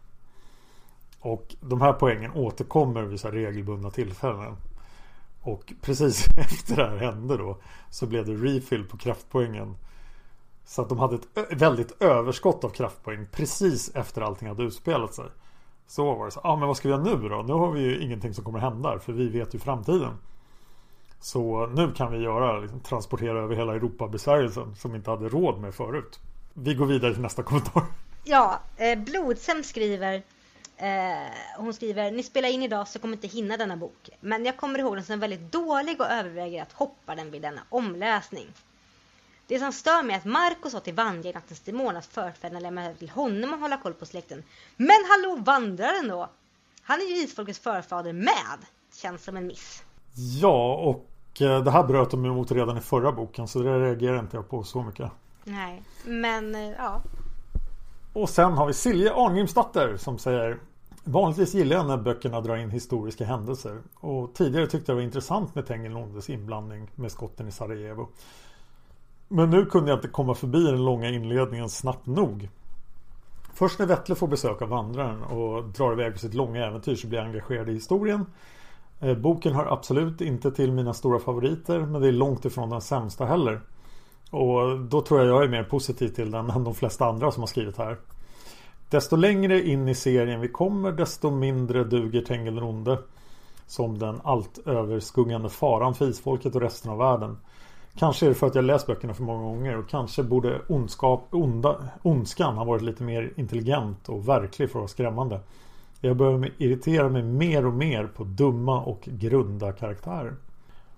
Och 1.21 1.55
de 1.61 1.81
här 1.81 1.93
poängen 1.93 2.33
återkommer 2.33 3.03
vid 3.03 3.21
så 3.21 3.29
regelbundna 3.29 3.91
tillfällen. 3.91 4.57
Och 5.41 5.73
precis 5.83 6.27
efter 6.39 6.77
det 6.77 6.89
här 6.89 6.97
hände 6.97 7.37
då 7.37 7.59
så 7.91 8.07
blev 8.07 8.27
det 8.27 8.35
refill 8.35 8.85
på 8.85 8.97
kraftpoängen. 8.97 9.77
Så 10.65 10.83
att 10.83 10.89
de 10.89 10.99
hade 10.99 11.17
ett 11.17 11.63
väldigt 11.63 12.03
överskott 12.03 12.65
av 12.65 12.69
kraftpoäng 12.69 13.27
precis 13.33 13.91
efter 13.95 14.23
allting 14.23 14.49
hade 14.49 14.63
utspelat 14.63 15.15
sig. 15.15 15.27
Så 15.89 16.15
var 16.15 16.25
det 16.25 16.31
så. 16.31 16.41
Ja 16.45 16.51
ah, 16.51 16.57
men 16.57 16.69
vad 16.69 16.77
ska 16.77 16.89
vi 16.89 16.95
göra 16.95 17.05
nu 17.05 17.29
då? 17.29 17.43
Nu 17.43 17.53
har 17.53 17.73
vi 17.73 17.81
ju 17.81 18.03
ingenting 18.03 18.35
som 18.35 18.45
kommer 18.45 18.59
hända 18.59 18.99
för 18.99 19.13
vi 19.13 19.29
vet 19.29 19.55
ju 19.55 19.59
framtiden. 19.59 20.19
Så 21.21 21.67
nu 21.67 21.93
kan 21.93 22.13
vi 22.13 22.19
göra 22.19 22.61
liksom, 22.61 22.81
transportera 22.81 23.39
över 23.39 23.57
hela 23.57 23.75
Europa-besvärjelsen 23.75 24.75
som 24.77 24.93
vi 24.93 24.97
inte 24.97 25.11
hade 25.11 25.29
råd 25.29 25.61
med 25.61 25.75
förut. 25.75 26.21
Vi 26.55 26.75
går 26.75 26.87
vidare 26.87 27.13
till 27.13 27.23
nästa 27.23 27.43
kommentar. 27.43 27.83
Ja, 28.25 28.61
eh, 28.77 28.99
Blodsem 28.99 29.63
skriver 29.63 30.23
Eh, 30.81 31.33
hon 31.57 31.75
skriver, 31.75 32.11
ni 32.11 32.23
spelar 32.23 32.49
in 32.49 32.63
idag 32.63 32.89
så 32.89 32.99
kommer 32.99 33.17
inte 33.17 33.27
hinna 33.27 33.57
denna 33.57 33.77
bok. 33.77 34.11
Men 34.21 34.45
jag 34.45 34.57
kommer 34.57 34.79
ihåg 34.79 34.97
den 34.97 35.05
som 35.05 35.21
väldigt 35.21 35.53
dålig 35.53 36.01
och 36.01 36.07
överväger 36.07 36.63
att 36.63 36.73
hoppa 36.73 37.15
den 37.15 37.31
vid 37.31 37.43
denna 37.43 37.61
omläsning. 37.69 38.47
Det 39.49 39.59
som 39.59 39.73
stör 39.73 40.03
mig 40.03 40.15
är 40.15 40.19
att 40.19 40.25
Marco 40.25 40.71
sa 40.71 40.81
till 40.81 40.95
Vanja 40.95 41.31
i 41.31 41.33
Nattens 41.33 41.61
Demon 41.61 41.97
att 41.97 42.07
förfäderna 42.07 42.61
lämnade 42.61 42.95
till 42.95 43.11
honom 43.11 43.55
att 43.55 43.61
hålla 43.61 43.77
koll 43.77 43.95
på 43.95 44.07
släkten. 44.07 44.43
Men 44.77 44.97
hallå 45.09 45.37
vandraren 45.37 46.09
då? 46.09 46.29
Han 46.83 47.01
är 47.01 47.05
ju 47.05 47.17
isfolkets 47.17 47.59
förfader 47.59 48.13
med. 48.13 48.59
Känns 48.95 49.25
som 49.25 49.37
en 49.37 49.47
miss. 49.47 49.83
Ja, 50.41 50.75
och 50.75 51.43
eh, 51.43 51.65
det 51.65 51.71
här 51.71 51.85
bröt 51.85 52.11
de 52.11 52.25
emot 52.25 52.53
redan 52.53 52.79
i 52.79 52.81
förra 52.81 53.13
boken 53.13 53.49
så 53.49 53.63
det 53.63 53.79
reagerar 53.79 54.19
inte 54.19 54.37
jag 54.37 54.49
på 54.49 54.63
så 54.63 54.83
mycket. 54.83 55.11
Nej, 55.45 55.83
men 56.05 56.55
eh, 56.55 56.71
ja. 56.71 57.03
Och 58.13 58.31
sen 58.31 58.53
har 58.53 58.67
vi 58.67 58.73
Silje 58.73 59.15
Arngrimsdotter 59.15 59.97
som 59.97 60.19
säger 60.19 60.59
Vanligtvis 61.05 61.55
gillar 61.55 61.77
jag 61.77 61.87
när 61.87 61.97
böckerna 61.97 62.41
drar 62.41 62.57
in 62.57 62.71
historiska 62.71 63.25
händelser 63.25 63.83
och 63.95 64.35
tidigare 64.35 64.67
tyckte 64.67 64.93
jag 64.93 64.97
det 64.97 65.01
var 65.01 65.07
intressant 65.07 65.55
med 65.55 65.67
Tengil 65.67 65.93
inblandning 66.29 66.91
med 66.95 67.13
skotten 67.13 67.49
i 67.49 67.53
Sarajevo. 67.53 68.09
Men 69.29 69.51
nu 69.51 69.67
kunde 69.67 69.91
jag 69.91 69.97
inte 69.97 70.09
komma 70.09 70.35
förbi 70.35 70.65
den 70.65 70.85
långa 70.85 71.09
inledningen 71.09 71.69
snabbt 71.69 72.07
nog. 72.07 72.49
Först 73.55 73.79
när 73.79 73.87
Vettle 73.87 74.15
får 74.15 74.29
besök 74.29 74.63
av 74.63 74.69
vandraren 74.69 75.23
och 75.23 75.65
drar 75.65 75.93
iväg 75.93 76.13
på 76.13 76.19
sitt 76.19 76.35
långa 76.35 76.67
äventyr 76.67 76.95
så 76.95 77.07
blir 77.07 77.19
jag 77.19 77.27
engagerad 77.27 77.69
i 77.69 77.73
historien. 77.73 78.27
Eh, 79.01 79.15
boken 79.15 79.53
hör 79.53 79.73
absolut 79.73 80.21
inte 80.21 80.51
till 80.51 80.73
mina 80.73 80.95
stora 80.95 81.19
favoriter 81.19 81.81
men 81.81 82.03
det 82.03 82.09
är 82.09 82.13
långt 82.13 82.45
ifrån 82.45 82.71
den 82.71 82.81
sämsta 82.81 83.25
heller. 83.25 83.61
Och 84.31 84.81
då 84.81 85.01
tror 85.01 85.21
jag 85.21 85.29
jag 85.29 85.45
är 85.45 85.49
mer 85.49 85.65
positiv 85.65 86.09
till 86.09 86.31
den 86.31 86.51
än 86.51 86.65
de 86.65 86.75
flesta 86.75 87.07
andra 87.07 87.31
som 87.31 87.43
har 87.43 87.47
skrivit 87.47 87.79
här. 87.79 87.97
Desto 88.91 89.17
längre 89.17 89.63
in 89.63 89.89
i 89.89 89.95
serien 89.95 90.41
vi 90.41 90.49
kommer 90.49 90.93
desto 90.93 91.31
mindre 91.31 91.85
duger 91.85 92.23
Tengil 92.23 92.55
den 92.55 92.65
onde. 92.65 92.99
Som 93.67 93.99
den 93.99 94.21
allt 94.25 94.59
överskuggande 94.67 95.49
faran 95.49 95.95
för 95.95 96.09
isfolket 96.09 96.55
och 96.55 96.61
resten 96.61 96.91
av 96.91 96.99
världen. 96.99 97.37
Kanske 97.99 98.27
är 98.27 98.29
det 98.29 98.35
för 98.35 98.47
att 98.47 98.55
jag 98.55 98.65
läst 98.65 98.87
böckerna 98.87 99.15
för 99.15 99.23
många 99.23 99.43
gånger 99.43 99.79
och 99.79 99.89
kanske 99.89 100.23
borde 100.23 100.61
ondskap, 100.69 101.27
onda, 101.31 101.77
ondskan 102.03 102.57
ha 102.57 102.65
varit 102.65 102.83
lite 102.83 103.03
mer 103.03 103.33
intelligent 103.37 104.09
och 104.09 104.29
verklig 104.29 104.71
för 104.71 104.79
att 104.79 104.81
vara 104.81 104.89
skrämmande. 104.89 105.41
Jag 106.01 106.17
börjar 106.17 106.51
irritera 106.59 107.09
mig 107.09 107.23
mer 107.23 107.67
och 107.67 107.73
mer 107.73 108.07
på 108.07 108.25
dumma 108.25 108.81
och 108.81 109.01
grunda 109.05 109.73
karaktärer. 109.73 110.35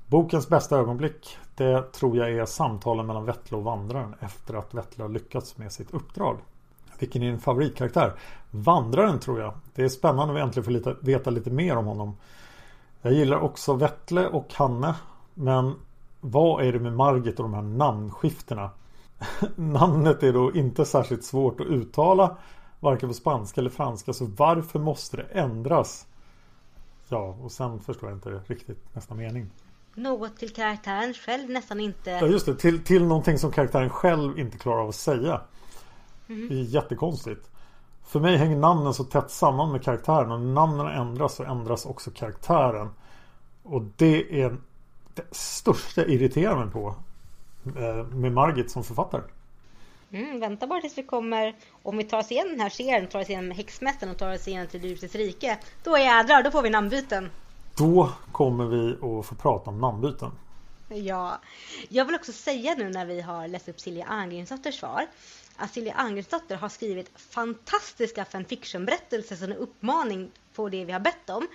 Bokens 0.07 0.49
bästa 0.49 0.79
ögonblick 0.79 1.39
det 1.55 1.93
tror 1.93 2.17
jag 2.17 2.33
är 2.33 2.45
samtalen 2.45 3.07
mellan 3.07 3.25
Vettla 3.25 3.59
och 3.59 3.65
Vandraren 3.65 4.15
efter 4.21 4.55
att 4.55 4.75
Vettla 4.75 5.05
har 5.05 5.09
lyckats 5.09 5.59
med 5.59 5.73
sitt 5.73 5.95
uppdrag. 5.95 6.37
Vilken 6.99 7.23
är 7.23 7.27
din 7.27 7.41
favoritkaraktär? 7.41 8.13
Vandraren 8.51 9.19
tror 9.19 9.41
jag. 9.41 9.55
Det 9.75 9.83
är 9.83 9.89
spännande 9.89 10.35
att 10.35 10.41
äntligen 10.41 10.65
få 10.65 10.71
lite, 10.71 10.97
veta 11.01 11.31
lite 11.31 11.51
mer 11.51 11.77
om 11.77 11.87
honom. 11.87 12.17
Jag 13.03 13.13
gillar 13.13 13.39
också 13.39 13.75
Vettle 13.75 14.27
och 14.27 14.55
Hanne. 14.55 14.95
Men 15.35 15.75
vad 16.21 16.65
är 16.65 16.73
det 16.73 16.79
med 16.79 16.93
Margit 16.93 17.39
och 17.39 17.43
de 17.43 17.55
här 17.55 17.63
namnskiftena? 17.63 18.71
Namnet 19.57 20.23
är 20.23 20.33
då 20.33 20.53
inte 20.55 20.85
särskilt 20.85 21.25
svårt 21.25 21.61
att 21.61 21.67
uttala. 21.67 22.37
Varken 22.81 23.09
på 23.09 23.15
spanska 23.15 23.61
eller 23.61 23.71
franska. 23.71 24.13
Så 24.13 24.25
varför 24.25 24.79
måste 24.79 25.17
det 25.17 25.23
ändras? 25.23 26.07
Ja, 27.09 27.37
och 27.43 27.53
sen 27.53 27.81
förstår 27.81 28.09
jag 28.09 28.17
inte 28.17 28.31
riktigt 28.47 28.95
nästa 28.95 29.15
mening 29.15 29.51
något 29.95 30.37
till 30.37 30.53
karaktären 30.53 31.15
själv 31.15 31.51
nästan 31.51 31.81
inte... 31.81 32.11
Ja 32.11 32.27
just 32.27 32.47
det, 32.47 32.55
till, 32.55 32.85
till 32.85 33.05
någonting 33.05 33.39
som 33.39 33.53
karaktären 33.53 33.91
själv 33.91 34.39
inte 34.39 34.59
klarar 34.59 34.83
av 34.83 34.89
att 34.89 34.95
säga. 34.95 35.41
Mm. 36.29 36.49
Det 36.49 36.55
är 36.55 36.63
jättekonstigt. 36.63 37.51
För 38.03 38.21
mig 38.21 38.37
hänger 38.37 38.57
namnen 38.57 38.95
så 38.95 39.05
tätt 39.05 39.31
samman 39.31 39.73
med 39.73 39.83
karaktären 39.83 40.33
och 40.33 40.41
när 40.41 40.53
namnen 40.53 40.87
ändras 40.87 41.35
så 41.35 41.45
ändras 41.45 41.87
också 41.87 42.11
karaktären. 42.11 42.91
Och 43.63 43.83
det 43.97 44.43
är 44.43 44.57
största 45.31 46.01
jag 46.01 46.11
irriterar 46.11 46.65
mig 46.65 46.73
på 46.73 46.95
eh, 47.77 48.05
med 48.07 48.33
Margit 48.33 48.71
som 48.71 48.85
författare. 48.85 49.23
Mm, 50.13 50.41
vänta 50.41 50.67
bara 50.67 50.81
tills 50.81 50.99
vi 50.99 51.03
kommer, 51.03 51.57
om 51.83 51.97
vi 51.97 52.05
tar 52.05 52.19
oss 52.19 52.31
igenom 52.33 52.53
den 52.53 52.61
här 52.61 52.71
serien, 52.71 53.07
tar 53.07 53.21
oss 53.21 53.31
igenom 53.31 53.51
häxmästaren 53.51 54.13
och 54.13 54.19
tar 54.19 54.35
oss 54.35 54.49
igenom 54.49 54.67
till 54.67 54.85
Ljusets 54.85 55.15
rike. 55.15 55.59
Då 55.85 55.99
jädrar, 55.99 56.43
då 56.43 56.51
får 56.51 56.63
vi 56.63 56.71
namnbyten. 56.71 57.31
Då 57.77 58.13
kommer 58.33 58.65
vi 58.65 58.93
att 58.93 59.27
få 59.27 59.35
prata 59.35 59.71
om 59.71 59.81
namnbyten. 59.81 60.31
Ja, 60.89 61.41
jag 61.89 62.05
vill 62.05 62.15
också 62.15 62.33
säga 62.33 62.75
nu 62.75 62.89
när 62.89 63.07
vi 63.07 63.21
har 63.21 63.49
läst 63.49 63.69
upp 63.69 63.81
Silja 63.81 64.05
Angrimsdotters 64.05 64.79
svar 64.79 65.07
att 65.61 65.73
Silja 65.73 65.95
Angrimsdotter 65.95 66.57
har 66.57 66.69
skrivit 66.69 67.11
fantastiska 67.17 68.25
fanfiction-berättelser 68.25 69.37
som 69.37 69.53
en 69.53 69.57
uppmaning 69.57 70.31
på 70.55 70.69
det 70.69 70.85
vi 70.85 70.93
har 70.93 71.01
bett 71.01 71.31
om. 71.31 71.47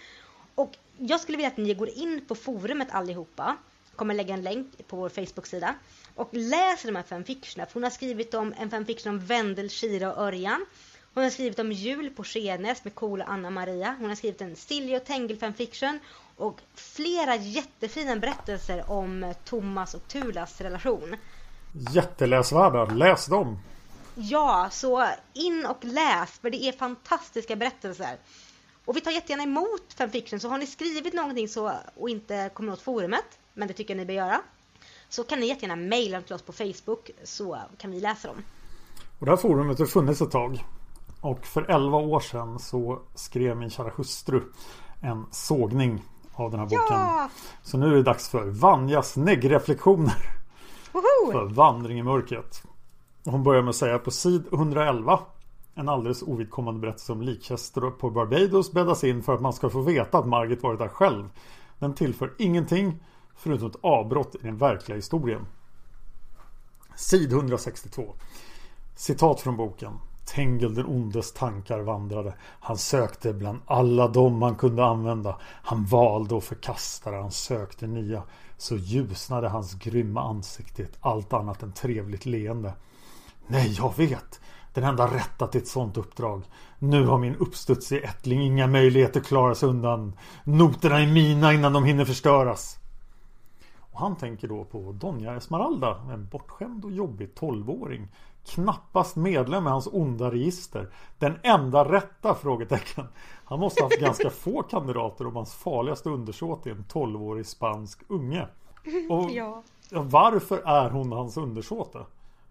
Och 0.55 0.78
jag 0.98 1.20
skulle 1.20 1.38
vilja 1.38 1.48
att 1.48 1.58
ni 1.58 1.74
går 1.74 1.89
in 1.89 2.26
på 2.28 2.36
forumet 2.36 2.88
allihopa, 2.91 3.58
kommer 3.96 4.14
lägga 4.14 4.34
en 4.34 4.41
länk 4.41 4.88
på 4.88 4.96
vår 4.96 5.10
Facebook-sida 5.10 5.76
och 6.16 6.30
läser 6.32 6.88
de 6.88 6.96
här 6.96 7.04
fanfictionerna. 7.04 7.70
Hon 7.74 7.84
har 7.84 7.89
skrivit 7.89 8.34
om 8.34 8.54
en 8.60 8.70
fanfiction 8.70 9.14
om 9.14 9.20
Vendel, 9.20 9.70
Kira 9.70 10.14
och 10.14 10.22
Örjan. 10.22 10.66
Hon 11.14 11.24
har 11.24 11.32
skrivit 11.32 11.60
om 11.60 11.72
jul 11.72 12.10
på 12.10 12.24
Skenäs 12.24 12.84
med 12.84 12.96
coola 12.96 13.26
Anna 13.26 13.50
Maria. 13.50 13.96
Hon 14.00 14.10
har 14.10 14.16
skrivit 14.16 14.41
en 14.41 14.56
Silja 14.56 14.98
och 14.98 15.06
Tengil 15.06 15.39
fanfiction 15.39 16.00
och 16.36 16.62
flera 16.76 17.36
jättefina 17.36 18.16
berättelser 18.16 18.91
om 18.91 19.34
Thomas 19.46 19.93
och 19.93 20.08
Tulas 20.08 20.62
relation. 20.62 21.16
Jätteläsvärda, 21.93 22.86
läs 22.86 23.26
dem! 23.26 23.60
Ja, 24.16 24.70
så 24.72 25.08
in 25.34 25.66
och 25.66 25.86
läs 25.86 26.39
för 26.41 26.50
det 26.50 26.64
är 26.64 26.72
fantastiska 26.72 27.56
berättelser. 27.56 28.18
Och 28.86 28.98
vi 28.98 29.02
tar 29.02 29.12
jättegärna 29.12 29.44
emot 29.44 29.94
fanfiction 29.98 30.40
så 30.40 30.50
har 30.50 30.58
ni 30.58 30.68
skrivit 30.68 31.14
någonting 31.14 31.48
så, 31.48 31.72
och 31.96 32.10
inte 32.10 32.50
kommer 32.54 32.74
åt 32.74 32.82
forumet, 32.82 33.40
men 33.54 33.68
det 33.68 33.74
tycker 33.74 33.94
jag 33.94 33.98
ni 33.98 34.06
bör 34.06 34.14
göra, 34.14 34.42
så 35.10 35.24
kan 35.24 35.40
ni 35.40 35.48
jättegärna 35.48 35.76
mejla 35.76 36.22
till 36.22 36.36
oss 36.36 36.42
på 36.42 36.54
Facebook 36.54 37.12
så 37.24 37.58
kan 37.78 37.92
vi 37.92 38.02
läsa 38.02 38.28
dem. 38.28 38.44
Och 39.20 39.26
det 39.26 39.32
här 39.32 39.38
forumet 39.38 39.80
har 39.80 39.86
funnits 39.86 40.22
ett 40.22 40.32
tag. 40.32 40.66
Och 41.22 41.46
för 41.46 41.72
11 41.72 41.98
år 41.98 42.20
sedan 42.20 42.60
så 42.60 43.02
skrev 43.16 43.58
min 43.58 43.70
kära 43.70 43.92
hustru 43.96 44.42
en 45.02 45.26
sågning 45.32 46.04
av 46.34 46.52
den 46.52 46.60
här 46.60 46.68
boken. 46.68 46.86
Ja! 46.90 47.30
Så 47.64 47.78
nu 47.78 47.86
är 47.86 47.96
det 47.96 48.04
dags 48.04 48.30
för 48.30 48.46
Vanjas 48.46 49.16
neggreflektioner. 49.16 50.16
För 51.32 51.46
Vandring 51.46 52.00
i 52.00 52.04
mörkret. 52.04 52.64
Hon 53.26 53.44
börjar 53.44 53.62
med 53.62 53.70
att 53.70 53.76
säga 53.76 54.00
på 54.00 54.12
sid 54.12 54.46
111 54.54 55.20
en 55.78 55.90
alldeles 55.90 56.22
ovidkommande 56.22 56.80
berättelse 56.80 57.12
om 57.12 57.22
likkäster 57.22 57.82
på 57.82 58.10
Barbados 58.10 58.72
bäddas 58.72 59.04
in 59.04 59.24
för 59.24 59.34
att 59.34 59.42
man 59.42 59.54
ska 59.54 59.70
få 59.70 59.82
veta 59.82 60.18
att 60.18 60.28
Margit 60.28 60.64
varit 60.64 60.80
där 60.80 60.88
själv. 60.88 61.30
Den 61.80 61.96
tillför 61.96 62.34
ingenting 62.38 63.04
förutom 63.36 63.68
ett 63.68 63.78
avbrott 63.82 64.36
i 64.36 64.40
den 64.42 64.58
verkliga 64.58 64.96
historien. 64.96 65.46
Sid 66.96 67.32
162 67.34 68.16
Citat 68.96 69.42
från 69.42 69.58
boken 69.58 70.00
Tengel 70.26 70.76
den 70.76 70.86
ondes 70.86 71.34
tankar 71.34 71.80
vandrade. 71.80 72.34
Han 72.42 72.78
sökte 72.78 73.34
bland 73.34 73.60
alla 73.66 74.08
dem 74.08 74.42
han 74.42 74.56
kunde 74.56 74.86
använda. 74.86 75.40
Han 75.42 75.86
valde 75.86 76.36
och 76.36 76.44
förkastade. 76.44 77.18
Han 77.18 77.32
sökte 77.32 77.88
nya. 77.88 78.24
så 78.58 78.76
ljusnade 78.76 79.50
hans 79.50 79.74
grymma 79.74 80.22
ansikte 80.30 80.84
ett 80.84 80.98
allt 81.02 81.34
annat 81.34 81.64
än 81.64 81.72
trevligt 81.72 82.26
leende. 82.26 82.74
Nej, 83.48 83.76
jag 83.78 83.98
vet. 83.98 84.40
Den 84.76 84.84
enda 84.84 85.08
rätta 85.08 85.48
till 85.48 85.62
ett 85.62 85.68
sånt 85.68 85.98
uppdrag. 85.98 86.44
Nu 86.80 87.06
har 87.06 87.18
min 87.18 87.36
uppstudsige 87.36 88.02
ättling 88.02 88.42
inga 88.42 88.68
möjligheter 88.68 89.20
att 89.20 89.28
klara 89.28 89.56
sig 89.56 89.70
undan. 89.70 90.14
Noterna 90.44 91.02
är 91.02 91.08
mina 91.08 91.54
innan 91.54 91.74
de 91.74 91.84
hinner 91.84 92.06
förstöras. 92.06 92.78
Och 93.80 94.00
han 94.00 94.16
tänker 94.16 94.48
då 94.48 94.64
på 94.64 94.92
Donja 94.92 95.36
Esmeralda, 95.36 96.02
en 96.12 96.28
bortskämd 96.28 96.86
och 96.86 96.92
jobbig 96.92 97.36
tolvåring. 97.36 98.08
Knappast 98.46 99.16
medlem 99.16 99.68
i 99.68 99.70
hans 99.70 99.88
onda 99.92 100.32
register. 100.32 100.90
Den 101.20 101.40
enda 101.44 101.92
rätta? 101.92 102.36
frågetecken. 102.36 103.08
Han 103.46 103.60
måste 103.60 103.84
ha 103.84 103.90
haft 103.90 104.02
ganska 104.02 104.30
få 104.44 104.64
kandidater 104.64 105.28
om 105.28 105.36
hans 105.36 105.54
farligaste 105.54 106.10
undersåt 106.10 106.66
är 106.66 106.72
en 106.72 106.84
tolvårig 106.84 107.46
spansk 107.46 108.00
unge. 108.08 108.48
Och 109.10 109.32
Ja. 109.32 109.64
varför 109.92 110.58
är 110.66 110.90
hon 110.90 111.12
hans 111.12 111.38
undersåte? 111.38 112.06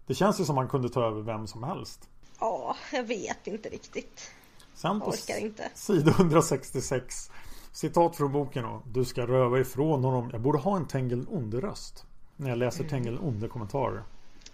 Det 0.07 0.13
känns 0.13 0.39
ju 0.39 0.45
som 0.45 0.57
han 0.57 0.67
kunde 0.67 0.89
ta 0.89 1.03
över 1.03 1.21
vem 1.21 1.47
som 1.47 1.63
helst. 1.63 2.09
Ja, 2.39 2.75
jag 2.91 3.03
vet 3.03 3.47
inte 3.47 3.69
riktigt. 3.69 4.31
Sen 4.75 4.99
på 4.99 5.05
Orkar 5.07 5.37
inte. 5.37 5.69
sida 5.75 6.11
166 6.11 7.31
Citat 7.71 8.15
från 8.15 8.31
boken 8.31 8.63
då. 8.63 8.81
Du 8.85 9.05
ska 9.05 9.27
röva 9.27 9.59
ifrån 9.59 10.03
honom. 10.03 10.29
Jag 10.31 10.41
borde 10.41 10.57
ha 10.57 10.75
en 10.75 10.87
Tengil 10.87 11.25
Onde 11.29 11.61
röst. 11.61 12.05
När 12.35 12.49
jag 12.49 12.57
läser 12.57 12.83
Tengil 12.83 13.19
Onde 13.19 13.47
kommentarer. 13.47 14.03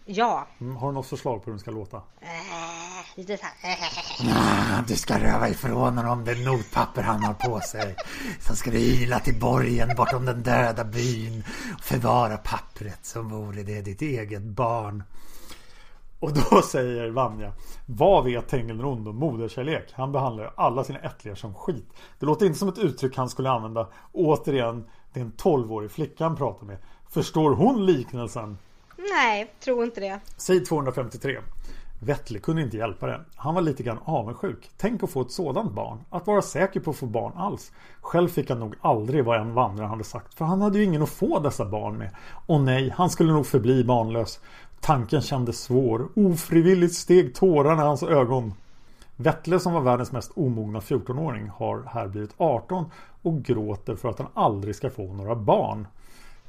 Ja. 0.05 0.47
Mm, 0.61 0.75
har 0.75 0.87
du 0.87 0.93
något 0.93 1.07
förslag 1.07 1.39
på 1.39 1.45
hur 1.45 1.51
den 1.51 1.59
ska 1.59 1.71
låta? 1.71 1.97
Äh, 1.97 2.27
lite 3.15 3.37
så 3.37 3.45
här. 3.63 4.83
Du 4.87 4.95
ska 4.95 5.19
röva 5.19 5.49
ifrån 5.49 5.97
honom 5.97 6.25
det 6.25 6.35
notpapper 6.45 7.01
han 7.01 7.23
har 7.23 7.33
på 7.33 7.59
sig. 7.59 7.95
Sen 8.39 8.55
ska 8.55 8.71
du 8.71 8.77
ila 8.77 9.19
till 9.19 9.39
borgen 9.39 9.95
bortom 9.97 10.25
den 10.25 10.43
döda 10.43 10.83
byn. 10.83 11.43
Och 11.73 11.83
förvara 11.83 12.37
pappret 12.37 13.05
som 13.05 13.29
vore 13.29 13.63
det 13.63 13.81
ditt 13.81 14.01
eget 14.01 14.43
barn. 14.43 15.03
Och 16.21 16.31
då 16.33 16.61
säger 16.71 17.09
Vanja 17.09 17.51
Vad 17.85 18.23
vet 18.23 18.47
Tengil 18.47 18.85
Onde 18.85 19.09
om 19.09 19.15
moderkärlek? 19.15 19.93
Han 19.93 20.11
behandlar 20.11 20.43
ju 20.43 20.49
alla 20.55 20.83
sina 20.83 20.99
ättlingar 20.99 21.35
som 21.35 21.53
skit. 21.53 21.93
Det 22.19 22.25
låter 22.25 22.45
inte 22.45 22.59
som 22.59 22.69
ett 22.69 22.77
uttryck 22.77 23.17
han 23.17 23.29
skulle 23.29 23.49
använda. 23.49 23.87
Återigen, 24.11 24.85
det 25.13 25.19
är 25.19 25.23
en 25.23 25.33
12-årig 25.33 25.91
flicka 25.91 26.23
han 26.23 26.35
pratar 26.35 26.65
med. 26.65 26.77
Förstår 27.09 27.55
hon 27.55 27.85
liknelsen? 27.85 28.57
Nej, 28.97 29.53
tror 29.63 29.83
inte 29.83 29.99
det. 29.99 30.19
Sid 30.37 30.65
253 30.65 31.39
Vettle 32.03 32.39
kunde 32.39 32.61
inte 32.61 32.77
hjälpa 32.77 33.07
det. 33.07 33.21
Han 33.35 33.55
var 33.55 33.61
lite 33.61 33.83
grann 33.83 33.99
avundsjuk. 34.05 34.69
Tänk 34.77 35.03
att 35.03 35.09
få 35.09 35.21
ett 35.21 35.31
sådant 35.31 35.71
barn. 35.71 35.99
Att 36.09 36.27
vara 36.27 36.41
säker 36.41 36.79
på 36.79 36.91
att 36.91 36.97
få 36.97 37.05
barn 37.05 37.33
alls. 37.35 37.71
Själv 38.01 38.27
fick 38.27 38.49
han 38.49 38.59
nog 38.59 38.75
aldrig 38.81 39.25
vad 39.25 39.41
en 39.41 39.53
vandrare 39.53 39.87
hade 39.87 40.03
sagt. 40.03 40.33
För 40.33 40.45
han 40.45 40.61
hade 40.61 40.77
ju 40.77 40.83
ingen 40.83 41.01
att 41.01 41.09
få 41.09 41.39
dessa 41.39 41.65
barn 41.65 41.97
med. 41.97 42.15
Och 42.45 42.61
nej, 42.61 42.93
han 42.97 43.09
skulle 43.09 43.33
nog 43.33 43.45
förbli 43.45 43.83
barnlös. 43.83 44.39
Tanken 44.81 45.21
kändes 45.21 45.61
svår. 45.61 46.07
Ofrivilligt 46.15 46.95
steg 46.95 47.35
tårarna 47.35 47.81
i 47.81 47.85
hans 47.85 48.03
ögon. 48.03 48.53
Vettle 49.15 49.59
som 49.59 49.73
var 49.73 49.81
världens 49.81 50.11
mest 50.11 50.31
omogna 50.35 50.79
14-åring 50.79 51.49
har 51.49 51.83
här 51.87 52.07
blivit 52.07 52.33
18 52.37 52.85
och 53.21 53.43
gråter 53.43 53.95
för 53.95 54.09
att 54.09 54.19
han 54.19 54.27
aldrig 54.33 54.75
ska 54.75 54.89
få 54.89 55.13
några 55.13 55.35
barn. 55.35 55.87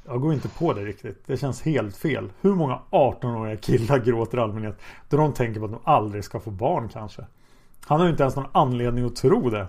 Jag 0.05 0.21
går 0.21 0.33
inte 0.33 0.49
på 0.49 0.73
det 0.73 0.85
riktigt. 0.85 1.23
Det 1.25 1.37
känns 1.37 1.61
helt 1.61 1.97
fel. 1.97 2.31
Hur 2.41 2.55
många 2.55 2.79
18-åriga 2.89 3.57
killar 3.57 3.99
gråter 3.99 4.37
i 4.37 4.41
allmänhet 4.41 4.79
då 5.09 5.17
de 5.17 5.33
tänker 5.33 5.59
på 5.59 5.65
att 5.65 5.71
de 5.71 5.79
aldrig 5.83 6.23
ska 6.23 6.39
få 6.39 6.51
barn 6.51 6.89
kanske? 6.89 7.25
Han 7.85 7.99
har 7.99 8.05
ju 8.05 8.11
inte 8.11 8.23
ens 8.23 8.35
någon 8.35 8.49
anledning 8.51 9.05
att 9.05 9.15
tro 9.15 9.49
det. 9.49 9.67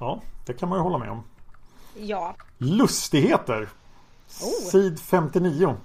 Ja, 0.00 0.20
det 0.46 0.52
kan 0.52 0.68
man 0.68 0.78
ju 0.78 0.82
hålla 0.82 0.98
med 0.98 1.10
om. 1.10 1.22
Ja. 1.98 2.34
Lustigheter. 2.58 3.68
Oh. 4.42 4.70
Sid 4.70 5.00
59. 5.00 5.76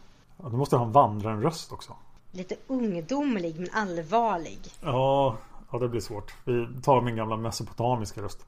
Ja, 0.44 0.50
du 0.50 0.58
måste 0.58 0.76
ha 0.76 0.86
en 0.86 0.92
vandraren-röst 0.92 1.72
också. 1.72 1.96
Lite 2.32 2.56
ungdomlig 2.68 3.60
men 3.60 3.70
allvarlig. 3.74 4.60
Ja, 4.82 5.38
ja, 5.72 5.80
det 5.80 5.90
blir 5.90 6.02
svårt. 6.02 6.34
Vi 6.44 6.68
tar 6.84 7.02
min 7.02 7.16
gamla 7.16 7.38
mesopotamiska 7.38 8.22
röst. 8.22 8.46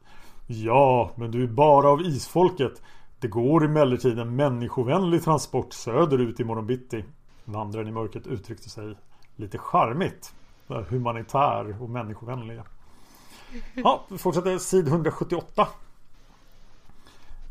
Ja, 0.47 1.11
men 1.15 1.31
du 1.31 1.43
är 1.43 1.47
bara 1.47 1.89
av 1.89 2.01
isfolket. 2.01 2.81
Det 3.19 3.27
går 3.27 3.65
emellertid 3.65 4.19
en 4.19 4.35
människovänlig 4.35 5.23
transport 5.23 5.73
söderut 5.73 6.39
i 6.39 6.43
morgon 6.43 6.67
bitti. 6.67 7.05
Vandraren 7.45 7.87
i 7.87 7.91
mörkret 7.91 8.27
uttryckte 8.27 8.69
sig 8.69 8.95
lite 9.35 9.57
charmigt. 9.57 10.33
Humanitär 10.67 11.81
och 11.81 11.89
människovänlig. 11.89 12.61
Ja, 13.73 14.05
vi 14.09 14.17
fortsätter 14.17 14.57
sid 14.57 14.87
178. 14.87 15.67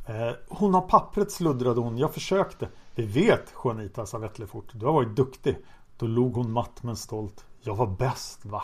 Eh, 0.07 0.33
hon 0.49 0.75
har 0.75 0.81
pappret 0.81 1.33
sluddrade 1.33 1.81
hon. 1.81 1.99
Jag 1.99 2.15
försökte. 2.15 2.69
Vi 2.95 3.07
vet, 3.07 3.55
Juanita, 3.65 4.07
sa 4.07 4.19
Vettle 4.19 4.47
fort. 4.47 4.71
Du 4.73 4.87
har 4.87 4.93
varit 4.93 5.17
duktig. 5.17 5.57
Då 5.97 6.07
log 6.07 6.35
hon 6.35 6.53
matt 6.53 6.83
men 6.83 6.97
stolt. 6.97 7.45
Jag 7.61 7.77
var 7.77 7.87
bäst, 7.87 8.45
va? 8.45 8.63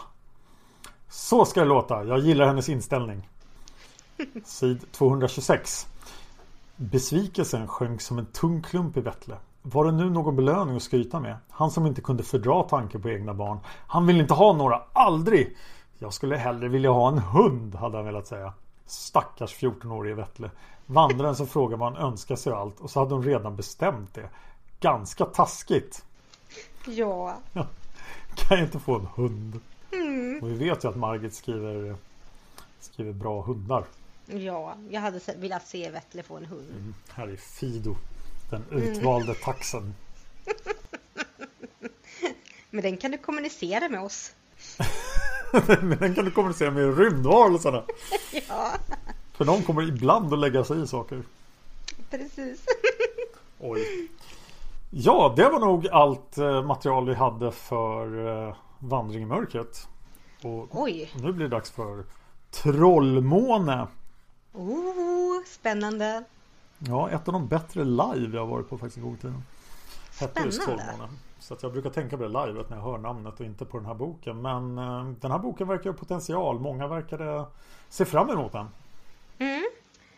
Så 1.08 1.44
ska 1.44 1.60
det 1.60 1.66
låta. 1.66 2.04
Jag 2.04 2.18
gillar 2.18 2.46
hennes 2.46 2.68
inställning. 2.68 3.28
Sid 4.44 4.92
226. 4.92 5.86
Besvikelsen 6.76 7.68
sjönk 7.68 8.00
som 8.00 8.18
en 8.18 8.26
tung 8.26 8.62
klump 8.62 8.96
i 8.96 9.00
Vettle. 9.00 9.36
Var 9.62 9.84
det 9.84 9.92
nu 9.92 10.10
någon 10.10 10.36
belöning 10.36 10.76
att 10.76 10.82
skryta 10.82 11.20
med? 11.20 11.36
Han 11.50 11.70
som 11.70 11.86
inte 11.86 12.00
kunde 12.00 12.22
fördra 12.22 12.62
tanken 12.62 13.02
på 13.02 13.10
egna 13.10 13.34
barn. 13.34 13.58
Han 13.86 14.06
vill 14.06 14.20
inte 14.20 14.34
ha 14.34 14.52
några, 14.52 14.82
aldrig! 14.92 15.56
Jag 15.98 16.12
skulle 16.12 16.36
hellre 16.36 16.68
vilja 16.68 16.90
ha 16.90 17.08
en 17.08 17.18
hund, 17.18 17.74
hade 17.74 17.96
han 17.96 18.06
velat 18.06 18.26
säga. 18.26 18.52
Stackars 18.86 19.54
14-årige 19.54 20.14
Vettle. 20.14 20.50
Vandraren 20.90 21.36
som 21.36 21.46
frågar 21.46 21.76
vad 21.76 21.92
han 21.92 22.02
önskar 22.06 22.36
sig 22.36 22.52
och 22.52 22.58
allt 22.58 22.80
och 22.80 22.90
så 22.90 23.00
hade 23.00 23.14
hon 23.14 23.24
redan 23.24 23.56
bestämt 23.56 24.14
det. 24.14 24.28
Ganska 24.80 25.24
taskigt. 25.24 26.04
Ja. 26.86 27.38
Kan 28.34 28.58
jag 28.58 28.66
inte 28.66 28.78
få 28.78 28.94
en 28.94 29.06
hund? 29.16 29.60
Mm. 29.92 30.40
Och 30.42 30.48
vi 30.50 30.54
vet 30.54 30.84
ju 30.84 30.88
att 30.88 30.96
Margit 30.96 31.34
skriver, 31.34 31.96
skriver 32.80 33.12
bra 33.12 33.42
hundar. 33.42 33.84
Ja, 34.26 34.74
jag 34.90 35.00
hade 35.00 35.20
velat 35.36 35.66
se 35.66 35.90
Vettle 35.90 36.22
få 36.22 36.36
en 36.36 36.44
hund. 36.46 36.70
Mm. 36.70 36.94
Här 37.08 37.28
är 37.28 37.36
Fido. 37.36 37.96
Den 38.50 38.62
Mm. 38.70 38.82
utvalde 38.82 39.34
taxen. 39.34 39.94
Men 42.70 42.82
den 42.82 42.96
kan 42.96 43.10
du 43.10 43.18
kommunicera 43.18 43.88
med 43.88 44.00
oss. 44.00 44.32
Men 45.80 45.98
den 45.98 46.14
kan 46.14 46.24
du 46.24 46.30
kommunicera 46.30 46.70
med 46.70 46.98
rymdvarelserna. 46.98 47.84
Ja, 48.48 48.72
För 49.38 49.44
de 49.44 49.62
kommer 49.62 49.88
ibland 49.88 50.32
att 50.32 50.38
lägga 50.38 50.64
sig 50.64 50.82
i 50.82 50.86
saker. 50.86 51.22
precis. 52.10 52.66
Oj. 53.60 54.08
Ja, 54.90 55.32
det 55.36 55.48
var 55.48 55.60
nog 55.60 55.88
allt 55.88 56.38
eh, 56.38 56.62
material 56.62 57.06
vi 57.06 57.14
hade 57.14 57.52
för 57.52 58.28
eh, 58.48 58.54
Vandring 58.78 59.22
i 59.22 59.26
mörkret. 59.26 59.88
Och 60.42 60.68
Oj. 60.70 61.10
nu 61.14 61.32
blir 61.32 61.48
det 61.48 61.56
dags 61.56 61.70
för 61.70 62.04
Trollmåne. 62.50 63.86
Oh, 64.52 65.44
spännande. 65.46 66.24
Ja, 66.78 67.10
ett 67.10 67.28
av 67.28 67.32
de 67.32 67.48
bättre 67.48 67.84
live 67.84 68.36
jag 68.36 68.46
varit 68.46 68.68
på 68.68 68.78
faktiskt 68.78 68.96
en 68.96 69.02
gång 69.02 69.14
i 69.14 69.18
tiden. 69.18 69.42
Spännande. 70.10 71.08
Så 71.40 71.54
att 71.54 71.62
jag 71.62 71.72
brukar 71.72 71.90
tänka 71.90 72.16
på 72.16 72.22
det 72.22 72.28
live 72.28 72.64
när 72.68 72.76
jag 72.76 72.84
hör 72.84 72.98
namnet 72.98 73.40
och 73.40 73.46
inte 73.46 73.64
på 73.64 73.76
den 73.76 73.86
här 73.86 73.94
boken. 73.94 74.42
Men 74.42 74.78
eh, 74.78 75.04
den 75.20 75.30
här 75.30 75.38
boken 75.38 75.68
verkar 75.68 75.90
ha 75.90 75.98
potential. 75.98 76.60
Många 76.60 76.86
verkade 76.88 77.44
se 77.88 78.04
fram 78.04 78.30
emot 78.30 78.52
den. 78.52 78.66
Mm. 79.38 79.64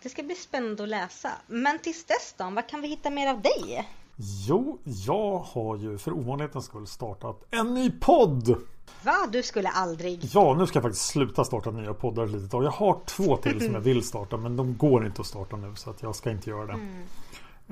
Det 0.02 0.08
ska 0.08 0.22
bli 0.22 0.34
spännande 0.34 0.82
att 0.82 0.88
läsa. 0.88 1.30
Men 1.46 1.78
tills 1.78 2.04
dess 2.04 2.34
då, 2.38 2.50
vad 2.50 2.68
kan 2.68 2.80
vi 2.80 2.88
hitta 2.88 3.10
mer 3.10 3.28
av 3.30 3.40
dig? 3.42 3.88
Jo, 4.48 4.78
jag 4.84 5.38
har 5.38 5.76
ju 5.76 5.98
för 5.98 6.12
ovanlighetens 6.12 6.64
skull 6.64 6.86
startat 6.86 7.42
en 7.50 7.74
ny 7.74 7.90
podd. 7.90 8.56
Va? 9.04 9.16
Du 9.32 9.42
skulle 9.42 9.68
aldrig. 9.68 10.20
Ja, 10.34 10.54
nu 10.54 10.66
ska 10.66 10.76
jag 10.76 10.82
faktiskt 10.82 11.06
sluta 11.06 11.44
starta 11.44 11.70
nya 11.70 11.94
poddar 11.94 12.24
ett 12.24 12.30
litet 12.30 12.50
tag. 12.50 12.64
Jag 12.64 12.70
har 12.70 13.00
två 13.06 13.36
till 13.36 13.64
som 13.64 13.74
jag 13.74 13.80
vill 13.80 14.02
starta 14.02 14.36
men 14.36 14.56
de 14.56 14.76
går 14.76 15.06
inte 15.06 15.20
att 15.20 15.26
starta 15.26 15.56
nu 15.56 15.74
så 15.76 15.90
att 15.90 16.02
jag 16.02 16.16
ska 16.16 16.30
inte 16.30 16.50
göra 16.50 16.66
det. 16.66 16.78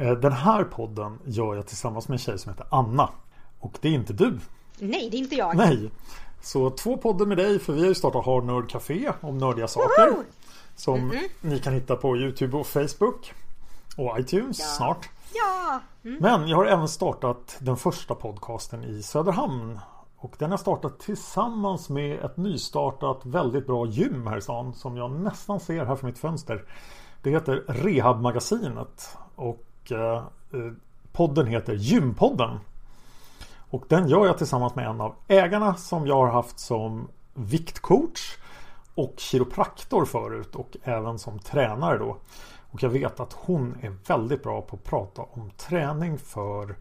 Eh, 0.05 0.13
Den 0.13 0.33
här 0.33 0.65
podden 0.65 1.19
gör 1.25 1.55
jag 1.55 1.67
tillsammans 1.67 2.09
med 2.09 2.15
en 2.15 2.19
tjej 2.19 2.39
som 2.39 2.53
heter 2.53 2.67
Anna. 2.71 3.11
Och 3.61 3.79
det 3.81 3.89
är 3.89 3.93
inte 3.93 4.13
du. 4.13 4.39
Nej, 4.79 5.09
det 5.11 5.17
är 5.17 5.19
inte 5.19 5.35
jag. 5.35 5.57
Nej. 5.57 5.91
Så 6.43 6.71
två 6.71 6.97
poddar 6.97 7.27
med 7.27 7.37
dig 7.37 7.59
för 7.59 7.73
vi 7.73 7.81
har 7.81 7.89
ju 7.89 7.95
startat 7.95 8.27
Hard 8.27 8.45
Nerd 8.45 8.71
Café 8.71 9.13
om 9.21 9.39
nördiga 9.39 9.69
saker. 9.69 10.11
Woho! 10.11 10.23
Som 10.79 11.13
ni 11.41 11.59
kan 11.59 11.73
hitta 11.73 11.97
på 11.97 12.17
Youtube 12.17 12.57
och 12.57 12.67
Facebook. 12.67 13.35
Och 13.97 14.21
iTunes 14.21 14.77
snart. 14.77 15.09
Ja. 15.35 15.81
Mm. 16.05 16.19
Men 16.21 16.49
jag 16.49 16.57
har 16.57 16.67
även 16.67 16.89
startat 16.89 17.57
den 17.61 17.77
första 17.77 18.15
podcasten 18.15 18.85
i 18.85 19.03
Söderhamn. 19.03 19.79
Och 20.17 20.35
den 20.39 20.51
har 20.51 20.59
startat 20.59 20.99
tillsammans 20.99 21.89
med 21.89 22.25
ett 22.25 22.37
nystartat 22.37 23.21
väldigt 23.27 23.67
bra 23.67 23.87
gym 23.87 24.27
här 24.27 24.37
i 24.37 24.41
stan 24.41 24.75
som 24.75 24.97
jag 24.97 25.11
nästan 25.11 25.61
ser 25.61 25.85
här 25.85 25.97
från 25.97 26.11
mitt 26.11 26.19
fönster. 26.19 26.65
Det 27.23 27.31
heter 27.31 27.65
Rehabmagasinet 27.69 29.17
och 29.35 29.67
eh, 29.91 30.17
eh, 30.53 30.73
podden 31.13 31.47
heter 31.47 31.75
Gympodden. 31.75 32.59
Och 33.71 33.85
den 33.89 34.09
gör 34.09 34.27
jag 34.27 34.39
tillsammans 34.39 34.75
med 34.75 34.87
en 34.87 35.01
av 35.01 35.15
ägarna 35.29 35.75
som 35.75 36.07
jag 36.07 36.17
har 36.17 36.33
haft 36.33 36.59
som 36.59 37.09
viktcoach 37.35 38.37
och 38.99 39.15
kiropraktor 39.17 40.05
förut 40.05 40.55
och 40.55 40.77
även 40.83 41.19
som 41.19 41.39
tränare 41.39 41.99
då. 41.99 42.17
Och 42.71 42.83
jag 42.83 42.91
vet 42.91 43.21
att 43.21 43.33
hon 43.33 43.77
är 43.81 43.97
väldigt 44.07 44.43
bra 44.43 44.63
på 44.63 44.77
att 44.77 44.85
prata 44.85 45.23
om 45.23 45.51
träning 45.51 46.19
för 46.19 46.77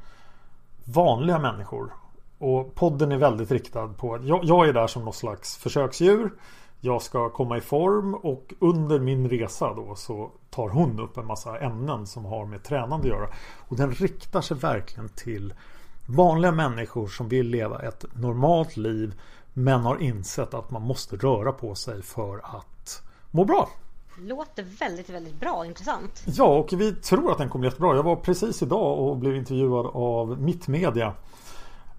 vanliga 0.84 1.40
människor. 1.40 1.94
Och 2.38 2.76
podden 2.76 3.12
är 3.12 3.18
väldigt 3.18 3.52
riktad 3.52 3.88
på 3.88 4.16
att 4.16 4.26
jag, 4.26 4.44
jag 4.44 4.68
är 4.68 4.74
där 4.74 4.88
som 4.88 5.06
något 5.06 5.16
slags 5.16 5.58
försöksdjur. 5.58 6.32
Jag 6.80 7.02
ska 7.02 7.30
komma 7.30 7.58
i 7.58 7.62
form 7.62 8.16
och 8.16 8.54
under 8.60 9.00
min 9.00 9.30
resa 9.30 9.74
då 9.74 9.96
så 9.96 10.32
tar 10.50 10.70
hon 10.70 11.00
upp 11.00 11.18
en 11.18 11.26
massa 11.26 11.60
ämnen 11.60 12.08
som 12.08 12.26
har 12.26 12.46
med 12.46 12.64
tränande 12.64 12.96
att 12.96 13.20
göra. 13.20 13.30
Och 13.68 13.78
den 13.78 13.92
riktar 13.92 14.42
sig 14.42 14.58
verkligen 14.58 15.10
till 15.10 15.54
vanliga 16.08 16.52
människor 16.52 17.08
som 17.08 17.30
vill 17.30 17.48
leva 17.48 17.82
ett 17.82 18.06
normalt 18.14 18.78
liv 18.78 19.14
men 19.58 19.82
har 19.82 20.02
insett 20.02 20.54
att 20.54 20.72
man 20.72 20.82
måste 20.82 21.16
röra 21.16 21.52
på 21.52 21.76
sig 21.76 22.02
för 22.02 22.42
att 22.44 23.02
må 23.32 23.46
bra. 23.46 23.70
Låter 24.20 24.64
väldigt, 24.64 25.10
väldigt 25.10 25.40
bra 25.40 25.54
och 25.54 25.66
intressant. 25.66 26.24
Ja, 26.26 26.46
och 26.46 26.74
vi 26.74 26.96
tror 26.96 27.32
att 27.32 27.38
den 27.38 27.50
kommer 27.50 27.66
jättebra. 27.66 27.96
Jag 27.96 28.04
var 28.04 28.16
precis 28.16 28.62
idag 28.62 29.00
och 29.00 29.18
blev 29.18 29.36
intervjuad 29.36 29.86
av 29.94 30.42
Mittmedia 30.42 31.14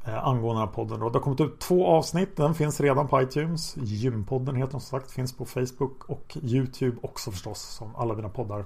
eh, 0.04 0.26
angående 0.26 0.60
den 0.60 0.68
här 0.68 0.74
podden. 0.74 1.02
Och 1.02 1.12
det 1.12 1.18
har 1.18 1.22
kommit 1.22 1.40
ut 1.40 1.58
två 1.58 1.86
avsnitt. 1.86 2.36
Den 2.36 2.54
finns 2.54 2.80
redan 2.80 3.08
på 3.08 3.22
iTunes. 3.22 3.76
Gympodden 3.76 4.56
heter 4.56 4.72
den 4.72 4.80
som 4.80 5.00
sagt. 5.00 5.10
Finns 5.10 5.36
på 5.36 5.44
Facebook 5.44 6.04
och 6.04 6.36
YouTube 6.42 6.96
också 7.02 7.30
förstås 7.30 7.60
som 7.60 7.96
alla 7.96 8.14
dina 8.14 8.28
poddar. 8.28 8.64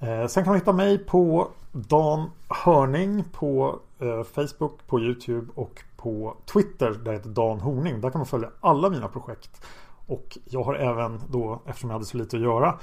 Eh, 0.00 0.26
sen 0.26 0.44
kan 0.44 0.50
man 0.50 0.60
hitta 0.60 0.72
mig 0.72 0.98
på 0.98 1.48
Dan 1.72 2.30
Hörning 2.48 3.24
på 3.32 3.78
eh, 3.98 4.22
Facebook, 4.22 4.86
på 4.86 5.00
YouTube 5.00 5.52
och 5.54 5.82
på 5.96 6.36
Twitter. 6.52 6.90
Där 6.90 7.12
heter 7.12 7.30
Dan 7.30 7.60
Horning. 7.60 8.00
Där 8.00 8.10
kan 8.10 8.18
man 8.18 8.26
följa 8.26 8.50
alla 8.60 8.90
mina 8.90 9.08
projekt. 9.08 9.66
Och 10.06 10.38
jag 10.44 10.62
har 10.62 10.74
även 10.74 11.20
då, 11.28 11.62
eftersom 11.66 11.90
jag 11.90 11.94
hade 11.94 12.04
så 12.04 12.16
lite 12.16 12.36
att 12.36 12.42
göra, 12.42 12.78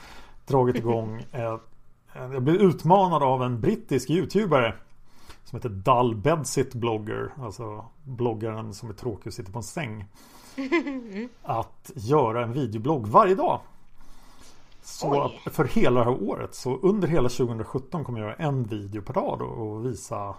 dragit 0.45 0.75
igång 0.75 1.25
jag 2.31 2.43
blev 2.43 2.55
utmanad 2.55 3.23
av 3.23 3.43
en 3.43 3.61
brittisk 3.61 4.09
YouTubare 4.09 4.75
som 5.43 5.57
heter 5.57 5.69
Dull 5.69 6.15
Bedsit 6.15 6.73
Blogger. 6.73 7.33
Alltså 7.41 7.85
bloggaren 8.03 8.73
som 8.73 8.89
är 8.89 8.93
tråkig 8.93 9.27
och 9.27 9.33
sitter 9.33 9.51
på 9.51 9.59
en 9.59 9.63
säng. 9.63 10.05
Att 11.43 11.91
göra 11.95 12.43
en 12.43 12.53
videoblogg 12.53 13.07
varje 13.07 13.35
dag. 13.35 13.59
Så 14.87 15.23
Oj. 15.25 15.39
för 15.51 15.65
hela 15.65 15.99
det 15.99 16.05
här 16.05 16.23
året. 16.23 16.55
Så 16.55 16.75
under 16.77 17.07
hela 17.07 17.29
2017 17.29 18.03
kommer 18.03 18.19
jag 18.19 18.25
göra 18.27 18.35
en 18.35 18.63
video 18.63 19.01
per 19.01 19.13
dag 19.13 19.41
och 19.41 19.85
visa 19.85 20.35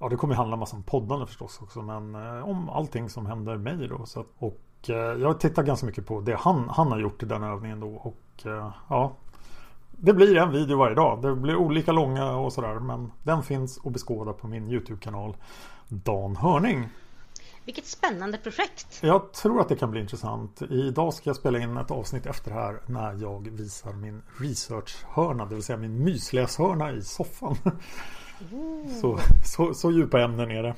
Ja 0.00 0.08
det 0.08 0.16
kommer 0.16 0.34
handla 0.34 0.56
massa 0.56 0.76
om 0.76 0.82
poddande 0.82 1.26
förstås 1.26 1.60
också 1.62 1.82
men 1.82 2.14
eh, 2.14 2.48
om 2.48 2.68
allting 2.70 3.08
som 3.10 3.26
händer 3.26 3.56
mig 3.56 3.88
då. 3.88 4.06
Så, 4.06 4.20
att- 4.20 4.26
och 4.38 4.60
eh, 4.88 4.94
jag 4.96 5.40
tittar 5.40 5.62
ganska 5.62 5.86
mycket 5.86 6.06
på 6.06 6.20
det 6.20 6.36
han, 6.40 6.68
han 6.68 6.92
har 6.92 6.98
gjort 6.98 7.22
i 7.22 7.26
den 7.26 7.42
övningen 7.42 7.80
då 7.80 7.88
och 7.88 8.46
eh, 8.46 8.70
ja 8.88 9.12
Det 9.90 10.12
blir 10.12 10.36
en 10.36 10.50
video 10.52 10.78
varje 10.78 10.94
dag. 10.94 11.22
Det 11.22 11.34
blir 11.34 11.56
olika 11.56 11.92
långa 11.92 12.36
och 12.36 12.52
sådär 12.52 12.74
men 12.74 13.12
den 13.22 13.42
finns 13.42 13.80
att 13.86 13.92
beskåda 13.92 14.32
på 14.32 14.46
min 14.46 14.68
YouTube-kanal 14.70 15.36
Dan 15.88 16.36
Hörning. 16.36 16.88
Vilket 17.68 17.86
spännande 17.86 18.38
projekt. 18.38 18.98
Jag 19.02 19.32
tror 19.32 19.60
att 19.60 19.68
det 19.68 19.76
kan 19.76 19.90
bli 19.90 20.00
intressant. 20.00 20.62
Idag 20.62 21.14
ska 21.14 21.28
jag 21.30 21.36
spela 21.36 21.58
in 21.58 21.76
ett 21.76 21.90
avsnitt 21.90 22.26
efter 22.26 22.50
det 22.50 22.56
här 22.56 22.80
när 22.86 23.22
jag 23.22 23.48
visar 23.50 23.92
min 23.92 24.22
researchhörna, 24.40 25.46
det 25.46 25.54
vill 25.54 25.64
säga 25.64 25.76
min 25.76 26.04
mysläshörna 26.04 26.92
i 26.92 27.02
soffan. 27.02 27.56
Så, 29.00 29.18
så, 29.44 29.74
så 29.74 29.90
djupa 29.90 30.20
ämnen 30.20 30.50
är 30.50 30.62
det. 30.62 30.74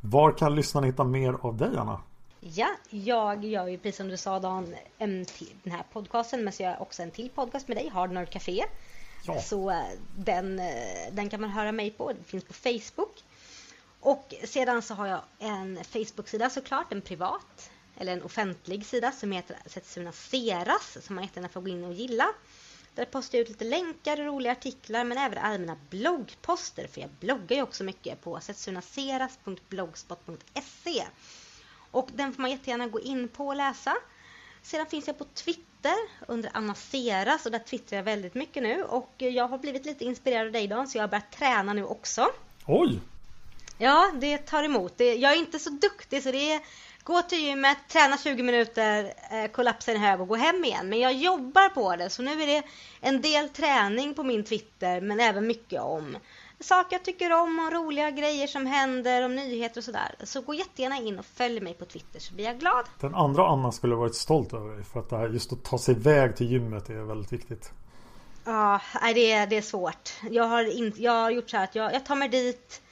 Var 0.00 0.32
kan 0.32 0.54
lyssnarna 0.54 0.86
hitta 0.86 1.04
mer 1.04 1.36
av 1.40 1.56
dig 1.56 1.76
Anna? 1.76 2.00
Ja, 2.40 2.68
jag 2.90 3.44
gör 3.44 3.66
ju 3.66 3.78
precis 3.78 3.96
som 3.96 4.08
du 4.08 4.16
sa 4.16 4.38
Dan, 4.38 4.74
en 4.98 5.24
till, 5.24 5.54
den 5.62 5.72
här 5.72 5.84
podcasten, 5.92 6.44
men 6.44 6.52
så 6.52 6.62
gör 6.62 6.70
jag 6.70 6.82
också 6.82 7.02
en 7.02 7.10
till 7.10 7.30
podcast 7.34 7.68
med 7.68 7.76
dig, 7.76 7.88
Hard 7.88 8.10
Nerd 8.10 8.30
Café. 8.30 8.64
Ja. 9.26 9.40
Så 9.40 9.70
eh, 9.70 9.76
den, 10.16 10.58
eh, 10.58 10.66
den 11.12 11.28
kan 11.28 11.40
man 11.40 11.50
höra 11.50 11.72
mig 11.72 11.90
på, 11.90 12.12
den 12.12 12.24
finns 12.24 12.44
på 12.44 12.52
Facebook. 12.52 13.24
Och 14.00 14.34
sedan 14.44 14.82
så 14.82 14.94
har 14.94 15.06
jag 15.06 15.22
en 15.38 15.84
Facebook-sida 15.84 16.50
såklart, 16.50 16.92
en 16.92 17.00
privat, 17.00 17.70
eller 17.96 18.12
en 18.12 18.22
offentlig 18.22 18.86
sida 18.86 19.12
som 19.12 19.32
heter 19.32 19.56
Setsuna 19.66 20.12
Seras, 20.12 20.98
som 21.00 21.14
man 21.14 21.24
jättegärna 21.24 21.48
får 21.48 21.60
gå 21.60 21.68
in 21.68 21.84
och 21.84 21.92
gilla. 21.92 22.28
Där 22.94 23.04
postar 23.04 23.38
jag 23.38 23.42
ut 23.42 23.48
lite 23.48 23.64
länkar 23.64 24.20
och 24.20 24.26
roliga 24.26 24.52
artiklar 24.52 25.04
men 25.04 25.18
även 25.18 25.38
allmänna 25.38 25.76
bloggposter 25.90 26.86
för 26.86 27.00
jag 27.00 27.10
bloggar 27.10 27.56
ju 27.56 27.62
också 27.62 27.84
mycket 27.84 28.20
på 28.20 28.40
setsunaseras.blogspot.se 28.40 31.04
och 31.90 32.08
den 32.14 32.32
får 32.32 32.42
man 32.42 32.50
jättegärna 32.50 32.86
gå 32.86 33.00
in 33.00 33.28
på 33.28 33.46
och 33.46 33.56
läsa. 33.56 33.96
Sedan 34.62 34.86
finns 34.86 35.06
jag 35.06 35.18
på 35.18 35.24
Twitter 35.24 35.96
under 36.26 36.50
Anna 36.54 36.74
Seras 36.74 37.46
och 37.46 37.52
där 37.52 37.58
twittrar 37.58 37.96
jag 37.96 38.04
väldigt 38.04 38.34
mycket 38.34 38.62
nu 38.62 38.82
och 38.82 39.12
jag 39.16 39.48
har 39.48 39.58
blivit 39.58 39.86
lite 39.86 40.04
inspirerad 40.04 40.46
av 40.46 40.52
dig 40.52 40.68
Dan 40.68 40.88
så 40.88 40.98
jag 40.98 41.02
har 41.02 41.08
börjat 41.08 41.32
träna 41.32 41.72
nu 41.72 41.84
också. 41.84 42.26
Oj! 42.66 43.00
Ja, 43.78 44.10
det 44.14 44.38
tar 44.38 44.62
emot. 44.62 44.92
Det, 44.96 45.14
jag 45.14 45.32
är 45.32 45.36
inte 45.36 45.58
så 45.58 45.70
duktig 45.70 46.22
så 46.22 46.30
det 46.30 46.52
är 46.52 46.60
gå 47.02 47.22
till 47.22 47.38
gymmet, 47.38 47.78
träna 47.88 48.16
20 48.16 48.42
minuter, 48.42 49.12
eh, 49.30 49.50
kollapsa 49.50 49.92
en 49.92 50.00
hög 50.00 50.20
och 50.20 50.28
gå 50.28 50.36
hem 50.36 50.64
igen. 50.64 50.88
Men 50.88 51.00
jag 51.00 51.12
jobbar 51.12 51.68
på 51.68 51.96
det 51.96 52.10
så 52.10 52.22
nu 52.22 52.42
är 52.42 52.46
det 52.46 52.62
en 53.00 53.20
del 53.20 53.48
träning 53.48 54.14
på 54.14 54.22
min 54.22 54.44
Twitter 54.44 55.00
men 55.00 55.20
även 55.20 55.46
mycket 55.46 55.80
om 55.80 56.16
saker 56.60 56.96
jag 56.96 57.04
tycker 57.04 57.32
om 57.32 57.58
och 57.58 57.72
roliga 57.72 58.10
grejer 58.10 58.46
som 58.46 58.66
händer, 58.66 59.24
om 59.24 59.34
nyheter 59.34 59.80
och 59.80 59.84
sådär. 59.84 60.14
Så 60.22 60.40
gå 60.40 60.54
jättegärna 60.54 60.96
in 60.96 61.18
och 61.18 61.26
följ 61.26 61.60
mig 61.60 61.74
på 61.74 61.84
Twitter 61.84 62.20
så 62.20 62.34
blir 62.34 62.44
jag 62.44 62.58
glad. 62.58 62.84
Den 63.00 63.14
andra 63.14 63.48
Anna 63.48 63.72
skulle 63.72 63.94
varit 63.94 64.14
stolt 64.14 64.52
över 64.52 64.74
dig 64.74 64.84
för 64.84 65.00
att 65.00 65.10
det 65.10 65.16
här 65.16 65.28
just 65.28 65.52
att 65.52 65.64
ta 65.64 65.78
sig 65.78 65.94
iväg 65.94 66.36
till 66.36 66.52
gymmet 66.52 66.90
är 66.90 66.94
väldigt 66.94 67.32
viktigt. 67.32 67.70
Ja, 68.44 68.80
det, 69.14 69.32
är, 69.32 69.46
det 69.46 69.56
är 69.56 69.62
svårt. 69.62 70.12
Jag 70.30 70.44
har, 70.44 70.78
in, 70.78 70.92
jag 70.96 71.12
har 71.12 71.30
gjort 71.30 71.50
så 71.50 71.56
här 71.56 71.64
att 71.64 71.74
jag, 71.74 71.94
jag 71.94 72.06
tar 72.06 72.16
mig 72.16 72.28
dit 72.28 72.82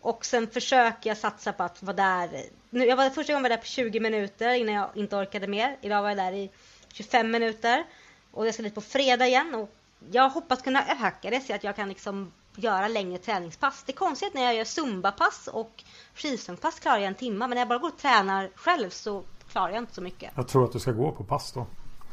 och 0.00 0.24
sen 0.24 0.50
försöker 0.50 1.10
jag 1.10 1.16
satsa 1.16 1.52
på 1.52 1.62
att 1.62 1.82
vara 1.82 1.96
där. 1.96 2.30
Nu, 2.70 2.84
jag 2.84 2.96
var 2.96 3.10
första 3.10 3.32
gången 3.32 3.42
var 3.42 3.50
jag 3.50 3.58
där 3.58 3.62
på 3.62 3.68
20 3.68 4.00
minuter 4.00 4.54
innan 4.54 4.74
jag 4.74 4.88
inte 4.94 5.16
orkade 5.16 5.46
mer. 5.46 5.76
Idag 5.80 6.02
var 6.02 6.08
jag 6.08 6.18
där 6.18 6.32
i 6.32 6.50
25 6.92 7.30
minuter 7.30 7.84
och 8.30 8.46
jag 8.46 8.54
ska 8.54 8.62
dit 8.62 8.74
på 8.74 8.80
fredag 8.80 9.26
igen 9.26 9.54
och 9.54 9.70
jag 10.10 10.30
hoppas 10.30 10.62
kunna 10.62 11.06
öka 11.06 11.30
det 11.30 11.40
så 11.40 11.54
att 11.54 11.64
jag 11.64 11.76
kan 11.76 11.88
liksom 11.88 12.32
göra 12.56 12.88
längre 12.88 13.18
träningspass. 13.18 13.82
Det 13.86 13.92
är 13.92 13.96
konstigt 13.96 14.34
när 14.34 14.42
jag 14.42 14.54
gör 14.54 14.64
zumbapass 14.64 15.48
och 15.52 15.84
skivstångspass 16.14 16.80
klarar 16.80 16.98
jag 16.98 17.06
en 17.06 17.14
timme 17.14 17.38
men 17.38 17.50
när 17.50 17.56
jag 17.56 17.68
bara 17.68 17.78
går 17.78 17.88
och 17.88 17.98
tränar 17.98 18.50
själv 18.54 18.90
så 18.90 19.24
klarar 19.52 19.70
jag 19.70 19.78
inte 19.78 19.94
så 19.94 20.02
mycket. 20.02 20.32
Jag 20.36 20.48
tror 20.48 20.64
att 20.64 20.72
du 20.72 20.78
ska 20.78 20.92
gå 20.92 21.12
på 21.12 21.24
pass 21.24 21.52
då. 21.52 21.66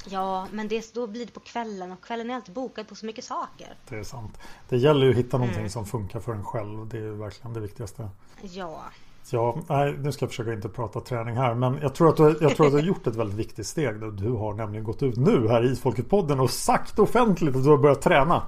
Ja, 0.09 0.47
men 0.51 0.67
det, 0.67 0.93
då 0.93 1.07
blir 1.07 1.25
det 1.25 1.31
på 1.31 1.39
kvällen 1.39 1.91
och 1.91 2.01
kvällen 2.03 2.29
är 2.29 2.35
alltid 2.35 2.53
bokad 2.55 2.87
på 2.87 2.95
så 2.95 3.05
mycket 3.05 3.23
saker. 3.25 3.67
Det 3.89 3.95
är 3.95 4.03
sant. 4.03 4.37
Det 4.69 4.77
gäller 4.77 5.05
ju 5.05 5.11
att 5.11 5.17
hitta 5.17 5.37
någonting 5.37 5.59
Mm. 5.59 5.69
som 5.69 5.85
funkar 5.85 6.19
för 6.19 6.33
en 6.33 6.43
själv. 6.45 6.87
Det 6.87 6.97
är 6.97 7.01
ju 7.01 7.15
verkligen 7.15 7.53
det 7.53 7.59
viktigaste. 7.59 8.09
Ja, 8.41 8.81
Ja, 9.29 9.57
nej, 9.69 9.95
nu 9.97 10.11
ska 10.11 10.23
jag 10.25 10.29
försöka 10.29 10.53
inte 10.53 10.69
prata 10.69 11.01
träning 11.01 11.35
här. 11.35 11.53
Men 11.55 11.79
jag 11.81 11.95
tror 11.95 12.09
att 12.09 12.17
du, 12.17 12.23
jag 12.41 12.55
tror 12.55 12.65
att 12.65 12.71
du 12.71 12.77
har 12.77 12.85
gjort 12.85 13.07
ett 13.07 13.15
väldigt 13.15 13.37
viktigt 13.37 13.67
steg. 13.67 13.99
Då. 13.99 14.09
Du 14.09 14.31
har 14.31 14.53
nämligen 14.53 14.83
gått 14.83 15.03
ut 15.03 15.17
nu 15.17 15.47
här 15.47 15.65
i 15.65 15.67
Isfolket-podden 15.75 16.39
och 16.39 16.49
sagt 16.51 16.99
offentligt 16.99 17.55
att 17.55 17.63
du 17.63 17.69
har 17.69 17.77
börjat 17.77 18.01
träna. 18.01 18.43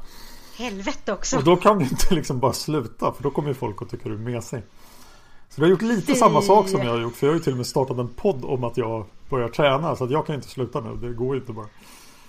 helvete 0.57 1.14
också. 1.14 1.38
Och 1.38 1.44
då 1.44 1.56
kan 1.56 1.77
du 1.80 1.84
inte 1.86 2.15
liksom 2.15 2.40
bara 2.40 2.53
sluta. 2.53 3.11
För 3.11 3.23
då 3.23 3.31
kommer 3.31 3.48
ju 3.48 3.53
folk 3.53 3.81
att 3.81 3.90
tycka 3.90 4.10
du 4.10 4.15
är 4.15 4.19
mesig. 4.19 4.61
Så 5.49 5.61
du 5.61 5.61
har 5.61 5.69
gjort 5.72 5.81
lite 5.81 6.07
Fy. 6.07 6.15
samma 6.15 6.41
sak 6.41 6.69
som 6.69 6.81
jag 6.81 6.91
har 6.91 6.99
gjort. 6.99 7.15
För 7.15 7.27
jag 7.27 7.31
har 7.34 7.38
ju 7.38 7.44
till 7.44 7.53
och 7.53 7.57
med 7.57 7.68
startat 7.68 7.98
en 7.98 8.07
podd 8.07 8.45
om 8.45 8.64
att 8.64 8.77
jag 8.77 9.06
börjar 9.30 9.49
träna. 9.49 9.95
Så 9.95 10.03
att 10.03 10.11
jag 10.11 10.26
kan 10.26 10.35
inte 10.35 10.47
sluta 10.47 10.80
nu. 10.80 10.95
Det 10.95 11.14
går 11.14 11.38
inte 11.38 11.53
bara. 11.53 11.68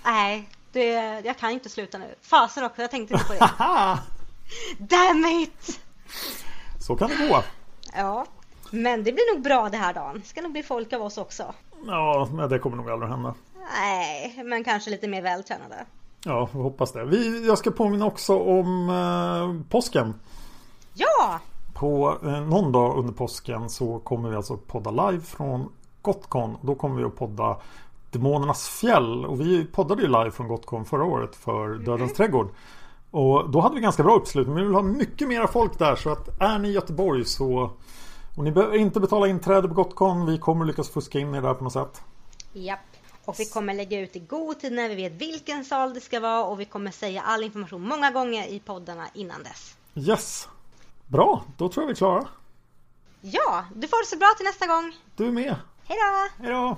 Nej, 0.05 0.49
det, 0.71 0.89
jag 1.25 1.37
kan 1.37 1.51
inte 1.51 1.69
sluta 1.69 1.97
nu. 1.97 2.15
Fasen 2.21 2.63
också, 2.63 2.81
jag 2.81 2.91
tänkte 2.91 3.13
inte 3.13 3.25
på 3.25 3.33
det. 3.33 3.39
Damn 4.77 5.25
it! 5.25 5.79
Så 6.79 6.95
kan 6.95 7.09
det 7.09 7.27
gå. 7.27 7.43
Ja, 7.93 8.25
men 8.71 9.03
det 9.03 9.11
blir 9.11 9.35
nog 9.35 9.43
bra 9.43 9.69
det 9.69 9.77
här 9.77 9.93
dagen. 9.93 10.19
Det 10.19 10.27
ska 10.27 10.41
nog 10.41 10.51
bli 10.51 10.63
folk 10.63 10.93
av 10.93 11.01
oss 11.01 11.17
också. 11.17 11.53
Ja, 11.85 12.27
men 12.31 12.49
det 12.49 12.59
kommer 12.59 12.77
nog 12.77 12.89
aldrig 12.89 13.11
hända. 13.11 13.35
Nej, 13.79 14.41
men 14.45 14.63
kanske 14.63 14.89
lite 14.89 15.07
mer 15.07 15.21
vältränade. 15.21 15.85
Ja, 16.25 16.49
vi 16.53 16.59
hoppas 16.59 16.91
det. 16.91 17.05
Vi, 17.05 17.47
jag 17.47 17.57
ska 17.57 17.71
påminna 17.71 18.05
också 18.05 18.39
om 18.39 18.89
eh, 18.89 19.69
påsken. 19.69 20.13
Ja! 20.93 21.39
På 21.73 22.17
eh, 22.23 22.41
någon 22.41 22.71
dag 22.71 22.97
under 22.97 23.13
påsken 23.13 23.69
så 23.69 23.99
kommer 23.99 24.29
vi 24.29 24.35
alltså 24.35 24.57
podda 24.57 24.91
live 24.91 25.23
från 25.23 25.71
Gotcon. 26.01 26.57
Då 26.61 26.75
kommer 26.75 26.95
vi 26.95 27.03
att 27.03 27.15
podda 27.15 27.57
Demonernas 28.11 28.69
fjäll. 28.69 29.25
Och 29.25 29.41
vi 29.41 29.65
poddade 29.65 30.01
ju 30.01 30.07
live 30.07 30.31
från 30.31 30.47
Gotcon 30.47 30.85
förra 30.85 31.03
året 31.03 31.35
för 31.35 31.75
Dödens 31.75 32.13
trädgård. 32.13 32.49
Och 33.11 33.49
då 33.49 33.61
hade 33.61 33.75
vi 33.75 33.81
ganska 33.81 34.03
bra 34.03 34.15
uppslutning. 34.15 34.55
Men 34.55 34.63
vi 34.63 34.67
vill 34.67 34.75
ha 34.75 34.83
mycket 34.83 35.27
mera 35.27 35.47
folk 35.47 35.79
där. 35.79 35.95
Så 35.95 36.09
att 36.09 36.41
är 36.41 36.59
ni 36.59 36.67
i 36.67 36.71
Göteborg 36.71 37.25
så... 37.25 37.71
Och 38.37 38.43
ni 38.43 38.51
behöver 38.51 38.77
inte 38.77 38.99
betala 38.99 39.27
inträde 39.27 39.67
på 39.67 39.73
Gotcon. 39.73 40.25
Vi 40.25 40.37
kommer 40.37 40.65
lyckas 40.65 40.89
fuska 40.89 41.19
in 41.19 41.35
er 41.35 41.41
där 41.41 41.53
på 41.53 41.63
något 41.63 41.73
sätt. 41.73 42.01
Japp. 42.53 42.79
Och 43.25 43.39
vi 43.39 43.45
kommer 43.45 43.73
lägga 43.73 43.99
ut 43.99 44.15
i 44.15 44.19
god 44.19 44.59
tid 44.59 44.73
när 44.73 44.89
vi 44.89 44.95
vet 44.95 45.13
vilken 45.13 45.65
sal 45.65 45.93
det 45.93 46.01
ska 46.01 46.19
vara 46.19 46.45
och 46.45 46.59
vi 46.59 46.65
kommer 46.65 46.91
säga 46.91 47.21
all 47.21 47.43
information 47.43 47.81
många 47.81 48.11
gånger 48.11 48.47
i 48.47 48.59
poddarna 48.59 49.07
innan 49.13 49.43
dess. 49.43 49.75
Yes! 49.95 50.47
Bra, 51.07 51.43
då 51.57 51.69
tror 51.69 51.83
jag 51.83 51.87
vi 51.87 51.91
är 51.91 51.95
klara. 51.95 52.27
Ja, 53.21 53.65
du 53.75 53.87
får 53.87 54.03
det 54.03 54.07
så 54.07 54.17
bra 54.17 54.27
till 54.37 54.45
nästa 54.45 54.67
gång. 54.67 54.95
Du 55.15 55.27
är 55.27 55.31
med. 55.31 55.55
Hej 55.87 55.97
då! 55.97 56.43
Hej 56.43 56.53
då! 56.53 56.77